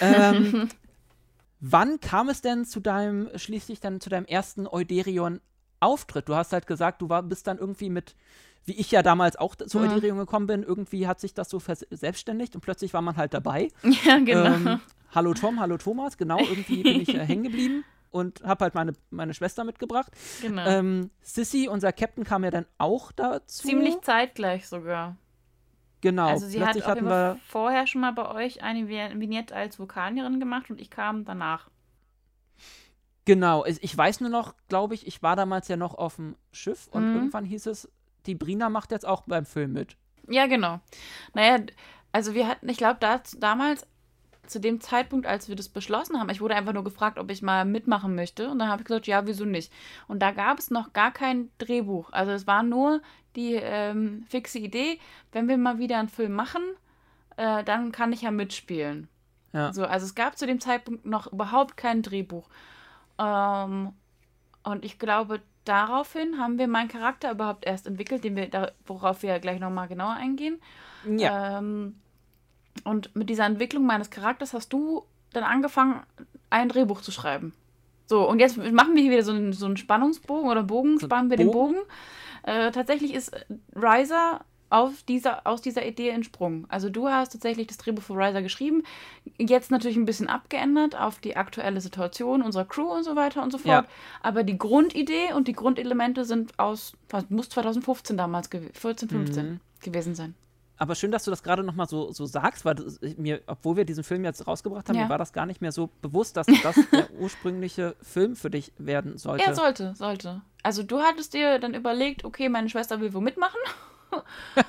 Ähm, 0.01 0.69
wann 1.59 1.99
kam 1.99 2.29
es 2.29 2.41
denn 2.41 2.65
zu 2.65 2.79
deinem, 2.79 3.29
schließlich 3.35 3.79
dann 3.79 3.99
zu 4.01 4.09
deinem 4.09 4.25
ersten 4.25 4.67
Euderion-Auftritt? 4.67 6.27
Du 6.29 6.35
hast 6.35 6.53
halt 6.53 6.67
gesagt, 6.67 7.01
du 7.01 7.09
war, 7.09 7.23
bist 7.23 7.47
dann 7.47 7.57
irgendwie 7.57 7.89
mit, 7.89 8.15
wie 8.65 8.73
ich 8.73 8.91
ja 8.91 9.01
damals 9.03 9.35
auch 9.35 9.55
zu 9.55 9.79
Mhm. 9.79 9.85
Euderion 9.89 10.17
gekommen 10.17 10.47
bin, 10.47 10.63
irgendwie 10.63 11.07
hat 11.07 11.19
sich 11.19 11.33
das 11.33 11.49
so 11.49 11.59
verselbstständigt 11.59 12.55
und 12.55 12.61
plötzlich 12.61 12.93
war 12.93 13.01
man 13.01 13.17
halt 13.17 13.33
dabei. 13.33 13.69
Ja, 14.05 14.17
genau. 14.19 14.45
Ähm, 14.71 14.79
hallo 15.13 15.33
Tom, 15.33 15.59
hallo 15.59 15.77
Thomas, 15.77 16.17
genau, 16.17 16.39
irgendwie 16.39 16.83
bin 16.83 17.01
ich 17.01 17.09
äh, 17.15 17.19
hängen 17.25 17.43
geblieben 17.43 17.83
und 18.11 18.43
habe 18.43 18.65
halt 18.65 18.75
meine, 18.75 18.93
meine 19.09 19.33
Schwester 19.33 19.63
mitgebracht. 19.63 20.11
genau. 20.41 20.65
Ähm, 20.67 21.09
Sissy, 21.21 21.67
unser 21.69 21.91
Captain, 21.93 22.23
kam 22.23 22.43
ja 22.43 22.51
dann 22.51 22.65
auch 22.77 23.11
dazu. 23.11 23.67
Ziemlich 23.67 23.99
zeitgleich 24.01 24.67
sogar. 24.67 25.15
genau. 26.01 26.27
also 26.27 26.45
sie 26.47 26.59
hat 26.59 26.73
Plötzlich 26.73 26.83
auf 26.85 26.91
hatten 26.91 27.05
wir, 27.05 27.38
vorher 27.47 27.88
schon 27.88 28.01
mal 28.01 28.11
bei 28.13 28.29
euch 28.29 28.61
eine 28.63 28.81
Vi- 28.88 29.19
Vignette 29.19 29.55
als 29.55 29.79
Vulkanierin 29.79 30.39
gemacht 30.39 30.69
und 30.69 30.79
ich 30.81 30.89
kam 30.89 31.25
danach. 31.25 31.69
genau. 33.25 33.65
Ich, 33.65 33.81
ich 33.83 33.97
weiß 33.97 34.21
nur 34.21 34.29
noch, 34.29 34.55
glaube 34.67 34.93
ich, 34.93 35.07
ich 35.07 35.23
war 35.23 35.35
damals 35.35 35.67
ja 35.67 35.77
noch 35.77 35.95
auf 35.95 36.15
dem 36.17 36.35
Schiff 36.51 36.88
und 36.91 37.09
Mhm. 37.09 37.15
irgendwann 37.15 37.45
hieß 37.45 37.65
es, 37.67 37.89
die 38.26 38.35
Brina 38.35 38.69
macht 38.69 38.91
jetzt 38.91 39.07
auch 39.07 39.23
beim 39.27 39.45
Film 39.45 39.73
mit. 39.73 39.95
Ja, 40.27 40.48
genau. 40.48 40.80
Naja, 41.34 41.64
also 42.11 42.34
wir 42.34 42.48
hatten, 42.48 42.69
ich 42.69 42.77
glaube, 42.77 42.98
da, 42.99 43.22
damals, 43.38 43.85
zu 44.48 44.60
dem 44.60 44.81
Zeitpunkt, 44.81 45.26
als 45.26 45.48
wir 45.48 45.56
das 45.56 45.69
beschlossen 45.69 46.19
haben, 46.19 46.30
ich 46.30 46.41
wurde 46.41 46.56
einfach 46.56 46.73
nur 46.73 46.84
gefragt, 46.84 47.18
ob 47.18 47.31
ich 47.31 47.41
mal 47.41 47.64
mitmachen 47.64 48.15
möchte. 48.15 48.49
Und 48.49 48.60
dann 48.60 48.68
habe 48.68 48.81
ich 48.81 48.88
gesagt, 48.88 49.07
ja, 49.07 49.26
wieso 49.26 49.45
nicht? 49.45 49.72
Und 50.07 50.19
da 50.19 50.31
gab 50.31 50.60
es 50.60 50.69
noch 50.69 50.93
gar 50.93 51.11
kein 51.11 51.49
Drehbuch. 51.57 52.11
Also 52.11 52.31
es 52.31 52.48
war 52.48 52.61
nur 52.61 53.02
die 53.35 53.53
ähm, 53.53 54.26
fixe 54.27 54.60
Idee, 54.60 54.99
wenn 55.31 55.48
wir 55.48 55.57
mal 55.57 55.80
wieder 55.80 55.99
einen 55.99 56.10
Film 56.10 56.34
machen, 56.34 56.61
äh, 57.38 57.64
dann 57.64 57.91
kann 57.91 58.11
ich 58.11 58.23
ja 58.23 58.31
mitspielen. 58.31 59.07
Ja. 59.53 59.72
So, 59.73 59.85
also 59.85 60.06
es 60.06 60.15
gab 60.15 60.38
zu 60.38 60.45
dem 60.45 60.60
Zeitpunkt 60.60 61.06
noch 61.06 61.31
überhaupt 61.31 61.77
kein 61.77 62.02
Drehbuch. 62.02 62.49
Ähm, 63.18 63.93
und 64.64 64.85
ich 64.85 64.99
glaube, 64.99 65.41
daraufhin 65.65 66.39
haben 66.39 66.57
wir 66.57 66.67
meinen 66.67 66.88
Charakter 66.88 67.31
überhaupt 67.31 67.65
erst 67.65 67.88
entwickelt, 67.88 68.23
den 68.23 68.35
wir, 68.35 68.49
da, 68.49 68.71
worauf 68.85 69.23
wir 69.23 69.39
gleich 69.39 69.59
nochmal 69.59 69.88
genauer 69.88 70.13
eingehen. 70.13 70.59
Ja. 71.05 71.59
Ähm, 71.59 71.95
und 72.83 73.15
mit 73.15 73.29
dieser 73.29 73.45
Entwicklung 73.45 73.85
meines 73.85 74.09
Charakters 74.09 74.53
hast 74.53 74.71
du 74.73 75.03
dann 75.33 75.43
angefangen, 75.43 76.01
ein 76.49 76.69
Drehbuch 76.69 77.01
zu 77.01 77.11
schreiben. 77.11 77.53
So, 78.07 78.27
und 78.27 78.39
jetzt 78.39 78.57
machen 78.57 78.95
wir 78.95 79.01
hier 79.01 79.11
wieder 79.11 79.23
so 79.23 79.31
einen, 79.31 79.53
so 79.53 79.65
einen 79.65 79.77
Spannungsbogen 79.77 80.49
oder 80.49 80.63
Bogen, 80.63 80.99
spannen 80.99 81.29
wir 81.29 81.38
den 81.38 81.51
Bogen? 81.51 81.75
Bogen. 81.75 81.88
Äh, 82.43 82.71
tatsächlich 82.71 83.13
ist 83.13 83.31
Riser 83.75 84.41
auf 84.72 85.03
dieser, 85.03 85.45
aus 85.45 85.61
dieser 85.61 85.85
Idee 85.85 86.10
entsprungen. 86.10 86.65
Also 86.69 86.89
du 86.89 87.07
hast 87.10 87.34
tatsächlich 87.34 87.68
das 87.68 87.77
Drehbuch 87.77 88.02
für 88.03 88.14
Riser 88.14 88.41
geschrieben, 88.41 88.84
jetzt 89.38 89.69
natürlich 89.69 89.98
ein 89.98 90.06
bisschen 90.06 90.30
abgeändert 90.30 90.95
auf 90.99 91.19
die 91.19 91.35
aktuelle 91.35 91.81
Situation 91.81 92.41
unserer 92.41 92.65
Crew 92.65 92.89
und 92.91 93.03
so 93.03 93.15
weiter 93.15 93.43
und 93.43 93.52
so 93.52 93.60
Ja. 93.64 93.81
fort. 93.84 93.88
Aber 94.22 94.43
die 94.43 94.57
Grundidee 94.57 95.34
und 95.35 95.48
die 95.48 95.53
Grundelemente 95.53 96.26
sind 96.26 96.57
aus, 96.57 96.93
was 97.10 97.30
muss 97.30 97.49
2015 97.49 98.18
damals, 98.18 98.49
gew- 98.49 98.73
14, 98.73 99.10
15 99.10 99.45
Mhm. 99.49 99.60
gewesen 99.81 100.15
sein. 100.15 100.35
Aber 100.77 100.95
schön, 100.95 101.11
dass 101.11 101.26
du 101.26 101.30
das 101.31 101.43
gerade 101.43 101.64
nochmal 101.64 101.88
so, 101.88 102.11
so 102.11 102.26
sagst, 102.26 102.65
weil 102.65 102.76
mir, 103.18 103.41
obwohl 103.45 103.76
wir 103.76 103.85
diesen 103.85 104.03
Film 104.03 104.23
jetzt 104.23 104.48
rausgebracht 104.48 104.89
haben, 104.89 104.95
Ja. 104.95 105.03
mir 105.03 105.10
war 105.10 105.19
das 105.19 105.31
gar 105.31 105.45
nicht 105.45 105.61
mehr 105.61 105.72
so 105.72 105.91
bewusst, 106.02 106.38
dass 106.38 106.48
das 106.64 106.76
der 106.91 107.11
ursprüngliche 107.19 107.95
Film 108.02 108.35
für 108.35 108.49
dich 108.49 108.72
werden 108.80 109.19
sollte. 109.19 109.43
Ja, 109.45 109.53
sollte, 109.53 109.93
sollte. 109.95 110.41
Also 110.64 110.81
du 110.81 110.99
hattest 111.02 111.35
dir 111.35 111.60
dann 111.60 111.76
überlegt, 111.76 112.26
okay, 112.26 112.49
meine 112.49 112.68
Schwester 112.69 112.99
will 112.99 113.14
wo 113.14 113.19
mitmachen. 113.22 113.60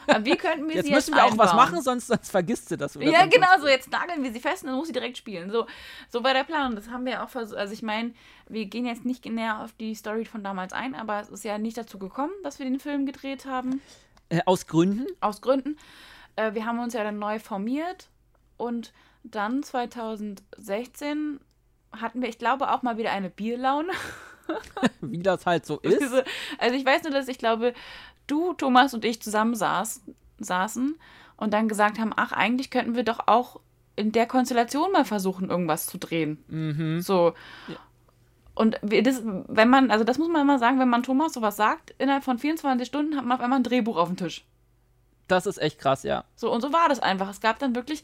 Aber 0.06 0.24
wie 0.24 0.36
könnten 0.36 0.68
wir 0.68 0.76
jetzt 0.76 0.86
sie 0.86 0.92
müssen 0.92 1.14
jetzt 1.14 1.16
wir 1.16 1.24
auch 1.24 1.38
was 1.38 1.50
einbauen? 1.50 1.70
machen, 1.70 1.82
sonst, 1.82 2.06
sonst 2.06 2.30
vergisst 2.30 2.70
du 2.70 2.76
das. 2.76 2.96
oder 2.96 3.06
Ja, 3.06 3.26
genau, 3.26 3.48
so 3.60 3.66
jetzt 3.66 3.90
nageln 3.90 4.22
wir 4.22 4.32
sie 4.32 4.40
fest 4.40 4.62
und 4.62 4.68
dann 4.68 4.76
muss 4.76 4.86
sie 4.86 4.92
direkt 4.92 5.16
spielen. 5.16 5.50
So, 5.50 5.66
so 6.08 6.22
war 6.22 6.34
der 6.34 6.44
Plan. 6.44 6.70
Und 6.70 6.76
das 6.76 6.88
haben 6.88 7.04
wir 7.04 7.22
auch 7.22 7.28
versucht. 7.28 7.58
Also 7.58 7.72
ich 7.72 7.82
meine, 7.82 8.14
wir 8.48 8.66
gehen 8.66 8.86
jetzt 8.86 9.04
nicht 9.04 9.24
näher 9.24 9.60
auf 9.60 9.72
die 9.72 9.94
Story 9.94 10.24
von 10.24 10.44
damals 10.44 10.72
ein, 10.72 10.94
aber 10.94 11.20
es 11.20 11.28
ist 11.28 11.44
ja 11.44 11.58
nicht 11.58 11.76
dazu 11.76 11.98
gekommen, 11.98 12.32
dass 12.42 12.58
wir 12.58 12.66
den 12.66 12.80
Film 12.80 13.06
gedreht 13.06 13.46
haben. 13.46 13.80
Äh, 14.28 14.40
aus 14.46 14.66
Gründen. 14.66 15.06
Aus 15.20 15.40
Gründen. 15.40 15.76
Äh, 16.36 16.54
wir 16.54 16.66
haben 16.66 16.78
uns 16.78 16.94
ja 16.94 17.04
dann 17.04 17.18
neu 17.18 17.38
formiert 17.38 18.08
und 18.56 18.92
dann 19.24 19.62
2016 19.62 21.40
hatten 21.92 22.22
wir, 22.22 22.28
ich 22.28 22.38
glaube, 22.38 22.72
auch 22.72 22.82
mal 22.82 22.96
wieder 22.96 23.12
eine 23.12 23.30
Bierlaune. 23.30 23.92
wie 25.00 25.22
das 25.22 25.46
halt 25.46 25.66
so 25.66 25.78
ist. 25.82 26.24
Also 26.58 26.74
ich 26.74 26.84
weiß 26.84 27.02
nur, 27.02 27.12
dass 27.12 27.28
ich 27.28 27.38
glaube, 27.38 27.74
du, 28.32 28.54
Thomas 28.54 28.94
und 28.94 29.04
ich 29.04 29.22
zusammen 29.22 29.54
saß, 29.54 30.00
saßen 30.38 30.96
und 31.36 31.52
dann 31.52 31.68
gesagt 31.68 31.98
haben, 31.98 32.12
ach, 32.16 32.32
eigentlich 32.32 32.70
könnten 32.70 32.96
wir 32.96 33.04
doch 33.04 33.20
auch 33.26 33.60
in 33.94 34.12
der 34.12 34.26
Konstellation 34.26 34.90
mal 34.92 35.04
versuchen, 35.04 35.50
irgendwas 35.50 35.86
zu 35.86 35.98
drehen. 35.98 36.42
Mhm. 36.48 37.00
So. 37.00 37.34
Ja. 37.68 37.76
Und 38.54 38.78
das, 38.82 39.22
wenn 39.24 39.68
man, 39.68 39.90
also 39.90 40.04
das 40.04 40.18
muss 40.18 40.28
man 40.28 40.42
immer 40.42 40.58
sagen, 40.58 40.78
wenn 40.78 40.88
man 40.88 41.02
Thomas 41.02 41.32
sowas 41.32 41.56
sagt, 41.56 41.94
innerhalb 41.98 42.24
von 42.24 42.38
24 42.38 42.86
Stunden 42.86 43.16
hat 43.16 43.24
man 43.24 43.38
auf 43.38 43.42
einmal 43.42 43.60
ein 43.60 43.64
Drehbuch 43.64 43.96
auf 43.96 44.08
dem 44.08 44.16
Tisch. 44.16 44.44
Das 45.28 45.46
ist 45.46 45.58
echt 45.58 45.78
krass, 45.78 46.02
ja. 46.02 46.24
So, 46.36 46.52
und 46.52 46.60
so 46.60 46.72
war 46.72 46.88
das 46.88 47.00
einfach. 47.00 47.30
Es 47.30 47.40
gab 47.40 47.58
dann 47.58 47.74
wirklich 47.74 48.02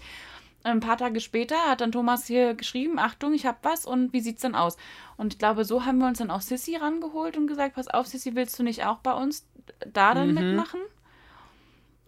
ein 0.64 0.80
paar 0.80 0.97
Tage 0.97 1.20
später 1.20 1.56
hat 1.68 1.80
dann 1.80 1.93
Thomas 1.93 2.26
hier 2.26 2.55
geschrieben, 2.55 2.98
Achtung, 2.98 3.32
ich 3.32 3.47
hab 3.47 3.64
was 3.64 3.85
und 3.86 4.12
wie 4.12 4.20
sieht's 4.20 4.43
denn 4.43 4.55
aus? 4.55 4.76
Und 5.16 5.32
ich 5.35 5.39
glaube, 5.39 5.64
so 5.64 5.85
haben 5.85 5.98
wir 5.98 6.06
uns 6.06 6.18
dann 6.18 6.30
auch 6.30 6.40
Sissy 6.40 6.76
rangeholt 6.76 7.36
und 7.36 7.47
gesagt, 7.47 7.74
pass 7.76 7.89
auf, 7.89 8.06
Sissy, 8.06 8.35
willst 8.35 8.59
du 8.59 8.62
nicht 8.64 8.85
auch 8.85 8.98
bei 8.98 9.12
uns 9.12 9.47
da 9.93 10.14
dann 10.14 10.28
Mhm. 10.28 10.35
mitmachen? 10.35 10.80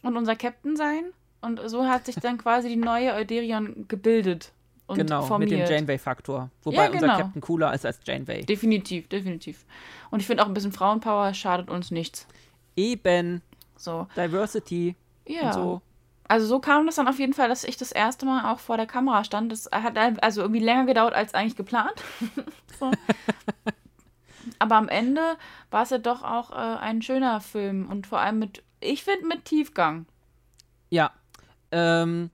Und 0.03 0.17
unser 0.17 0.35
Captain 0.37 0.77
sein? 0.77 1.05
Und 1.43 1.61
so 1.67 1.87
hat 1.87 2.07
sich 2.07 2.17
dann 2.17 2.39
quasi 2.39 2.69
die 2.69 2.77
neue 2.77 3.15
Euderion 3.15 3.87
gebildet 3.89 4.53
und 4.87 4.97
genau, 4.99 5.23
formiert. 5.23 5.51
mit 5.53 5.61
dem 5.61 5.67
Janeway-Faktor. 5.71 6.51
Wobei 6.65 6.85
Ja, 6.85 6.91
unser 6.91 7.01
genau. 7.07 7.17
Captain 7.17 7.41
cooler 7.41 7.73
ist 7.73 7.87
als 7.87 8.01
Janeway. 8.05 8.45
Definitiv, 8.45 9.09
definitiv. 9.09 9.65
Und 10.11 10.21
ich 10.21 10.27
finde 10.27 10.43
auch 10.43 10.49
ein 10.49 10.55
bisschen 10.55 10.73
Frauenpower 10.73 11.33
schadet 11.35 11.71
uns 11.71 11.91
nichts. 11.91 12.27
Eben, 12.77 13.43
So. 13.77 14.07
Diversity 14.17 14.97
Ja. 15.27 15.47
und 15.47 15.53
so. 15.55 15.83
Also 16.31 16.47
so 16.47 16.61
kam 16.61 16.87
das 16.87 16.95
dann 16.95 17.09
auf 17.09 17.19
jeden 17.19 17.33
Fall, 17.33 17.49
dass 17.49 17.65
ich 17.65 17.77
das 17.77 17.91
erste 17.91 18.25
Mal 18.25 18.53
auch 18.53 18.61
vor 18.61 18.77
der 18.77 18.87
Kamera 18.87 19.25
stand. 19.25 19.51
Das 19.51 19.69
hat 19.73 19.99
also 20.23 20.43
irgendwie 20.43 20.61
länger 20.61 20.87
gedauert 20.87 21.13
als 21.13 21.35
eigentlich 21.35 21.57
geplant. 21.57 22.05
so. 22.79 22.93
Aber 24.61 24.77
am 24.77 24.89
Ende 24.89 25.21
war 25.73 25.83
es 25.83 25.91
ja 25.91 25.99
doch 25.99 26.23
auch 26.23 26.53
äh, 26.53 26.55
ein 26.55 27.03
schöner 27.03 27.41
Film 27.41 27.91
und 27.91 28.07
vor 28.07 28.21
allem 28.21 28.39
mit, 28.39 28.63
ich 28.79 29.03
finde, 29.03 29.27
mit 29.27 29.45
Tiefgang. 29.45 30.07
Ja. 30.89 31.11
Ähm, 31.73 32.31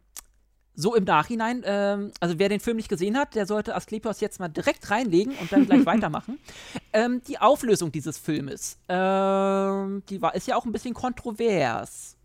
so 0.74 0.94
im 0.94 1.04
Nachhinein, 1.04 1.62
ähm, 1.64 2.12
also 2.20 2.38
wer 2.38 2.50
den 2.50 2.60
Film 2.60 2.76
nicht 2.76 2.90
gesehen 2.90 3.16
hat, 3.16 3.34
der 3.34 3.46
sollte 3.46 3.74
Asklepios 3.74 4.20
jetzt 4.20 4.40
mal 4.40 4.48
direkt 4.48 4.90
reinlegen 4.90 5.34
und 5.40 5.50
dann 5.50 5.64
gleich 5.64 5.86
weitermachen. 5.86 6.38
Ähm, 6.92 7.22
die 7.26 7.38
Auflösung 7.38 7.92
dieses 7.92 8.18
Filmes, 8.18 8.76
ähm, 8.90 10.02
die 10.10 10.20
war, 10.20 10.34
ist 10.34 10.48
ja 10.48 10.56
auch 10.56 10.66
ein 10.66 10.72
bisschen 10.72 10.92
kontrovers. 10.92 12.15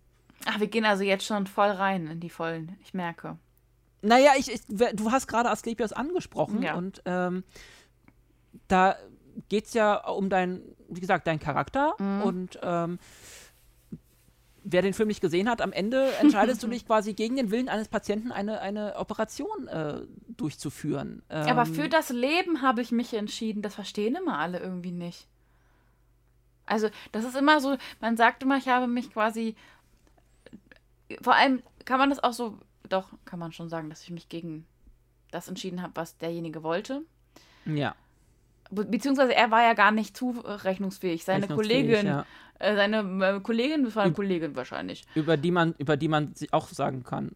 Ach, 0.46 0.60
wir 0.60 0.68
gehen 0.68 0.86
also 0.86 1.04
jetzt 1.04 1.26
schon 1.26 1.48
voll 1.48 1.70
rein 1.70 2.08
in 2.08 2.20
die 2.20 2.30
Vollen, 2.30 2.78
ich 2.84 2.94
merke. 2.94 3.38
Naja, 4.02 4.32
ich, 4.38 4.52
ich, 4.52 4.62
du 4.68 5.12
hast 5.12 5.28
gerade 5.28 5.50
Asklepios 5.50 5.94
angesprochen 5.94 6.64
Ja. 6.64 6.76
und 6.76 7.02
ähm, 7.06 7.44
da 8.68 8.96
geht 9.50 9.66
es 9.68 9.74
ja 9.74 9.96
um 10.08 10.30
dein, 10.30 10.62
wie 10.90 11.00
gesagt, 11.00 11.28
dein 11.28 11.40
Charakter 11.40 11.94
Mhm. 12.00 12.22
und 12.24 12.60
ähm, 12.64 13.00
wer 14.64 14.82
den 14.82 14.94
Film 14.94 15.08
nicht 15.08 15.22
gesehen 15.22 15.50
hat, 15.50 15.62
am 15.62 15.72
Ende 15.72 16.12
entscheidest 16.20 16.62
du 16.64 16.68
dich 16.70 16.86
quasi 16.86 17.14
gegen 17.14 17.36
den 17.36 17.52
Willen 17.52 17.70
eines 17.70 17.88
Patienten 17.88 18.32
eine, 18.32 18.62
eine 18.62 18.96
Operation 18.98 19.68
äh, 19.68 20.02
durchzuführen. 20.30 21.24
Ähm, 21.30 21.48
Aber 21.48 21.66
für 21.66 21.90
das 21.90 22.10
Leben 22.10 22.62
habe 22.62 22.82
ich 22.82 22.92
mich 22.92 23.14
entschieden. 23.14 23.62
Das 23.62 23.76
verstehen 23.76 24.16
immer 24.16 24.38
alle 24.40 24.60
irgendwie 24.60 24.92
nicht. 24.92 25.28
Also, 26.66 26.90
das 27.12 27.26
ist 27.26 27.36
immer 27.36 27.60
so, 27.60 27.76
man 28.00 28.18
sagt 28.18 28.44
immer, 28.44 28.58
ich 28.58 28.68
habe 28.68 28.88
mich 28.88 29.12
quasi. 29.12 29.56
Vor 31.22 31.36
allem 31.36 31.62
kann 31.86 32.00
man 32.00 32.10
das 32.10 32.24
auch 32.24 32.34
so, 32.34 32.58
doch, 32.88 33.10
kann 33.26 33.40
man 33.40 33.52
schon 33.52 33.70
sagen, 33.70 33.90
dass 33.90 34.04
ich 34.04 34.12
mich 34.12 34.30
gegen 34.30 34.66
das 35.32 35.48
entschieden 35.48 35.82
habe, 35.82 35.96
was 35.96 36.18
derjenige 36.18 36.64
wollte. 36.64 37.02
Ja, 37.66 37.96
Be 38.72 38.86
beziehungsweise 38.86 39.36
er 39.36 39.52
war 39.52 39.62
ja 39.62 39.74
gar 39.74 39.92
nicht 39.92 40.16
zurechnungsfähig. 40.16 41.26
Seine 41.26 41.44
rechnungsfähig, 41.44 41.84
Kollegin, 41.84 42.08
ja. 42.08 42.26
äh, 42.60 42.76
seine 42.76 43.00
äh, 43.26 43.40
Kollegin, 43.42 43.84
das 43.84 43.96
war 43.96 44.04
eine 44.04 44.14
Kollegin 44.14 44.56
wahrscheinlich. 44.56 45.06
über 45.14 45.38
die 45.38 45.52
man, 45.52 45.76
über 45.78 45.98
die 45.98 46.08
man 46.08 46.34
auch 46.52 46.70
sagen 46.70 47.04
kann, 47.04 47.32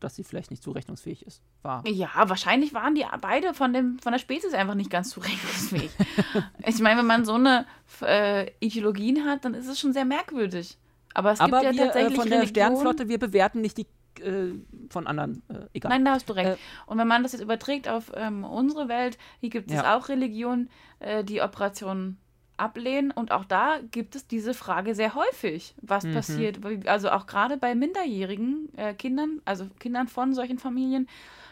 dass 0.00 0.16
sie 0.16 0.24
vielleicht 0.24 0.50
nicht 0.50 0.62
zurechnungsfähig 0.62 1.26
ist. 1.26 1.42
War. 1.62 1.86
Ja, 1.86 2.10
wahrscheinlich 2.14 2.72
waren 2.72 2.94
die 2.94 3.04
beide 3.20 3.52
von, 3.52 3.72
dem, 3.72 3.98
von 3.98 4.12
der 4.12 4.18
Spezies 4.18 4.54
einfach 4.54 4.74
nicht 4.74 4.90
ganz 4.90 5.10
zurechnungsfähig. 5.10 5.90
ich 6.66 6.78
meine, 6.78 7.00
wenn 7.00 7.06
man 7.06 7.24
so 7.24 7.34
eine 7.34 7.66
äh, 8.00 8.50
Ideologien 8.60 9.26
hat, 9.26 9.44
dann 9.44 9.54
ist 9.54 9.66
es 9.66 9.78
schon 9.78 9.92
sehr 9.92 10.06
merkwürdig. 10.06 10.78
Aber 11.14 11.32
es 11.32 11.40
Aber 11.40 11.60
gibt 11.60 11.72
ja 11.72 11.72
wir 11.76 11.82
äh, 11.82 11.86
tatsächlich 11.86 12.16
von 12.16 12.28
der 12.28 12.38
Religionen- 12.40 12.48
Sternflotte, 12.76 13.08
wir 13.08 13.18
bewerten 13.18 13.60
nicht 13.60 13.78
die 13.78 13.86
äh, 14.22 14.54
von 14.90 15.06
anderen, 15.06 15.42
äh, 15.48 15.66
egal. 15.74 15.90
Nein, 15.90 16.04
da 16.04 16.12
hast 16.12 16.28
du 16.28 16.32
recht. 16.32 16.50
Äh, 16.50 16.56
Und 16.86 16.98
wenn 16.98 17.06
man 17.08 17.22
das 17.22 17.32
jetzt 17.32 17.40
überträgt 17.42 17.88
auf 17.88 18.10
ähm, 18.16 18.44
unsere 18.44 18.88
Welt, 18.88 19.16
hier 19.40 19.50
gibt 19.50 19.70
es 19.70 19.76
Ja. 19.76 19.96
auch 19.96 20.08
Religionen, 20.08 20.70
äh, 21.00 21.22
die 21.24 21.40
Operationen 21.40 22.18
ablehnen. 22.56 23.12
Und 23.12 23.30
auch 23.30 23.44
da 23.44 23.78
gibt 23.92 24.16
es 24.16 24.26
diese 24.26 24.54
Frage 24.54 24.96
sehr 24.96 25.14
häufig, 25.14 25.76
was 25.82 26.02
Mhm. 26.04 26.12
passiert. 26.14 26.58
Also 26.86 27.10
auch 27.10 27.26
gerade 27.28 27.56
bei 27.56 27.76
minderjährigen 27.76 28.68
äh, 28.76 28.94
Kindern, 28.94 29.40
also 29.44 29.66
Kindern 29.78 30.08
von 30.08 30.34
solchen 30.34 30.58
Familien, 30.58 31.08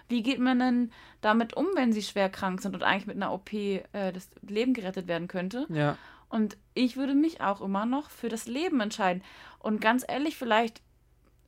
wie 0.08 0.22
geht 0.24 0.40
man 0.40 0.58
denn 0.58 0.90
damit 1.20 1.56
um, 1.56 1.66
wenn 1.74 1.92
sie 1.92 2.02
schwer 2.02 2.28
krank 2.28 2.60
sind 2.62 2.74
und 2.74 2.82
eigentlich 2.82 3.06
mit 3.06 3.16
einer 3.16 3.32
OP 3.32 3.50
das 3.92 4.28
Leben 4.48 4.72
gerettet 4.74 5.06
werden 5.08 5.26
könnte? 5.28 5.66
Ja. 5.68 5.96
Und 6.28 6.56
ich 6.74 6.96
würde 6.96 7.14
mich 7.14 7.40
auch 7.40 7.60
immer 7.60 7.86
noch 7.86 8.10
für 8.10 8.28
das 8.28 8.46
Leben 8.46 8.80
entscheiden. 8.80 9.22
Und 9.58 9.80
ganz 9.80 10.04
ehrlich, 10.06 10.36
vielleicht, 10.36 10.82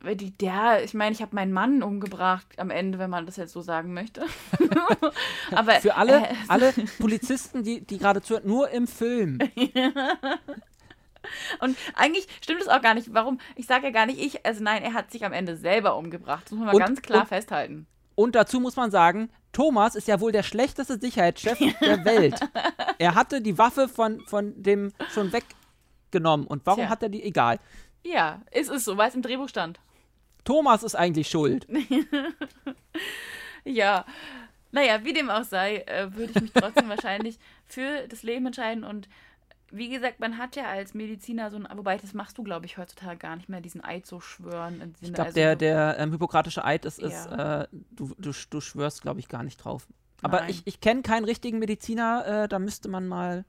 weil 0.01 0.15
die, 0.15 0.31
der, 0.37 0.83
ich 0.83 0.93
meine, 0.93 1.11
ich 1.11 1.21
habe 1.21 1.35
meinen 1.35 1.51
Mann 1.51 1.83
umgebracht 1.83 2.47
am 2.57 2.69
Ende, 2.69 2.99
wenn 2.99 3.09
man 3.09 3.25
das 3.25 3.35
jetzt 3.35 3.53
so 3.53 3.61
sagen 3.61 3.93
möchte. 3.93 4.23
Aber 5.51 5.73
Für 5.81 5.95
alle, 5.95 6.27
äh, 6.27 6.33
alle 6.47 6.73
Polizisten, 6.99 7.63
die, 7.63 7.81
die 7.81 7.97
gerade 7.97 8.21
zuhören, 8.21 8.47
nur 8.47 8.69
im 8.69 8.87
Film. 8.87 9.39
und 11.59 11.77
eigentlich 11.95 12.27
stimmt 12.41 12.61
es 12.61 12.67
auch 12.67 12.81
gar 12.81 12.93
nicht. 12.93 13.13
Warum? 13.13 13.39
Ich 13.55 13.67
sage 13.67 13.85
ja 13.87 13.91
gar 13.91 14.05
nicht 14.05 14.19
ich, 14.19 14.45
also 14.45 14.63
nein, 14.63 14.83
er 14.83 14.93
hat 14.93 15.11
sich 15.11 15.25
am 15.25 15.33
Ende 15.33 15.57
selber 15.57 15.95
umgebracht. 15.97 16.45
Das 16.45 16.51
muss 16.53 16.65
man 16.65 16.75
Und- 16.75 16.81
ganz 16.81 17.01
klar 17.01 17.21
und- 17.21 17.27
festhalten. 17.27 17.87
Und 18.15 18.35
dazu 18.35 18.59
muss 18.59 18.75
man 18.75 18.91
sagen, 18.91 19.29
Thomas 19.51 19.95
ist 19.95 20.07
ja 20.07 20.19
wohl 20.19 20.31
der 20.31 20.43
schlechteste 20.43 20.99
Sicherheitschef 20.99 21.57
der 21.81 22.05
Welt. 22.05 22.39
Er 22.99 23.15
hatte 23.15 23.41
die 23.41 23.57
Waffe 23.57 23.87
von, 23.87 24.19
von 24.27 24.61
dem 24.61 24.91
schon 25.13 25.31
weggenommen. 25.31 26.45
Und 26.45 26.65
warum 26.65 26.81
Tja. 26.81 26.89
hat 26.89 27.01
er 27.01 27.07
die? 27.07 27.23
Egal. 27.23 27.57
Ja, 28.03 28.41
es 28.51 28.67
ist 28.67 28.83
so, 28.83 28.97
weil 28.97 29.07
es 29.07 29.15
im 29.15 29.21
Drehbuch 29.21 29.47
stand. 29.47 29.79
Thomas 30.43 30.83
ist 30.83 30.95
eigentlich 30.95 31.29
schuld. 31.29 31.65
Ja, 33.65 34.05
naja, 34.71 35.03
wie 35.03 35.13
dem 35.13 35.29
auch 35.29 35.43
sei, 35.43 35.77
äh, 35.79 36.13
würde 36.15 36.31
ich 36.35 36.41
mich 36.41 36.51
trotzdem 36.53 36.89
wahrscheinlich 36.89 37.39
für 37.65 38.07
das 38.07 38.23
Leben 38.23 38.45
entscheiden. 38.45 38.83
Und 38.83 39.09
wie 39.71 39.89
gesagt, 39.89 40.19
man 40.19 40.37
hat 40.37 40.55
ja 40.55 40.65
als 40.65 40.93
Mediziner 40.93 41.51
so 41.51 41.57
ein, 41.57 41.67
wobei 41.75 41.97
das 41.97 42.13
machst 42.13 42.37
du, 42.37 42.43
glaube 42.43 42.65
ich, 42.65 42.77
heutzutage 42.77 43.17
gar 43.17 43.35
nicht 43.35 43.49
mehr, 43.49 43.61
diesen 43.61 43.83
Eid 43.83 44.05
so 44.05 44.19
schwören. 44.19 44.95
Ich 45.01 45.13
glaube, 45.13 45.25
also 45.27 45.35
der, 45.35 45.55
der 45.55 45.97
ähm, 45.99 46.11
hippokratische 46.11 46.63
Eid 46.65 46.85
ist, 46.85 46.99
ist 46.99 47.25
Ja. 47.29 47.61
äh, 47.63 47.67
du, 47.91 48.13
du, 48.17 48.31
du 48.49 48.61
schwörst, 48.61 49.01
glaube 49.01 49.19
ich, 49.19 49.27
gar 49.27 49.43
nicht 49.43 49.57
drauf. 49.57 49.87
Aber 50.21 50.41
Nein. 50.41 50.49
ich, 50.49 50.61
ich 50.65 50.81
kenne 50.81 51.01
keinen 51.01 51.23
richtigen 51.25 51.59
Mediziner, 51.59 52.25
äh, 52.43 52.47
da 52.47 52.59
müsste 52.59 52.89
man 52.89 53.07
mal. 53.07 53.45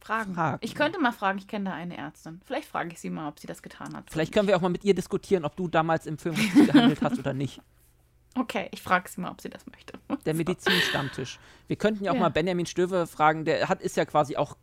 fragen. 0.00 0.34
fragen. 0.34 0.58
Ich 0.60 0.74
könnte 0.74 1.00
mal 1.00 1.12
fragen, 1.12 1.38
ich 1.38 1.48
kenne 1.48 1.70
da 1.70 1.74
eine 1.74 1.96
Ärztin. 1.96 2.40
Vielleicht 2.44 2.68
frage 2.68 2.90
ich 2.92 3.00
sie 3.00 3.10
mal, 3.10 3.28
ob 3.28 3.40
sie 3.40 3.46
das 3.48 3.62
getan 3.62 3.96
hat. 3.96 4.04
Vielleicht 4.10 4.32
können 4.32 4.46
wir 4.48 4.56
auch 4.56 4.60
mal 4.60 4.68
mit 4.68 4.84
ihr 4.84 4.94
diskutieren, 4.94 5.44
ob 5.44 5.56
du 5.56 5.66
damals 5.68 6.06
im 6.06 6.18
Film 6.18 6.34
gehandelt 6.66 7.02
hast 7.02 7.18
oder 7.18 7.32
nicht. 7.32 7.60
Okay, 8.36 8.68
ich 8.70 8.80
frage 8.82 9.08
sie 9.08 9.20
mal, 9.20 9.30
ob 9.32 9.40
sie 9.40 9.50
das 9.50 9.66
möchte. 9.66 9.94
Der 10.24 10.34
Medizinstammtisch. 10.34 11.40
Wir 11.66 11.74
könnten 11.76 12.04
ja 12.04 12.12
auch 12.12 12.14
Ja. 12.16 12.20
mal 12.20 12.28
Benjamin 12.28 12.66
Stöwe 12.66 13.06
fragen, 13.08 13.44
der 13.44 13.68
hat, 13.68 13.82
ist 13.82 13.96
ja 13.96 14.04
quasi 14.04 14.36
auch 14.36 14.56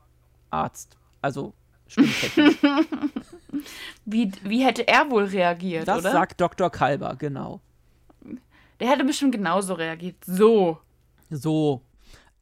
Arzt. 0.56 0.98
Also 1.22 1.54
stimmtechnisch. 1.88 2.56
Wie, 4.06 4.32
wie 4.44 4.64
hätte 4.64 4.88
er 4.88 5.10
wohl 5.10 5.24
reagiert, 5.24 5.88
Das 5.88 6.00
oder? 6.00 6.12
sagt 6.12 6.42
Dr. 6.42 6.70
Kalber, 6.70 7.16
genau. 7.16 7.62
Der 8.80 8.90
hätte 8.90 9.04
bestimmt 9.06 9.32
genauso 9.32 9.74
reagiert. 9.74 10.18
So. 10.26 10.80
So. 11.30 11.82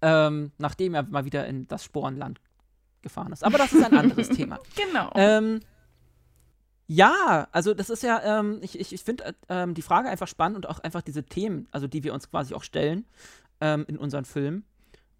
Ähm, 0.02 0.52
nachdem 0.58 0.96
er 0.96 1.04
mal 1.04 1.24
wieder 1.26 1.46
in 1.48 1.68
das 1.68 1.84
Sporenland 1.84 2.42
gefahren 3.02 3.32
ist. 3.32 3.44
Aber 3.44 3.58
das 3.58 3.72
ist 3.74 3.84
ein 3.84 3.98
anderes 3.98 4.30
Thema. 4.36 4.60
Genau. 4.76 5.12
Ähm, 5.16 5.60
ja, 6.88 7.48
also 7.52 7.74
das 7.74 7.90
ist 7.90 8.04
ja, 8.04 8.40
ähm, 8.40 8.60
ich, 8.62 8.80
ich, 8.80 8.92
ich 8.92 9.04
finde 9.04 9.26
äh, 9.26 9.34
ähm, 9.50 9.74
die 9.74 9.82
Frage 9.82 10.10
einfach 10.10 10.28
spannend 10.28 10.58
und 10.58 10.68
auch 10.68 10.80
einfach 10.80 11.02
diese 11.02 11.24
Themen, 11.24 11.68
also 11.72 11.88
die 11.88 12.04
wir 12.04 12.14
uns 12.14 12.30
quasi 12.30 12.54
auch 12.54 12.64
stellen 12.64 13.06
ähm, 13.62 13.86
in 13.88 13.98
unseren 13.98 14.26
Filmen. 14.26 14.66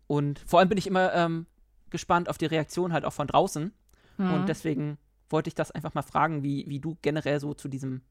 Und 0.08 0.40
vor 0.46 0.60
allem 0.60 0.70
bin 0.70 0.78
ich 0.78 0.88
immer 0.88 1.14
ähm, 1.14 1.46
gespannt 1.94 2.28
auf 2.28 2.38
die 2.38 2.46
Reaktion 2.48 2.92
halt 2.92 3.06
auch 3.06 3.14
von 3.14 3.28
draußen. 3.28 3.72
Hm. 4.18 4.34
Und 4.34 4.50
deswegen 4.50 4.98
wollte 5.30 5.48
ich 5.48 5.56
das 5.56 5.72
einfach 5.72 5.94
mal 5.94 6.02
fragen, 6.02 6.44
wie, 6.44 6.66
wie 6.68 6.80
du 6.82 6.98
generell 7.02 7.40
so 7.40 7.54
zu 7.54 7.70
diesem, 7.70 8.02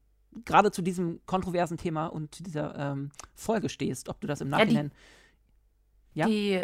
gerade 0.45 0.71
zu 0.71 0.81
diesem 0.81 1.21
kontroversen 1.27 1.77
Thema 1.77 2.07
und 2.07 2.33
zu 2.33 2.41
dieser 2.41 2.75
ähm, 2.77 3.11
Folge 3.35 3.69
stehst, 3.69 4.09
ob 4.09 4.19
du 4.21 4.25
das 4.27 4.41
im 4.41 4.49
Ja, 4.49 4.57
die- 4.57 4.63
Nachhinein. 4.73 4.91
ja. 6.15 6.25
Die 6.25 6.61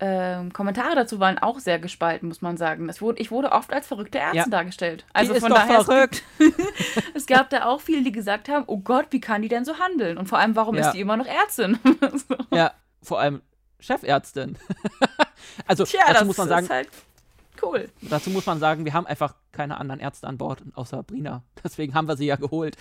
ähm, 0.00 0.52
Kommentare 0.52 0.94
dazu 0.94 1.18
waren 1.18 1.38
auch 1.38 1.58
sehr 1.58 1.80
gespalten, 1.80 2.28
muss 2.28 2.40
man 2.40 2.56
sagen. 2.56 2.88
Es 2.88 3.00
wurde, 3.02 3.20
ich 3.20 3.32
wurde 3.32 3.50
oft 3.50 3.72
als 3.72 3.88
verrückte 3.88 4.18
Ärztin 4.20 4.38
Ja. 4.38 4.46
dargestellt. 4.48 5.04
Also 5.12 5.32
die 5.32 5.38
ist 5.38 5.42
von 5.42 5.50
doch 5.50 5.58
daher, 5.58 5.80
es 5.80 5.86
verrückt. 5.86 6.22
Es 7.14 7.26
gab 7.26 7.50
da 7.50 7.64
auch 7.66 7.80
viele, 7.80 8.02
die 8.04 8.12
gesagt 8.12 8.48
haben, 8.48 8.62
oh 8.68 8.78
Gott, 8.78 9.06
wie 9.10 9.20
kann 9.20 9.42
die 9.42 9.48
denn 9.48 9.64
so 9.64 9.76
handeln? 9.80 10.16
Und 10.16 10.28
vor 10.28 10.38
allem, 10.38 10.54
warum 10.54 10.76
Ja. 10.76 10.82
ist 10.86 10.92
die 10.92 11.00
immer 11.00 11.16
noch 11.16 11.26
Ärztin? 11.26 11.80
so. 12.28 12.36
Ja, 12.54 12.74
vor 13.02 13.18
allem 13.18 13.42
Chefärztin. 13.80 14.56
also 15.66 15.84
Tja, 15.84 16.00
dazu 16.06 16.14
das 16.14 16.24
muss 16.26 16.36
man 16.38 16.48
sagen, 16.48 16.64
ist 16.64 16.70
halt 16.70 16.88
cool. 17.62 17.88
dazu 18.02 18.30
muss 18.30 18.46
man 18.46 18.58
sagen, 18.58 18.84
wir 18.84 18.92
haben 18.92 19.06
einfach 19.06 19.34
keine 19.52 19.78
anderen 19.78 20.00
Ärzte 20.00 20.26
an 20.26 20.38
Bord, 20.38 20.62
außer 20.74 21.02
Brina. 21.02 21.42
Deswegen 21.64 21.94
haben 21.94 22.08
wir 22.08 22.16
sie 22.16 22.26
ja 22.26 22.36
geholt. 22.36 22.76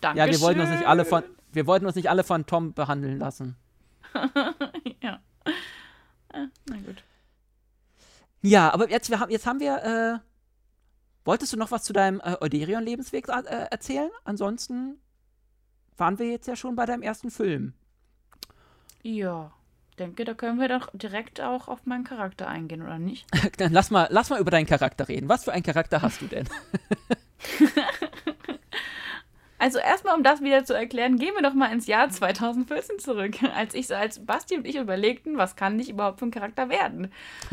Danke. 0.00 0.18
Ja, 0.18 0.26
wir 0.26 0.40
wollten 0.40 0.60
uns 0.60 0.70
nicht 0.70 0.84
alle 0.84 1.04
von, 1.04 1.22
wir 1.52 1.66
wollten 1.66 1.86
uns 1.86 1.94
nicht 1.94 2.10
alle 2.10 2.24
von 2.24 2.44
Tom 2.44 2.72
behandeln 2.72 3.18
lassen. 3.18 3.56
ja. 5.02 5.20
Äh, 6.32 6.46
na 6.68 6.76
gut. 6.76 7.04
Ja, 8.42 8.72
aber 8.72 8.90
jetzt, 8.90 9.08
wir 9.10 9.20
haben, 9.20 9.30
jetzt 9.30 9.46
haben 9.46 9.60
wir, 9.60 9.82
äh, 9.84 10.18
wolltest 11.24 11.52
du 11.52 11.56
noch 11.56 11.70
was 11.70 11.84
zu 11.84 11.92
deinem 11.92 12.20
äh, 12.20 12.36
Euderion-Lebensweg 12.40 13.28
äh, 13.28 13.68
erzählen? 13.70 14.10
Ansonsten 14.24 14.98
waren 15.96 16.18
wir 16.18 16.28
jetzt 16.28 16.48
ja 16.48 16.56
schon 16.56 16.74
bei 16.74 16.84
deinem 16.84 17.02
ersten 17.02 17.30
Film. 17.30 17.74
Ja, 19.02 19.52
denke, 19.96 20.24
da 20.24 20.34
können 20.34 20.58
wir 20.58 20.68
doch 20.68 20.88
direkt 20.92 21.40
auch 21.40 21.68
auf 21.68 21.84
meinen 21.86 22.04
Charakter 22.04 22.48
eingehen, 22.48 22.82
oder 22.82 22.98
nicht? 22.98 23.26
Dann 23.58 23.72
lass 23.72 23.90
mal, 23.90 24.08
lass 24.10 24.30
mal 24.30 24.40
über 24.40 24.50
deinen 24.50 24.66
Charakter 24.66 25.08
reden. 25.08 25.28
Was 25.28 25.44
für 25.44 25.52
einen 25.52 25.62
Charakter 25.62 26.02
hast 26.02 26.20
du 26.20 26.26
denn? 26.26 26.48
Also 29.62 29.78
erstmal, 29.78 30.16
um 30.16 30.24
das 30.24 30.40
wieder 30.42 30.64
zu 30.64 30.74
erklären, 30.74 31.18
gehen 31.18 31.36
wir 31.36 31.42
doch 31.48 31.54
mal 31.54 31.70
ins 31.70 31.86
Jahr 31.86 32.10
2014 32.10 32.98
zurück, 32.98 33.36
als 33.54 33.74
ich 33.74 33.86
so 33.86 33.94
als 33.94 34.26
Basti 34.26 34.56
und 34.56 34.66
ich 34.66 34.74
überlegten, 34.74 35.38
was 35.38 35.54
kann 35.54 35.78
ich 35.78 35.88
überhaupt 35.88 36.18
für 36.18 36.26
ein 36.26 36.32
Charakter 36.32 36.68
werden. 36.68 37.12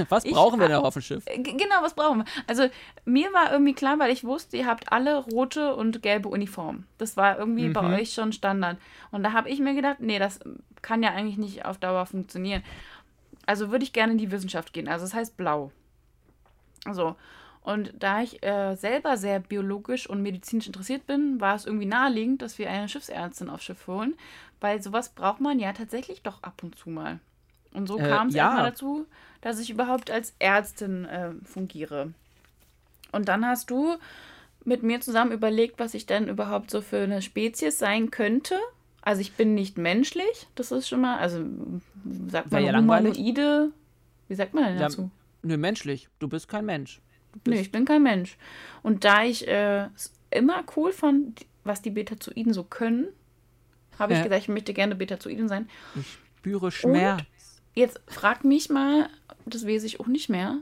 Was 0.10 0.23
brauchen 0.23 0.56
ich, 0.56 0.61
wir 0.61 0.69
denn 0.69 0.77
auf 0.77 0.95
dem 0.95 1.03
Schiff? 1.03 1.23
Genau, 1.26 1.76
was 1.81 1.94
brauchen 1.94 2.22
wir? 2.22 2.26
Also 2.48 2.68
mir 3.06 3.31
war 3.31 3.52
irgendwie 3.52 3.76
klar, 3.76 3.99
weil 3.99 4.11
ich 4.11 4.23
wusste, 4.23 4.57
ihr 4.57 4.65
habt 4.65 4.91
alle 4.91 5.18
rote 5.18 5.76
und 5.76 6.02
gelbe 6.02 6.30
Uniformen. 6.30 6.88
Das 6.98 7.15
war 7.15 7.38
irgendwie 7.38 7.68
mhm. 7.68 7.73
bei 7.73 7.99
euch 7.99 8.11
schon 8.11 8.34
Standard. 8.34 8.80
Und 9.11 9.22
da 9.22 9.34
habe 9.34 9.48
ich 9.48 9.60
mir 9.60 9.76
gedacht, 9.76 9.98
nee, 9.99 10.18
das 10.18 10.40
kann 10.81 11.03
ja 11.03 11.11
eigentlich 11.11 11.38
nicht 11.38 11.65
auf 11.65 11.77
Dauer 11.77 12.07
funktionieren. 12.07 12.64
Also 13.45 13.69
würde 13.69 13.84
ich 13.84 13.94
gerne 13.94 14.14
in 14.14 14.18
die 14.18 14.31
Wissenschaft 14.31 14.73
gehen. 14.73 14.88
Also 14.88 15.06
das 15.06 15.14
heißt 15.14 15.38
blau. 15.38 15.72
So. 16.91 17.15
Und 17.69 17.93
da 17.99 18.23
ich 18.23 18.43
äh, 18.43 18.73
selber 18.73 19.15
sehr 19.15 19.39
biologisch 19.39 20.09
und 20.09 20.23
medizinisch 20.23 20.65
interessiert 20.65 21.05
bin, 21.05 21.39
war 21.39 21.53
es 21.53 21.67
irgendwie 21.67 21.85
naheliegend, 21.85 22.41
dass 22.41 22.57
wir 22.57 22.67
eine 22.67 22.89
Schiffsärztin 22.89 23.47
aufs 23.47 23.65
Schiff 23.65 23.85
holen, 23.85 24.15
weil 24.59 24.81
sowas 24.81 25.09
braucht 25.09 25.39
man 25.39 25.59
ja 25.59 25.71
tatsächlich 25.71 26.23
doch 26.23 26.41
ab 26.41 26.63
und 26.63 26.79
zu 26.79 26.89
mal. 26.89 27.19
Und 27.71 27.85
so 27.85 27.99
äh, 27.99 28.09
kam 28.09 28.29
es 28.29 28.33
ja. 28.33 28.45
erstmal 28.45 28.71
dazu, 28.71 29.05
dass 29.41 29.59
ich 29.59 29.69
überhaupt 29.69 30.09
als 30.09 30.33
Ärztin 30.39 31.05
äh, 31.05 31.29
fungiere. 31.43 32.11
Und 33.11 33.27
dann 33.27 33.45
hast 33.45 33.69
du 33.69 33.97
mit 34.65 34.81
mir 34.81 34.99
zusammen 34.99 35.31
überlegt, 35.31 35.77
was 35.77 35.93
ich 35.93 36.07
denn 36.07 36.27
überhaupt 36.27 36.71
so 36.71 36.81
für 36.81 37.01
eine 37.01 37.21
Spezies 37.21 37.77
sein 37.77 38.09
könnte. 38.09 38.55
Also 39.03 39.21
ich 39.21 39.33
bin 39.33 39.53
nicht 39.53 39.77
menschlich, 39.77 40.47
das 40.55 40.71
ist 40.71 40.89
schon 40.89 41.01
mal, 41.01 41.19
also 41.19 41.45
sagt 42.29 42.51
man 42.51 42.65
ja 42.65 42.75
humanoide, 42.75 43.69
wie 44.27 44.33
sagt 44.33 44.55
man 44.55 44.63
denn 44.63 44.79
dazu? 44.79 45.01
Ja, 45.03 45.09
nö, 45.49 45.57
menschlich, 45.57 46.09
du 46.17 46.27
bist 46.27 46.47
kein 46.47 46.65
Mensch. 46.65 46.99
Nee, 47.45 47.61
ich 47.61 47.72
bin 47.72 47.85
kein 47.85 48.03
Mensch. 48.03 48.38
Und 48.84 49.06
da 49.06 49.23
ich 49.23 49.47
äh, 49.47 49.88
es 49.95 50.14
immer 50.31 50.64
cool 50.76 50.91
fand, 50.91 51.45
was 51.64 51.81
die 51.81 51.91
Betazoiden 51.91 52.53
so 52.53 52.64
können, 52.64 53.07
habe 53.97 54.14
ich 54.14 54.23
gesagt, 54.23 54.41
ich 54.41 54.47
möchte 54.47 54.73
gerne 54.73 54.95
Betazoiden 54.95 55.47
sein. 55.47 55.69
Ich 55.95 56.18
spüre 56.38 56.72
Schmerz. 56.72 57.22
Und 57.22 57.27
jetzt 57.76 57.99
frag 58.07 58.43
mich 58.43 58.69
mal, 58.69 59.10
das 59.45 59.68
weiß 59.68 59.84
ich 59.84 59.99
auch 59.99 60.07
nicht 60.07 60.30
mehr, 60.30 60.60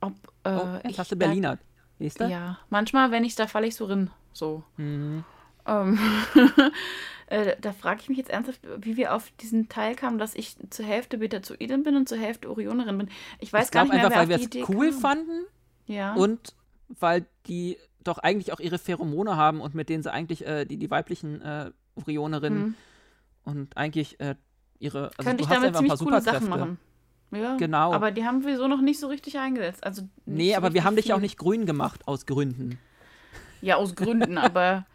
ob 0.00 0.14
äh, 0.44 0.50
oh, 0.50 0.74
jetzt 0.82 0.90
ich 0.90 0.98
hast 0.98 1.12
du 1.12 1.16
Berliner. 1.16 1.56
Du? 1.56 2.24
Ja, 2.28 2.58
manchmal, 2.70 3.10
wenn 3.10 3.24
ich 3.24 3.34
da 3.34 3.48
falle 3.48 3.66
ich 3.66 3.74
so 3.74 3.86
rin. 3.86 4.10
So. 4.32 4.62
Mhm. 4.76 5.24
Ähm, 5.66 5.98
äh, 7.30 7.56
da 7.60 7.72
frage 7.72 8.00
ich 8.00 8.08
mich 8.08 8.18
jetzt 8.18 8.30
ernsthaft, 8.30 8.60
wie 8.78 8.96
wir 8.96 9.14
auf 9.14 9.30
diesen 9.40 9.68
Teil 9.68 9.94
kamen, 9.94 10.18
dass 10.18 10.34
ich 10.34 10.56
zur 10.70 10.86
Hälfte 10.86 11.18
Betazoidin 11.18 11.82
bin 11.82 11.96
und 11.96 12.08
zur 12.08 12.18
Hälfte 12.18 12.48
Orionerin 12.48 12.96
bin. 12.96 13.10
Ich 13.38 13.52
weiß 13.52 13.66
ich 13.66 13.70
gar 13.70 13.84
nicht 13.84 13.92
mehr, 13.92 14.04
einfach, 14.04 14.28
wer 14.28 14.28
weil 14.30 14.50
wir 14.50 14.62
es 14.62 14.68
cool 14.68 14.90
kam. 14.90 15.00
fanden. 15.00 15.44
Ja. 15.86 16.14
Und 16.14 16.54
weil 16.88 17.26
die 17.46 17.76
doch 18.02 18.18
eigentlich 18.18 18.52
auch 18.52 18.60
ihre 18.60 18.78
Pheromone 18.78 19.36
haben 19.36 19.60
und 19.60 19.74
mit 19.74 19.90
denen 19.90 20.02
sie 20.02 20.10
eigentlich 20.10 20.46
äh, 20.46 20.64
die, 20.64 20.78
die 20.78 20.90
weiblichen 20.90 21.42
äh, 21.42 21.70
Orionerinnen 21.96 22.62
mhm. 22.62 22.74
und 23.44 23.76
eigentlich 23.76 24.18
äh, 24.20 24.34
ihre. 24.78 25.10
Also 25.18 25.28
Könnte 25.28 25.42
ich 25.42 25.48
damit 25.48 25.76
ziemlich 25.76 25.98
coole 25.98 26.22
Sachen 26.22 26.48
machen. 26.48 26.78
Ja, 27.30 27.56
genau. 27.56 27.92
Aber 27.92 28.10
die 28.10 28.24
haben 28.24 28.44
wir 28.46 28.56
so 28.56 28.68
noch 28.68 28.80
nicht 28.80 28.98
so 28.98 29.08
richtig 29.08 29.38
eingesetzt. 29.38 29.84
Also 29.84 30.08
nee, 30.24 30.52
so 30.52 30.56
aber 30.56 30.72
wir 30.72 30.84
haben 30.84 30.94
viel. 30.94 31.02
dich 31.02 31.08
ja 31.10 31.16
auch 31.16 31.20
nicht 31.20 31.36
grün 31.36 31.66
gemacht 31.66 32.08
aus 32.08 32.24
Gründen. 32.24 32.78
Ja, 33.60 33.76
aus 33.76 33.94
Gründen, 33.94 34.38
aber 34.38 34.86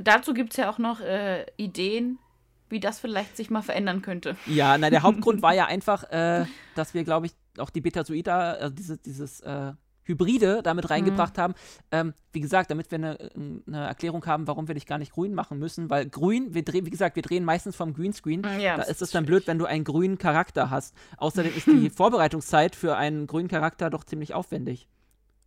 Dazu 0.00 0.34
gibt 0.34 0.52
es 0.52 0.56
ja 0.56 0.70
auch 0.70 0.78
noch 0.78 1.00
äh, 1.00 1.46
Ideen, 1.56 2.18
wie 2.68 2.80
das 2.80 3.00
vielleicht 3.00 3.36
sich 3.36 3.50
mal 3.50 3.62
verändern 3.62 4.02
könnte. 4.02 4.36
Ja, 4.46 4.78
na, 4.78 4.90
der 4.90 5.02
Hauptgrund 5.02 5.42
war 5.42 5.54
ja 5.54 5.66
einfach, 5.66 6.04
äh, 6.10 6.46
dass 6.74 6.94
wir, 6.94 7.04
glaube 7.04 7.26
ich, 7.26 7.32
auch 7.58 7.70
die 7.70 7.80
Betazoida, 7.80 8.52
also 8.52 8.74
diese, 8.74 8.96
dieses 8.96 9.40
äh, 9.40 9.72
Hybride 10.04 10.62
damit 10.62 10.84
mhm. 10.84 10.90
reingebracht 10.90 11.36
mhm. 11.36 11.42
haben. 11.42 11.54
Ähm, 11.90 12.14
wie 12.32 12.40
gesagt, 12.40 12.70
damit 12.70 12.90
wir 12.90 12.96
eine, 12.98 13.30
eine, 13.66 13.86
Erklärung 13.86 14.24
haben, 14.26 14.46
warum 14.46 14.68
wir 14.68 14.74
dich 14.74 14.86
gar 14.86 14.98
nicht 14.98 15.12
grün 15.12 15.34
machen 15.34 15.58
müssen, 15.58 15.90
weil 15.90 16.08
grün, 16.08 16.54
wir 16.54 16.64
drehen, 16.64 16.86
wie 16.86 16.90
gesagt, 16.90 17.16
wir 17.16 17.22
drehen 17.22 17.44
meistens 17.44 17.76
vom 17.76 17.94
Greenscreen. 17.94 18.44
Ja, 18.60 18.76
da 18.76 18.82
ist 18.84 19.02
es 19.02 19.10
dann 19.10 19.26
blöd, 19.26 19.46
wenn 19.46 19.58
du 19.58 19.66
einen 19.66 19.84
grünen 19.84 20.18
Charakter 20.18 20.70
hast. 20.70 20.94
Außerdem 21.16 21.54
ist 21.56 21.66
die 21.66 21.90
Vorbereitungszeit 21.94 22.76
für 22.76 22.96
einen 22.96 23.26
grünen 23.26 23.48
Charakter 23.48 23.90
doch 23.90 24.04
ziemlich 24.04 24.34
aufwendig. 24.34 24.88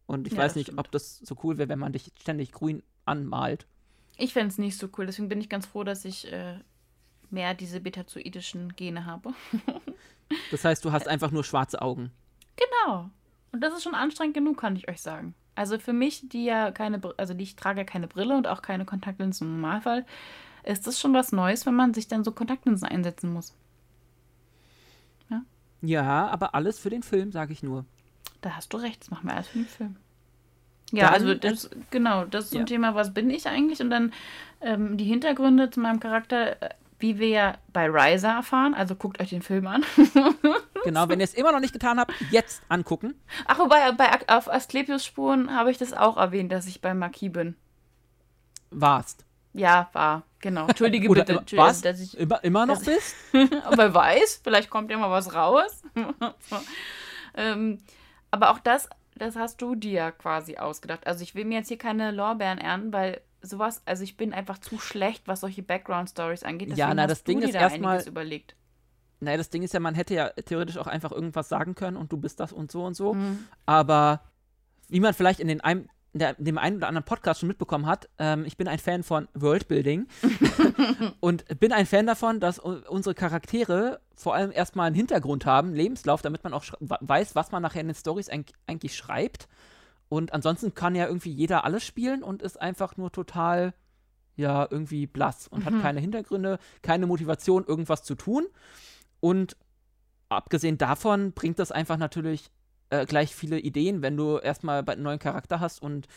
Und 0.06 0.28
ich 0.28 0.34
ja, 0.34 0.40
weiß 0.40 0.56
nicht, 0.56 0.68
stimmt. 0.68 0.80
ob 0.80 0.92
das 0.92 1.20
so 1.20 1.36
cool 1.44 1.58
wäre, 1.58 1.70
wenn 1.70 1.80
man 1.80 1.94
dich 1.94 2.12
ständig 2.20 2.52
grün 2.52 2.84
anmalt. 3.06 3.68
Ich 4.18 4.34
fände 4.34 4.50
es 4.50 4.58
nicht 4.58 4.78
so 4.78 4.90
cool, 4.98 5.06
deswegen 5.06 5.30
bin 5.30 5.42
ich 5.42 5.50
ganz 5.50 5.66
froh, 5.66 5.84
dass 5.84 6.06
ich 6.06 6.32
äh, 6.32 6.60
mehr 7.30 7.54
diese 7.54 7.80
betazoidischen 7.80 8.76
Gene 8.76 9.06
habe. 9.06 9.34
das 10.52 10.64
heißt, 10.64 10.86
du 10.86 10.92
hast 10.92 11.08
einfach 11.08 11.32
nur 11.32 11.44
schwarze 11.44 11.82
Augen. 11.82 12.12
Genau. 12.56 13.10
Und 13.52 13.62
das 13.62 13.74
ist 13.74 13.84
schon 13.84 13.96
anstrengend 13.96 14.36
genug, 14.36 14.60
kann 14.60 14.76
ich 14.76 14.88
euch 14.88 15.02
sagen. 15.02 15.36
Also 15.56 15.78
für 15.78 15.94
mich, 15.94 16.30
die 16.30 16.46
ja 16.46 16.72
keine, 16.72 17.00
also 17.18 17.34
die 17.34 17.44
ich 17.44 17.56
trage 17.56 17.82
ja 17.82 17.86
keine 17.86 18.08
Brille 18.08 18.36
und 18.36 18.48
auch 18.48 18.62
keine 18.62 18.86
Kontaktlinsen 18.86 19.48
im 19.48 19.62
Normalfall, 19.62 20.06
ist 20.64 20.88
das 20.88 21.00
schon 21.00 21.14
was 21.14 21.32
Neues, 21.32 21.66
wenn 21.66 21.76
man 21.76 21.94
sich 21.94 22.08
dann 22.08 22.24
so 22.24 22.32
Kontaktlinsen 22.32 22.88
einsetzen 22.88 23.32
muss. 23.32 23.54
Ja, 25.30 25.42
ja 25.82 26.28
aber 26.28 26.56
alles 26.56 26.80
für 26.80 26.90
den 26.90 27.04
Film, 27.04 27.32
sage 27.32 27.54
ich 27.54 27.62
nur. 27.62 27.86
Da 28.42 28.56
hast 28.56 28.74
du 28.74 28.78
recht, 28.78 29.02
das 29.02 29.12
machen 29.12 29.28
wir 29.28 29.36
alles 29.36 29.48
für 29.48 29.60
den 29.60 29.68
Film. 29.68 29.98
Ja, 30.92 31.06
dann, 31.06 31.14
also 31.14 31.34
das, 31.34 31.70
genau, 31.90 32.26
das 32.26 32.46
ist 32.46 32.54
ja. 32.54 32.60
ein 32.60 32.66
Thema, 32.66 32.96
was 32.96 33.14
bin 33.14 33.30
ich 33.30 33.48
eigentlich? 33.48 33.82
Und 33.82 33.90
dann 33.90 34.14
ähm, 34.62 34.98
die 34.98 35.06
Hintergründe 35.06 35.70
zu 35.70 35.80
meinem 35.80 36.00
Charakter, 36.00 36.62
äh, 36.62 36.70
wie 37.00 37.20
wir 37.20 37.28
ja 37.28 37.58
bei 37.74 37.88
Riser 37.88 38.30
erfahren. 38.30 38.74
Also 38.74 38.96
guckt 38.96 39.20
euch 39.20 39.30
den 39.30 39.42
Film 39.42 39.68
an. 39.68 39.84
genau, 40.84 41.10
wenn 41.10 41.20
ihr 41.20 41.26
es 41.26 41.34
immer 41.34 41.52
noch 41.52 41.60
nicht 41.60 41.74
getan 41.74 42.00
habt, 42.00 42.14
jetzt 42.32 42.62
angucken. 42.70 43.16
Ach, 43.46 43.60
wobei, 43.60 43.92
bei, 43.92 44.10
auf 44.28 44.50
Asklepios-Spuren 44.52 45.54
habe 45.54 45.72
ich 45.72 45.78
das 45.78 45.94
auch 45.94 46.18
erwähnt, 46.18 46.52
dass 46.52 46.68
ich 46.68 46.80
bei 46.80 46.94
Marquis 46.94 47.32
bin. 47.32 47.56
Warst. 48.72 49.26
Ja, 49.54 49.90
war, 49.94 50.24
genau. 50.40 50.68
Entschuldige 50.68 51.10
Oder 51.10 51.22
bitte, 51.22 51.40
Entschuldige, 51.40 51.68
was? 51.68 51.82
dass 51.82 52.00
ich 52.00 52.18
immer, 52.18 52.44
immer 52.44 52.66
noch 52.66 52.84
bist. 52.84 53.16
aber 53.64 53.94
weiß, 53.94 54.42
vielleicht 54.44 54.70
kommt 54.70 54.90
ja 54.90 54.98
mal 54.98 55.12
was 55.12 55.34
raus. 55.36 55.84
ähm, 57.36 57.80
aber 58.32 58.50
auch 58.50 58.60
das 58.60 58.90
das 59.18 59.36
hast 59.36 59.62
du 59.62 59.76
dir 59.76 60.12
quasi 60.12 60.58
ausgedacht. 60.58 61.08
Also 61.08 61.24
ich 61.24 61.36
will 61.36 61.46
mir 61.46 61.60
jetzt 61.60 61.68
hier 61.68 61.78
keine 61.78 62.12
Lorbeeren 62.12 62.58
ernten, 62.58 62.94
weil 62.94 63.22
sowas, 63.42 63.82
also 63.86 64.04
ich 64.04 64.18
bin 64.18 64.34
einfach 64.34 64.58
zu 64.58 64.80
schlecht, 64.80 65.28
was 65.28 65.42
solche 65.42 65.64
Background-Stories 65.64 66.44
angeht. 66.44 66.70
Deswegen 66.70 66.80
ja, 66.80 66.94
na, 66.94 67.08
das 67.08 67.24
Ding 67.24 67.42
ist 67.42 67.56
erstmal 67.56 68.02
überlegt. 68.08 68.56
Naja, 69.20 69.38
das 69.38 69.50
Ding 69.50 69.64
ist 69.64 69.74
ja, 69.74 69.80
man 69.80 69.96
hätte 69.96 70.14
ja 70.14 70.30
theoretisch 70.30 70.78
auch 70.78 70.88
einfach 70.88 71.12
irgendwas 71.12 71.50
sagen 71.50 71.76
können 71.76 71.98
und 71.98 72.12
du 72.12 72.18
bist 72.18 72.40
das 72.40 72.52
und 72.52 72.72
so 72.72 72.84
und 72.84 72.96
so. 72.96 73.14
Mhm. 73.14 73.46
Aber 73.66 74.22
wie 74.90 75.00
man 75.00 75.14
vielleicht 75.14 75.40
in 75.40 75.48
den 75.48 75.62
einem, 75.62 75.82
in, 75.82 75.90
der, 76.14 76.36
dem 76.36 76.58
einen 76.58 76.78
oder 76.78 76.88
anderen 76.88 77.06
Podcast 77.06 77.40
schon 77.40 77.48
mitbekommen 77.48 77.88
hat, 77.88 78.08
ähm, 78.20 78.46
ich 78.46 78.56
bin 78.56 78.68
ein 78.68 78.80
Fan 78.80 79.04
von 79.04 79.28
Worldbuilding 79.34 80.08
und 81.20 81.60
bin 81.60 81.72
ein 81.72 81.86
Fan 81.86 82.06
davon, 82.06 82.40
dass 82.40 82.60
unsere 82.60 83.16
Charaktere 83.16 84.00
vor 84.16 84.36
allem 84.36 84.52
erstmal 84.52 84.88
einen 84.88 84.96
Hintergrund 84.96 85.46
haben, 85.46 85.74
Lebenslauf, 85.74 86.22
damit 86.22 86.44
man 86.44 86.54
auch 86.54 86.66
weiß, 86.80 87.36
was 87.36 87.52
man 87.52 87.64
nachher 87.64 87.82
in 87.82 87.88
den 87.88 87.96
Stories 87.96 88.30
eigentlich 88.30 88.96
schreibt. 88.96 89.48
Und 90.08 90.34
ansonsten 90.34 90.76
kann 90.76 90.94
ja 90.94 91.08
irgendwie 91.08 91.32
jeder 91.32 91.64
alles 91.64 91.84
spielen 91.84 92.22
und 92.22 92.44
ist 92.44 92.62
einfach 92.62 92.98
nur 92.98 93.12
total, 93.12 93.74
ja, 94.36 94.68
irgendwie 94.70 95.08
blass 95.08 95.48
und 95.48 95.62
mhm. 95.62 95.66
hat 95.66 95.82
keine 95.82 96.00
Hintergründe, 96.00 96.60
keine 96.84 97.08
Motivation, 97.08 97.66
irgendwas 97.66 98.04
zu 98.04 98.14
tun. 98.14 98.46
Und 99.20 99.58
abgesehen 100.30 100.78
davon 100.78 101.32
bringt 101.32 101.58
das 101.58 101.72
einfach 101.72 101.98
natürlich 101.98 102.52
äh, 102.90 103.06
gleich 103.06 103.36
viele 103.36 103.60
Ideen, 103.60 104.02
wenn 104.02 104.18
du 104.18 104.38
erstmal 104.38 104.84
einen 104.88 105.04
neuen 105.04 105.20
Charakter 105.20 105.60
hast 105.60 105.82
und 105.82 106.08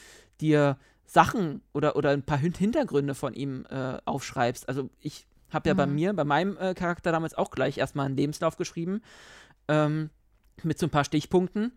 dir 0.40 0.76
Sachen 1.04 1.62
oder, 1.72 1.96
oder 1.96 2.10
ein 2.10 2.22
paar 2.22 2.38
Hintergründe 2.38 3.14
von 3.14 3.34
ihm 3.34 3.64
äh, 3.70 3.98
aufschreibst. 4.04 4.68
Also 4.68 4.90
ich 5.00 5.26
habe 5.50 5.68
ja 5.68 5.74
mhm. 5.74 5.78
bei 5.78 5.86
mir, 5.86 6.12
bei 6.12 6.24
meinem 6.24 6.56
äh, 6.56 6.74
Charakter 6.74 7.12
damals 7.12 7.34
auch 7.34 7.50
gleich 7.50 7.78
erstmal 7.78 8.06
einen 8.06 8.16
Lebenslauf 8.16 8.56
geschrieben 8.56 9.02
ähm, 9.68 10.10
mit 10.62 10.78
so 10.78 10.86
ein 10.86 10.90
paar 10.90 11.04
Stichpunkten 11.04 11.72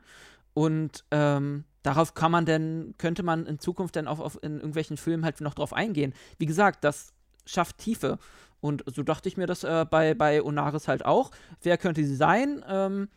und 0.54 1.06
ähm, 1.12 1.64
darauf 1.84 2.14
kann 2.14 2.32
man 2.32 2.46
denn, 2.46 2.96
könnte 2.98 3.24
man 3.24 3.46
in 3.46 3.60
Zukunft 3.60 3.96
dann 3.96 4.08
auch 4.08 4.20
auf, 4.20 4.42
in 4.42 4.56
irgendwelchen 4.56 4.98
Filmen 4.98 5.24
halt 5.24 5.42
noch 5.42 5.54
drauf 5.54 5.74
eingehen. 5.74 6.14
Wie 6.38 6.46
gesagt, 6.46 6.84
das 6.84 7.14
schafft 7.46 7.78
Tiefe. 7.78 8.18
Und 8.62 8.84
so 8.94 9.04
dachte 9.04 9.30
ich 9.30 9.38
mir 9.38 9.48
das 9.48 9.64
äh, 9.64 9.86
bei, 9.90 10.14
bei 10.14 10.44
Onaris 10.44 10.88
halt 10.88 11.06
auch. 11.06 11.32
Wer 11.62 11.78
könnte 11.78 12.04
sie 12.04 12.16
sein? 12.16 12.64
Ähm, 12.68 13.08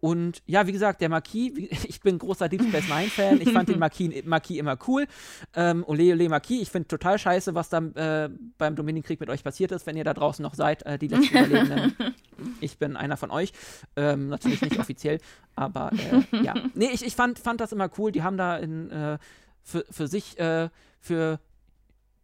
und 0.00 0.42
ja, 0.46 0.66
wie 0.66 0.72
gesagt, 0.72 1.02
der 1.02 1.10
Marquis, 1.10 1.52
ich 1.84 2.00
bin 2.00 2.18
großer 2.18 2.48
Deep 2.48 2.62
Space 2.62 2.88
Nine-Fan. 2.88 3.40
Ich 3.40 3.52
fand 3.52 3.68
den 3.68 3.78
Marquis, 3.78 4.24
Marquis 4.24 4.58
immer 4.58 4.78
cool. 4.88 5.06
Ähm, 5.54 5.84
ole, 5.86 6.12
ole, 6.12 6.28
Marquis. 6.28 6.62
Ich 6.62 6.70
finde 6.70 6.88
total 6.88 7.18
scheiße, 7.18 7.54
was 7.54 7.68
da 7.68 7.78
äh, 7.78 8.30
beim 8.56 8.76
Dominion-Krieg 8.76 9.20
mit 9.20 9.28
euch 9.28 9.44
passiert 9.44 9.72
ist, 9.72 9.86
wenn 9.86 9.96
ihr 9.96 10.04
da 10.04 10.14
draußen 10.14 10.42
noch 10.42 10.54
seid, 10.54 10.84
äh, 10.84 10.98
die 10.98 11.08
letzten 11.08 11.36
Überlebenden. 11.36 12.14
ich 12.60 12.78
bin 12.78 12.96
einer 12.96 13.16
von 13.16 13.30
euch. 13.30 13.52
Ähm, 13.96 14.28
natürlich 14.28 14.62
nicht 14.62 14.78
offiziell, 14.78 15.20
aber 15.54 15.90
äh, 15.92 16.42
ja. 16.42 16.54
Nee, 16.74 16.90
ich, 16.92 17.04
ich 17.04 17.14
fand, 17.14 17.38
fand 17.38 17.60
das 17.60 17.72
immer 17.72 17.90
cool. 17.98 18.10
Die 18.10 18.22
haben 18.22 18.38
da 18.38 18.56
in, 18.56 18.90
äh, 18.90 19.18
für, 19.62 19.84
für 19.90 20.08
sich, 20.08 20.38
äh, 20.38 20.70
für 20.98 21.40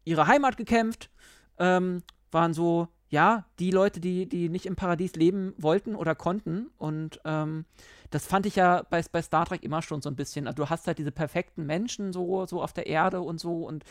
ihre 0.05 0.27
Heimat 0.27 0.57
gekämpft. 0.57 1.11
Ähm, 1.59 2.03
waren 2.31 2.53
so 2.53 2.89
ja, 3.09 3.45
die 3.59 3.71
Leute, 3.71 4.01
die, 4.01 4.29
die 4.29 4.49
nicht 4.49 4.67
im 4.67 4.77
Paradies 4.77 5.15
leben 5.15 5.55
wollten 5.59 5.95
oder 5.95 6.15
konnten. 6.15 6.71
Und 6.77 7.21
ähm, 7.25 7.65
das 8.11 8.27
fand 8.27 8.47
ich 8.47 8.57
ja 8.57 8.83
bei, 8.91 9.03
bei 9.13 9.23
Star 9.23 9.47
Trek 9.47 9.63
immer 9.63 9.83
schon 9.83 10.03
so 10.03 10.11
ein 10.11 10.17
bisschen. 10.17 10.47
Also 10.47 10.65
du 10.65 10.71
hast 10.71 10.87
halt 10.87 10.99
diese 10.99 11.13
perfekten 11.13 11.67
Menschen 11.67 12.13
so, 12.13 12.47
so 12.47 12.63
auf 12.63 12.73
der 12.73 12.87
Erde 12.87 13.21
und 13.21 13.39
so 13.39 13.65
und 13.65 13.85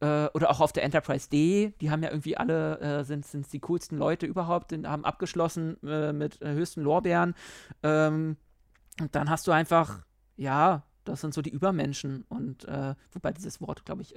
äh, 0.00 0.26
oder 0.34 0.50
auch 0.50 0.60
auf 0.60 0.72
der 0.72 0.84
Enterprise 0.84 1.28
D, 1.28 1.74
die 1.80 1.90
haben 1.90 2.04
ja 2.04 2.10
irgendwie 2.10 2.36
alle, 2.36 2.78
äh, 2.78 3.04
sind 3.04 3.24
es 3.24 3.48
die 3.48 3.58
coolsten 3.58 3.98
Leute 3.98 4.26
überhaupt, 4.26 4.70
den, 4.70 4.88
haben 4.88 5.04
abgeschlossen 5.04 5.76
äh, 5.82 6.12
mit 6.12 6.40
äh, 6.40 6.52
höchsten 6.52 6.82
Lorbeeren. 6.82 7.34
Ähm, 7.82 8.36
und 9.00 9.14
dann 9.16 9.30
hast 9.30 9.48
du 9.48 9.52
einfach, 9.52 10.04
ja, 10.36 10.84
das 11.04 11.20
sind 11.20 11.34
so 11.34 11.42
die 11.42 11.50
Übermenschen. 11.50 12.24
Und 12.28 12.64
äh, 12.66 12.94
wobei 13.10 13.32
dieses 13.32 13.60
Wort, 13.60 13.84
glaube 13.84 14.02
ich, 14.02 14.14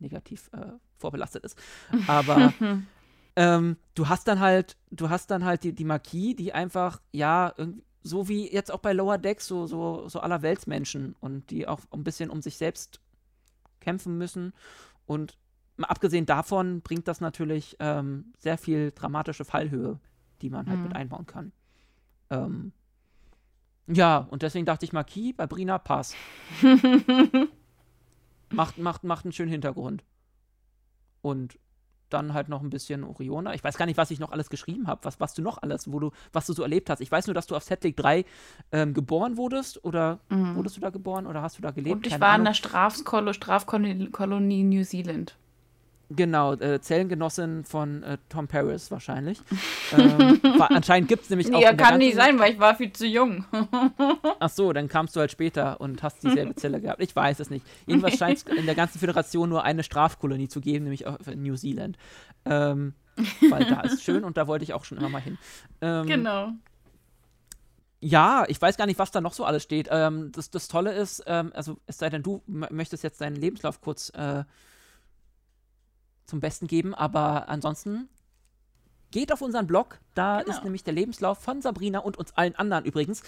negativ 0.00 0.50
vorbelastet 0.96 1.44
ist. 1.44 1.58
Aber 2.06 2.52
ähm, 3.38 3.76
du 3.94 4.08
hast 4.08 4.26
dann 4.26 4.40
halt, 4.40 4.76
du 4.90 5.10
hast 5.10 5.30
dann 5.30 5.44
halt 5.44 5.62
die, 5.62 5.72
die 5.72 5.84
Marquis, 5.84 6.34
die 6.34 6.52
einfach, 6.52 7.00
ja, 7.12 7.54
so 8.02 8.26
wie 8.28 8.52
jetzt 8.52 8.72
auch 8.72 8.80
bei 8.80 8.92
Lower 8.92 9.16
Decks, 9.16 9.46
so, 9.46 9.68
so, 9.68 10.08
so 10.08 10.18
aller 10.18 10.42
Weltsmenschen 10.42 11.14
und 11.20 11.48
die 11.50 11.68
auch 11.68 11.78
ein 11.92 12.02
bisschen 12.02 12.30
um 12.30 12.42
sich 12.42 12.56
selbst 12.56 13.00
kämpfen 13.78 14.18
müssen. 14.18 14.54
Und 15.06 15.38
abgesehen 15.80 16.26
davon 16.26 16.80
bringt 16.80 17.06
das 17.06 17.20
natürlich 17.20 17.76
ähm, 17.78 18.32
sehr 18.38 18.58
viel 18.58 18.90
dramatische 18.90 19.44
Fallhöhe, 19.44 20.00
die 20.42 20.50
man 20.50 20.66
halt 20.66 20.78
mhm. 20.78 20.84
mit 20.86 20.96
einbauen 20.96 21.26
kann. 21.26 21.52
Ähm, 22.30 22.72
ja, 23.86 24.18
und 24.18 24.42
deswegen 24.42 24.66
dachte 24.66 24.84
ich, 24.84 24.92
Marquis 24.92 25.36
bei 25.36 25.46
Brina 25.46 25.78
passt. 25.78 26.16
macht, 28.50 28.78
macht, 28.78 29.04
macht 29.04 29.24
einen 29.24 29.32
schönen 29.32 29.52
Hintergrund. 29.52 30.02
Und 31.22 31.56
dann 32.10 32.34
halt 32.34 32.48
noch 32.48 32.62
ein 32.62 32.70
bisschen 32.70 33.04
Oriona. 33.04 33.54
Ich 33.54 33.64
weiß 33.64 33.76
gar 33.76 33.86
nicht, 33.86 33.96
was 33.96 34.10
ich 34.10 34.18
noch 34.18 34.32
alles 34.32 34.50
geschrieben 34.50 34.86
habe, 34.86 35.04
was, 35.04 35.20
was 35.20 35.34
du 35.34 35.42
noch 35.42 35.58
alles, 35.62 35.90
wo 35.90 35.98
du, 35.98 36.10
was 36.32 36.46
du 36.46 36.52
so 36.52 36.62
erlebt 36.62 36.90
hast. 36.90 37.00
Ich 37.00 37.10
weiß 37.10 37.26
nur, 37.26 37.34
dass 37.34 37.46
du 37.46 37.56
auf 37.56 37.62
Setlik 37.62 37.96
3 37.96 38.24
ähm, 38.72 38.94
geboren 38.94 39.36
wurdest 39.36 39.84
oder 39.84 40.18
mhm. 40.28 40.56
wurdest 40.56 40.76
du 40.76 40.80
da 40.80 40.90
geboren 40.90 41.26
oder 41.26 41.42
hast 41.42 41.58
du 41.58 41.62
da 41.62 41.70
gelebt? 41.70 41.96
Und 41.96 42.06
ich 42.06 42.12
Keine 42.12 42.20
war 42.20 42.30
Ahnung. 42.30 42.40
in 42.40 42.44
der 42.46 42.54
Strafkolonie 42.54 43.34
Strafkolonie 43.34 44.64
New 44.64 44.84
Zealand. 44.84 45.36
Genau, 46.10 46.54
äh, 46.54 46.80
Zellengenossin 46.80 47.64
von 47.64 48.02
äh, 48.02 48.16
Tom 48.30 48.48
Paris 48.48 48.90
wahrscheinlich. 48.90 49.40
ähm, 49.92 50.40
war, 50.58 50.70
anscheinend 50.70 51.08
gibt 51.08 51.24
es 51.24 51.30
nämlich 51.30 51.54
auch. 51.54 51.60
Ja, 51.60 51.74
kann 51.74 51.98
nicht 51.98 52.16
sein, 52.16 52.38
weil 52.38 52.52
ich 52.52 52.58
war 52.58 52.74
viel 52.74 52.92
zu 52.92 53.06
jung. 53.06 53.44
Ach 54.40 54.48
so, 54.48 54.72
dann 54.72 54.88
kamst 54.88 55.14
du 55.16 55.20
halt 55.20 55.30
später 55.30 55.80
und 55.82 56.02
hast 56.02 56.22
dieselbe 56.22 56.54
Zelle 56.54 56.80
gehabt. 56.80 57.02
Ich 57.02 57.14
weiß 57.14 57.40
es 57.40 57.50
nicht. 57.50 57.66
Jedenfalls 57.86 58.16
scheint 58.16 58.38
es 58.38 58.44
in 58.44 58.64
der 58.64 58.74
ganzen 58.74 58.98
Föderation 58.98 59.50
nur 59.50 59.64
eine 59.64 59.82
Strafkolonie 59.82 60.48
zu 60.48 60.62
geben, 60.62 60.84
nämlich 60.84 61.04
in 61.26 61.42
New 61.42 61.56
Zealand. 61.56 61.98
Ähm, 62.46 62.94
weil 63.50 63.64
da 63.66 63.80
ist 63.82 64.02
schön 64.02 64.24
und 64.24 64.38
da 64.38 64.46
wollte 64.46 64.62
ich 64.62 64.72
auch 64.72 64.84
schon 64.84 64.96
immer 64.96 65.10
mal 65.10 65.20
hin. 65.20 65.36
Ähm, 65.82 66.06
genau. 66.06 66.52
Ja, 68.00 68.44
ich 68.48 68.62
weiß 68.62 68.76
gar 68.76 68.86
nicht, 68.86 68.98
was 68.98 69.10
da 69.10 69.20
noch 69.20 69.34
so 69.34 69.44
alles 69.44 69.62
steht. 69.62 69.88
Ähm, 69.90 70.30
das, 70.32 70.50
das 70.50 70.68
Tolle 70.68 70.92
ist, 70.92 71.22
ähm, 71.26 71.52
also 71.54 71.76
es 71.86 71.98
sei 71.98 72.08
denn, 72.08 72.22
du 72.22 72.42
möchtest 72.46 73.02
jetzt 73.02 73.20
deinen 73.20 73.36
Lebenslauf 73.36 73.80
kurz 73.80 74.10
äh, 74.10 74.44
zum 76.28 76.40
Besten 76.40 76.66
geben. 76.66 76.94
Aber 76.94 77.48
ansonsten 77.48 78.08
geht 79.10 79.32
auf 79.32 79.42
unseren 79.42 79.66
Blog. 79.66 79.98
Da 80.14 80.42
genau. 80.42 80.56
ist 80.56 80.64
nämlich 80.64 80.84
der 80.84 80.94
Lebenslauf 80.94 81.38
von 81.38 81.62
Sabrina 81.62 82.00
und 82.00 82.16
uns 82.16 82.32
allen 82.36 82.54
anderen 82.54 82.84
übrigens 82.84 83.22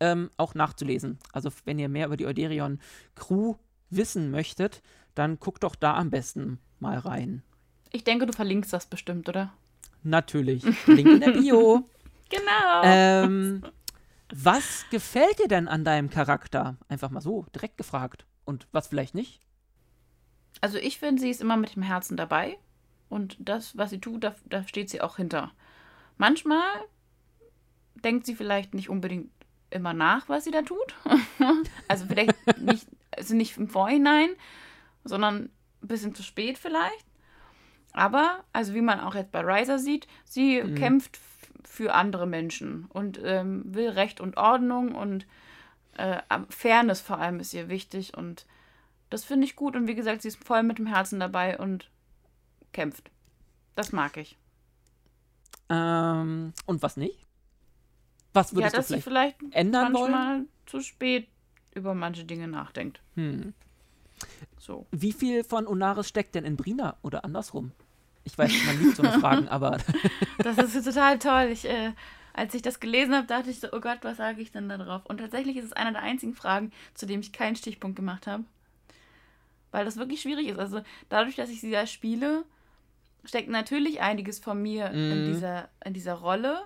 ähm, 0.00 0.30
auch 0.36 0.54
nachzulesen. 0.54 1.18
Also 1.32 1.50
wenn 1.64 1.78
ihr 1.78 1.88
mehr 1.88 2.06
über 2.06 2.16
die 2.16 2.26
Euderion 2.26 2.80
Crew 3.14 3.54
wissen 3.90 4.30
möchtet, 4.30 4.82
dann 5.14 5.38
guckt 5.38 5.62
doch 5.62 5.76
da 5.76 5.94
am 5.94 6.10
besten 6.10 6.58
mal 6.80 6.98
rein. 6.98 7.42
Ich 7.92 8.04
denke, 8.04 8.26
du 8.26 8.32
verlinkst 8.32 8.72
das 8.72 8.86
bestimmt, 8.86 9.28
oder? 9.28 9.52
Natürlich. 10.02 10.64
Link 10.86 11.08
in 11.08 11.20
der 11.20 11.32
Bio. 11.32 11.88
genau. 12.28 12.82
Ähm, 12.82 13.62
was 14.34 14.84
gefällt 14.90 15.38
dir 15.38 15.48
denn 15.48 15.68
an 15.68 15.84
deinem 15.84 16.10
Charakter? 16.10 16.76
Einfach 16.88 17.10
mal 17.10 17.20
so, 17.20 17.46
direkt 17.54 17.76
gefragt. 17.76 18.26
Und 18.44 18.66
was 18.72 18.88
vielleicht 18.88 19.14
nicht? 19.14 19.40
Also 20.60 20.78
ich 20.78 20.98
finde, 20.98 21.20
sie 21.20 21.30
ist 21.30 21.40
immer 21.40 21.56
mit 21.56 21.76
dem 21.76 21.82
Herzen 21.82 22.16
dabei. 22.16 22.58
Und 23.08 23.36
das, 23.38 23.76
was 23.76 23.90
sie 23.90 24.00
tut, 24.00 24.24
da, 24.24 24.34
da 24.46 24.66
steht 24.66 24.90
sie 24.90 25.00
auch 25.00 25.16
hinter. 25.16 25.52
Manchmal 26.18 26.66
denkt 27.94 28.26
sie 28.26 28.34
vielleicht 28.34 28.74
nicht 28.74 28.88
unbedingt 28.88 29.30
immer 29.70 29.92
nach, 29.92 30.28
was 30.28 30.44
sie 30.44 30.50
da 30.50 30.62
tut. 30.62 30.94
also 31.88 32.06
vielleicht 32.06 32.34
nicht, 32.60 32.86
also 33.10 33.34
nicht 33.34 33.56
im 33.56 33.68
Vorhinein, 33.68 34.30
sondern 35.04 35.50
ein 35.82 35.88
bisschen 35.88 36.14
zu 36.14 36.22
spät 36.22 36.58
vielleicht. 36.58 37.06
Aber, 37.92 38.44
also 38.52 38.74
wie 38.74 38.82
man 38.82 39.00
auch 39.00 39.14
jetzt 39.14 39.32
bei 39.32 39.40
Riser 39.40 39.78
sieht, 39.78 40.06
sie 40.24 40.62
mhm. 40.62 40.74
kämpft 40.74 41.18
für 41.64 41.94
andere 41.94 42.26
Menschen 42.26 42.86
und 42.90 43.20
ähm, 43.22 43.62
will 43.74 43.88
Recht 43.88 44.20
und 44.20 44.36
Ordnung 44.36 44.94
und 44.94 45.26
äh, 45.96 46.20
Fairness 46.50 47.00
vor 47.00 47.18
allem 47.18 47.40
ist 47.40 47.54
ihr 47.54 47.68
wichtig 47.68 48.16
und 48.16 48.46
das 49.10 49.24
finde 49.24 49.46
ich 49.46 49.56
gut 49.56 49.76
und 49.76 49.86
wie 49.86 49.94
gesagt, 49.94 50.22
sie 50.22 50.28
ist 50.28 50.42
voll 50.42 50.62
mit 50.62 50.78
dem 50.78 50.86
Herzen 50.86 51.20
dabei 51.20 51.58
und 51.58 51.90
kämpft. 52.72 53.10
Das 53.74 53.92
mag 53.92 54.16
ich. 54.16 54.36
Ähm, 55.68 56.52
und 56.66 56.82
was 56.82 56.96
nicht? 56.96 57.18
Was 58.32 58.54
würdest 58.54 58.74
ja, 58.74 58.78
dass 58.78 58.88
du 58.88 59.00
vielleicht, 59.00 59.38
sie 59.38 59.44
vielleicht 59.44 59.54
ändern 59.56 59.92
manchmal 59.92 60.36
wollen? 60.36 60.48
zu 60.66 60.80
spät 60.80 61.28
über 61.74 61.94
manche 61.94 62.24
Dinge 62.24 62.48
nachdenkt. 62.48 63.00
Hm. 63.14 63.54
So. 64.58 64.86
Wie 64.90 65.12
viel 65.12 65.44
von 65.44 65.66
Unaris 65.66 66.08
steckt 66.08 66.34
denn 66.34 66.44
in 66.44 66.56
Brina 66.56 66.96
oder 67.02 67.24
andersrum? 67.24 67.72
Ich 68.24 68.36
weiß, 68.36 68.52
man 68.66 68.82
liebt 68.82 68.96
so 68.96 69.02
eine 69.02 69.20
Fragen, 69.20 69.48
aber. 69.50 69.78
das 70.38 70.58
ist 70.58 70.84
total 70.84 71.18
toll. 71.18 71.48
Ich, 71.52 71.64
äh, 71.66 71.92
als 72.32 72.54
ich 72.54 72.62
das 72.62 72.80
gelesen 72.80 73.14
habe, 73.14 73.26
dachte 73.26 73.50
ich 73.50 73.60
so, 73.60 73.68
oh 73.72 73.80
Gott, 73.80 73.98
was 74.02 74.16
sage 74.16 74.40
ich 74.40 74.52
denn 74.52 74.68
da 74.68 74.78
drauf? 74.78 75.06
Und 75.06 75.18
tatsächlich 75.18 75.56
ist 75.56 75.66
es 75.66 75.72
einer 75.72 75.92
der 75.92 76.02
einzigen 76.02 76.34
Fragen, 76.34 76.72
zu 76.94 77.06
dem 77.06 77.20
ich 77.20 77.32
keinen 77.32 77.56
Stichpunkt 77.56 77.96
gemacht 77.96 78.26
habe 78.26 78.44
weil 79.76 79.84
das 79.84 79.98
wirklich 79.98 80.22
schwierig 80.22 80.48
ist. 80.48 80.58
Also 80.58 80.80
dadurch, 81.10 81.36
dass 81.36 81.50
ich 81.50 81.60
sie 81.60 81.70
da 81.70 81.86
spiele, 81.86 82.44
steckt 83.26 83.50
natürlich 83.50 84.00
einiges 84.00 84.38
von 84.38 84.62
mir 84.62 84.88
mm. 84.88 84.94
in, 84.94 85.20
mhm. 85.20 85.26
dieser, 85.26 85.68
in 85.84 85.92
dieser 85.92 86.14
Rolle. 86.14 86.62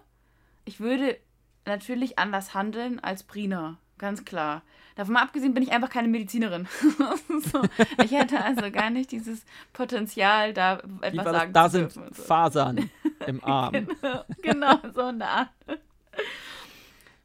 Ich 0.65 0.79
würde 0.79 1.19
natürlich 1.67 2.21
anders 2.21 2.55
handeln 2.55 3.01
als 3.01 3.25
Brina, 3.25 3.79
ganz 3.99 4.25
klar. 4.25 4.63
Davon 4.95 5.15
mal 5.15 5.23
abgesehen 5.23 5.55
bin 5.55 5.65
ich 5.65 5.73
einfach 5.73 5.91
keine 5.91 6.07
Medizinerin. 6.07 6.69
so, 7.53 7.63
ich 8.01 8.13
hätte 8.13 8.45
also 8.45 8.71
gar 8.71 8.91
nicht 8.91 9.11
dieses 9.11 9.45
Potenzial, 9.73 10.53
da 10.53 10.81
etwas 11.01 11.25
sagen 11.25 11.53
da 11.53 11.69
zu 11.69 11.79
dürfen. 11.79 12.03
Da 12.03 12.15
sind 12.15 12.27
Fasern 12.27 12.91
im 13.27 13.43
Arm. 13.45 13.73
genau, 13.73 14.25
genau, 14.41 14.79
so 14.95 15.03
eine 15.03 15.27
Art. 15.27 15.49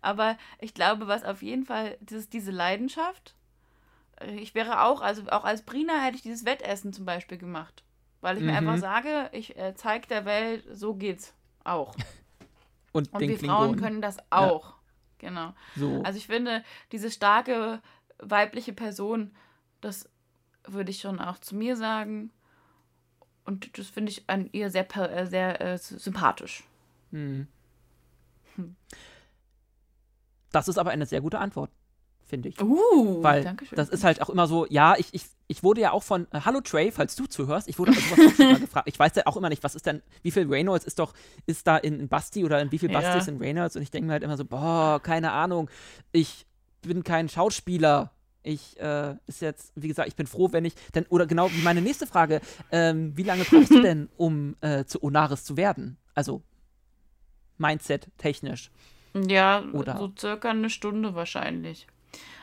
Aber 0.01 0.35
ich 0.59 0.73
glaube, 0.73 1.05
was 1.05 1.23
auf 1.23 1.43
jeden 1.43 1.63
Fall, 1.63 1.95
das 2.01 2.21
ist 2.21 2.33
diese 2.33 2.49
Leidenschaft 2.49 3.35
ich 4.37 4.55
wäre 4.55 4.83
auch, 4.83 5.01
also 5.01 5.27
auch 5.29 5.43
als 5.43 5.63
Brina 5.63 6.01
hätte 6.01 6.17
ich 6.17 6.23
dieses 6.23 6.45
Wettessen 6.45 6.93
zum 6.93 7.05
Beispiel 7.05 7.37
gemacht. 7.37 7.83
Weil 8.21 8.37
ich 8.37 8.43
mhm. 8.43 8.49
mir 8.49 8.57
einfach 8.57 8.77
sage, 8.77 9.29
ich 9.33 9.57
äh, 9.57 9.73
zeige 9.75 10.07
der 10.07 10.25
Welt, 10.25 10.65
so 10.71 10.95
geht's 10.95 11.33
auch. 11.63 11.95
Und, 12.91 13.11
Und 13.13 13.19
wir 13.19 13.37
Klingonen 13.37 13.59
Frauen 13.59 13.75
können 13.75 14.01
das 14.01 14.17
auch. 14.29 14.69
Ja. 14.69 14.75
Genau. 15.17 15.53
So. 15.75 16.01
Also 16.03 16.17
ich 16.17 16.27
finde, 16.27 16.63
diese 16.91 17.11
starke 17.11 17.81
weibliche 18.19 18.71
Person, 18.71 19.35
das 19.81 20.09
würde 20.65 20.91
ich 20.91 21.01
schon 21.01 21.19
auch 21.19 21.39
zu 21.39 21.55
mir 21.55 21.75
sagen. 21.75 22.31
Und 23.43 23.77
das 23.77 23.87
finde 23.87 24.11
ich 24.11 24.29
an 24.29 24.49
ihr 24.53 24.69
sehr, 24.69 24.87
äh, 24.95 25.27
sehr 25.27 25.61
äh, 25.61 25.77
sympathisch. 25.77 26.63
Hm. 27.11 27.47
Hm. 28.55 28.75
Das 30.51 30.69
ist 30.69 30.77
aber 30.77 30.91
eine 30.91 31.05
sehr 31.05 31.19
gute 31.19 31.39
Antwort 31.39 31.69
finde 32.25 32.49
ich. 32.49 32.61
Uh, 32.61 33.21
Weil 33.23 33.43
Dankeschön. 33.43 33.75
das 33.75 33.89
ist 33.89 34.03
halt 34.03 34.21
auch 34.21 34.29
immer 34.29 34.47
so, 34.47 34.65
ja, 34.69 34.95
ich, 34.97 35.13
ich, 35.13 35.25
ich 35.47 35.63
wurde 35.63 35.81
ja 35.81 35.91
auch 35.91 36.03
von, 36.03 36.27
äh, 36.31 36.41
hallo 36.41 36.61
Trey, 36.61 36.91
falls 36.91 37.15
du 37.15 37.25
zuhörst, 37.27 37.67
ich 37.67 37.77
wurde 37.79 37.91
also 37.91 38.01
sowas 38.01 38.19
auch 38.19 38.35
schon 38.35 38.51
mal 38.51 38.59
gefragt. 38.59 38.87
Ich 38.89 38.97
weiß 38.97 39.15
ja 39.15 39.23
auch 39.25 39.37
immer 39.37 39.49
nicht, 39.49 39.63
was 39.63 39.75
ist 39.75 39.85
denn, 39.85 40.01
wie 40.23 40.31
viel 40.31 40.47
Reynolds 40.47 40.85
ist 40.85 40.99
doch, 40.99 41.13
ist 41.45 41.67
da 41.67 41.77
in, 41.77 41.99
in 41.99 42.07
Basti 42.07 42.43
oder 42.43 42.61
in 42.61 42.71
wie 42.71 42.79
viel 42.79 42.89
Basti 42.89 43.11
ja. 43.11 43.17
ist 43.17 43.27
in 43.27 43.37
Reynolds? 43.37 43.75
Und 43.75 43.83
ich 43.83 43.91
denke 43.91 44.07
mir 44.07 44.13
halt 44.13 44.23
immer 44.23 44.37
so, 44.37 44.45
boah, 44.45 44.99
keine 45.01 45.31
Ahnung, 45.31 45.69
ich 46.11 46.45
bin 46.81 47.03
kein 47.03 47.29
Schauspieler. 47.29 48.11
Ich 48.43 48.79
äh, 48.79 49.15
ist 49.25 49.41
jetzt, 49.41 49.71
wie 49.75 49.87
gesagt, 49.87 50.07
ich 50.07 50.15
bin 50.15 50.27
froh, 50.27 50.49
wenn 50.51 50.65
ich, 50.65 50.75
denn, 50.93 51.05
oder 51.09 51.25
genau 51.25 51.49
wie 51.51 51.63
meine 51.63 51.81
nächste 51.81 52.05
Frage, 52.05 52.41
ähm, 52.71 53.17
wie 53.17 53.23
lange 53.23 53.43
brauchst 53.43 53.71
du 53.71 53.81
denn, 53.81 54.09
um 54.17 54.55
äh, 54.61 54.85
zu 54.85 55.03
Onaris 55.03 55.43
zu 55.43 55.57
werden? 55.57 55.97
Also, 56.13 56.43
Mindset 57.57 58.09
technisch. 58.17 58.69
Ja, 59.15 59.63
Oder? 59.71 59.97
so 59.97 60.11
circa 60.17 60.49
eine 60.49 60.69
Stunde 60.69 61.15
wahrscheinlich. 61.15 61.87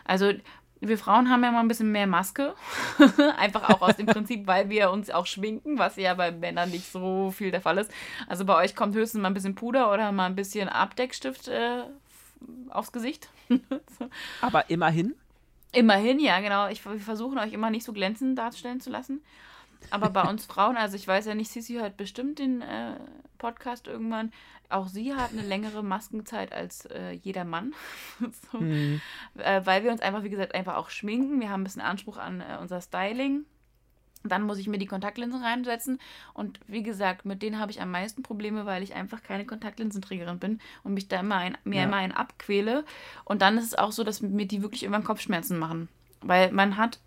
Also 0.05 0.33
wir 0.81 0.99
Frauen 0.99 1.31
haben 1.31 1.45
ja 1.45 1.53
mal 1.53 1.61
ein 1.61 1.69
bisschen 1.69 1.93
mehr 1.93 2.09
Maske. 2.09 2.55
Einfach 3.37 3.71
auch 3.71 3.83
aus 3.83 3.97
dem 3.97 4.07
Prinzip, 4.07 4.47
weil 4.47 4.69
wir 4.69 4.91
uns 4.91 5.11
auch 5.11 5.27
schminken, 5.27 5.79
was 5.79 5.97
ja 5.97 6.15
bei 6.15 6.33
Männern 6.33 6.71
nicht 6.71 6.91
so 6.91 7.31
viel 7.31 7.53
der 7.53 7.61
Fall 7.61 7.79
ist. 7.79 7.91
Also 8.27 8.45
bei 8.45 8.57
euch 8.57 8.75
kommt 8.75 8.95
höchstens 8.95 9.23
mal 9.23 9.29
ein 9.29 9.35
bisschen 9.35 9.55
Puder 9.55 9.93
oder 9.93 10.11
mal 10.11 10.27
ein 10.27 10.35
bisschen 10.35 10.69
Abdeckstift 10.69 11.47
äh, 11.49 11.85
aufs 12.71 12.91
Gesicht. 12.91 13.29
Aber 14.41 14.69
immerhin. 14.71 15.15
Immerhin, 15.73 16.19
ja, 16.19 16.41
genau. 16.41 16.69
Ich, 16.69 16.85
wir 16.85 16.99
versuchen 16.99 17.39
euch 17.39 17.53
immer 17.53 17.71
nicht 17.71 17.85
so 17.85 17.93
glänzend 17.93 18.37
darstellen 18.37 18.81
zu 18.81 18.91
lassen. 18.91 19.23
Aber 19.91 20.11
bei 20.11 20.23
uns 20.23 20.47
Frauen, 20.47 20.77
also 20.77 20.97
ich 20.97 21.07
weiß 21.07 21.27
ja 21.27 21.35
nicht, 21.35 21.51
Sissi 21.51 21.75
hört 21.75 21.97
bestimmt 21.97 22.39
den 22.39 22.63
äh, 22.63 22.95
Podcast 23.39 23.87
irgendwann. 23.87 24.33
Auch 24.69 24.89
sie 24.89 25.15
hat 25.15 25.33
eine 25.33 25.43
längere 25.43 25.83
Maskenzeit 25.83 26.53
als 26.53 26.87
äh, 26.87 27.11
jeder 27.13 27.45
Mann. 27.45 27.75
so. 28.53 28.59
Hm. 28.59 29.01
äh, 29.37 29.61
weil 29.65 29.85
wir 29.85 29.93
uns 29.93 30.01
einfach, 30.01 30.23
wie 30.23 30.31
gesagt, 30.31 30.55
einfach 30.55 30.77
auch 30.77 30.89
schminken. 30.89 31.41
Wir 31.41 31.51
haben 31.51 31.61
ein 31.61 31.65
bisschen 31.65 31.83
Anspruch 31.83 32.17
an 32.17 32.41
äh, 32.41 32.57
unser 32.61 32.81
Styling. 32.81 33.45
Dann 34.25 34.43
muss 34.43 34.59
ich 34.59 34.69
mir 34.69 34.79
die 34.79 34.87
Kontaktlinsen 34.87 35.43
reinsetzen. 35.43 36.01
Und 36.33 36.61
wie 36.69 36.83
gesagt, 36.85 37.25
mit 37.27 37.43
denen 37.43 37.59
habe 37.59 37.73
ich 37.73 37.83
am 37.83 37.91
meisten 37.91 38.23
Probleme, 38.23 38.65
weil 38.67 38.83
ich 38.83 38.95
einfach 38.95 39.23
keine 39.23 39.45
Kontaktlinsenträgerin 39.45 40.39
bin 40.39 40.61
und 40.85 40.95
mich 40.95 41.09
da 41.09 41.21
immer 41.21 41.37
ein, 41.37 41.59
mir 41.65 41.81
Ja. 41.81 41.85
immer 41.85 41.97
einen 41.97 42.13
abquäle. 42.13 42.85
Und 43.25 43.43
dann 43.43 43.59
ist 43.59 43.65
es 43.65 43.75
auch 43.75 43.93
so, 43.93 44.05
dass 44.05 44.23
mir 44.23 44.47
die 44.47 44.63
wirklich 44.63 44.85
irgendwann 44.85 45.05
Kopfschmerzen 45.05 45.59
machen. 45.59 45.89
Weil 46.21 46.53
man 46.53 46.77
hat 46.77 47.01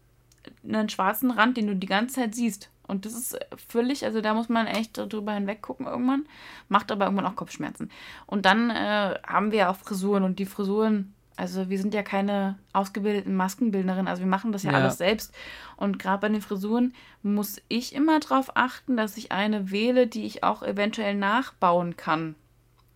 einen 0.64 0.90
schwarzen 0.90 1.32
Rand, 1.32 1.58
den 1.58 1.68
du 1.68 1.76
die 1.76 1.88
ganze 1.88 2.16
Zeit 2.16 2.36
siehst. 2.36 2.70
Und 2.88 3.06
das 3.06 3.14
ist 3.14 3.38
völlig, 3.68 4.06
also 4.06 4.22
da 4.22 4.34
muss 4.36 4.48
man 4.48 4.68
echt 4.68 4.98
drüber 4.98 5.32
hinweg 5.34 5.62
gucken 5.64 5.88
irgendwann. 5.88 6.26
Macht 6.70 6.92
aber 6.92 7.06
irgendwann 7.06 7.26
auch 7.26 7.36
Kopfschmerzen. 7.36 7.90
Und 8.28 8.46
dann 8.46 8.70
äh, 8.70 9.16
haben 9.26 9.52
wir 9.52 9.58
ja 9.60 9.70
auch 9.72 9.76
Frisuren 9.78 10.24
und 10.24 10.38
die 10.38 10.46
Frisuren, 10.46 11.14
also 11.36 11.68
wir 11.70 11.80
sind 11.80 11.96
ja 11.96 12.04
keine 12.04 12.60
ausgebildeten 12.74 13.36
Maskenbildnerin, 13.36 14.08
also 14.08 14.22
wir 14.22 14.28
machen 14.30 14.52
das 14.52 14.62
ja, 14.64 14.72
Ja. 14.72 14.78
alles 14.78 15.00
selbst. 15.00 15.34
Und 15.78 15.98
gerade 15.98 16.22
bei 16.22 16.30
den 16.30 16.42
Frisuren 16.42 16.94
muss 17.24 17.60
ich 17.70 17.96
immer 17.96 18.20
darauf 18.20 18.56
achten, 18.56 18.98
dass 18.98 19.18
ich 19.18 19.32
eine 19.32 19.72
wähle, 19.72 20.06
die 20.06 20.26
ich 20.26 20.44
auch 20.44 20.62
eventuell 20.62 21.16
nachbauen 21.16 21.98
kann. 21.98 22.36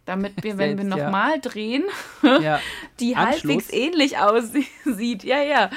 Damit 0.06 0.44
wir, 0.44 0.58
wenn 0.58 0.78
wir 0.78 0.84
Selbst, 0.86 0.98
ja. 0.98 1.06
nochmal 1.06 1.40
drehen, 1.40 1.84
Ja. 2.24 2.60
die 3.00 3.16
Anschluss. 3.16 3.42
halbwegs 3.44 3.70
ähnlich 3.74 4.18
aussieht. 4.20 5.24
Ja, 5.24 5.42
ja. 5.42 5.70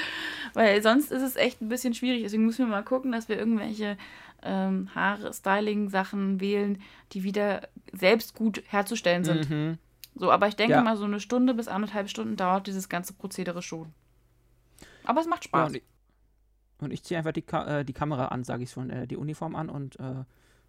Weil 0.53 0.81
sonst 0.83 1.11
ist 1.11 1.21
es 1.23 1.35
echt 1.35 1.61
ein 1.61 1.69
bisschen 1.69 1.93
schwierig. 1.93 2.23
Deswegen 2.23 2.45
müssen 2.45 2.65
wir 2.65 2.71
mal 2.71 2.83
gucken, 2.83 3.11
dass 3.11 3.27
wir 3.29 3.37
irgendwelche 3.37 3.97
ähm, 4.43 4.89
Haare, 4.93 5.33
Styling-Sachen 5.33 6.39
wählen, 6.39 6.81
die 7.13 7.23
wieder 7.23 7.67
selbst 7.91 8.35
gut 8.35 8.61
herzustellen 8.67 9.23
sind. 9.23 9.49
Mhm. 9.49 9.77
So, 10.15 10.31
aber 10.31 10.47
ich 10.47 10.55
denke 10.55 10.73
Ja. 10.73 10.81
mal, 10.83 10.95
so 10.97 11.05
eine 11.05 11.19
Stunde 11.19 11.53
bis 11.53 11.67
anderthalb 11.67 12.09
Stunden 12.09 12.35
dauert 12.35 12.67
dieses 12.67 12.87
ganze 12.89 13.13
Prozedere 13.13 13.61
schon. 13.61 13.93
Aber 15.05 15.21
es 15.21 15.27
macht 15.27 15.45
Ja, 15.45 15.49
Spaß. 15.49 15.69
und 15.69 15.75
ich, 15.77 15.83
und 16.79 16.93
ich 16.93 17.03
ziehe 17.03 17.17
einfach 17.17 17.31
die, 17.31 17.41
Ka 17.41 17.79
äh, 17.79 17.85
die 17.85 17.93
Kamera 17.93 18.27
an, 18.27 18.43
sage 18.43 18.63
ich 18.63 18.71
schon, 18.71 18.89
äh, 18.89 19.07
die 19.07 19.17
Uniform 19.17 19.55
an 19.55 19.69
und 19.69 19.99
äh, 19.99 20.23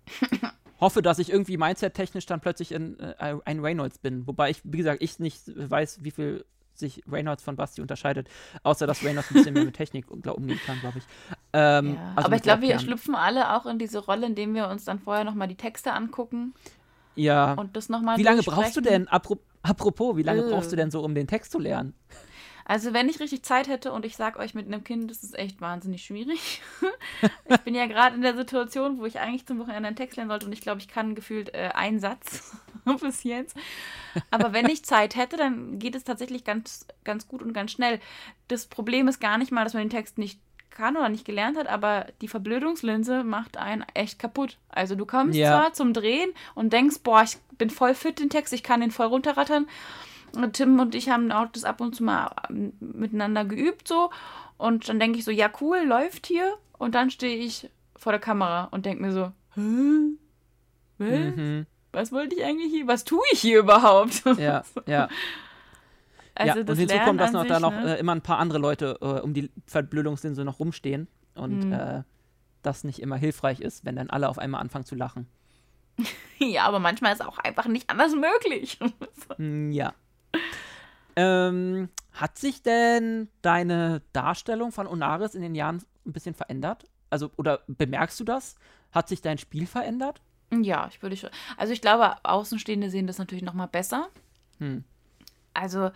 hoffe, 0.81 1.03
dass 1.03 1.19
ich 1.19 1.31
irgendwie 1.31 1.57
mindset-technisch 1.57 2.27
dann 2.27 2.41
plötzlich 2.41 2.73
in, 2.73 2.99
äh, 3.01 3.37
ein 3.45 3.61
Reynolds 3.61 3.99
bin. 3.99 4.27
Wobei 4.27 4.51
ich, 4.51 4.61
wie 4.65 4.79
gesagt, 4.79 5.03
ich 5.03 5.19
nicht 5.19 5.43
weiß, 5.55 6.03
wie 6.05 6.11
viel 6.11 6.45
sich 6.79 7.03
Reynolds 7.11 7.43
von 7.43 7.57
Basti 7.57 7.81
unterscheidet, 7.81 8.29
außer 8.63 8.87
dass 8.87 9.05
Reynolds 9.05 9.31
ein 9.31 9.35
bisschen 9.35 9.55
mehr 9.55 9.65
mit 9.65 9.77
Technik 9.77 10.11
umgehen 10.11 10.61
kann, 10.65 10.81
glaube 10.81 10.99
ich. 10.99 11.05
Ähm, 11.53 11.95
ja. 11.95 12.13
also 12.17 12.27
aber 12.27 12.37
ich 12.37 12.43
glaube, 12.43 12.63
wir 12.63 12.79
schlüpfen 12.79 13.15
alle 13.15 13.55
auch 13.55 13.67
in 13.67 13.79
diese 13.79 13.99
Rolle, 13.99 14.27
indem 14.27 14.55
wir 14.55 14.69
uns 14.69 14.85
dann 14.85 14.99
vorher 14.99 15.25
nochmal 15.25 15.49
die 15.49 15.57
Texte 15.57 15.93
angucken 15.93 16.55
Ja. 17.15 17.55
und 17.55 17.77
das 17.77 17.89
nochmal 17.89 18.19
Wie 18.19 18.23
lange 18.23 18.43
brauchst 18.43 18.77
du 18.77 18.81
denn, 18.81 19.09
apro 19.09 19.39
apropos, 19.63 20.17
wie 20.17 20.23
lange 20.23 20.43
Äh. 20.45 20.51
brauchst 20.51 20.73
du 20.73 20.77
denn 20.77 20.91
so, 20.91 21.03
um 21.03 21.15
den 21.15 21.27
Text 21.27 21.53
zu 21.53 21.59
lernen? 21.59 21.95
Also 22.67 22.95
wenn 22.95 23.09
ich 23.11 23.21
richtig 23.21 23.43
Zeit 23.43 23.69
hätte 23.69 23.93
und 23.93 24.07
ich 24.07 24.17
sag 24.17 24.39
euch 24.39 24.55
mit 24.55 24.67
einem 24.67 24.85
Kind, 24.85 25.11
das 25.11 25.23
ist 25.23 25.39
echt 25.39 25.61
wahnsinnig 25.61 26.03
schwierig. 26.03 26.63
ich 27.49 27.59
bin 27.59 27.75
ja 27.75 27.87
gerade 27.87 28.17
in 28.17 28.23
der 28.23 28.35
Situation, 28.37 28.99
wo 28.99 29.05
ich 29.05 29.21
eigentlich 29.21 29.47
zum 29.47 29.59
Wochenende 29.59 29.87
einen 29.89 29.97
Text 29.97 30.17
lernen 30.17 30.31
sollte 30.31 30.47
und 30.47 30.53
ich 30.53 30.63
glaube, 30.63 30.81
ich 30.81 30.89
kann 30.89 31.15
gefühlt 31.15 31.53
äh, 31.55 31.71
einen 31.75 32.01
Satz 32.01 32.57
bis 33.01 33.23
jetzt. 33.25 33.57
Aber 34.31 34.53
wenn 34.53 34.67
ich 34.69 34.85
Zeit 34.85 35.17
hätte, 35.17 35.37
dann 35.37 35.79
geht 35.79 35.95
es 35.95 36.05
tatsächlich 36.05 36.45
ganz, 36.45 36.87
ganz 37.05 37.27
gut 37.29 37.43
und 37.43 37.53
ganz 37.53 37.73
schnell. 37.73 38.01
Das 38.49 38.67
Problem 38.67 39.09
ist 39.09 39.21
gar 39.21 39.39
nicht 39.39 39.53
mal, 39.53 39.65
dass 39.65 39.75
man 39.75 39.85
den 39.85 39.91
Text 39.91 40.19
nicht 40.19 40.39
kann 40.71 40.97
oder 40.97 41.09
nicht 41.09 41.25
gelernt 41.25 41.57
hat, 41.57 41.69
aber 41.69 42.07
die 42.21 42.27
Verblödungslinse 42.29 43.23
macht 43.23 43.57
einen 43.57 43.85
echt 43.95 44.19
kaputt. 44.19 44.59
Also 44.69 44.97
du 44.97 45.07
kommst 45.07 45.37
Ja. 45.39 45.51
zwar 45.51 45.73
zum 45.73 45.93
Drehen 45.93 46.31
und 46.57 46.73
denkst, 46.73 46.99
boah, 47.05 47.23
ich 47.23 47.39
bin 47.59 47.71
voll 47.71 47.95
fit, 47.95 48.19
den 48.19 48.29
Text, 48.29 48.53
ich 48.53 48.65
kann 48.65 48.81
den 48.81 48.91
voll 48.91 49.07
runterrattern. 49.07 49.69
Tim 50.53 50.81
und 50.81 50.97
ich 50.97 51.09
haben 51.11 51.31
auch 51.31 51.47
das 51.53 51.63
ab 51.63 51.81
und 51.81 51.95
zu 51.95 52.03
mal 52.03 52.35
ähm, 52.51 52.73
miteinander 52.81 53.45
geübt 53.45 53.87
so. 53.87 54.11
Und 54.57 54.89
dann 54.89 54.99
denke 54.99 55.19
ich 55.19 55.25
so, 55.25 55.31
ja 55.31 55.49
cool, 55.61 55.79
läuft 55.85 56.27
hier. 56.27 56.55
Und 56.77 56.97
dann 56.97 57.11
stehe 57.11 57.37
ich 57.37 57.71
vor 57.97 58.11
der 58.13 58.21
Kamera 58.21 58.65
und 58.73 58.85
denke 58.85 59.01
mir 59.03 59.13
so, 59.13 59.31
Hä? 59.55 60.17
Hä? 60.99 61.31
Mhm. 61.31 61.67
Was 61.95 62.13
wollte 62.13 62.35
ich 62.37 62.45
eigentlich 62.45 62.73
hier? 62.73 62.87
Was 62.87 63.05
tue 63.05 63.23
ich 63.33 63.41
hier 63.41 63.61
überhaupt? 63.61 64.23
Ja, 64.39 64.65
ja. 64.87 65.09
Also 66.37 66.59
ja, 66.59 66.65
und 66.67 66.77
hinzu 66.77 66.99
kommt, 66.99 67.21
dass 67.21 67.31
noch 67.33 67.43
sich, 67.43 67.49
da 67.49 67.61
noch 67.61 67.71
ne? 67.71 67.97
äh, 67.97 68.01
immer 68.01 68.13
ein 68.13 68.21
paar 68.23 68.39
andere 68.39 68.59
Leute 68.59 68.99
äh, 69.01 69.21
um 69.21 69.35
die 69.35 69.51
Verblödungslinse 69.67 70.45
noch 70.45 70.59
rumstehen 70.59 71.07
und 71.37 71.65
Mhm. 71.67 71.73
äh, 71.73 72.03
das 72.63 72.83
nicht 72.83 73.01
immer 73.01 73.17
hilfreich 73.17 73.61
ist, 73.61 73.85
wenn 73.85 73.95
dann 73.97 74.11
alle 74.11 74.29
auf 74.29 74.39
einmal 74.39 74.61
anfangen 74.61 74.85
zu 74.85 74.95
lachen. 74.97 75.27
Ja, 76.39 76.65
aber 76.67 76.81
manchmal 76.81 77.13
ist 77.13 77.25
auch 77.25 77.39
einfach 77.39 77.67
nicht 77.69 77.89
anders 77.89 78.13
möglich. 78.17 78.81
Mm, 79.39 79.71
Ja. 79.73 79.95
ähm, 81.15 81.89
hat 82.13 82.37
sich 82.39 82.63
denn 82.63 83.29
deine 83.43 84.03
Darstellung 84.13 84.73
von 84.73 84.89
Onaris 84.89 85.37
in 85.37 85.43
den 85.43 85.55
Jahren 85.55 85.83
ein 86.05 86.13
bisschen 86.13 86.35
verändert? 86.35 86.85
Also, 87.11 87.31
oder 87.37 87.61
bemerkst 87.69 88.19
du 88.19 88.25
das? 88.25 88.57
Hat 88.91 89.09
sich 89.09 89.23
dein 89.23 89.39
Spiel 89.39 89.67
verändert? 89.69 90.21
Ja, 90.63 90.87
ich 90.91 91.03
würde 91.03 91.17
schon. 91.17 91.31
Also 91.57 91.73
ich 91.73 91.81
glaube, 91.81 92.15
Außenstehende 92.23 92.91
sehen 92.91 93.07
das 93.07 93.19
natürlich 93.19 93.45
noch 93.45 93.55
mal 93.55 93.67
besser. 93.67 94.09
Hm. 94.59 94.85
Also, 95.55 95.91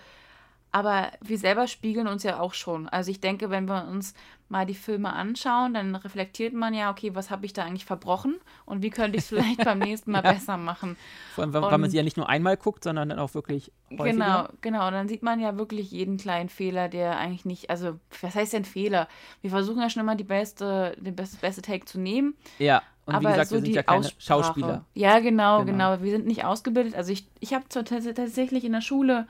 aber 0.70 1.10
wir 1.20 1.38
selber 1.38 1.66
spiegeln 1.66 2.06
uns 2.08 2.22
ja 2.22 2.40
auch 2.40 2.54
schon. 2.54 2.88
Also 2.88 3.10
ich 3.10 3.20
denke, 3.20 3.50
wenn 3.50 3.66
wir 3.68 3.86
uns 3.88 4.14
mal 4.50 4.66
die 4.66 4.74
Filme 4.74 5.12
anschauen, 5.12 5.74
dann 5.74 5.94
reflektiert 5.94 6.54
man 6.54 6.72
ja, 6.74 6.90
okay, 6.90 7.14
was 7.14 7.30
habe 7.30 7.44
ich 7.46 7.52
da 7.52 7.64
eigentlich 7.64 7.84
verbrochen 7.84 8.36
und 8.64 8.82
wie 8.82 8.90
könnte 8.90 9.16
ich 9.18 9.24
es 9.24 9.28
vielleicht 9.28 9.64
beim 9.64 9.78
nächsten 9.78 10.10
Mal 10.12 10.24
Ja. 10.24 10.32
besser 10.32 10.56
machen. 10.56 10.96
Vor 11.34 11.44
allem, 11.44 11.52
weil, 11.52 11.62
weil 11.62 11.78
man 11.78 11.90
sie 11.90 11.96
ja 11.96 12.02
nicht 12.02 12.16
nur 12.16 12.28
einmal 12.28 12.56
guckt, 12.56 12.84
sondern 12.84 13.08
dann 13.08 13.18
auch 13.18 13.34
wirklich 13.34 13.72
häufiger. 13.90 14.12
Genau, 14.12 14.48
genau. 14.60 14.86
Und 14.86 14.92
dann 14.92 15.08
sieht 15.08 15.22
man 15.22 15.40
ja 15.40 15.56
wirklich 15.56 15.90
jeden 15.90 16.16
kleinen 16.18 16.48
Fehler, 16.48 16.88
der 16.88 17.18
eigentlich 17.18 17.44
nicht, 17.44 17.70
also 17.70 17.98
was 18.20 18.34
heißt 18.34 18.52
denn 18.52 18.64
Fehler? 18.64 19.08
Wir 19.42 19.50
versuchen 19.50 19.80
ja 19.80 19.90
schon 19.90 20.00
immer 20.00 20.16
die 20.16 20.24
beste, 20.24 20.96
den 20.98 21.16
beste, 21.16 21.36
beste 21.38 21.62
Take 21.62 21.84
zu 21.86 21.98
nehmen. 21.98 22.34
Ja, 22.58 22.82
und 23.08 23.14
aber 23.14 23.28
wie 23.28 23.32
gesagt, 23.32 23.48
so 23.48 23.54
wir 23.56 23.60
sind 23.60 23.68
die 23.68 23.74
ja 23.74 23.82
keine 23.82 23.98
Aussprache. 24.00 24.22
Schauspieler. 24.22 24.84
Ja, 24.94 25.18
genau, 25.20 25.64
Genau. 25.64 25.94
genau, 25.94 26.02
Wir 26.02 26.10
sind 26.12 26.26
nicht 26.26 26.44
ausgebildet. 26.44 26.94
Also 26.94 27.10
ich, 27.12 27.26
ich 27.40 27.54
habe 27.54 27.64
tatsächlich 27.68 28.64
in 28.64 28.72
der 28.72 28.80
Schule 28.80 29.26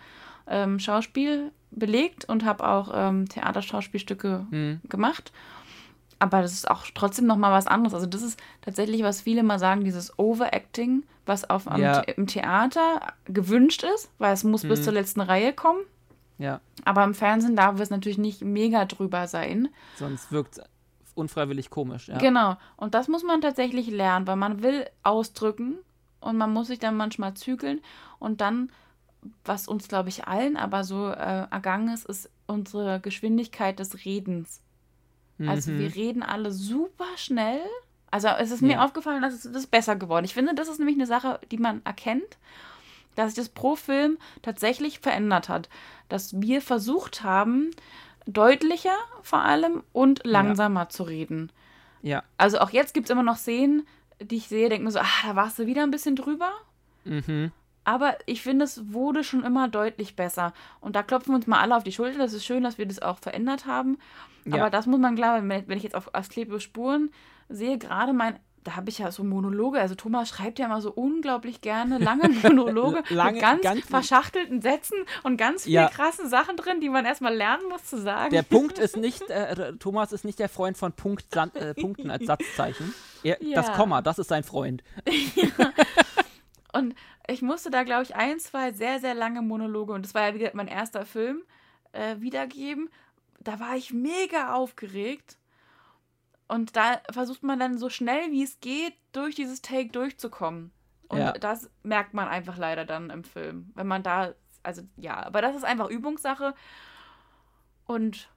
ähm, 0.47 0.79
Schauspiel 0.79 1.51
belegt 1.71 2.25
und 2.29 2.45
habe 2.45 2.67
auch 2.67 2.91
ähm, 2.93 3.29
Theaterschauspielstücke 3.29 4.47
Hm. 4.51 4.81
gemacht. 4.89 5.33
Aber 6.19 6.43
das 6.43 6.53
ist 6.53 6.69
auch 6.71 6.85
trotzdem 6.95 7.27
noch 7.27 7.37
mal 7.37 7.53
was 7.53 7.67
anderes. 7.69 7.95
Also 7.95 8.07
das 8.07 8.23
ist 8.23 8.41
tatsächlich, 8.63 9.03
was 9.05 9.21
viele 9.21 9.43
mal 9.43 9.59
sagen, 9.59 9.85
dieses 9.85 10.19
Overacting, 10.19 11.05
was 11.27 11.49
auf, 11.49 11.67
Ja. 11.77 12.03
The- 12.03 12.13
im 12.17 12.27
Theater 12.27 13.01
gewünscht 13.27 13.85
ist, 13.95 14.11
weil 14.19 14.33
es 14.35 14.43
muss 14.43 14.63
bis 14.63 14.81
Mhm. 14.81 14.85
zur 14.85 14.93
letzten 14.95 15.21
Reihe 15.21 15.53
kommen. 15.53 15.81
Ja, 16.39 16.61
Aber 16.85 17.03
im 17.05 17.15
Fernsehen 17.15 17.57
darf 17.57 17.79
es 17.81 17.91
natürlich 17.91 18.19
nicht 18.19 18.43
mega 18.43 18.85
drüber 18.85 19.27
sein. 19.29 19.69
sonst 19.97 20.31
wirkt 20.33 20.59
es 20.59 20.65
unfreiwillig 21.19 21.69
komisch. 21.71 22.09
Ja. 22.09 22.19
Genau. 22.19 22.57
Und 22.77 22.95
das 22.95 23.09
muss 23.09 23.23
man 23.23 23.41
tatsächlich 23.41 23.91
lernen, 23.91 24.27
weil 24.27 24.37
man 24.37 24.63
will 24.63 24.87
ausdrücken 25.03 25.77
und 26.21 26.37
man 26.39 26.53
muss 26.53 26.69
sich 26.69 26.79
dann 26.79 26.97
manchmal 26.97 27.35
zügeln. 27.35 27.81
Und 28.19 28.41
dann, 28.41 28.71
was 29.45 29.69
uns, 29.69 29.89
glaube 29.89 30.09
ich, 30.09 30.27
allen 30.27 30.57
aber 30.57 30.85
so 30.85 31.09
äh, 31.09 31.47
ergangen 31.51 31.93
ist, 31.93 32.07
ist 32.07 32.31
unsere 32.47 33.01
Geschwindigkeit 33.01 33.79
des 33.79 34.05
Redens. 34.05 34.63
Also 35.47 35.71
Mhm. 35.71 35.79
wir 35.79 35.95
reden 35.95 36.23
alle 36.23 36.51
super 36.51 37.07
schnell. 37.17 37.61
Also 38.11 38.29
es 38.29 38.51
ist 38.51 38.63
mir 38.63 38.73
Ja. 38.75 38.85
aufgefallen, 38.85 39.21
dass 39.23 39.35
es 39.35 39.53
das 39.53 39.67
besser 39.67 39.95
geworden. 39.97 40.25
Ich 40.25 40.35
finde, 40.35 40.55
das 40.55 40.69
ist 40.69 40.79
nämlich 40.79 40.97
eine 40.97 41.07
Sache, 41.07 41.39
die 41.51 41.59
man 41.59 41.83
erkennt, 41.85 42.39
dass 43.15 43.35
sich 43.35 43.45
das 43.45 43.49
pro 43.49 43.77
Film 43.77 44.17
tatsächlich 44.43 44.99
verändert 45.01 45.49
hat. 45.49 45.69
Dass 46.09 46.41
wir 46.41 46.63
versucht 46.63 47.23
haben, 47.23 47.71
deutlicher 48.29 48.97
vor 49.23 49.41
allem 49.41 49.83
und 49.93 50.25
langsamer 50.25 50.89
zu 50.89 51.03
reden. 51.03 51.51
Ja. 52.03 52.23
Also 52.37 52.59
auch 52.59 52.71
jetzt 52.71 52.95
gibt 52.95 53.07
es 53.07 53.11
immer 53.11 53.23
noch 53.23 53.37
Szenen, 53.37 53.87
die 54.21 54.37
ich 54.37 54.49
sehe, 54.49 54.69
denke 54.69 54.85
mir 54.85 54.91
so, 54.91 55.01
ah, 55.01 55.27
da 55.27 55.37
warst 55.37 55.59
du 55.59 55.67
wieder 55.67 55.83
ein 55.83 55.91
bisschen 55.91 56.15
drüber. 56.15 56.53
Mhm. 57.05 57.53
Aber 57.85 58.19
ich 58.27 58.43
finde, 58.43 58.67
es 58.67 58.93
wurde 58.93 59.25
schon 59.25 59.45
immer 59.45 59.67
deutlich 59.69 60.15
besser. 60.15 60.53
Und 60.81 60.95
da 60.95 61.03
klopfen 61.03 61.33
wir 61.33 61.37
uns 61.37 61.47
mal 61.47 61.61
alle 61.61 61.75
auf 61.75 61.85
die 61.85 61.93
Schulter. 61.93 62.19
Das 62.19 62.35
ist 62.35 62.45
schön, 62.45 62.63
dass 62.63 62.77
wir 62.77 62.85
das 62.85 63.01
auch 63.01 63.19
verändert 63.19 63.65
haben. 63.65 63.99
Ja. 64.45 64.57
Aber 64.57 64.69
das 64.69 64.87
muss 64.87 65.01
man 65.01 65.17
klar, 65.17 65.43
wenn 65.49 65.77
ich 65.77 65.85
jetzt 65.85 65.95
auf 65.95 66.15
Asklepios 66.15 66.63
Spuren 66.63 67.11
sehe, 67.49 67.79
gerade 67.79 68.13
mein 68.13 68.39
da 68.65 68.77
habe 68.77 68.91
ich 68.91 68.99
ja 68.99 69.11
so 69.11 69.25
Monologe. 69.25 69.81
Also 69.81 69.95
Thomas 69.95 70.29
schreibt 70.29 70.59
ja 70.59 70.67
immer 70.67 70.81
so 70.81 70.91
unglaublich 70.93 71.61
gerne 71.61 71.99
lange 71.99 72.29
Monologe 72.43 73.03
Lange, 73.09 73.33
mit 73.33 73.41
ganz, 73.41 73.63
ganz- 73.63 73.87
verschachtelten 73.87 74.61
Sätzen 74.61 74.97
und 75.23 75.37
ganz 75.37 75.65
viel 75.65 75.73
Ja. 75.75 75.89
krassen 75.89 76.29
Sachen 76.29 76.57
drin, 76.57 76.81
die 76.81 76.89
man 76.89 77.05
erstmal 77.05 77.35
lernen 77.35 77.63
muss 77.69 77.85
zu 77.85 77.99
sagen. 78.01 78.31
Der 78.31 78.43
Punkt 78.43 78.79
ist 78.79 78.97
nicht, 78.97 79.29
äh, 79.31 79.75
Thomas 79.79 80.13
ist 80.13 80.25
nicht 80.25 80.39
der 80.39 80.49
Freund 80.49 80.77
von 80.77 80.93
Punkt, 80.93 81.35
äh, 81.37 81.75
Punkten 81.75 82.11
als 82.11 82.27
Satzzeichen. 82.27 82.93
Er, 83.23 83.37
Das 83.55 83.69
Ja. 83.69 83.75
Komma, 83.75 84.03
das 84.03 84.19
ist 84.19 84.29
sein 84.29 84.45
Freund. 84.45 84.83
Und 86.73 86.95
ich 87.27 87.43
musste 87.43 87.71
da, 87.71 87.83
glaube 87.83 88.03
ich, 88.05 88.15
ein, 88.17 88.39
zwei 88.41 88.73
sehr, 88.73 89.01
sehr 89.01 89.15
lange 89.15 89.43
Monologe, 89.43 89.93
und 89.93 90.05
das 90.05 90.15
war 90.15 90.29
ja 90.29 90.35
wieder 90.35 90.51
mein 90.55 90.69
erster 90.69 91.05
Film, 91.05 91.43
äh, 91.93 92.17
wiedergeben. 92.21 92.91
Da 93.41 93.59
war 93.61 93.77
ich 93.77 93.93
mega 93.93 94.55
aufgeregt. 94.55 95.37
Und 96.49 96.77
da 96.77 97.01
versucht 97.11 97.43
man 97.43 97.59
dann 97.61 97.79
so 97.79 97.89
schnell 97.91 98.31
wie 98.33 98.43
es 98.43 98.59
geht, 98.61 98.95
durch 99.13 99.35
dieses 99.35 99.61
Take 99.63 99.91
durchzukommen. 99.91 100.71
Und 101.09 101.19
Ja. 101.19 101.33
das 101.33 101.71
merkt 101.83 102.15
man 102.15 102.27
einfach 102.29 102.57
leider 102.57 102.85
dann 102.85 103.11
im 103.11 103.23
Film. 103.25 103.71
Wenn 103.75 103.87
man 103.87 104.03
da, 104.03 104.33
also 104.63 104.83
ja, 104.97 105.25
aber 105.25 105.43
das 105.43 105.55
ist 105.57 105.65
einfach 105.65 105.89
Übungssache. 105.89 106.55
Und 107.87 108.29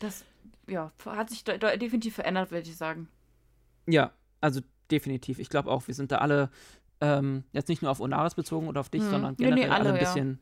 das, 0.00 0.24
ja, 0.66 0.92
hat 1.06 1.30
sich 1.30 1.44
de 1.44 1.58
de 1.58 1.76
definitiv 1.78 2.14
verändert, 2.16 2.50
würde 2.50 2.68
ich 2.68 2.76
sagen. 2.76 3.08
Ja, 3.86 4.12
also 4.40 4.60
definitiv. 4.90 5.38
Ich 5.38 5.48
glaube 5.48 5.70
auch, 5.70 5.86
wir 5.88 5.94
sind 5.94 6.12
da 6.12 6.18
alle 6.18 6.50
ähm, 7.00 7.44
jetzt 7.52 7.68
nicht 7.68 7.82
nur 7.82 7.90
auf 7.90 8.00
Onaris 8.00 8.34
bezogen 8.34 8.68
oder 8.68 8.80
auf 8.80 8.88
dich, 8.90 9.02
Mhm. 9.02 9.10
sondern 9.10 9.36
Nee, 9.38 9.46
nee, 9.46 9.54
generell 9.54 9.70
alle, 9.72 9.80
alle, 9.90 9.92
ein 9.94 9.98
bisschen 9.98 10.38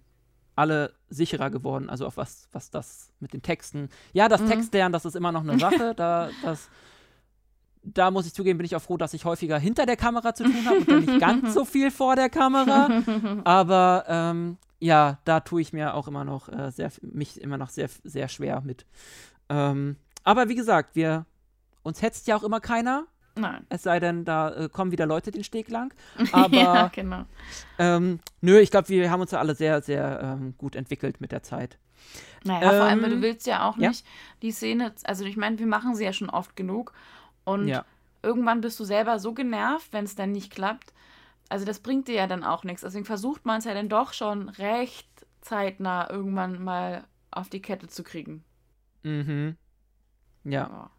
alle 0.56 0.92
sicherer 1.08 1.50
geworden, 1.50 1.88
also 1.88 2.06
auf 2.06 2.16
was, 2.16 2.48
was 2.52 2.70
das 2.70 3.12
mit 3.20 3.32
den 3.32 3.42
Texten. 3.42 3.88
Ja, 4.12 4.28
das 4.28 4.40
Mhm. 4.40 4.46
Textlernen, 4.48 4.92
das 4.92 5.04
ist 5.04 5.14
immer 5.14 5.30
noch 5.30 5.42
eine 5.42 5.58
Sache. 5.58 5.94
da, 5.96 6.30
das, 6.42 6.68
da 7.82 8.10
muss 8.10 8.26
ich 8.26 8.34
zugeben, 8.34 8.58
bin 8.58 8.64
ich 8.64 8.74
auch 8.74 8.82
froh, 8.82 8.96
dass 8.96 9.14
ich 9.14 9.24
häufiger 9.24 9.58
hinter 9.58 9.86
der 9.86 9.96
Kamera 9.96 10.34
zu 10.34 10.44
tun 10.44 10.64
habe 10.66 10.78
und 10.78 10.90
dann 10.90 11.04
nicht 11.04 11.20
ganz 11.20 11.54
so 11.54 11.64
viel 11.64 11.90
vor 11.90 12.16
der 12.16 12.30
Kamera. 12.30 13.02
Aber 13.44 14.04
ähm, 14.08 14.56
ja, 14.80 15.18
da 15.24 15.40
tue 15.40 15.60
ich 15.60 15.72
mir 15.72 15.94
auch 15.94 16.08
immer 16.08 16.24
noch 16.24 16.48
äh, 16.48 16.70
sehr, 16.72 16.90
mich 17.02 17.40
immer 17.40 17.58
noch 17.58 17.68
sehr, 17.70 17.88
sehr 18.04 18.28
schwer 18.28 18.60
mit. 18.62 18.84
Ähm, 19.48 19.96
aber 20.24 20.48
wie 20.48 20.54
gesagt, 20.56 20.96
wir 20.96 21.24
uns 21.82 22.02
hetzt 22.02 22.26
ja 22.26 22.36
auch 22.36 22.42
immer 22.42 22.60
keiner. 22.60 23.04
Nein. 23.36 23.66
Es 23.68 23.82
sei 23.82 24.00
denn, 24.00 24.24
da 24.24 24.50
äh, 24.54 24.68
kommen 24.68 24.90
wieder 24.92 25.06
Leute 25.06 25.30
den 25.30 25.44
Steg 25.44 25.68
lang. 25.68 25.92
Aber 26.32 26.56
ja, 26.56 26.88
genau. 26.88 27.24
ähm, 27.78 28.20
nö, 28.40 28.58
ich 28.58 28.70
glaube, 28.70 28.88
wir 28.88 29.10
haben 29.10 29.20
uns 29.20 29.30
ja 29.30 29.38
alle 29.38 29.54
sehr, 29.54 29.82
sehr 29.82 30.20
ähm, 30.22 30.54
gut 30.58 30.74
entwickelt 30.74 31.20
mit 31.20 31.32
der 31.32 31.42
Zeit. 31.42 31.78
Naja, 32.44 32.70
vor 32.70 32.84
allem, 32.86 33.02
weil 33.02 33.12
Ähm, 33.12 33.20
du 33.20 33.22
willst 33.22 33.46
ja 33.46 33.68
auch 33.68 33.76
ja. 33.76 33.88
nicht 33.88 34.06
die 34.42 34.52
Szene, 34.52 34.92
also 35.04 35.24
ich 35.24 35.36
meine, 35.36 35.58
wir 35.58 35.66
machen 35.66 35.94
sie 35.94 36.04
ja 36.04 36.12
schon 36.12 36.30
oft 36.30 36.56
genug 36.56 36.92
und 37.44 37.68
Ja. 37.68 37.84
irgendwann 38.22 38.60
bist 38.60 38.78
du 38.80 38.84
selber 38.84 39.18
so 39.18 39.34
genervt, 39.34 39.92
wenn 39.92 40.04
es 40.04 40.14
dann 40.14 40.32
nicht 40.32 40.52
klappt. 40.52 40.92
Also 41.48 41.64
das 41.64 41.80
bringt 41.80 42.08
dir 42.08 42.14
ja 42.14 42.26
dann 42.26 42.42
auch 42.44 42.64
nichts. 42.64 42.82
Deswegen 42.82 43.04
versucht 43.04 43.44
man 43.44 43.58
es 43.58 43.64
ja 43.64 43.74
dann 43.74 43.88
doch 43.88 44.12
schon 44.12 44.48
recht 44.48 45.08
zeitnah 45.40 46.10
irgendwann 46.10 46.62
mal 46.62 47.04
auf 47.30 47.48
die 47.48 47.62
Kette 47.62 47.86
zu 47.88 48.02
kriegen. 48.02 48.44
Mhm. 49.02 49.56
Ja. 50.44 50.90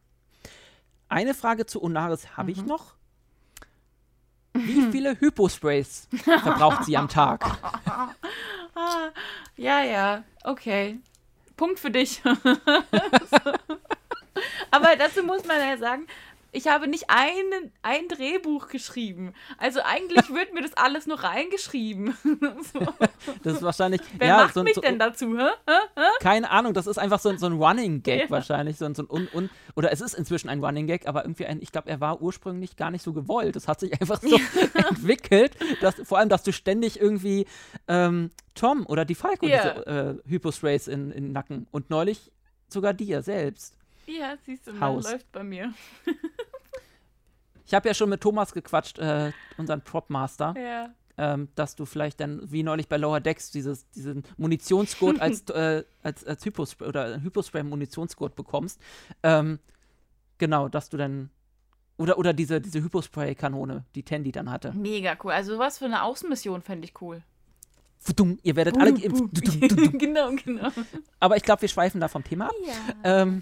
Eine 1.09 1.33
Frage 1.33 1.65
zu 1.65 1.81
Onaris 1.83 2.37
habe 2.37 2.51
ich 2.51 2.61
Mhm. 2.61 2.67
noch. 2.67 2.93
Wie 4.53 4.81
viele 4.91 5.19
Hyposprays 5.19 6.07
verbraucht 6.23 6.85
sie 6.85 6.95
am 6.97 7.09
Tag? 7.09 7.45
Ah, 8.79 9.09
ja, 9.55 9.81
ja, 9.81 10.23
okay. 10.43 10.99
Punkt 11.55 11.79
für 11.79 11.89
dich. 11.89 12.21
Aber 14.71 14.95
dazu 14.95 15.23
muss 15.23 15.43
man 15.45 15.57
ja 15.59 15.75
sagen, 15.79 16.05
ich 16.51 16.67
habe 16.67 16.87
nicht 16.87 17.05
einen, 17.09 17.71
ein 17.81 18.07
Drehbuch 18.07 18.67
geschrieben. 18.69 19.33
Also 19.57 19.81
eigentlich 19.83 20.33
wird 20.33 20.53
mir 20.53 20.61
das 20.61 20.73
alles 20.75 21.05
nur 21.07 21.19
reingeschrieben. 21.23 22.15
so. 22.73 22.79
Das 23.43 23.53
ist 23.55 23.61
wahrscheinlich. 23.61 24.01
Wer 24.17 24.27
ja, 24.27 24.37
macht 24.37 24.53
so, 24.53 24.63
mich 24.63 24.75
so, 24.75 24.81
denn 24.81 24.97
dazu? 24.99 25.37
Hä? 25.37 25.49
Keine 26.19 26.49
Ahnung, 26.49 26.73
das 26.73 26.87
ist 26.87 26.97
einfach 26.97 27.19
so, 27.19 27.35
so 27.37 27.45
ein 27.47 27.53
Running 27.53 28.03
Gag 28.03 28.21
Ja. 28.23 28.29
wahrscheinlich. 28.29 28.77
So, 28.77 28.85
ein- 28.85 28.95
so 28.95 29.03
ein 29.03 29.09
un, 29.09 29.27
un, 29.33 29.49
oder 29.75 29.91
es 29.91 30.01
ist 30.01 30.13
inzwischen 30.13 30.49
ein 30.49 30.63
Running 30.63 30.87
Gag, 30.87 31.07
aber 31.07 31.23
irgendwie 31.23 31.45
ein, 31.45 31.61
ich 31.61 31.71
glaube, 31.71 31.89
er 31.89 31.99
war 32.01 32.21
ursprünglich 32.21 32.75
gar 32.75 32.91
nicht 32.91 33.03
so 33.03 33.13
gewollt. 33.13 33.55
Das 33.55 33.67
hat 33.67 33.79
sich 33.79 33.91
einfach 34.01 34.21
so 34.21 34.39
entwickelt, 34.73 35.55
dass, 35.81 35.95
vor 36.03 36.17
allem, 36.17 36.29
dass 36.29 36.43
du 36.43 36.51
ständig 36.53 36.99
irgendwie 36.99 37.45
ähm, 37.87 38.31
Tom 38.55 38.85
oder 38.87 39.05
die 39.05 39.15
Falco 39.15 39.45
Ja. 39.45 39.73
diese 39.83 40.19
äh, 40.29 40.91
in, 40.91 41.11
in 41.11 41.23
den 41.25 41.31
Nacken 41.33 41.67
und 41.71 41.89
neulich 41.89 42.31
sogar 42.69 42.93
dir 42.93 43.21
selbst. 43.21 43.76
Ja, 44.07 44.35
siehst 44.45 44.67
du, 44.67 44.79
Haus. 44.79 45.09
läuft 45.11 45.31
bei 45.31 45.43
mir. 45.43 45.73
Ich 47.65 47.73
habe 47.73 47.87
ja 47.87 47.93
schon 47.93 48.09
mit 48.09 48.21
Thomas 48.21 48.53
gequatscht, 48.53 48.97
äh, 48.99 49.31
unseren 49.57 49.81
Propmaster, 49.81 50.53
Ja. 50.57 50.89
ähm, 51.17 51.49
dass 51.55 51.75
du 51.75 51.85
vielleicht 51.85 52.19
dann, 52.21 52.49
wie 52.49 52.63
neulich 52.63 52.87
bei 52.87 52.95
Lower 52.97 53.19
Decks, 53.19 53.51
dieses, 53.51 53.89
diesen 53.91 54.23
Munitionsgurt 54.37 55.19
als, 55.19 55.41
äh, 55.49 55.83
als, 56.01 56.23
als 56.25 56.45
Hypospray 56.45 56.87
oder 56.87 57.21
Hypospray-Munitionsgurt 57.21 58.35
bekommst. 58.35 58.79
Ähm, 59.23 59.59
genau, 60.37 60.69
dass 60.69 60.89
du 60.89 60.97
dann. 60.97 61.29
Oder, 61.97 62.17
oder 62.19 62.31
diese, 62.31 62.61
diese 62.61 62.79
Hypospray-Kanone, 62.83 63.83
die 63.95 64.03
Tandy 64.03 64.31
dann 64.31 64.51
hatte. 64.51 64.71
Mega 64.71 65.17
cool. 65.23 65.31
Also 65.31 65.55
sowas 65.55 65.79
für 65.79 65.85
eine 65.85 66.03
Außenmission 66.03 66.61
fände 66.61 66.85
ich 66.85 67.01
cool. 67.01 67.23
Fudum, 67.97 68.37
Ihr 68.43 68.55
werdet 68.55 68.77
alle 68.77 68.93
geimpft. 68.93 69.23
Genau, 69.99 70.29
genau. 70.35 70.69
Aber 71.19 71.35
ich 71.35 71.41
glaube, 71.43 71.63
wir 71.63 71.69
schweifen 71.69 71.99
da 71.99 72.07
vom 72.07 72.23
Thema 72.23 72.45
ab. 72.49 72.53
Ja. 72.65 73.21
Ähm, 73.23 73.41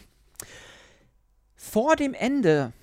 vor 1.56 1.96
dem 1.96 2.14
Ende 2.14 2.74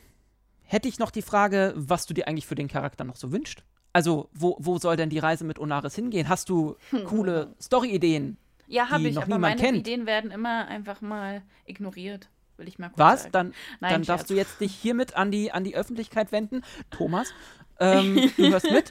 hätte 0.62 0.88
ich 0.88 0.98
noch 0.98 1.10
die 1.10 1.22
Frage, 1.22 1.72
was 1.76 2.06
du 2.06 2.14
dir 2.14 2.28
eigentlich 2.28 2.46
für 2.46 2.54
den 2.54 2.68
Charakter 2.68 3.04
noch 3.04 3.16
so 3.16 3.30
wünschst. 3.32 3.62
Also, 3.92 4.30
wo, 4.32 4.56
wo 4.58 4.78
soll 4.78 4.96
denn 4.96 5.10
die 5.10 5.18
Reise 5.18 5.44
mit 5.44 5.58
Onaris 5.58 5.94
hingehen? 5.94 6.28
Hast 6.28 6.48
du 6.48 6.76
coole 7.04 7.54
Story-Ideen? 7.60 8.38
Ja, 8.66 8.88
habe 8.88 9.08
ich, 9.08 9.14
noch 9.14 9.24
aber 9.24 9.38
meine 9.38 9.60
kennt. 9.60 9.78
Ideen 9.78 10.06
werden 10.06 10.30
immer 10.30 10.66
einfach 10.66 11.02
mal 11.02 11.42
ignoriert. 11.66 12.30
Will 12.56 12.68
ich 12.68 12.78
mal 12.78 12.88
kurz 12.88 12.98
Was? 12.98 13.22
sagen. 13.22 13.32
Dann, 13.32 13.54
Nein, 13.80 13.92
dann 13.92 14.02
darfst 14.04 14.30
du 14.30 14.34
jetzt 14.34 14.60
dich 14.60 14.74
hiermit 14.74 15.14
an 15.14 15.30
die, 15.30 15.52
an 15.52 15.64
die 15.64 15.76
Öffentlichkeit 15.76 16.32
wenden. 16.32 16.62
Thomas, 16.90 17.34
ähm, 17.80 18.30
du 18.36 18.50
hörst 18.50 18.70
mit. 18.70 18.90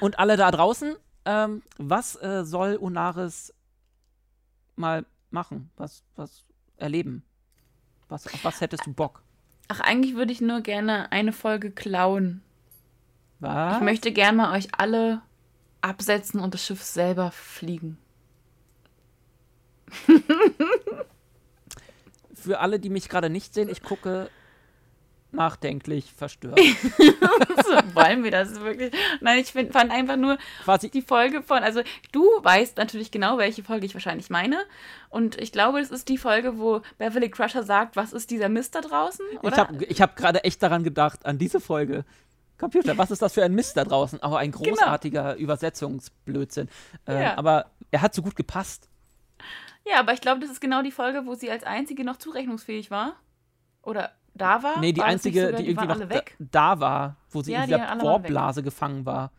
Und 0.00 0.18
alle 0.20 0.36
da 0.36 0.50
draußen, 0.52 0.94
ähm, 1.24 1.62
was 1.78 2.14
äh, 2.22 2.44
soll 2.44 2.78
Onaris 2.80 3.52
mal 4.76 5.04
machen? 5.30 5.70
Was, 5.76 6.04
was 6.14 6.44
erleben? 6.76 7.24
Was, 8.08 8.26
auf 8.26 8.44
was 8.44 8.60
hättest 8.60 8.86
du 8.86 8.92
Bock? 8.92 9.22
Ach, 9.68 9.80
eigentlich 9.80 10.14
würde 10.14 10.32
ich 10.32 10.40
nur 10.40 10.60
gerne 10.60 11.10
eine 11.10 11.32
Folge 11.32 11.70
klauen. 11.70 12.42
Was? 13.40 13.76
Ich 13.76 13.82
möchte 13.82 14.12
gerne 14.12 14.36
mal 14.36 14.56
euch 14.56 14.68
alle 14.76 15.22
absetzen 15.80 16.40
und 16.40 16.54
das 16.54 16.64
Schiff 16.64 16.82
selber 16.82 17.30
fliegen. 17.30 17.98
Für 22.34 22.60
alle, 22.60 22.78
die 22.78 22.90
mich 22.90 23.08
gerade 23.08 23.30
nicht 23.30 23.54
sehen, 23.54 23.68
ich 23.68 23.82
gucke 23.82 24.30
nachdenklich 25.32 26.12
verstört. 26.12 26.58
so, 26.98 27.94
wollen 27.94 28.24
wir 28.24 28.30
das 28.30 28.60
wirklich? 28.60 28.92
Nein, 29.20 29.40
ich 29.40 29.52
find, 29.52 29.72
fand 29.72 29.90
einfach 29.90 30.16
nur 30.16 30.38
Quasi, 30.64 30.90
die 30.90 31.02
Folge 31.02 31.42
von, 31.42 31.62
also 31.62 31.82
du 32.12 32.24
weißt 32.42 32.76
natürlich 32.76 33.10
genau, 33.10 33.38
welche 33.38 33.62
Folge 33.62 33.86
ich 33.86 33.94
wahrscheinlich 33.94 34.30
meine. 34.30 34.58
Und 35.08 35.40
ich 35.40 35.52
glaube, 35.52 35.80
es 35.80 35.90
ist 35.90 36.08
die 36.08 36.18
Folge, 36.18 36.58
wo 36.58 36.80
Beverly 36.98 37.30
Crusher 37.30 37.62
sagt, 37.62 37.96
was 37.96 38.12
ist 38.12 38.30
dieser 38.30 38.48
Mist 38.48 38.74
da 38.74 38.80
draußen? 38.80 39.24
ich 39.32 39.42
Oder? 39.42 39.56
habe 39.56 39.84
ich 39.84 40.00
hab 40.00 40.16
gerade 40.16 40.44
echt 40.44 40.62
daran 40.62 40.84
gedacht, 40.84 41.26
an 41.26 41.38
diese 41.38 41.60
Folge. 41.60 42.04
Computer, 42.58 42.96
was 42.96 43.10
ist 43.10 43.20
das 43.20 43.34
für 43.34 43.44
ein 43.44 43.54
Mist 43.54 43.76
da 43.76 43.84
draußen? 43.84 44.22
Aber 44.22 44.38
ein 44.38 44.50
großartiger 44.50 45.36
Übersetzungsblödsinn. 45.36 46.68
Äh, 46.68 47.12
Genau. 47.12 47.20
Ja. 47.20 47.38
Aber 47.38 47.66
er 47.90 48.02
hat 48.02 48.14
so 48.14 48.22
gut 48.22 48.34
gepasst. 48.34 48.88
Ja, 49.84 50.00
aber 50.00 50.12
ich 50.12 50.20
glaube, 50.20 50.40
das 50.40 50.50
ist 50.50 50.60
genau 50.60 50.82
die 50.82 50.90
Folge, 50.90 51.26
wo 51.26 51.34
sie 51.34 51.50
als 51.50 51.62
einzige 51.64 52.02
noch 52.02 52.16
zurechnungsfähig 52.16 52.90
war. 52.90 53.16
Oder 53.82 54.12
da 54.36 54.62
war. 54.62 54.80
Nee, 54.80 54.92
die 54.92 55.00
War 55.00 55.06
einzige, 55.06 55.46
sogar, 55.46 55.60
die 55.60 55.68
irgendwie 55.68 55.88
waren 55.88 55.98
noch 56.00 56.08
da, 56.08 56.20
da 56.38 56.80
war, 56.80 57.16
wo 57.30 57.42
sie 57.42 57.52
Ja, 57.52 57.64
in 57.64 57.70
die 57.70 57.74
dieser. 57.74 58.02
Warblase 58.02 58.62
gefangen 58.62 59.06
war. 59.06 59.30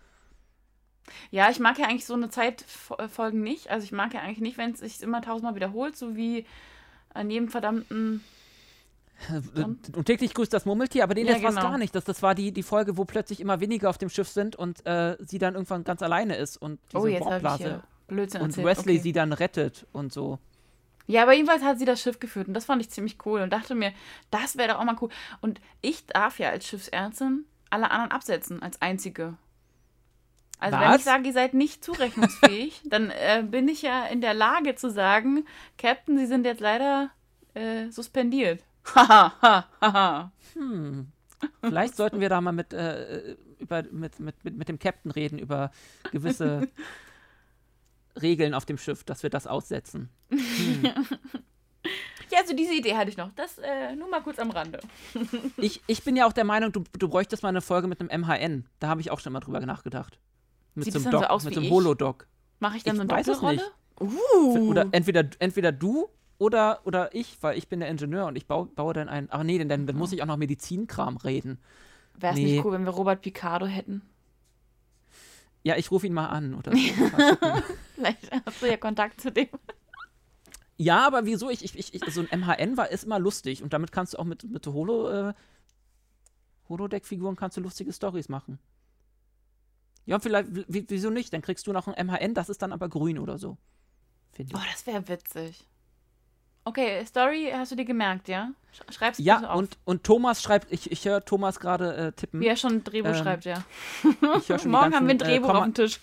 Ja, 1.31 1.49
ich 1.49 1.59
mag 1.59 1.79
ja 1.79 1.85
eigentlich 1.85 2.05
so 2.05 2.13
eine 2.15 2.29
Zeitfolgen 2.29 3.41
nicht. 3.41 3.69
Also 3.69 3.85
ich 3.85 3.91
mag 3.91 4.13
ja 4.13 4.21
eigentlich 4.21 4.41
nicht, 4.41 4.57
wenn 4.57 4.71
es 4.71 4.79
sich 4.79 5.01
immer 5.01 5.21
tausendmal 5.21 5.55
wiederholt, 5.55 5.95
so 5.95 6.15
wie 6.15 6.45
an 7.13 7.29
jedem 7.29 7.49
verdammten. 7.49 8.23
Und 9.55 10.05
täglich 10.05 10.33
grüßt 10.33 10.53
das 10.53 10.65
Murmeltier, 10.65 11.03
aber 11.03 11.15
nee, 11.15 11.23
Ja, 11.23 11.33
das 11.33 11.43
war 11.43 11.49
genau. 11.51 11.61
gar 11.61 11.77
nicht. 11.77 11.95
Das, 11.95 12.03
das 12.03 12.21
war 12.21 12.35
die, 12.35 12.51
die 12.51 12.61
Folge, 12.63 12.97
wo 12.97 13.05
plötzlich 13.05 13.39
immer 13.39 13.59
weniger 13.59 13.89
auf 13.89 13.97
dem 13.97 14.09
Schiff 14.09 14.29
sind 14.29 14.55
und 14.55 14.85
äh, 14.85 15.17
sie 15.19 15.39
dann 15.39 15.55
irgendwann 15.55 15.83
ganz 15.83 16.01
alleine 16.03 16.35
ist 16.35 16.57
und 16.57 16.79
diese 16.91 17.01
oh, 17.01 17.25
Warblase. 17.25 17.63
hier 17.63 17.83
Blödsinn 18.07 18.41
Und 18.41 18.49
erzählt. 18.49 18.67
Wesley 18.67 18.93
okay. 18.95 19.03
sie 19.03 19.11
dann 19.13 19.33
rettet 19.33 19.85
und 19.91 20.13
so. 20.13 20.39
Ja, 21.07 21.23
aber 21.23 21.33
jedenfalls 21.33 21.63
hat 21.63 21.79
sie 21.79 21.85
das 21.85 22.01
Schiff 22.01 22.19
geführt 22.19 22.47
und 22.47 22.53
das 22.53 22.65
fand 22.65 22.81
ich 22.81 22.89
ziemlich 22.89 23.17
cool 23.25 23.41
und 23.41 23.51
dachte 23.51 23.75
mir, 23.75 23.93
das 24.29 24.57
wäre 24.57 24.73
doch 24.73 24.79
auch 24.79 24.83
mal 24.83 24.97
cool. 25.01 25.09
Und 25.41 25.61
ich 25.81 26.05
darf 26.05 26.37
ja 26.37 26.49
als 26.49 26.67
Schiffsärztin 26.67 27.45
alle 27.69 27.89
anderen 27.91 28.11
absetzen, 28.11 28.61
als 28.61 28.81
einzige. 28.81 29.37
Also 30.59 30.79
wenn 30.79 30.89
Was? 30.89 30.97
ich 30.97 31.03
sage, 31.03 31.27
ihr 31.27 31.33
seid 31.33 31.53
nicht 31.53 31.83
zurechnungsfähig, 31.83 32.81
dann 32.85 33.09
äh, 33.11 33.43
bin 33.49 33.67
ich 33.67 33.83
ja 33.83 34.05
in 34.05 34.21
der 34.21 34.33
Lage 34.33 34.75
zu 34.75 34.89
sagen, 34.89 35.45
Captain, 35.77 36.17
Sie 36.17 36.25
sind 36.25 36.45
jetzt 36.45 36.61
leider 36.61 37.09
äh, 37.53 37.89
suspendiert. 37.89 38.63
Haha. 38.95 40.31
Hm. 40.53 41.07
Vielleicht 41.61 41.95
sollten 41.95 42.19
wir 42.19 42.29
da 42.29 42.41
mal 42.41 42.51
mit, 42.51 42.73
äh, 42.73 43.35
über, 43.59 43.83
mit, 43.91 44.19
mit, 44.19 44.43
mit, 44.43 44.57
mit 44.57 44.69
dem 44.69 44.79
Captain 44.79 45.11
reden 45.11 45.37
über 45.37 45.71
gewisse 46.11 46.67
Regeln 48.21 48.53
auf 48.53 48.65
dem 48.65 48.77
Schiff, 48.77 49.03
dass 49.03 49.23
wir 49.23 49.29
das 49.29 49.47
aussetzen. 49.47 50.09
Hm. 50.29 50.39
Ja, 52.29 52.39
also 52.39 52.53
diese 52.53 52.73
Idee 52.73 52.95
hatte 52.95 53.09
ich 53.09 53.15
noch. 53.15 53.31
Das 53.35 53.57
äh, 53.57 53.95
nur 53.95 54.09
mal 54.09 54.21
kurz 54.21 54.37
am 54.39 54.51
Rande. 54.51 54.81
ich, 55.57 55.81
ich 55.87 56.03
bin 56.03 56.17
ja 56.17 56.27
auch 56.27 56.33
der 56.33 56.43
Meinung, 56.43 56.73
du, 56.73 56.83
du 56.97 57.07
bräuchtest 57.07 57.41
mal 57.41 57.49
eine 57.49 57.61
Folge 57.61 57.87
mit 57.87 58.01
einem 58.01 58.21
MHN. 58.21 58.65
Da 58.79 58.89
habe 58.89 58.99
ich 58.99 59.11
auch 59.11 59.19
schon 59.21 59.31
mal 59.31 59.39
drüber 59.39 59.61
nachgedacht. 59.61 60.19
Mit 60.75 60.85
Sieht 60.85 60.93
so 60.93 60.99
es 60.99 61.05
einem, 61.05 61.11
Doc, 61.13 61.21
so 61.21 61.27
aus 61.29 61.43
mit 61.45 61.53
so 61.53 61.61
einem? 61.61 61.69
Holodoc. 61.69 62.27
Mache 62.59 62.77
ich 62.77 62.83
dann 62.83 62.95
Ich 62.95 62.97
so 62.97 63.01
eine 63.03 63.11
weiß 63.11 63.27
es 63.29 63.39
Doppelrolle? 63.39 63.55
nicht. 63.57 63.71
Uh. 64.43 64.69
Oder 64.69 64.87
entweder, 64.91 65.23
entweder 65.39 65.71
du 65.71 66.09
oder, 66.37 66.81
oder 66.83 67.15
ich, 67.15 67.37
weil 67.41 67.57
ich 67.57 67.67
bin 67.67 67.79
der 67.79 67.89
Ingenieur 67.89 68.25
und 68.27 68.35
ich 68.35 68.45
baue, 68.45 68.65
baue 68.67 68.93
dann 68.93 69.09
ein. 69.09 69.27
Ach 69.31 69.43
nee, 69.43 69.57
denn 69.57 69.69
dann, 69.69 69.87
dann 69.87 69.95
muss 69.95 70.11
ich 70.11 70.21
auch 70.21 70.27
noch 70.27 70.37
Medizinkram 70.37 71.17
reden. 71.17 71.59
Wäre 72.15 72.33
es 72.33 72.39
Nee. 72.39 72.55
nicht 72.55 72.65
cool, 72.65 72.73
wenn 72.73 72.83
wir 72.83 72.91
Robert 72.91 73.21
Picardo 73.21 73.65
hätten? 73.67 74.01
Ja, 75.67 75.75
ich 75.75 75.91
rufe 75.91 76.07
ihn 76.07 76.13
mal 76.13 76.27
an 76.27 76.53
oder 76.53 76.71
so. 76.71 76.77
Vielleicht 77.95 78.31
hast 78.45 78.61
du 78.61 78.67
ja 78.67 78.77
Kontakt 78.77 79.19
zu 79.19 79.33
dem. 79.33 79.49
ja, 80.77 81.05
aber 81.05 81.25
wieso? 81.25 81.49
Ich, 81.49 81.61
ich, 81.61 81.93
ich, 81.93 82.13
so 82.13 82.21
ein 82.21 82.39
MHN 82.39 82.77
war 82.77 82.89
ist 82.89 83.03
immer 83.03 83.19
lustig 83.19 83.61
und 83.63 83.73
damit 83.73 83.91
kannst 83.91 84.13
du 84.13 84.19
auch 84.19 84.23
mit, 84.23 84.45
mit 84.45 84.65
Holo, 84.65 85.09
äh, 85.09 85.33
Holodeck-Figuren 86.69 87.35
kannst 87.35 87.57
du 87.57 87.61
lustige 87.61 87.91
Stories 87.91 88.29
machen. 88.29 88.59
Ja, 90.05 90.19
vielleicht, 90.19 90.47
wieso 90.69 91.09
nicht? 91.09 91.33
Dann 91.33 91.41
kriegst 91.41 91.67
du 91.67 91.73
noch 91.73 91.89
ein 91.89 92.07
MHN, 92.07 92.33
das 92.33 92.47
ist 92.47 92.61
dann 92.61 92.71
aber 92.71 92.87
grün 92.87 93.19
oder 93.19 93.37
so. 93.37 93.57
Oh, 94.39 94.59
das 94.71 94.87
wäre 94.87 95.05
witzig. 95.09 95.67
Okay, 96.67 97.05
Story 97.05 97.49
hast 97.53 97.71
du 97.71 97.75
dir 97.75 97.85
gemerkt, 97.85 98.27
ja? 98.27 98.51
Sch- 98.75 98.91
Schreib's 98.93 99.17
bitte 99.17 99.27
Ja, 99.27 99.49
auf. 99.49 99.57
und, 99.59 99.77
und 99.85 100.03
Thomas 100.03 100.41
schreibt, 100.41 100.71
ich, 100.71 100.91
ich 100.91 101.05
höre 101.05 101.23
Thomas 101.23 101.59
gerade 101.59 101.95
äh, 101.95 102.11
tippen. 102.11 102.39
Wie 102.41 102.47
er 102.47 102.57
schon 102.57 102.73
ein 102.73 102.83
Drehbuch 102.83 103.09
Ähm, 103.09 103.15
schreibt, 103.15 103.45
ja. 103.45 103.63
Morgen 104.03 104.33
haben 104.43 104.65
wir 104.65 104.97
ein 104.97 105.07
ganzen, 105.07 105.17
Drehbuch 105.19 105.47
äh, 105.49 105.51
Komma- 105.51 105.59
auf 105.59 105.63
dem 105.65 105.73
Tisch. 105.73 105.99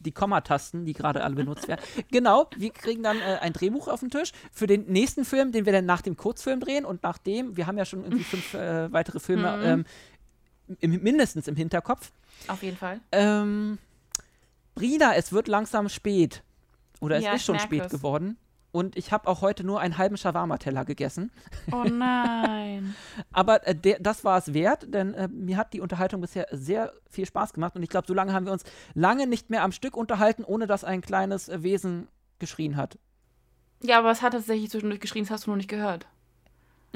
die 0.00 0.12
Kommatasten, 0.12 0.84
die 0.84 0.92
gerade 0.92 1.24
alle 1.24 1.34
benutzt 1.34 1.66
werden. 1.68 1.80
Genau, 2.10 2.48
wir 2.56 2.70
kriegen 2.70 3.02
dann 3.02 3.18
äh, 3.20 3.38
ein 3.40 3.52
Drehbuch 3.54 3.88
auf 3.88 4.00
den 4.00 4.10
Tisch 4.10 4.32
für 4.52 4.66
den 4.66 4.84
nächsten 4.86 5.24
Film, 5.24 5.52
den 5.52 5.64
wir 5.64 5.72
dann 5.72 5.86
nach 5.86 6.02
dem 6.02 6.16
Kurzfilm 6.16 6.60
drehen 6.60 6.84
und 6.84 7.02
nachdem, 7.02 7.56
wir 7.56 7.66
haben 7.66 7.78
ja 7.78 7.86
schon 7.86 8.04
irgendwie 8.04 8.24
fünf 8.24 8.52
äh, 8.54 8.92
weitere 8.92 9.20
Filme 9.20 9.56
Mhm. 9.56 9.64
ähm, 9.64 10.76
im, 10.80 11.02
mindestens 11.02 11.48
im 11.48 11.56
Hinterkopf. 11.56 12.10
Auf 12.48 12.62
jeden 12.62 12.76
Fall. 12.76 13.00
Ähm, 13.12 13.78
Brina, 14.74 15.14
es 15.14 15.32
wird 15.32 15.48
langsam 15.48 15.88
spät. 15.88 16.42
Oder 17.00 17.16
es 17.16 17.24
Ja, 17.24 17.34
ist 17.34 17.44
schon 17.44 17.58
spät 17.58 17.84
es. 17.86 17.90
geworden. 17.92 18.36
Und 18.74 18.96
ich 18.96 19.12
habe 19.12 19.28
auch 19.28 19.40
heute 19.40 19.62
nur 19.62 19.80
einen 19.80 19.98
halben 19.98 20.16
Shawarma-Teller 20.16 20.84
gegessen. 20.84 21.30
Oh 21.70 21.84
nein. 21.84 22.96
Aber 23.32 23.64
äh, 23.68 23.74
der, 23.76 24.00
das 24.00 24.24
war 24.24 24.36
es 24.36 24.52
wert, 24.52 24.92
denn 24.92 25.14
äh, 25.14 25.28
mir 25.28 25.56
hat 25.56 25.72
die 25.74 25.80
Unterhaltung 25.80 26.20
bisher 26.20 26.48
sehr 26.50 26.92
viel 27.08 27.24
Spaß 27.24 27.52
gemacht. 27.52 27.76
Und 27.76 27.84
ich 27.84 27.88
glaube, 27.88 28.08
so 28.08 28.14
lange 28.14 28.32
haben 28.32 28.46
wir 28.46 28.52
uns 28.52 28.64
lange 28.94 29.28
nicht 29.28 29.48
mehr 29.48 29.62
am 29.62 29.70
Stück 29.70 29.96
unterhalten, 29.96 30.42
ohne 30.42 30.66
dass 30.66 30.82
ein 30.82 31.02
kleines 31.02 31.48
äh, 31.48 31.62
Wesen 31.62 32.08
geschrien 32.40 32.76
hat. 32.76 32.98
ja, 33.80 34.00
aber 34.00 34.10
es 34.10 34.22
hat 34.22 34.32
tatsächlich 34.32 34.70
zwischendurch 34.70 35.00
geschrien, 35.00 35.22
das 35.22 35.30
hast 35.30 35.46
du 35.46 35.50
noch 35.50 35.56
nicht 35.56 35.70
gehört. 35.70 36.08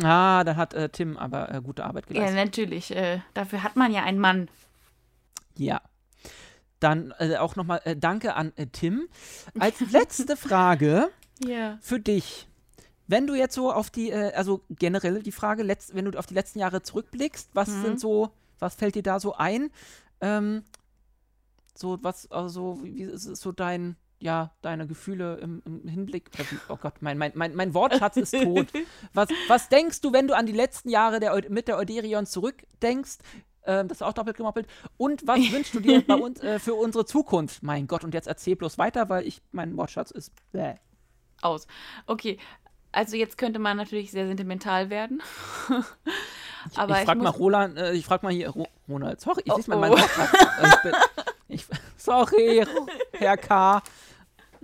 Ah, 0.02 0.42
dann 0.42 0.56
hat 0.56 0.74
äh, 0.74 0.88
Tim 0.88 1.16
aber 1.16 1.54
äh, 1.54 1.60
gute 1.62 1.84
Arbeit 1.84 2.06
Ja, 2.08 2.14
geleistet. 2.14 2.36
natürlich. 2.44 2.96
Äh, 2.96 3.20
dafür 3.34 3.62
hat 3.62 3.76
man 3.76 3.92
ja 3.92 4.02
einen 4.02 4.18
Mann. 4.18 4.48
Ja. 5.56 5.80
Dann 6.80 7.14
äh, 7.18 7.36
auch 7.36 7.54
nochmal 7.54 7.80
äh, 7.84 7.96
Danke 7.96 8.34
an 8.34 8.52
äh, 8.56 8.66
Tim. 8.66 9.08
Als 9.60 9.78
letzte 9.92 10.36
Frage 10.36 11.08
Ja. 11.44 11.78
für 11.80 12.00
dich. 12.00 12.48
Wenn 13.06 13.26
du 13.26 13.34
jetzt 13.34 13.54
so 13.54 13.72
auf 13.72 13.88
die, 13.90 14.10
äh, 14.10 14.32
also 14.34 14.60
generell 14.70 15.22
die 15.22 15.32
Frage, 15.32 15.62
letzt, 15.62 15.94
wenn 15.94 16.04
du 16.04 16.18
auf 16.18 16.26
die 16.26 16.34
letzten 16.34 16.58
Jahre 16.58 16.82
zurückblickst, 16.82 17.50
was 17.54 17.68
Mhm. 17.68 17.82
sind 17.82 18.00
so, 18.00 18.30
was 18.58 18.74
fällt 18.74 18.96
dir 18.96 19.02
da 19.02 19.18
so 19.18 19.34
ein? 19.34 19.70
Ähm, 20.20 20.62
so, 21.74 21.98
was, 22.02 22.30
also, 22.30 22.78
wie 22.82 22.96
wie 22.96 23.02
ist 23.04 23.24
es 23.26 23.40
so 23.40 23.52
dein, 23.52 23.96
ja, 24.18 24.50
deine 24.62 24.86
Gefühle 24.86 25.36
im, 25.36 25.62
im 25.64 25.86
Hinblick, 25.88 26.30
wie, 26.36 26.58
oh 26.68 26.76
Gott, 26.76 26.94
mein, 27.00 27.16
mein, 27.18 27.32
mein, 27.34 27.54
mein 27.54 27.72
Wortschatz 27.72 28.16
ist 28.16 28.32
tot. 28.32 28.66
Was, 29.14 29.28
was 29.46 29.68
denkst 29.68 30.00
du, 30.00 30.12
wenn 30.12 30.26
du 30.26 30.34
an 30.36 30.44
die 30.46 30.52
letzten 30.52 30.88
Jahre 30.90 31.20
der, 31.20 31.34
mit 31.50 31.68
der 31.68 31.78
Euderion 31.78 32.26
zurückdenkst? 32.26 33.18
Ähm, 33.64 33.86
das 33.86 33.98
ist 33.98 34.02
auch 34.02 34.12
doppelt 34.12 34.36
gemoppelt. 34.36 34.66
Und 34.96 35.26
was 35.26 35.38
wünschst 35.52 35.72
du 35.74 35.80
dir 35.80 36.04
bei 36.04 36.14
uns 36.16 36.40
äh, 36.40 36.58
für 36.58 36.74
unsere 36.74 37.06
Zukunft? 37.06 37.62
Mein 37.62 37.86
Gott, 37.86 38.02
und 38.02 38.12
jetzt 38.12 38.26
erzähl 38.26 38.56
bloß 38.56 38.76
weiter, 38.76 39.08
weil 39.08 39.26
ich, 39.26 39.40
mein 39.52 39.76
Wortschatz 39.76 40.10
ist 40.10 40.32
bäh. 40.52 40.74
Aus. 41.42 41.66
Okay. 42.06 42.38
Also 42.92 43.16
jetzt 43.16 43.36
könnte 43.36 43.58
man 43.58 43.76
natürlich 43.76 44.10
sehr 44.10 44.26
sentimental 44.26 44.90
werden. 44.90 45.22
Aber 46.76 46.94
ich 46.94 47.00
ich, 47.00 47.04
frag 47.04 47.18
mal 47.18 47.28
Roland, 47.30 47.78
äh, 47.78 47.92
ich 47.92 48.04
frag 48.04 48.22
mal 48.22 48.32
hier, 48.32 48.50
Ro 48.50 48.66
Ronald, 48.88 49.20
sorry, 49.20 49.42
ich 49.44 49.52
Oh, 49.52 49.56
lese 49.56 49.70
mal 49.70 49.76
oh. 49.76 49.80
meinen 49.80 49.92
Wortschatz. 49.92 50.32
Äh, 50.32 50.66
ich 50.68 50.82
bin, 50.82 50.92
ich, 51.48 51.66
sorry, 51.96 52.64
Herr 53.12 53.36
K., 53.36 53.82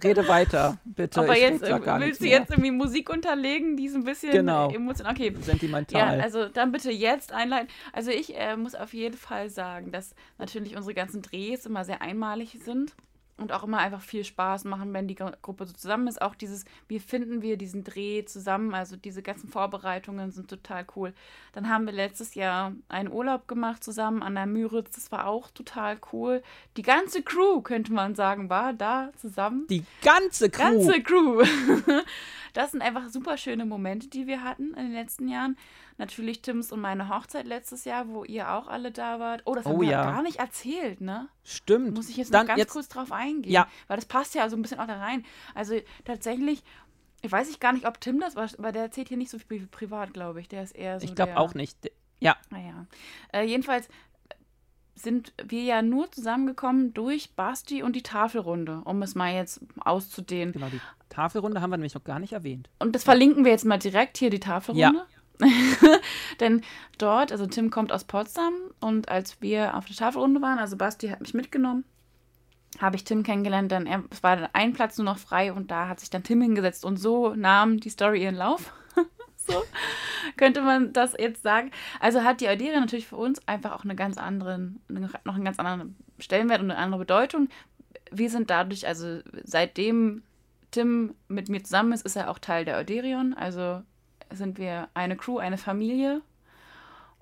rede 0.02 0.26
weiter, 0.26 0.78
bitte. 0.84 1.20
aber 1.20 1.34
ich 1.34 1.42
jetzt 1.42 1.62
willst 1.62 2.20
du 2.20 2.26
jetzt 2.26 2.50
irgendwie 2.50 2.70
Musik 2.70 3.10
unterlegen, 3.10 3.76
die 3.76 3.86
ist 3.86 3.94
ein 3.94 4.04
bisschen 4.04 4.32
Genau. 4.32 4.70
emotional. 4.70 5.12
Okay. 5.12 5.32
Ja, 5.32 5.42
Sentimental. 5.42 6.20
also 6.20 6.48
dann 6.48 6.72
bitte 6.72 6.90
jetzt 6.90 7.32
einleiten. 7.32 7.68
Also 7.92 8.10
ich 8.10 8.36
äh, 8.36 8.56
muss 8.56 8.74
auf 8.74 8.92
jeden 8.92 9.16
Fall 9.16 9.50
sagen, 9.50 9.92
dass 9.92 10.14
natürlich 10.38 10.76
unsere 10.76 10.94
ganzen 10.94 11.22
Drehs 11.22 11.66
immer 11.66 11.84
sehr 11.84 12.02
einmalig 12.02 12.58
sind 12.64 12.92
und 13.36 13.50
auch 13.52 13.64
immer 13.64 13.78
einfach 13.78 14.00
viel 14.00 14.24
Spaß 14.24 14.64
machen, 14.64 14.92
wenn 14.92 15.08
die 15.08 15.16
Gru- 15.16 15.32
Gruppe 15.42 15.66
so 15.66 15.72
zusammen 15.72 16.06
ist. 16.06 16.22
Auch 16.22 16.34
dieses, 16.36 16.64
wie 16.86 17.00
finden 17.00 17.42
wir 17.42 17.56
diesen 17.56 17.82
Dreh 17.82 18.24
zusammen? 18.24 18.74
Also 18.74 18.96
diese 18.96 19.22
ganzen 19.22 19.48
Vorbereitungen 19.48 20.30
sind 20.30 20.48
total 20.48 20.86
cool. 20.94 21.12
Dann 21.52 21.68
haben 21.68 21.86
wir 21.86 21.92
letztes 21.92 22.34
Jahr 22.34 22.72
einen 22.88 23.10
Urlaub 23.10 23.48
gemacht 23.48 23.82
zusammen 23.82 24.22
an 24.22 24.36
der 24.36 24.46
Müritz. 24.46 24.92
Das 24.94 25.10
war 25.10 25.26
auch 25.26 25.50
total 25.50 25.98
cool. 26.12 26.42
Die 26.76 26.82
ganze 26.82 27.22
Crew, 27.22 27.60
könnte 27.60 27.92
man 27.92 28.14
sagen, 28.14 28.50
war 28.50 28.72
da 28.72 29.10
zusammen. 29.16 29.66
die 29.68 29.84
ganze 30.02 30.48
Crew. 30.50 30.62
Ganze 30.62 31.02
Crew. 31.02 31.42
Das 32.52 32.70
sind 32.70 32.82
einfach 32.82 33.08
super 33.08 33.36
schöne 33.36 33.66
Momente, 33.66 34.06
die 34.08 34.28
wir 34.28 34.44
hatten 34.44 34.74
in 34.74 34.84
den 34.84 34.92
letzten 34.92 35.26
Jahren. 35.26 35.56
Natürlich 35.96 36.42
Tims 36.42 36.72
und 36.72 36.80
meine 36.80 37.08
Hochzeit 37.08 37.46
letztes 37.46 37.84
Jahr, 37.84 38.08
wo 38.08 38.24
ihr 38.24 38.50
auch 38.52 38.66
alle 38.66 38.90
da 38.90 39.20
wart. 39.20 39.42
Oh, 39.44 39.54
das 39.54 39.64
haben 39.64 39.76
Oh 39.76 39.80
wir 39.80 39.90
ja. 39.90 40.04
gar 40.04 40.22
nicht 40.22 40.40
erzählt, 40.40 41.00
ne? 41.00 41.28
Stimmt. 41.44 41.94
Muss 41.94 42.08
ich 42.08 42.16
jetzt 42.16 42.34
Dann 42.34 42.42
noch 42.42 42.48
ganz 42.48 42.58
jetzt, 42.58 42.72
kurz 42.72 42.88
drauf 42.88 43.12
eingehen. 43.12 43.52
Ja. 43.52 43.68
Weil 43.86 43.96
das 43.96 44.06
passt 44.06 44.34
ja 44.34 44.48
so 44.48 44.56
ein 44.56 44.62
bisschen 44.62 44.80
auch 44.80 44.88
da 44.88 44.96
rein. 44.98 45.24
Also 45.54 45.80
tatsächlich, 46.04 46.64
ich 47.22 47.30
weiß 47.30 47.48
ich 47.48 47.60
gar 47.60 47.72
nicht, 47.72 47.86
ob 47.86 48.00
Tim 48.00 48.18
das 48.18 48.34
war, 48.34 48.48
aber 48.58 48.72
der 48.72 48.82
erzählt 48.82 49.08
hier 49.08 49.16
nicht 49.16 49.30
so 49.30 49.38
viel 49.38 49.66
privat, 49.68 50.12
glaube 50.12 50.40
ich. 50.40 50.48
Der 50.48 50.64
ist 50.64 50.74
eher 50.74 50.98
so 50.98 51.04
Ich 51.06 51.14
glaube 51.14 51.36
auch 51.36 51.54
nicht. 51.54 51.78
Ja, 52.18 52.36
Naja. 52.50 52.86
Äh, 53.32 53.44
jedenfalls 53.44 53.88
sind 54.96 55.32
wir 55.44 55.62
ja 55.62 55.82
nur 55.82 56.10
zusammengekommen 56.12 56.94
durch 56.94 57.32
Basti 57.34 57.82
und 57.82 57.96
die 57.96 58.02
Tafelrunde, 58.02 58.82
um 58.84 59.02
es 59.02 59.14
mal 59.14 59.34
jetzt 59.34 59.60
auszudehnen. 59.80 60.52
genau, 60.52 60.68
die 60.68 60.80
Tafelrunde 61.08 61.60
haben 61.60 61.70
wir 61.70 61.76
nämlich 61.76 61.94
noch 61.94 62.04
gar 62.04 62.18
nicht 62.20 62.32
erwähnt. 62.32 62.70
Und 62.78 62.94
das 62.94 63.04
verlinken 63.04 63.44
wir 63.44 63.50
jetzt 63.52 63.64
mal 63.64 63.78
direkt 63.78 64.18
hier, 64.18 64.30
die 64.30 64.40
Tafelrunde. 64.40 65.04
Denn 66.40 66.62
dort, 66.98 67.32
also 67.32 67.46
Tim 67.46 67.70
kommt 67.70 67.92
aus 67.92 68.04
Potsdam 68.04 68.54
und 68.80 69.08
als 69.08 69.40
wir 69.40 69.76
auf 69.76 69.86
der 69.86 69.96
Tafelrunde 69.96 70.40
waren, 70.40 70.58
also 70.58 70.76
Basti 70.76 71.08
hat 71.08 71.20
mich 71.20 71.34
mitgenommen, 71.34 71.84
habe 72.78 72.96
ich 72.96 73.04
Tim 73.04 73.22
kennengelernt, 73.22 73.70
denn 73.70 73.86
er, 73.86 74.04
es 74.10 74.22
war 74.22 74.50
ein 74.52 74.72
Platz 74.72 74.98
nur 74.98 75.04
noch 75.04 75.18
frei 75.18 75.52
und 75.52 75.70
da 75.70 75.88
hat 75.88 76.00
sich 76.00 76.10
dann 76.10 76.22
Tim 76.22 76.40
hingesetzt 76.40 76.84
und 76.84 76.96
so 76.96 77.34
nahm 77.34 77.80
die 77.80 77.90
Story 77.90 78.22
ihren 78.22 78.34
Lauf. 78.34 78.72
so 79.36 79.62
könnte 80.36 80.62
man 80.62 80.92
das 80.92 81.14
jetzt 81.18 81.42
sagen. 81.42 81.70
Also 82.00 82.22
hat 82.22 82.40
die 82.40 82.48
Euderia 82.48 82.80
natürlich 82.80 83.06
für 83.06 83.16
uns 83.16 83.46
einfach 83.46 83.72
auch 83.72 83.84
eine 83.84 83.94
ganz 83.94 84.18
anderen, 84.18 84.80
noch 84.88 85.34
einen 85.34 85.44
ganz 85.44 85.58
anderen 85.58 85.96
Stellenwert 86.18 86.60
und 86.60 86.70
eine 86.70 86.80
andere 86.80 87.00
Bedeutung. 87.00 87.48
Wir 88.10 88.30
sind 88.30 88.50
dadurch, 88.50 88.86
also 88.86 89.20
seitdem 89.44 90.22
Tim 90.70 91.14
mit 91.28 91.48
mir 91.48 91.62
zusammen 91.62 91.92
ist, 91.92 92.04
ist 92.04 92.16
er 92.16 92.30
auch 92.30 92.38
Teil 92.38 92.64
der 92.64 92.76
Euderion. 92.78 93.34
Also 93.34 93.82
sind 94.32 94.58
wir 94.58 94.88
eine 94.94 95.16
Crew, 95.16 95.38
eine 95.38 95.58
Familie 95.58 96.20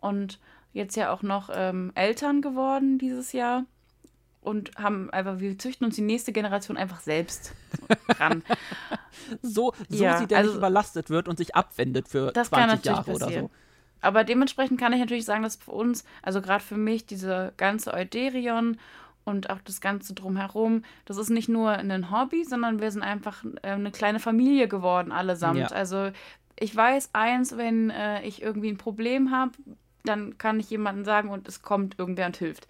und 0.00 0.38
jetzt 0.72 0.96
ja 0.96 1.12
auch 1.12 1.22
noch 1.22 1.50
ähm, 1.52 1.92
Eltern 1.94 2.40
geworden 2.42 2.98
dieses 2.98 3.32
Jahr 3.32 3.64
und 4.40 4.72
haben 4.76 5.10
einfach, 5.10 5.38
wir 5.38 5.56
züchten 5.58 5.86
uns 5.86 5.94
die 5.94 6.02
nächste 6.02 6.32
Generation 6.32 6.76
einfach 6.76 7.00
selbst 7.00 7.52
ran. 8.18 8.42
So, 9.40 9.72
so 9.88 10.02
Ja, 10.02 10.18
sie 10.18 10.26
denn 10.26 10.38
also- 10.38 10.50
nicht 10.50 10.58
überlastet 10.58 11.10
wird 11.10 11.28
und 11.28 11.36
sich 11.38 11.54
abwendet 11.54 12.08
für 12.08 12.32
Das 12.32 12.50
kann 12.50 12.68
20 12.68 12.84
natürlich 12.90 13.06
Jahre 13.06 13.32
oder 13.32 13.40
so. 13.42 13.50
Aber 14.00 14.24
dementsprechend 14.24 14.80
kann 14.80 14.92
ich 14.92 14.98
natürlich 14.98 15.24
sagen, 15.24 15.44
dass 15.44 15.56
für 15.56 15.70
uns, 15.70 16.04
also 16.22 16.42
gerade 16.42 16.64
für 16.64 16.76
mich, 16.76 17.06
diese 17.06 17.52
ganze 17.56 17.94
Euderion 17.94 18.78
und 19.24 19.48
auch 19.50 19.60
das 19.64 19.80
Ganze 19.80 20.14
drumherum, 20.14 20.82
das 21.04 21.18
ist 21.18 21.30
nicht 21.30 21.48
nur 21.48 21.70
ein 21.70 22.10
Hobby, 22.10 22.42
sondern 22.42 22.80
wir 22.80 22.90
sind 22.90 23.02
einfach 23.02 23.44
äh, 23.62 23.68
eine 23.68 23.92
kleine 23.92 24.18
Familie 24.18 24.66
geworden, 24.66 25.12
allesamt. 25.12 25.60
Ja. 25.60 25.66
Also 25.68 26.10
ich 26.62 26.74
weiß 26.74 27.10
eins, 27.12 27.56
wenn 27.56 27.90
äh, 27.90 28.22
ich 28.22 28.40
irgendwie 28.40 28.70
ein 28.70 28.78
Problem 28.78 29.32
habe, 29.32 29.52
dann 30.04 30.38
kann 30.38 30.60
ich 30.60 30.70
jemandem 30.70 31.04
sagen 31.04 31.28
und 31.28 31.48
es 31.48 31.62
kommt 31.62 31.98
irgendwer 31.98 32.26
und 32.26 32.36
hilft. 32.36 32.68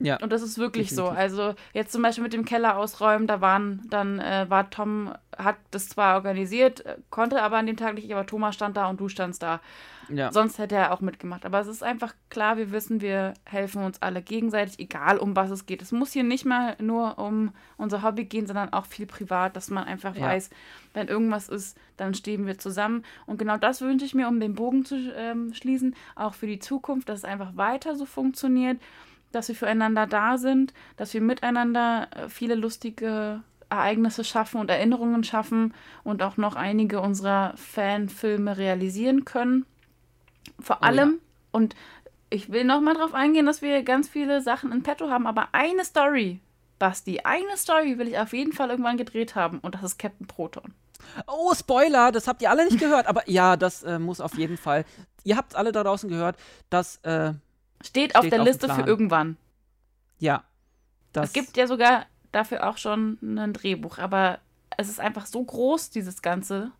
Ja. 0.00 0.18
Und 0.20 0.30
das 0.32 0.42
ist 0.42 0.58
wirklich 0.58 0.90
so. 0.90 1.10
definitiv. 1.10 1.18
Also 1.20 1.54
jetzt 1.72 1.92
zum 1.92 2.02
Beispiel 2.02 2.22
mit 2.22 2.32
dem 2.32 2.44
Keller 2.44 2.76
ausräumen, 2.76 3.26
da 3.26 3.40
waren, 3.40 3.82
dann 3.90 4.20
äh, 4.20 4.46
war 4.48 4.70
Tom, 4.70 5.12
hat 5.36 5.56
das 5.70 5.88
zwar 5.88 6.14
organisiert, 6.14 6.86
äh, 6.86 6.96
konnte 7.10 7.42
aber 7.42 7.56
an 7.56 7.66
dem 7.66 7.76
Tag 7.76 7.94
nicht, 7.94 8.12
aber 8.12 8.26
Thomas 8.26 8.54
stand 8.54 8.76
da 8.76 8.88
und 8.88 9.00
du 9.00 9.08
standst 9.08 9.42
da. 9.42 9.60
Ja. 10.08 10.32
Sonst 10.32 10.58
hätte 10.58 10.74
er 10.74 10.92
auch 10.92 11.00
mitgemacht. 11.00 11.44
Aber 11.44 11.60
es 11.60 11.66
ist 11.66 11.82
einfach 11.82 12.14
klar, 12.30 12.56
wir 12.56 12.72
wissen, 12.72 13.00
wir 13.02 13.34
helfen 13.44 13.84
uns 13.84 14.00
alle 14.00 14.22
gegenseitig, 14.22 14.78
egal 14.78 15.18
um 15.18 15.36
was 15.36 15.50
es 15.50 15.66
geht. 15.66 15.82
Es 15.82 15.92
muss 15.92 16.12
hier 16.12 16.22
nicht 16.24 16.46
mal 16.46 16.76
nur 16.80 17.18
um 17.18 17.52
unser 17.76 18.02
Hobby 18.02 18.24
gehen, 18.24 18.46
sondern 18.46 18.72
auch 18.72 18.86
viel 18.86 19.04
privat, 19.06 19.54
dass 19.54 19.68
man 19.68 19.84
einfach 19.84 20.14
Ja. 20.16 20.22
weiß, 20.22 20.48
wenn 20.94 21.08
irgendwas 21.08 21.48
ist, 21.50 21.76
dann 21.98 22.14
stehen 22.14 22.46
wir 22.46 22.56
zusammen. 22.58 23.04
Und 23.26 23.38
genau 23.38 23.58
das 23.58 23.82
wünsche 23.82 24.06
ich 24.06 24.14
mir, 24.14 24.28
um 24.28 24.40
den 24.40 24.54
Bogen 24.54 24.84
zu 24.86 24.96
ähm, 25.14 25.52
schließen, 25.52 25.94
auch 26.14 26.32
für 26.32 26.46
die 26.46 26.58
Zukunft, 26.58 27.08
dass 27.10 27.18
es 27.18 27.24
einfach 27.24 27.56
weiter 27.56 27.94
so 27.94 28.06
funktioniert, 28.06 28.78
dass 29.32 29.48
wir 29.48 29.54
füreinander 29.54 30.06
da 30.06 30.38
sind, 30.38 30.72
dass 30.96 31.14
wir 31.14 31.20
miteinander 31.20 32.08
äh, 32.14 32.28
viele 32.28 32.54
lustige 32.54 33.42
Ereignisse 33.70 34.24
schaffen 34.24 34.60
und 34.60 34.70
Erinnerungen 34.70 35.24
schaffen 35.24 35.74
und 36.04 36.22
auch 36.22 36.36
noch 36.36 36.56
einige 36.56 37.00
unserer 37.00 37.52
Fanfilme 37.56 38.56
realisieren 38.56 39.24
können. 39.24 39.66
Vor 40.58 40.76
Oh 40.80 40.84
ja. 40.84 40.88
allem, 40.88 41.18
und 41.52 41.76
ich 42.30 42.50
will 42.50 42.64
noch 42.64 42.80
mal 42.80 42.94
drauf 42.94 43.14
eingehen, 43.14 43.46
dass 43.46 43.62
wir 43.62 43.82
ganz 43.82 44.08
viele 44.08 44.40
Sachen 44.40 44.72
in 44.72 44.82
petto 44.82 45.10
haben, 45.10 45.26
aber 45.26 45.48
eine 45.52 45.84
Story, 45.84 46.40
Basti, 46.78 47.20
eine 47.24 47.56
Story 47.56 47.98
will 47.98 48.08
ich 48.08 48.18
auf 48.18 48.32
jeden 48.32 48.52
Fall 48.52 48.70
irgendwann 48.70 48.96
gedreht 48.96 49.34
haben 49.34 49.58
und 49.60 49.74
das 49.74 49.82
ist 49.82 49.98
Captain 49.98 50.26
Proton. 50.26 50.74
Oh, 51.26 51.54
Spoiler, 51.54 52.12
das 52.12 52.28
habt 52.28 52.42
ihr 52.42 52.50
alle 52.50 52.64
nicht 52.64 52.78
gehört, 52.78 53.06
aber 53.06 53.28
ja, 53.28 53.56
das 53.56 53.82
äh, 53.82 53.98
muss 53.98 54.20
auf 54.20 54.36
jeden 54.36 54.56
Fall. 54.56 54.84
Ihr 55.24 55.36
habt 55.36 55.54
alle 55.54 55.72
da 55.72 55.82
draußen 55.82 56.08
gehört, 56.08 56.36
dass, 56.70 56.96
äh, 56.98 57.32
Steht 57.84 58.16
auf 58.16 58.28
der 58.28 58.40
auf 58.40 58.46
Liste 58.46 58.68
für 58.72 58.82
irgendwann. 58.82 59.36
ja, 60.18 60.44
das. 61.12 61.28
Es 61.28 61.32
gibt 61.32 61.56
ja 61.56 61.66
sogar 61.66 62.06
dafür 62.32 62.68
auch 62.68 62.76
schon 62.76 63.18
ein 63.22 63.52
Drehbuch, 63.52 63.98
aber 63.98 64.40
es 64.76 64.88
ist 64.88 65.00
einfach 65.00 65.26
so 65.26 65.42
groß, 65.42 65.90
dieses 65.90 66.22
Ganze. 66.22 66.72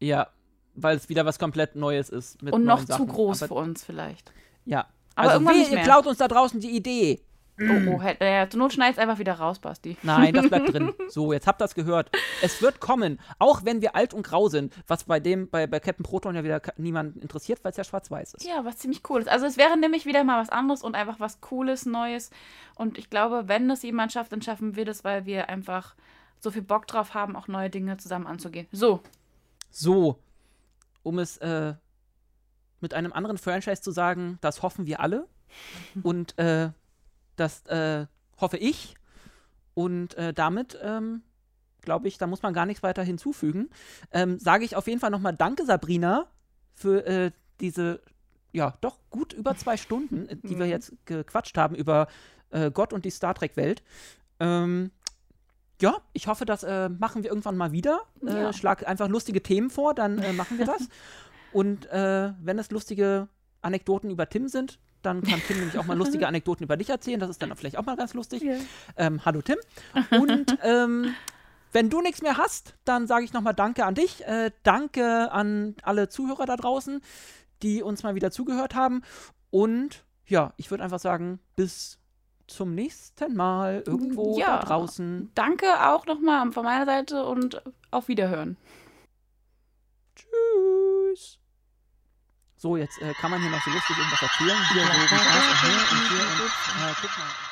Ja, 0.00 0.28
weil 0.74 0.96
es 0.96 1.08
wieder 1.08 1.24
was 1.24 1.38
komplett 1.38 1.76
Neues 1.76 2.10
ist. 2.10 2.42
Und 2.42 2.64
noch 2.64 2.76
neuen 2.76 2.86
zu 2.86 2.92
Sachen. 2.92 3.08
groß 3.08 3.42
Aber, 3.42 3.48
für 3.48 3.54
uns 3.54 3.84
vielleicht. 3.84 4.32
Ja. 4.64 4.86
Aber 5.14 5.28
also 5.28 5.36
irgendwann 5.36 5.58
nicht 5.58 5.72
ihr 5.72 5.82
klaut 5.82 6.06
uns 6.06 6.18
da 6.18 6.28
draußen 6.28 6.60
die 6.60 6.76
Idee. 6.76 7.20
Oh, 7.60 7.98
oh, 7.98 8.24
ja, 8.24 8.50
zur 8.50 8.58
Not 8.58 8.72
schneid's 8.72 8.98
einfach 8.98 9.18
wieder 9.18 9.34
raus, 9.34 9.60
Basti. 9.60 9.96
Nein, 10.02 10.34
das 10.34 10.48
bleibt 10.48 10.72
drin. 10.72 10.92
So, 11.08 11.32
jetzt 11.32 11.46
habt 11.46 11.60
ihr 11.60 11.64
das 11.64 11.74
gehört. 11.74 12.10
Es 12.42 12.60
wird 12.60 12.80
kommen, 12.80 13.20
auch 13.38 13.64
wenn 13.64 13.80
wir 13.80 13.94
alt 13.94 14.12
und 14.12 14.26
grau 14.26 14.48
sind, 14.48 14.74
was 14.88 15.04
bei 15.04 15.20
dem, 15.20 15.48
bei, 15.48 15.68
bei 15.68 15.78
Captain 15.78 16.02
Proton 16.04 16.34
ja 16.34 16.42
wieder 16.42 16.60
niemanden 16.76 17.20
interessiert, 17.20 17.62
weil 17.62 17.70
es 17.70 17.76
ja 17.76 17.84
schwarz-weiß 17.84 18.34
ist. 18.34 18.44
Ja, 18.44 18.64
was 18.64 18.78
ziemlich 18.78 19.02
cool 19.08 19.20
ist. 19.20 19.28
Also 19.28 19.46
es 19.46 19.56
wäre 19.56 19.76
nämlich 19.78 20.04
wieder 20.04 20.24
mal 20.24 20.40
was 20.40 20.48
anderes 20.50 20.82
und 20.82 20.96
einfach 20.96 21.20
was 21.20 21.40
Cooles, 21.40 21.86
Neues. 21.86 22.30
Und 22.74 22.98
ich 22.98 23.08
glaube, 23.08 23.44
wenn 23.46 23.68
das 23.68 23.82
jemand 23.84 24.10
schafft, 24.12 24.32
dann 24.32 24.42
schaffen 24.42 24.74
wir 24.74 24.84
das, 24.84 25.04
weil 25.04 25.24
wir 25.24 25.48
einfach 25.48 25.94
so 26.40 26.50
viel 26.50 26.62
Bock 26.62 26.88
drauf 26.88 27.14
haben, 27.14 27.36
auch 27.36 27.46
neue 27.46 27.70
Dinge 27.70 27.96
zusammen 27.98 28.26
anzugehen. 28.26 28.66
So, 28.72 29.00
So, 29.70 30.18
um 31.04 31.18
es 31.20 31.36
äh, 31.38 31.74
mit 32.80 32.94
einem 32.94 33.12
anderen 33.12 33.38
Franchise 33.38 33.80
zu 33.80 33.92
sagen, 33.92 34.38
das 34.40 34.62
hoffen 34.62 34.86
wir 34.86 34.98
alle. 35.00 35.28
Und 36.02 36.36
äh, 36.38 36.70
das 37.36 37.64
äh, 37.66 38.06
hoffe 38.40 38.56
ich. 38.56 38.94
Und 39.74 40.14
äh, 40.14 40.32
damit, 40.32 40.78
ähm, 40.82 41.22
glaube 41.80 42.08
ich, 42.08 42.18
da 42.18 42.26
muss 42.26 42.42
man 42.42 42.54
gar 42.54 42.66
nichts 42.66 42.82
weiter 42.82 43.02
hinzufügen. 43.02 43.70
Ähm, 44.12 44.38
Sage 44.38 44.64
ich 44.64 44.76
auf 44.76 44.86
jeden 44.86 45.00
Fall 45.00 45.10
nochmal 45.10 45.34
Danke, 45.36 45.64
Sabrina, 45.66 46.26
für 46.72 47.04
äh, 47.06 47.30
diese, 47.60 48.00
ja, 48.52 48.74
doch 48.80 48.98
gut 49.10 49.32
über 49.32 49.56
zwei 49.56 49.76
Stunden, 49.76 50.28
äh, 50.28 50.36
die 50.36 50.58
wir 50.58 50.66
Mhm. 50.66 50.70
jetzt 50.70 50.92
gequatscht 51.06 51.56
haben 51.58 51.74
über 51.74 52.06
äh, 52.50 52.70
Gott 52.70 52.92
und 52.92 53.04
die 53.04 53.10
Star 53.10 53.34
Trek-Welt. 53.34 53.82
Ähm, 54.40 54.90
ja, 55.82 55.96
ich 56.12 56.28
hoffe, 56.28 56.44
das 56.44 56.62
äh, 56.62 56.88
machen 56.88 57.22
wir 57.24 57.30
irgendwann 57.30 57.56
mal 57.56 57.72
wieder. 57.72 58.02
Äh, 58.24 58.32
Ja. 58.42 58.52
Schlag 58.52 58.86
einfach 58.86 59.08
lustige 59.08 59.42
Themen 59.42 59.70
vor, 59.70 59.92
dann 59.94 60.18
äh, 60.18 60.32
machen 60.32 60.58
wir 60.58 60.66
das. 60.66 60.88
Und 61.52 61.88
wenn 61.88 62.58
es 62.58 62.72
lustige 62.72 63.28
Anekdoten 63.62 64.10
über 64.10 64.28
Tim 64.28 64.48
sind, 64.48 64.80
dann 65.04 65.22
kann 65.22 65.40
Tim 65.46 65.58
nämlich 65.58 65.78
auch 65.78 65.84
mal 65.86 65.96
lustige 65.96 66.26
Anekdoten 66.26 66.64
über 66.64 66.76
dich 66.76 66.90
erzählen. 66.90 67.20
Das 67.20 67.30
ist 67.30 67.40
dann 67.42 67.54
vielleicht 67.56 67.76
auch 67.78 67.84
mal 67.84 67.96
ganz 67.96 68.14
lustig. 68.14 68.42
Ähm, 68.96 69.24
hallo 69.24 69.42
Tim. 69.42 69.56
Und 70.10 70.58
ähm, 70.62 71.14
wenn 71.72 71.90
du 71.90 72.00
nichts 72.00 72.22
mehr 72.22 72.36
hast, 72.36 72.74
dann 72.84 73.06
sage 73.06 73.24
ich 73.24 73.32
nochmal 73.32 73.54
Danke 73.54 73.84
an 73.84 73.94
dich. 73.94 74.24
Äh, 74.26 74.50
danke 74.62 75.30
an 75.32 75.74
alle 75.82 76.08
Zuhörer 76.08 76.46
da 76.46 76.56
draußen, 76.56 77.00
die 77.62 77.82
uns 77.82 78.02
mal 78.02 78.14
wieder 78.14 78.30
zugehört 78.30 78.74
haben. 78.74 79.02
Und 79.50 80.04
ja, 80.26 80.52
ich 80.56 80.70
würde 80.70 80.84
einfach 80.84 81.00
sagen, 81.00 81.40
bis 81.56 81.98
zum 82.46 82.74
nächsten 82.74 83.34
Mal 83.34 83.82
irgendwo 83.86 84.38
Ja. 84.38 84.58
da 84.58 84.66
draußen. 84.66 85.30
danke 85.34 85.66
auch 85.90 86.06
nochmal 86.06 86.52
von 86.52 86.64
meiner 86.64 86.84
Seite 86.86 87.24
und 87.24 87.62
auf 87.90 88.08
Wiederhören. 88.08 88.56
Tschüss. 90.14 90.93
So, 92.64 92.78
jetzt 92.78 92.96
äh, 93.02 93.12
kann 93.20 93.30
man 93.30 93.42
hier 93.42 93.50
noch 93.50 93.62
so 93.62 93.70
lustig 93.70 93.94
irgendwas 93.94 94.22
erzählen. 94.22 94.56
Hier, 94.72 94.86
so, 94.86 94.92
wie 94.94 94.96
das, 94.96 95.20
und 95.20 95.60
hier, 95.60 95.76
und 95.92 96.08
hier, 96.08 96.24
und, 96.24 96.40
äh, 96.40 96.94
guck 97.02 97.18
mal. 97.18 97.43